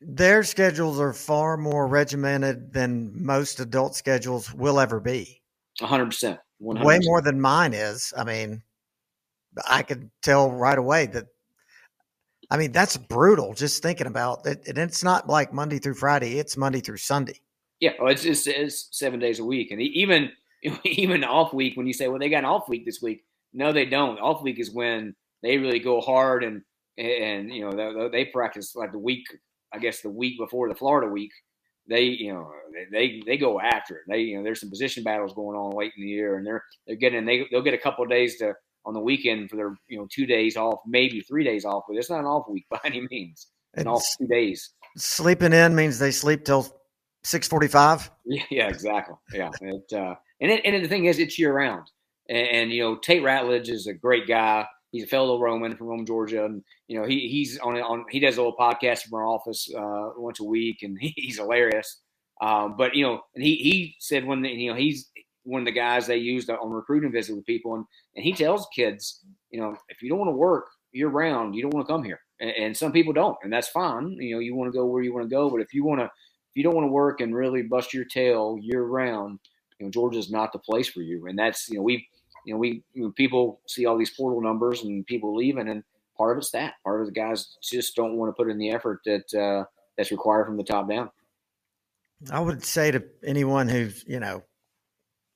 Their 0.00 0.42
schedules 0.42 0.98
are 0.98 1.12
far 1.12 1.56
more 1.56 1.86
regimented 1.86 2.72
than 2.72 3.12
most 3.14 3.60
adult 3.60 3.94
schedules 3.94 4.52
will 4.52 4.80
ever 4.80 4.98
be 4.98 5.41
hundred 5.82 6.06
percent. 6.06 6.40
Way 6.60 7.00
more 7.02 7.20
than 7.20 7.40
mine 7.40 7.74
is. 7.74 8.12
I 8.16 8.24
mean, 8.24 8.62
I 9.68 9.82
could 9.82 10.10
tell 10.22 10.50
right 10.50 10.78
away 10.78 11.06
that. 11.06 11.26
I 12.50 12.56
mean, 12.56 12.72
that's 12.72 12.96
brutal. 12.96 13.54
Just 13.54 13.82
thinking 13.82 14.06
about 14.06 14.46
it, 14.46 14.66
and 14.68 14.78
it's 14.78 15.02
not 15.02 15.28
like 15.28 15.52
Monday 15.52 15.78
through 15.78 15.94
Friday; 15.94 16.38
it's 16.38 16.56
Monday 16.56 16.80
through 16.80 16.98
Sunday. 16.98 17.40
Yeah, 17.80 17.92
well, 17.98 18.12
it's, 18.12 18.24
it's, 18.24 18.46
it's 18.46 18.88
seven 18.92 19.18
days 19.18 19.40
a 19.40 19.44
week, 19.44 19.70
and 19.70 19.80
even 19.80 20.30
even 20.84 21.24
off 21.24 21.52
week 21.52 21.76
when 21.76 21.86
you 21.86 21.92
say, 21.92 22.08
"Well, 22.08 22.18
they 22.18 22.28
got 22.28 22.38
an 22.38 22.44
off 22.44 22.68
week 22.68 22.84
this 22.84 23.02
week," 23.02 23.24
no, 23.52 23.72
they 23.72 23.86
don't. 23.86 24.20
Off 24.20 24.42
week 24.42 24.60
is 24.60 24.70
when 24.70 25.14
they 25.42 25.58
really 25.58 25.80
go 25.80 26.00
hard 26.00 26.44
and 26.44 26.62
and 26.98 27.52
you 27.52 27.68
know 27.68 28.08
they, 28.08 28.08
they 28.08 28.24
practice 28.26 28.76
like 28.76 28.92
the 28.92 28.98
week, 28.98 29.24
I 29.72 29.78
guess 29.78 30.00
the 30.00 30.10
week 30.10 30.38
before 30.38 30.68
the 30.68 30.74
Florida 30.74 31.10
week 31.10 31.32
they 31.88 32.02
you 32.02 32.32
know 32.32 32.50
they 32.90 33.22
they 33.26 33.36
go 33.36 33.60
after 33.60 33.96
it. 33.96 34.02
They 34.08 34.20
you 34.20 34.36
know 34.36 34.44
there's 34.44 34.60
some 34.60 34.70
position 34.70 35.02
battles 35.02 35.34
going 35.34 35.56
on 35.56 35.76
late 35.76 35.92
in 35.96 36.04
the 36.04 36.10
year, 36.10 36.36
and 36.36 36.46
they're 36.46 36.64
they're 36.86 36.96
getting 36.96 37.24
they 37.24 37.46
they'll 37.50 37.62
get 37.62 37.74
a 37.74 37.78
couple 37.78 38.04
of 38.04 38.10
days 38.10 38.38
to 38.38 38.54
on 38.84 38.94
the 38.94 39.00
weekend 39.00 39.50
for 39.50 39.56
their 39.56 39.74
you 39.88 39.98
know 39.98 40.06
two 40.10 40.26
days 40.26 40.56
off, 40.56 40.80
maybe 40.86 41.20
three 41.20 41.44
days 41.44 41.64
off, 41.64 41.84
but 41.88 41.96
it's 41.96 42.10
not 42.10 42.20
an 42.20 42.26
off 42.26 42.48
week 42.48 42.66
by 42.70 42.80
any 42.84 43.06
means. 43.10 43.48
And 43.74 43.88
all 43.88 44.02
two 44.18 44.26
days. 44.26 44.74
Sleeping 44.98 45.54
in 45.54 45.74
means 45.74 45.98
they 45.98 46.10
sleep 46.10 46.44
till 46.44 46.66
six 47.24 47.48
forty 47.48 47.68
five. 47.68 48.10
Yeah, 48.26 48.42
yeah, 48.50 48.68
exactly. 48.68 49.14
Yeah, 49.32 49.50
it, 49.62 49.92
uh, 49.94 50.14
and 50.42 50.50
it, 50.50 50.60
and 50.64 50.84
the 50.84 50.88
thing 50.88 51.06
is, 51.06 51.18
it's 51.18 51.38
year 51.38 51.54
round. 51.54 51.86
And, 52.28 52.48
and, 52.48 52.72
you 52.72 52.82
know, 52.82 52.96
Tate 52.96 53.22
Ratledge 53.22 53.68
is 53.68 53.86
a 53.86 53.94
great 53.94 54.26
guy. 54.26 54.66
He's 54.92 55.04
a 55.04 55.06
fellow 55.06 55.40
Roman 55.40 55.74
from 55.74 55.86
Rome, 55.86 56.06
Georgia, 56.06 56.44
and 56.44 56.62
you 56.86 57.00
know 57.00 57.06
he 57.06 57.26
he's 57.28 57.58
on 57.58 57.76
on 57.78 58.04
he 58.10 58.20
does 58.20 58.36
a 58.36 58.42
little 58.42 58.56
podcast 58.56 59.02
from 59.02 59.14
our 59.14 59.26
office 59.26 59.68
uh, 59.74 60.10
once 60.16 60.38
a 60.38 60.44
week, 60.44 60.82
and 60.82 60.98
he, 61.00 61.14
he's 61.16 61.38
hilarious. 61.38 62.00
Um, 62.42 62.76
but 62.76 62.94
you 62.94 63.04
know, 63.04 63.20
and 63.34 63.42
he 63.42 63.56
he 63.56 63.96
said 63.98 64.26
when 64.26 64.42
the, 64.42 64.50
you 64.50 64.70
know 64.70 64.76
he's 64.76 65.10
one 65.44 65.62
of 65.62 65.64
the 65.64 65.72
guys 65.72 66.06
they 66.06 66.18
used 66.18 66.50
on 66.50 66.70
recruiting 66.70 67.10
visit 67.10 67.34
with 67.34 67.46
people, 67.46 67.74
and 67.74 67.84
and 68.16 68.24
he 68.24 68.34
tells 68.34 68.68
kids, 68.74 69.24
you 69.50 69.60
know, 69.60 69.74
if 69.88 70.02
you 70.02 70.10
don't 70.10 70.18
want 70.18 70.28
to 70.28 70.36
work 70.36 70.66
year 70.92 71.08
round, 71.08 71.54
you 71.54 71.62
don't 71.62 71.72
want 71.72 71.86
to 71.86 71.92
come 71.92 72.04
here, 72.04 72.20
and, 72.40 72.50
and 72.50 72.76
some 72.76 72.92
people 72.92 73.14
don't, 73.14 73.38
and 73.42 73.52
that's 73.52 73.68
fine. 73.68 74.10
You 74.20 74.34
know, 74.34 74.40
you 74.40 74.54
want 74.54 74.70
to 74.70 74.78
go 74.78 74.84
where 74.84 75.02
you 75.02 75.14
want 75.14 75.24
to 75.24 75.34
go, 75.34 75.48
but 75.48 75.62
if 75.62 75.72
you 75.72 75.84
want 75.84 76.00
to 76.00 76.04
if 76.04 76.56
you 76.56 76.62
don't 76.62 76.74
want 76.74 76.84
to 76.84 76.92
work 76.92 77.22
and 77.22 77.34
really 77.34 77.62
bust 77.62 77.94
your 77.94 78.04
tail 78.04 78.58
year 78.60 78.82
round, 78.82 79.38
you 79.78 79.86
know, 79.86 79.90
Georgia's 79.90 80.30
not 80.30 80.52
the 80.52 80.58
place 80.58 80.88
for 80.90 81.00
you, 81.00 81.28
and 81.28 81.38
that's 81.38 81.66
you 81.70 81.76
know 81.76 81.82
we've 81.82 82.04
you 82.46 82.54
know, 82.54 82.58
we 82.58 82.82
you 82.92 83.04
know, 83.04 83.10
people 83.10 83.60
see 83.66 83.86
all 83.86 83.96
these 83.96 84.10
portal 84.10 84.40
numbers 84.40 84.82
and 84.82 85.06
people 85.06 85.34
leaving, 85.34 85.68
and 85.68 85.82
part 86.16 86.36
of 86.36 86.38
it's 86.38 86.50
that. 86.50 86.74
Part 86.84 87.00
of 87.00 87.06
the 87.06 87.12
guys 87.12 87.56
just 87.62 87.96
don't 87.96 88.16
want 88.16 88.30
to 88.30 88.32
put 88.32 88.50
in 88.50 88.58
the 88.58 88.70
effort 88.70 89.00
that 89.04 89.34
uh, 89.34 89.64
that's 89.96 90.10
required 90.10 90.46
from 90.46 90.56
the 90.56 90.64
top 90.64 90.88
down. 90.88 91.10
I 92.30 92.40
would 92.40 92.64
say 92.64 92.90
to 92.90 93.04
anyone 93.24 93.68
who's 93.68 94.04
you 94.06 94.20
know 94.20 94.42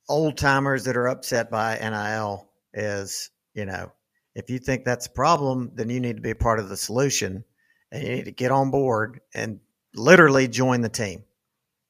old 0.08 0.36
timers 0.36 0.84
that 0.84 0.96
are 0.96 1.08
upset 1.08 1.50
by 1.50 1.78
NIL 1.78 2.48
is 2.72 3.30
you 3.54 3.66
know 3.66 3.92
if 4.36 4.50
you 4.50 4.58
think 4.58 4.84
that's 4.84 5.06
a 5.06 5.10
problem, 5.10 5.72
then 5.74 5.88
you 5.88 5.98
need 5.98 6.16
to 6.16 6.22
be 6.22 6.30
a 6.30 6.36
part 6.36 6.60
of 6.60 6.68
the 6.68 6.76
solution, 6.76 7.42
and 7.90 8.02
you 8.02 8.16
need 8.16 8.26
to 8.26 8.32
get 8.32 8.52
on 8.52 8.70
board 8.70 9.20
and 9.34 9.60
literally 9.94 10.46
join 10.46 10.82
the 10.82 10.90
team. 10.90 11.24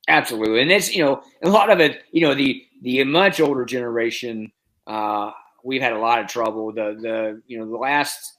Absolutely, 0.09 0.62
and 0.62 0.70
it's 0.70 0.94
you 0.94 1.05
know 1.05 1.22
a 1.43 1.51
lot 1.51 1.70
of 1.70 1.80
it. 1.80 2.02
You 2.12 2.22
know 2.22 2.34
the 2.34 2.64
the 2.82 3.02
much 3.02 3.40
older 3.40 3.64
generation 3.64 4.52
uh, 4.86 5.30
we've 5.64 5.82
had 5.82 5.92
a 5.92 5.98
lot 5.98 6.20
of 6.20 6.28
trouble. 6.28 6.72
The 6.72 6.96
the 7.00 7.42
you 7.46 7.58
know 7.58 7.68
the 7.68 7.76
last 7.76 8.38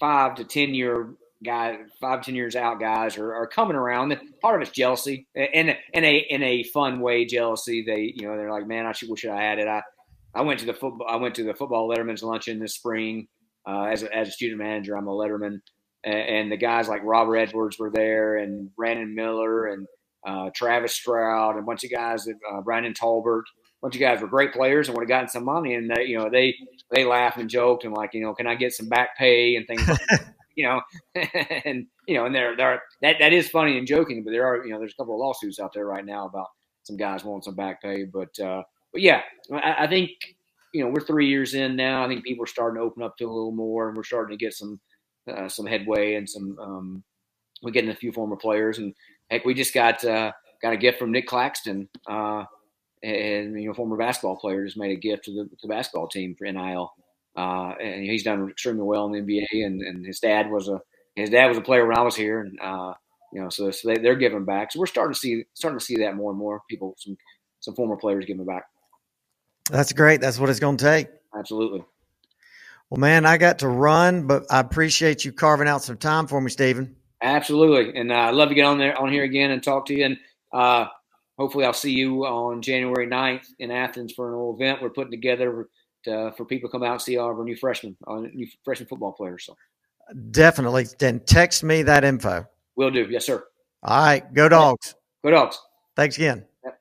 five 0.00 0.36
to 0.36 0.44
ten 0.44 0.74
year 0.74 1.14
guys, 1.44 1.78
five 2.00 2.22
ten 2.22 2.34
years 2.34 2.56
out 2.56 2.80
guys 2.80 3.18
are, 3.18 3.34
are 3.34 3.46
coming 3.46 3.76
around. 3.76 4.18
Part 4.40 4.56
of 4.60 4.66
it's 4.66 4.76
jealousy, 4.76 5.26
in 5.34 5.74
in 5.92 6.04
a 6.04 6.16
in 6.30 6.42
a 6.42 6.62
fun 6.64 7.00
way. 7.00 7.24
Jealousy. 7.24 7.82
They 7.82 8.12
you 8.16 8.26
know 8.26 8.36
they're 8.36 8.50
like, 8.50 8.66
man, 8.66 8.86
I 8.86 8.92
should 8.92 9.10
wish 9.10 9.24
I 9.26 9.40
had 9.40 9.58
it. 9.58 9.68
I 9.68 9.82
I 10.34 10.42
went 10.42 10.60
to 10.60 10.66
the 10.66 10.74
football. 10.74 11.06
I 11.08 11.16
went 11.16 11.34
to 11.36 11.44
the 11.44 11.54
football 11.54 11.88
Letterman's 11.88 12.22
luncheon 12.22 12.58
this 12.58 12.74
spring 12.74 13.28
uh, 13.66 13.84
as 13.84 14.02
a, 14.02 14.14
as 14.14 14.28
a 14.28 14.32
student 14.32 14.58
manager. 14.58 14.96
I'm 14.96 15.08
a 15.08 15.12
Letterman, 15.12 15.60
and, 16.04 16.14
and, 16.14 16.52
the 16.52 16.56
guys 16.56 16.88
like 16.88 17.02
Robert 17.04 17.36
Edwards 17.36 17.78
were 17.78 17.90
there, 17.90 18.36
and 18.36 18.74
Brandon 18.76 19.14
Miller, 19.14 19.66
and 19.66 19.86
uh, 20.26 20.50
Travis 20.54 20.94
Stroud, 20.94 21.54
and 21.54 21.62
a 21.62 21.66
bunch 21.66 21.84
of 21.84 21.90
guys 21.90 22.28
uh, 22.28 22.60
Brandon 22.60 22.92
Talbert, 22.92 23.44
a 23.48 23.65
bunch 23.82 23.94
of 23.94 24.00
guys 24.00 24.20
were 24.20 24.28
great 24.28 24.52
players 24.52 24.88
and 24.88 24.96
would 24.96 25.02
have 25.02 25.08
gotten 25.08 25.28
some 25.28 25.44
money. 25.44 25.74
And 25.74 25.90
they, 25.90 26.04
you 26.04 26.18
know, 26.18 26.28
they 26.30 26.54
they 26.90 27.04
laughed 27.04 27.38
and 27.38 27.50
joked 27.50 27.84
and 27.84 27.94
like, 27.94 28.14
you 28.14 28.22
know, 28.22 28.34
can 28.34 28.46
I 28.46 28.54
get 28.54 28.72
some 28.72 28.88
back 28.88 29.16
pay 29.16 29.56
and 29.56 29.66
things 29.66 29.86
like 29.86 30.00
you 30.56 30.64
know, 30.64 30.80
and 31.64 31.86
you 32.08 32.16
know, 32.16 32.26
and 32.26 32.34
there 32.34 32.56
there 32.56 32.82
that 33.02 33.16
that 33.20 33.32
is 33.32 33.48
funny 33.48 33.78
and 33.78 33.86
joking, 33.86 34.24
but 34.24 34.30
there 34.30 34.46
are 34.46 34.64
you 34.64 34.72
know, 34.72 34.78
there's 34.78 34.92
a 34.92 35.02
couple 35.02 35.14
of 35.14 35.20
lawsuits 35.20 35.60
out 35.60 35.72
there 35.72 35.86
right 35.86 36.04
now 36.04 36.26
about 36.26 36.48
some 36.82 36.96
guys 36.96 37.24
wanting 37.24 37.42
some 37.42 37.54
back 37.54 37.82
pay, 37.82 38.04
but 38.04 38.38
uh, 38.40 38.62
but 38.92 39.02
yeah, 39.02 39.20
I, 39.52 39.84
I 39.84 39.86
think 39.86 40.10
you 40.72 40.82
know 40.82 40.90
we're 40.90 41.00
three 41.00 41.28
years 41.28 41.54
in 41.54 41.76
now. 41.76 42.04
I 42.04 42.08
think 42.08 42.24
people 42.24 42.44
are 42.44 42.48
starting 42.48 42.80
to 42.80 42.84
open 42.84 43.02
up 43.02 43.16
to 43.18 43.24
a 43.24 43.32
little 43.32 43.52
more, 43.52 43.88
and 43.88 43.96
we're 43.96 44.04
starting 44.04 44.36
to 44.36 44.42
get 44.42 44.54
some 44.54 44.80
uh, 45.30 45.48
some 45.48 45.66
headway 45.66 46.14
and 46.14 46.28
some 46.28 46.58
um, 46.58 47.04
we're 47.62 47.72
getting 47.72 47.90
a 47.90 47.94
few 47.96 48.12
former 48.12 48.36
players, 48.36 48.78
and 48.78 48.94
heck, 49.30 49.44
we 49.44 49.54
just 49.54 49.74
got 49.74 50.02
uh, 50.04 50.32
got 50.62 50.72
a 50.72 50.78
gift 50.78 50.98
from 50.98 51.12
Nic 51.12 51.26
Claxton, 51.26 51.88
uh, 52.08 52.44
and 53.06 53.60
you 53.60 53.68
know, 53.68 53.74
former 53.74 53.96
basketball 53.96 54.36
player 54.36 54.64
just 54.64 54.76
made 54.76 54.90
a 54.90 55.00
gift 55.00 55.24
to 55.26 55.32
the, 55.32 55.44
to 55.44 55.56
the 55.62 55.68
basketball 55.68 56.08
team 56.08 56.34
for 56.34 56.50
NIL, 56.50 56.92
uh, 57.36 57.74
and 57.80 58.04
he's 58.04 58.24
done 58.24 58.48
extremely 58.50 58.82
well 58.82 59.06
in 59.06 59.12
the 59.12 59.20
NBA, 59.20 59.64
and, 59.64 59.80
and 59.80 60.04
his 60.04 60.20
dad 60.20 60.50
was 60.50 60.68
a 60.68 60.80
his 61.14 61.30
dad 61.30 61.46
was 61.46 61.58
a 61.58 61.62
player 61.62 61.86
when 61.86 61.96
I 61.96 62.02
was 62.02 62.16
here, 62.16 62.40
and 62.40 62.58
uh, 62.60 62.94
you 63.32 63.40
know, 63.40 63.48
so, 63.48 63.70
so 63.70 63.88
they, 63.88 63.98
they're 63.98 64.16
giving 64.16 64.44
back. 64.44 64.72
So 64.72 64.80
we're 64.80 64.86
starting 64.86 65.14
to 65.14 65.18
see 65.18 65.44
starting 65.54 65.78
to 65.78 65.84
see 65.84 65.96
that 65.98 66.16
more 66.16 66.30
and 66.30 66.38
more 66.38 66.62
people, 66.68 66.94
some 66.98 67.16
some 67.60 67.74
former 67.74 67.96
players 67.96 68.24
giving 68.26 68.44
back. 68.44 68.64
That's 69.70 69.92
great. 69.92 70.20
That's 70.20 70.38
what 70.38 70.50
it's 70.50 70.60
going 70.60 70.76
to 70.76 70.84
take. 70.84 71.08
Absolutely. 71.36 71.84
Well, 72.90 73.00
man, 73.00 73.26
I 73.26 73.36
got 73.36 73.58
to 73.60 73.68
run, 73.68 74.26
but 74.26 74.46
I 74.48 74.60
appreciate 74.60 75.24
you 75.24 75.32
carving 75.32 75.66
out 75.66 75.82
some 75.82 75.96
time 75.96 76.28
for 76.28 76.40
me, 76.40 76.50
Stephen. 76.50 76.94
Absolutely, 77.20 77.98
and 77.98 78.12
uh, 78.12 78.14
I'd 78.14 78.34
love 78.34 78.50
to 78.50 78.54
get 78.54 78.64
on 78.64 78.78
there 78.78 78.98
on 79.00 79.10
here 79.10 79.24
again 79.24 79.50
and 79.50 79.62
talk 79.62 79.86
to 79.86 79.94
you. 79.94 80.04
And 80.04 80.18
uh, 80.52 80.86
hopefully, 81.38 81.64
I'll 81.64 81.72
see 81.72 81.92
you 81.92 82.26
on 82.26 82.62
January 82.62 83.06
9th 83.06 83.46
in 83.58 83.70
Athens 83.70 84.12
for 84.12 84.28
an 84.28 84.34
little 84.34 84.54
event 84.54 84.82
we're 84.82 84.90
putting 84.90 85.10
together 85.10 85.68
to, 86.04 86.32
for 86.36 86.44
people 86.44 86.68
to 86.68 86.72
come 86.72 86.82
out 86.82 86.92
and 86.92 87.02
see 87.02 87.16
all 87.18 87.30
of 87.30 87.38
our 87.38 87.44
new 87.44 87.56
freshmen, 87.56 87.96
our 88.06 88.20
new 88.20 88.46
freshman 88.64 88.88
football 88.88 89.12
players. 89.12 89.44
So 89.44 89.56
definitely, 90.30 90.86
then 90.98 91.20
text 91.20 91.64
me 91.64 91.82
that 91.82 92.04
info. 92.04 92.46
Will 92.76 92.90
do. 92.90 93.06
Yes, 93.10 93.26
sir. 93.26 93.44
All 93.82 94.04
right, 94.04 94.34
go 94.34 94.48
dogs. 94.48 94.94
Go 95.24 95.30
dogs. 95.30 95.58
Thanks 95.94 96.16
again. 96.16 96.44
Yep. 96.64 96.80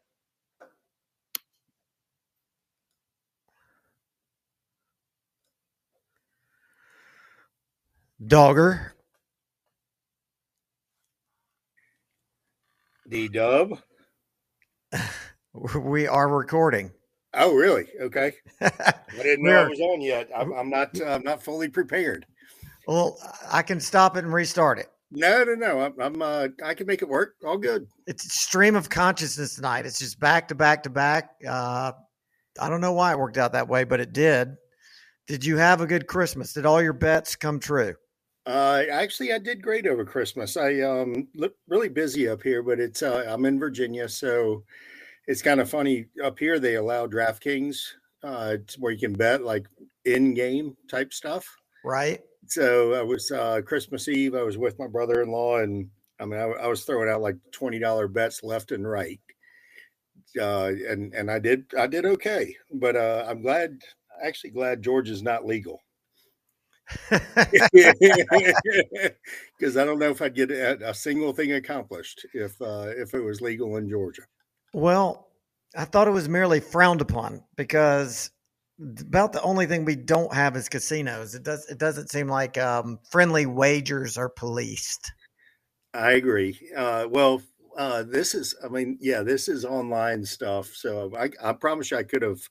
Dogger. 8.27 8.93
D 13.07 13.27
Dub. 13.27 13.79
We 15.73 16.05
are 16.05 16.27
recording. 16.27 16.91
Oh, 17.33 17.53
really? 17.53 17.85
Okay. 18.01 18.33
I 18.61 18.93
didn't 19.21 19.45
know 19.45 19.63
I 19.63 19.69
was 19.69 19.79
on 19.79 20.01
yet. 20.01 20.29
I'm, 20.35 20.51
I'm 20.51 20.69
not. 20.69 21.01
I'm 21.01 21.23
not 21.23 21.41
fully 21.41 21.69
prepared. 21.69 22.25
Well, 22.87 23.17
I 23.49 23.61
can 23.61 23.79
stop 23.79 24.17
it 24.17 24.25
and 24.25 24.33
restart 24.33 24.79
it. 24.79 24.87
No, 25.11 25.45
no, 25.45 25.53
no. 25.53 25.79
I'm. 25.79 25.93
I'm 25.99 26.21
uh, 26.21 26.47
I 26.63 26.73
can 26.73 26.87
make 26.87 27.01
it 27.01 27.07
work. 27.07 27.35
All 27.45 27.57
good. 27.57 27.87
It's 28.05 28.33
stream 28.33 28.75
of 28.75 28.89
consciousness 28.89 29.55
tonight. 29.55 29.85
It's 29.85 29.99
just 29.99 30.19
back 30.19 30.49
to 30.49 30.55
back 30.55 30.83
to 30.83 30.89
back. 30.89 31.29
Uh, 31.47 31.93
I 32.59 32.69
don't 32.69 32.81
know 32.81 32.93
why 32.93 33.13
it 33.13 33.19
worked 33.19 33.37
out 33.37 33.53
that 33.53 33.69
way, 33.69 33.85
but 33.85 34.01
it 34.01 34.11
did. 34.11 34.55
Did 35.27 35.45
you 35.45 35.57
have 35.57 35.81
a 35.81 35.87
good 35.87 36.07
Christmas? 36.07 36.51
Did 36.51 36.65
all 36.65 36.81
your 36.81 36.93
bets 36.93 37.35
come 37.37 37.59
true? 37.59 37.95
Uh, 38.45 38.83
actually, 38.91 39.33
I 39.33 39.39
did 39.39 39.63
great 39.63 39.87
over 39.87 40.05
Christmas. 40.05 40.55
I 40.55 40.81
um 40.81 41.27
look 41.35 41.55
really 41.67 41.89
busy 41.89 42.27
up 42.27 42.43
here, 42.43 42.61
but 42.61 42.79
it's 42.79 43.01
uh, 43.01 43.25
I'm 43.27 43.45
in 43.45 43.59
Virginia, 43.59 44.07
so 44.07 44.63
it's 45.27 45.41
kind 45.41 45.59
of 45.59 45.69
funny 45.69 46.05
up 46.23 46.37
here. 46.37 46.59
They 46.59 46.75
allow 46.75 47.07
DraftKings 47.07 47.77
uh, 48.23 48.57
where 48.77 48.91
you 48.91 48.99
can 48.99 49.13
bet 49.13 49.43
like 49.43 49.65
in 50.05 50.35
game 50.35 50.77
type 50.89 51.11
stuff. 51.11 51.47
Right. 51.83 52.21
So 52.47 52.93
I 52.93 53.01
was 53.01 53.31
uh, 53.31 53.61
Christmas 53.65 54.07
Eve. 54.07 54.35
I 54.35 54.43
was 54.43 54.57
with 54.59 54.77
my 54.77 54.87
brother-in-law, 54.87 55.59
and 55.59 55.89
I 56.19 56.25
mean, 56.25 56.39
I, 56.39 56.43
I 56.43 56.67
was 56.67 56.83
throwing 56.83 57.09
out 57.09 57.21
like 57.21 57.37
twenty 57.51 57.79
dollar 57.79 58.07
bets 58.07 58.43
left 58.43 58.71
and 58.71 58.87
right. 58.87 59.19
Uh, 60.39 60.71
and 60.87 61.15
and 61.15 61.31
I 61.31 61.39
did 61.39 61.65
I 61.75 61.87
did 61.87 62.05
okay, 62.05 62.55
but 62.73 62.95
uh, 62.95 63.25
I'm 63.27 63.41
glad 63.41 63.79
actually 64.23 64.51
glad 64.51 64.83
Georgia's 64.83 65.23
not 65.23 65.45
legal 65.45 65.81
because 67.09 67.25
I 69.75 69.85
don't 69.85 69.99
know 69.99 70.11
if 70.11 70.21
I'd 70.21 70.35
get 70.35 70.51
a, 70.51 70.89
a 70.89 70.93
single 70.93 71.33
thing 71.33 71.53
accomplished 71.53 72.25
if 72.33 72.61
uh, 72.61 72.91
if 72.95 73.13
it 73.13 73.21
was 73.21 73.41
legal 73.41 73.77
in 73.77 73.89
Georgia. 73.89 74.23
Well, 74.73 75.29
I 75.75 75.85
thought 75.85 76.07
it 76.07 76.11
was 76.11 76.29
merely 76.29 76.59
frowned 76.59 77.01
upon 77.01 77.43
because 77.55 78.29
about 78.79 79.33
the 79.33 79.41
only 79.41 79.65
thing 79.65 79.85
we 79.85 79.95
don't 79.95 80.33
have 80.33 80.55
is 80.55 80.69
casinos. 80.69 81.33
It 81.33 81.43
does 81.43 81.65
it 81.67 81.77
doesn't 81.77 82.09
seem 82.09 82.27
like 82.27 82.57
um, 82.57 82.99
friendly 83.09 83.45
wagers 83.45 84.17
are 84.17 84.29
policed. 84.29 85.11
I 85.93 86.13
agree. 86.13 86.59
Uh, 86.75 87.07
well, 87.09 87.41
uh, 87.77 88.03
this 88.03 88.35
is 88.35 88.55
I 88.63 88.67
mean, 88.67 88.97
yeah, 89.01 89.23
this 89.23 89.47
is 89.47 89.65
online 89.65 90.25
stuff. 90.25 90.67
So 90.67 91.11
I, 91.17 91.29
I 91.43 91.53
promise 91.53 91.91
you, 91.91 91.97
I 91.97 92.03
could 92.03 92.21
have 92.21 92.41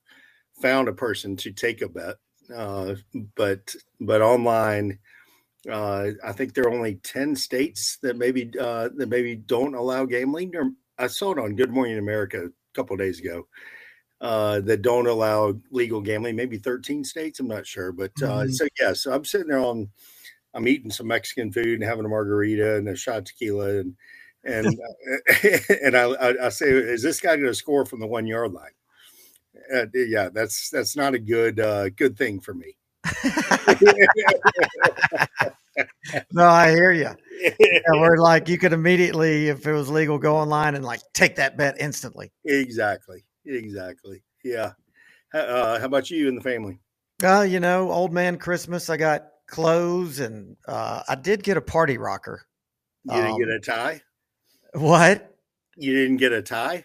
found 0.60 0.88
a 0.88 0.92
person 0.92 1.36
to 1.36 1.52
take 1.52 1.82
a 1.82 1.88
bet 1.88 2.16
uh, 2.54 2.94
but 3.36 3.74
but 4.00 4.22
online, 4.22 4.98
uh, 5.70 6.10
I 6.24 6.32
think 6.32 6.54
there 6.54 6.64
are 6.64 6.72
only 6.72 6.96
ten 6.96 7.36
states 7.36 7.98
that 8.02 8.16
maybe 8.16 8.50
uh, 8.58 8.90
that 8.96 9.08
maybe 9.08 9.36
don't 9.36 9.74
allow 9.74 10.04
gambling. 10.04 10.54
Or 10.56 10.70
I 10.98 11.06
saw 11.06 11.32
it 11.32 11.38
on 11.38 11.56
Good 11.56 11.70
Morning 11.70 11.98
America 11.98 12.46
a 12.46 12.50
couple 12.74 12.96
days 12.96 13.20
ago 13.20 13.46
uh, 14.20 14.60
that 14.60 14.82
don't 14.82 15.06
allow 15.06 15.54
legal 15.70 16.00
gambling. 16.00 16.36
Maybe 16.36 16.58
thirteen 16.58 17.04
states. 17.04 17.40
I'm 17.40 17.48
not 17.48 17.66
sure, 17.66 17.92
but 17.92 18.12
uh, 18.22 18.42
mm-hmm. 18.42 18.50
so 18.50 18.66
yeah. 18.80 18.92
So 18.92 19.12
I'm 19.12 19.24
sitting 19.24 19.48
there 19.48 19.60
on. 19.60 19.90
I'm 20.56 20.68
eating 20.68 20.92
some 20.92 21.08
Mexican 21.08 21.50
food 21.50 21.80
and 21.80 21.82
having 21.82 22.04
a 22.04 22.08
margarita 22.08 22.76
and 22.76 22.88
a 22.88 22.94
shot 22.94 23.26
tequila 23.26 23.80
and 23.80 23.96
and 24.44 24.66
and 25.82 25.96
I, 25.96 26.04
I, 26.04 26.46
I 26.46 26.48
say, 26.50 26.68
is 26.68 27.02
this 27.02 27.20
guy 27.20 27.36
going 27.36 27.48
to 27.48 27.54
score 27.54 27.84
from 27.84 28.00
the 28.00 28.06
one 28.06 28.26
yard 28.26 28.52
line? 28.52 28.70
Uh, 29.74 29.86
yeah, 29.94 30.28
that's 30.32 30.70
that's 30.70 30.96
not 30.96 31.14
a 31.14 31.18
good 31.18 31.60
uh, 31.60 31.88
good 31.90 32.16
thing 32.16 32.40
for 32.40 32.54
me. 32.54 32.76
no, 36.32 36.46
I 36.46 36.70
hear 36.70 36.92
you. 36.92 37.10
Yeah, 37.40 37.80
we're 37.92 38.16
like 38.16 38.48
you 38.48 38.58
could 38.58 38.72
immediately, 38.72 39.48
if 39.48 39.66
it 39.66 39.72
was 39.72 39.90
legal, 39.90 40.18
go 40.18 40.36
online 40.36 40.74
and 40.74 40.84
like 40.84 41.00
take 41.12 41.36
that 41.36 41.56
bet 41.56 41.76
instantly. 41.78 42.32
Exactly. 42.44 43.24
Exactly. 43.44 44.22
Yeah. 44.42 44.72
Uh, 45.32 45.78
how 45.78 45.86
about 45.86 46.10
you 46.10 46.28
and 46.28 46.38
the 46.38 46.42
family? 46.42 46.78
Uh, 47.22 47.42
you 47.42 47.60
know, 47.60 47.90
old 47.90 48.12
man 48.12 48.38
Christmas. 48.38 48.88
I 48.88 48.96
got 48.96 49.26
clothes 49.46 50.20
and 50.20 50.56
uh, 50.66 51.02
I 51.08 51.14
did 51.16 51.42
get 51.42 51.56
a 51.56 51.60
party 51.60 51.98
rocker. 51.98 52.46
You 53.04 53.14
didn't 53.14 53.32
um, 53.32 53.38
get 53.38 53.48
a 53.48 53.60
tie. 53.60 54.00
What? 54.74 55.36
You 55.76 55.94
didn't 55.94 56.16
get 56.16 56.32
a 56.32 56.42
tie. 56.42 56.84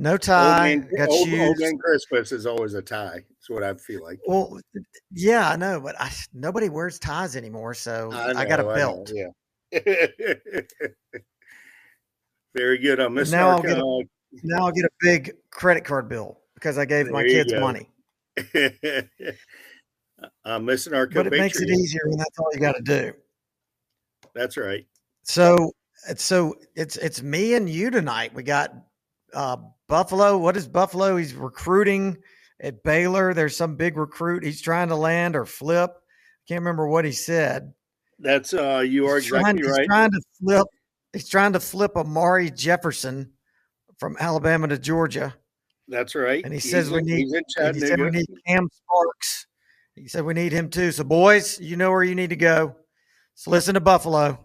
No 0.00 0.16
tie. 0.16 0.74
Old 0.74 0.80
man, 0.80 0.90
got 0.96 1.08
old, 1.08 1.28
shoes. 1.28 1.40
old 1.40 1.58
man 1.58 1.76
Christmas 1.78 2.30
is 2.30 2.46
always 2.46 2.74
a 2.74 2.82
tie. 2.82 3.24
That's 3.28 3.50
what 3.50 3.64
I 3.64 3.74
feel 3.74 4.02
like. 4.02 4.20
Well, 4.26 4.60
yeah, 5.10 5.50
I 5.50 5.56
know, 5.56 5.80
but 5.80 6.00
I, 6.00 6.12
nobody 6.32 6.68
wears 6.68 7.00
ties 7.00 7.34
anymore, 7.34 7.74
so 7.74 8.10
I, 8.12 8.32
know, 8.32 8.38
I 8.38 8.44
got 8.44 8.60
a 8.60 8.64
belt. 8.64 9.10
Know, 9.12 9.30
yeah. 9.72 10.10
Very 12.56 12.78
good. 12.78 13.00
I'm 13.00 13.14
missing 13.14 13.38
now. 13.38 13.50
I'll 13.50 13.62
get 13.62 13.76
a, 13.76 14.04
now 14.44 14.66
I'll 14.66 14.72
get 14.72 14.84
a 14.84 14.90
big 15.00 15.32
credit 15.50 15.84
card 15.84 16.08
bill 16.08 16.38
because 16.54 16.78
I 16.78 16.84
gave 16.84 17.06
there 17.06 17.14
my 17.14 17.24
kids 17.24 17.52
go. 17.52 17.60
money. 17.60 17.90
I'm 20.44 20.64
missing 20.64 20.94
our. 20.94 21.08
But 21.08 21.26
it 21.26 21.32
makes 21.32 21.60
it 21.60 21.68
easier 21.68 22.02
when 22.06 22.18
that's 22.18 22.38
all 22.38 22.50
you 22.52 22.60
got 22.60 22.76
to 22.76 22.82
do. 22.82 23.12
That's 24.34 24.56
right. 24.56 24.86
So, 25.24 25.72
so 26.16 26.54
it's 26.76 26.96
it's 26.96 27.20
me 27.20 27.54
and 27.54 27.68
you 27.68 27.90
tonight. 27.90 28.32
We 28.32 28.44
got 28.44 28.72
uh, 29.34 29.56
Buffalo. 29.88 30.38
What 30.38 30.56
is 30.56 30.68
Buffalo? 30.68 31.16
He's 31.16 31.34
recruiting 31.34 32.18
at 32.60 32.82
Baylor. 32.82 33.34
There's 33.34 33.56
some 33.56 33.76
big 33.76 33.96
recruit 33.96 34.44
he's 34.44 34.60
trying 34.60 34.88
to 34.88 34.96
land 34.96 35.34
or 35.34 35.46
flip. 35.46 35.90
Can't 36.46 36.60
remember 36.60 36.86
what 36.86 37.04
he 37.04 37.12
said. 37.12 37.72
That's 38.18 38.52
uh, 38.54 38.84
you 38.86 39.06
are 39.06 39.16
he's 39.16 39.26
exactly 39.26 39.62
trying, 39.62 39.72
right. 39.72 39.80
He's 39.80 39.86
trying 39.86 40.10
to 40.10 40.20
flip. 40.40 40.66
He's 41.12 41.28
trying 41.28 41.52
to 41.54 41.60
flip 41.60 41.96
Amari 41.96 42.50
Jefferson 42.50 43.32
from 43.98 44.16
Alabama 44.20 44.68
to 44.68 44.78
Georgia. 44.78 45.34
That's 45.88 46.14
right. 46.14 46.44
And 46.44 46.52
he 46.52 46.58
he's 46.58 46.70
says 46.70 46.88
in, 46.88 46.94
we 46.94 47.02
need. 47.02 47.26
He 47.26 47.80
said 47.80 48.00
we 48.00 48.10
need 48.10 48.26
Cam 48.46 48.68
Sparks. 48.72 49.46
He 49.94 50.08
said 50.08 50.24
we 50.24 50.34
need 50.34 50.52
him 50.52 50.68
too. 50.68 50.92
So 50.92 51.04
boys, 51.04 51.58
you 51.60 51.76
know 51.76 51.90
where 51.90 52.04
you 52.04 52.14
need 52.14 52.30
to 52.30 52.36
go. 52.36 52.76
So 53.34 53.50
listen 53.50 53.74
to 53.74 53.80
Buffalo. 53.80 54.38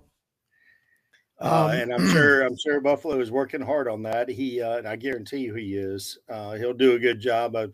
Uh, 1.44 1.66
um, 1.66 1.72
and 1.72 1.94
I'm 1.94 2.08
sure 2.10 2.42
I'm 2.46 2.58
sure 2.58 2.80
Buffalo 2.80 3.20
is 3.20 3.30
working 3.30 3.62
hard 3.62 3.88
on 3.88 4.02
that. 4.04 4.30
He 4.30 4.62
uh, 4.62 4.82
I 4.90 4.96
guarantee 4.96 5.40
you 5.40 5.54
he 5.54 5.76
is. 5.76 6.18
Uh, 6.30 6.54
he'll 6.54 6.74
do 6.74 6.94
a 6.94 7.00
good 7.00 7.20
job. 7.20 7.56
I, 7.56 7.68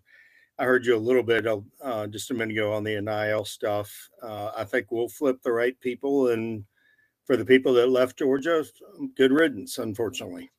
I 0.58 0.66
heard 0.66 0.86
you 0.86 0.96
a 0.96 0.98
little 0.98 1.24
bit 1.24 1.46
uh, 1.48 2.08
just 2.08 2.32
a 2.32 2.34
minute 2.34 2.54
ago 2.54 2.74
on 2.74 2.84
the 2.84 3.00
NIL 3.00 3.46
stuff. 3.46 4.10
Uh, 4.22 4.52
I 4.58 4.64
think 4.64 4.88
we'll 4.92 5.08
flip 5.08 5.42
the 5.44 5.52
right 5.52 5.80
people, 5.80 6.30
and 6.30 6.66
for 7.26 7.38
the 7.38 7.46
people 7.46 7.74
that 7.76 7.90
left 7.90 8.18
Georgia, 8.18 8.66
good 9.16 9.32
riddance. 9.32 9.78
Unfortunately. 9.78 10.50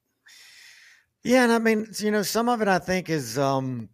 Yeah, 1.24 1.42
and 1.42 1.52
I 1.52 1.58
mean, 1.58 1.88
you 1.98 2.12
know, 2.12 2.22
some 2.22 2.48
of 2.48 2.62
it 2.62 2.68
I 2.68 2.78
think 2.78 3.10
is 3.10 3.36
um 3.38 3.88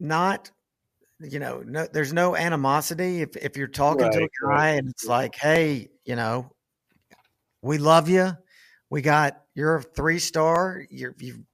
not 0.00 0.50
you 1.20 1.38
know, 1.38 1.62
no, 1.64 1.86
there's 1.90 2.12
no 2.12 2.36
animosity 2.36 3.22
if 3.22 3.36
if 3.36 3.56
you're 3.56 3.68
talking 3.68 4.02
right, 4.02 4.12
to 4.12 4.24
a 4.24 4.28
guy 4.42 4.48
right. 4.48 4.68
and 4.72 4.88
it's 4.90 5.06
like, 5.06 5.34
hey, 5.36 5.88
you 6.04 6.16
know, 6.16 6.50
we 7.66 7.78
love 7.78 8.08
you. 8.08 8.36
We 8.90 9.02
got 9.02 9.42
you're 9.54 9.76
a 9.76 9.82
three 9.82 10.18
star. 10.18 10.84
You're 10.90 11.14
you 11.18 11.44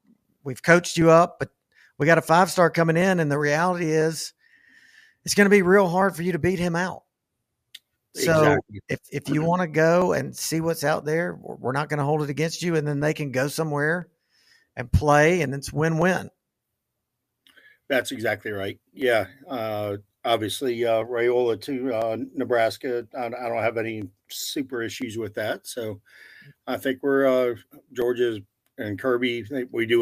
we've 0.45 0.63
coached 0.63 0.97
you 0.97 1.11
up, 1.11 1.39
but 1.39 1.51
we 1.99 2.07
got 2.07 2.19
a 2.19 2.23
five 2.23 2.51
star 2.51 2.71
coming 2.71 2.97
in, 2.97 3.21
and 3.21 3.31
the 3.31 3.39
reality 3.39 3.91
is, 3.91 4.33
it's 5.25 5.35
going 5.35 5.47
to 5.47 5.51
be 5.51 5.63
real 5.63 5.89
hard 5.89 6.15
for 6.15 6.23
you 6.23 6.33
to 6.33 6.39
beat 6.39 6.59
him 6.59 6.77
out. 6.77 7.05
So 8.15 8.39
exactly. 8.39 8.81
if 8.89 9.01
if 9.11 9.29
you 9.31 9.43
want 9.43 9.63
to 9.63 9.69
go 9.69 10.13
and 10.13 10.37
see 10.37 10.61
what's 10.61 10.85
out 10.85 11.05
there, 11.05 11.39
we're 11.41 11.73
not 11.73 11.89
going 11.89 11.99
to 11.99 12.05
hold 12.05 12.23
it 12.23 12.31
against 12.31 12.63
you, 12.63 12.77
and 12.77 12.87
then 12.87 13.01
they 13.01 13.15
can 13.15 13.33
go 13.33 13.49
somewhere 13.49 14.09
and 14.77 14.93
play, 14.93 15.41
and 15.41 15.55
it's 15.55 15.73
win 15.73 15.99
win. 15.99 16.29
That's 17.89 18.13
exactly 18.13 18.53
right. 18.53 18.79
Yeah. 18.93 19.27
Uh, 19.49 19.99
obviously, 20.25 20.85
uh, 20.85 21.05
Raiola 21.05 21.61
to 21.63 21.95
uh, 21.95 22.17
Nebraska. 22.35 23.07
I, 23.17 23.27
I, 23.27 23.49
don't 23.49 23.63
have 23.63 23.77
any 23.77 24.03
super 24.29 24.83
issues 24.83 25.19
with 25.19 25.35
that. 25.35 25.67
So 25.67 26.01
I 26.67 26.77
think 26.77 27.03
we're 27.03 27.27
uh, 27.27 27.55
Georgia 27.93 28.39
and 28.79 28.99
Kirby. 28.99 29.45
We 29.71 29.87
do 29.87 30.01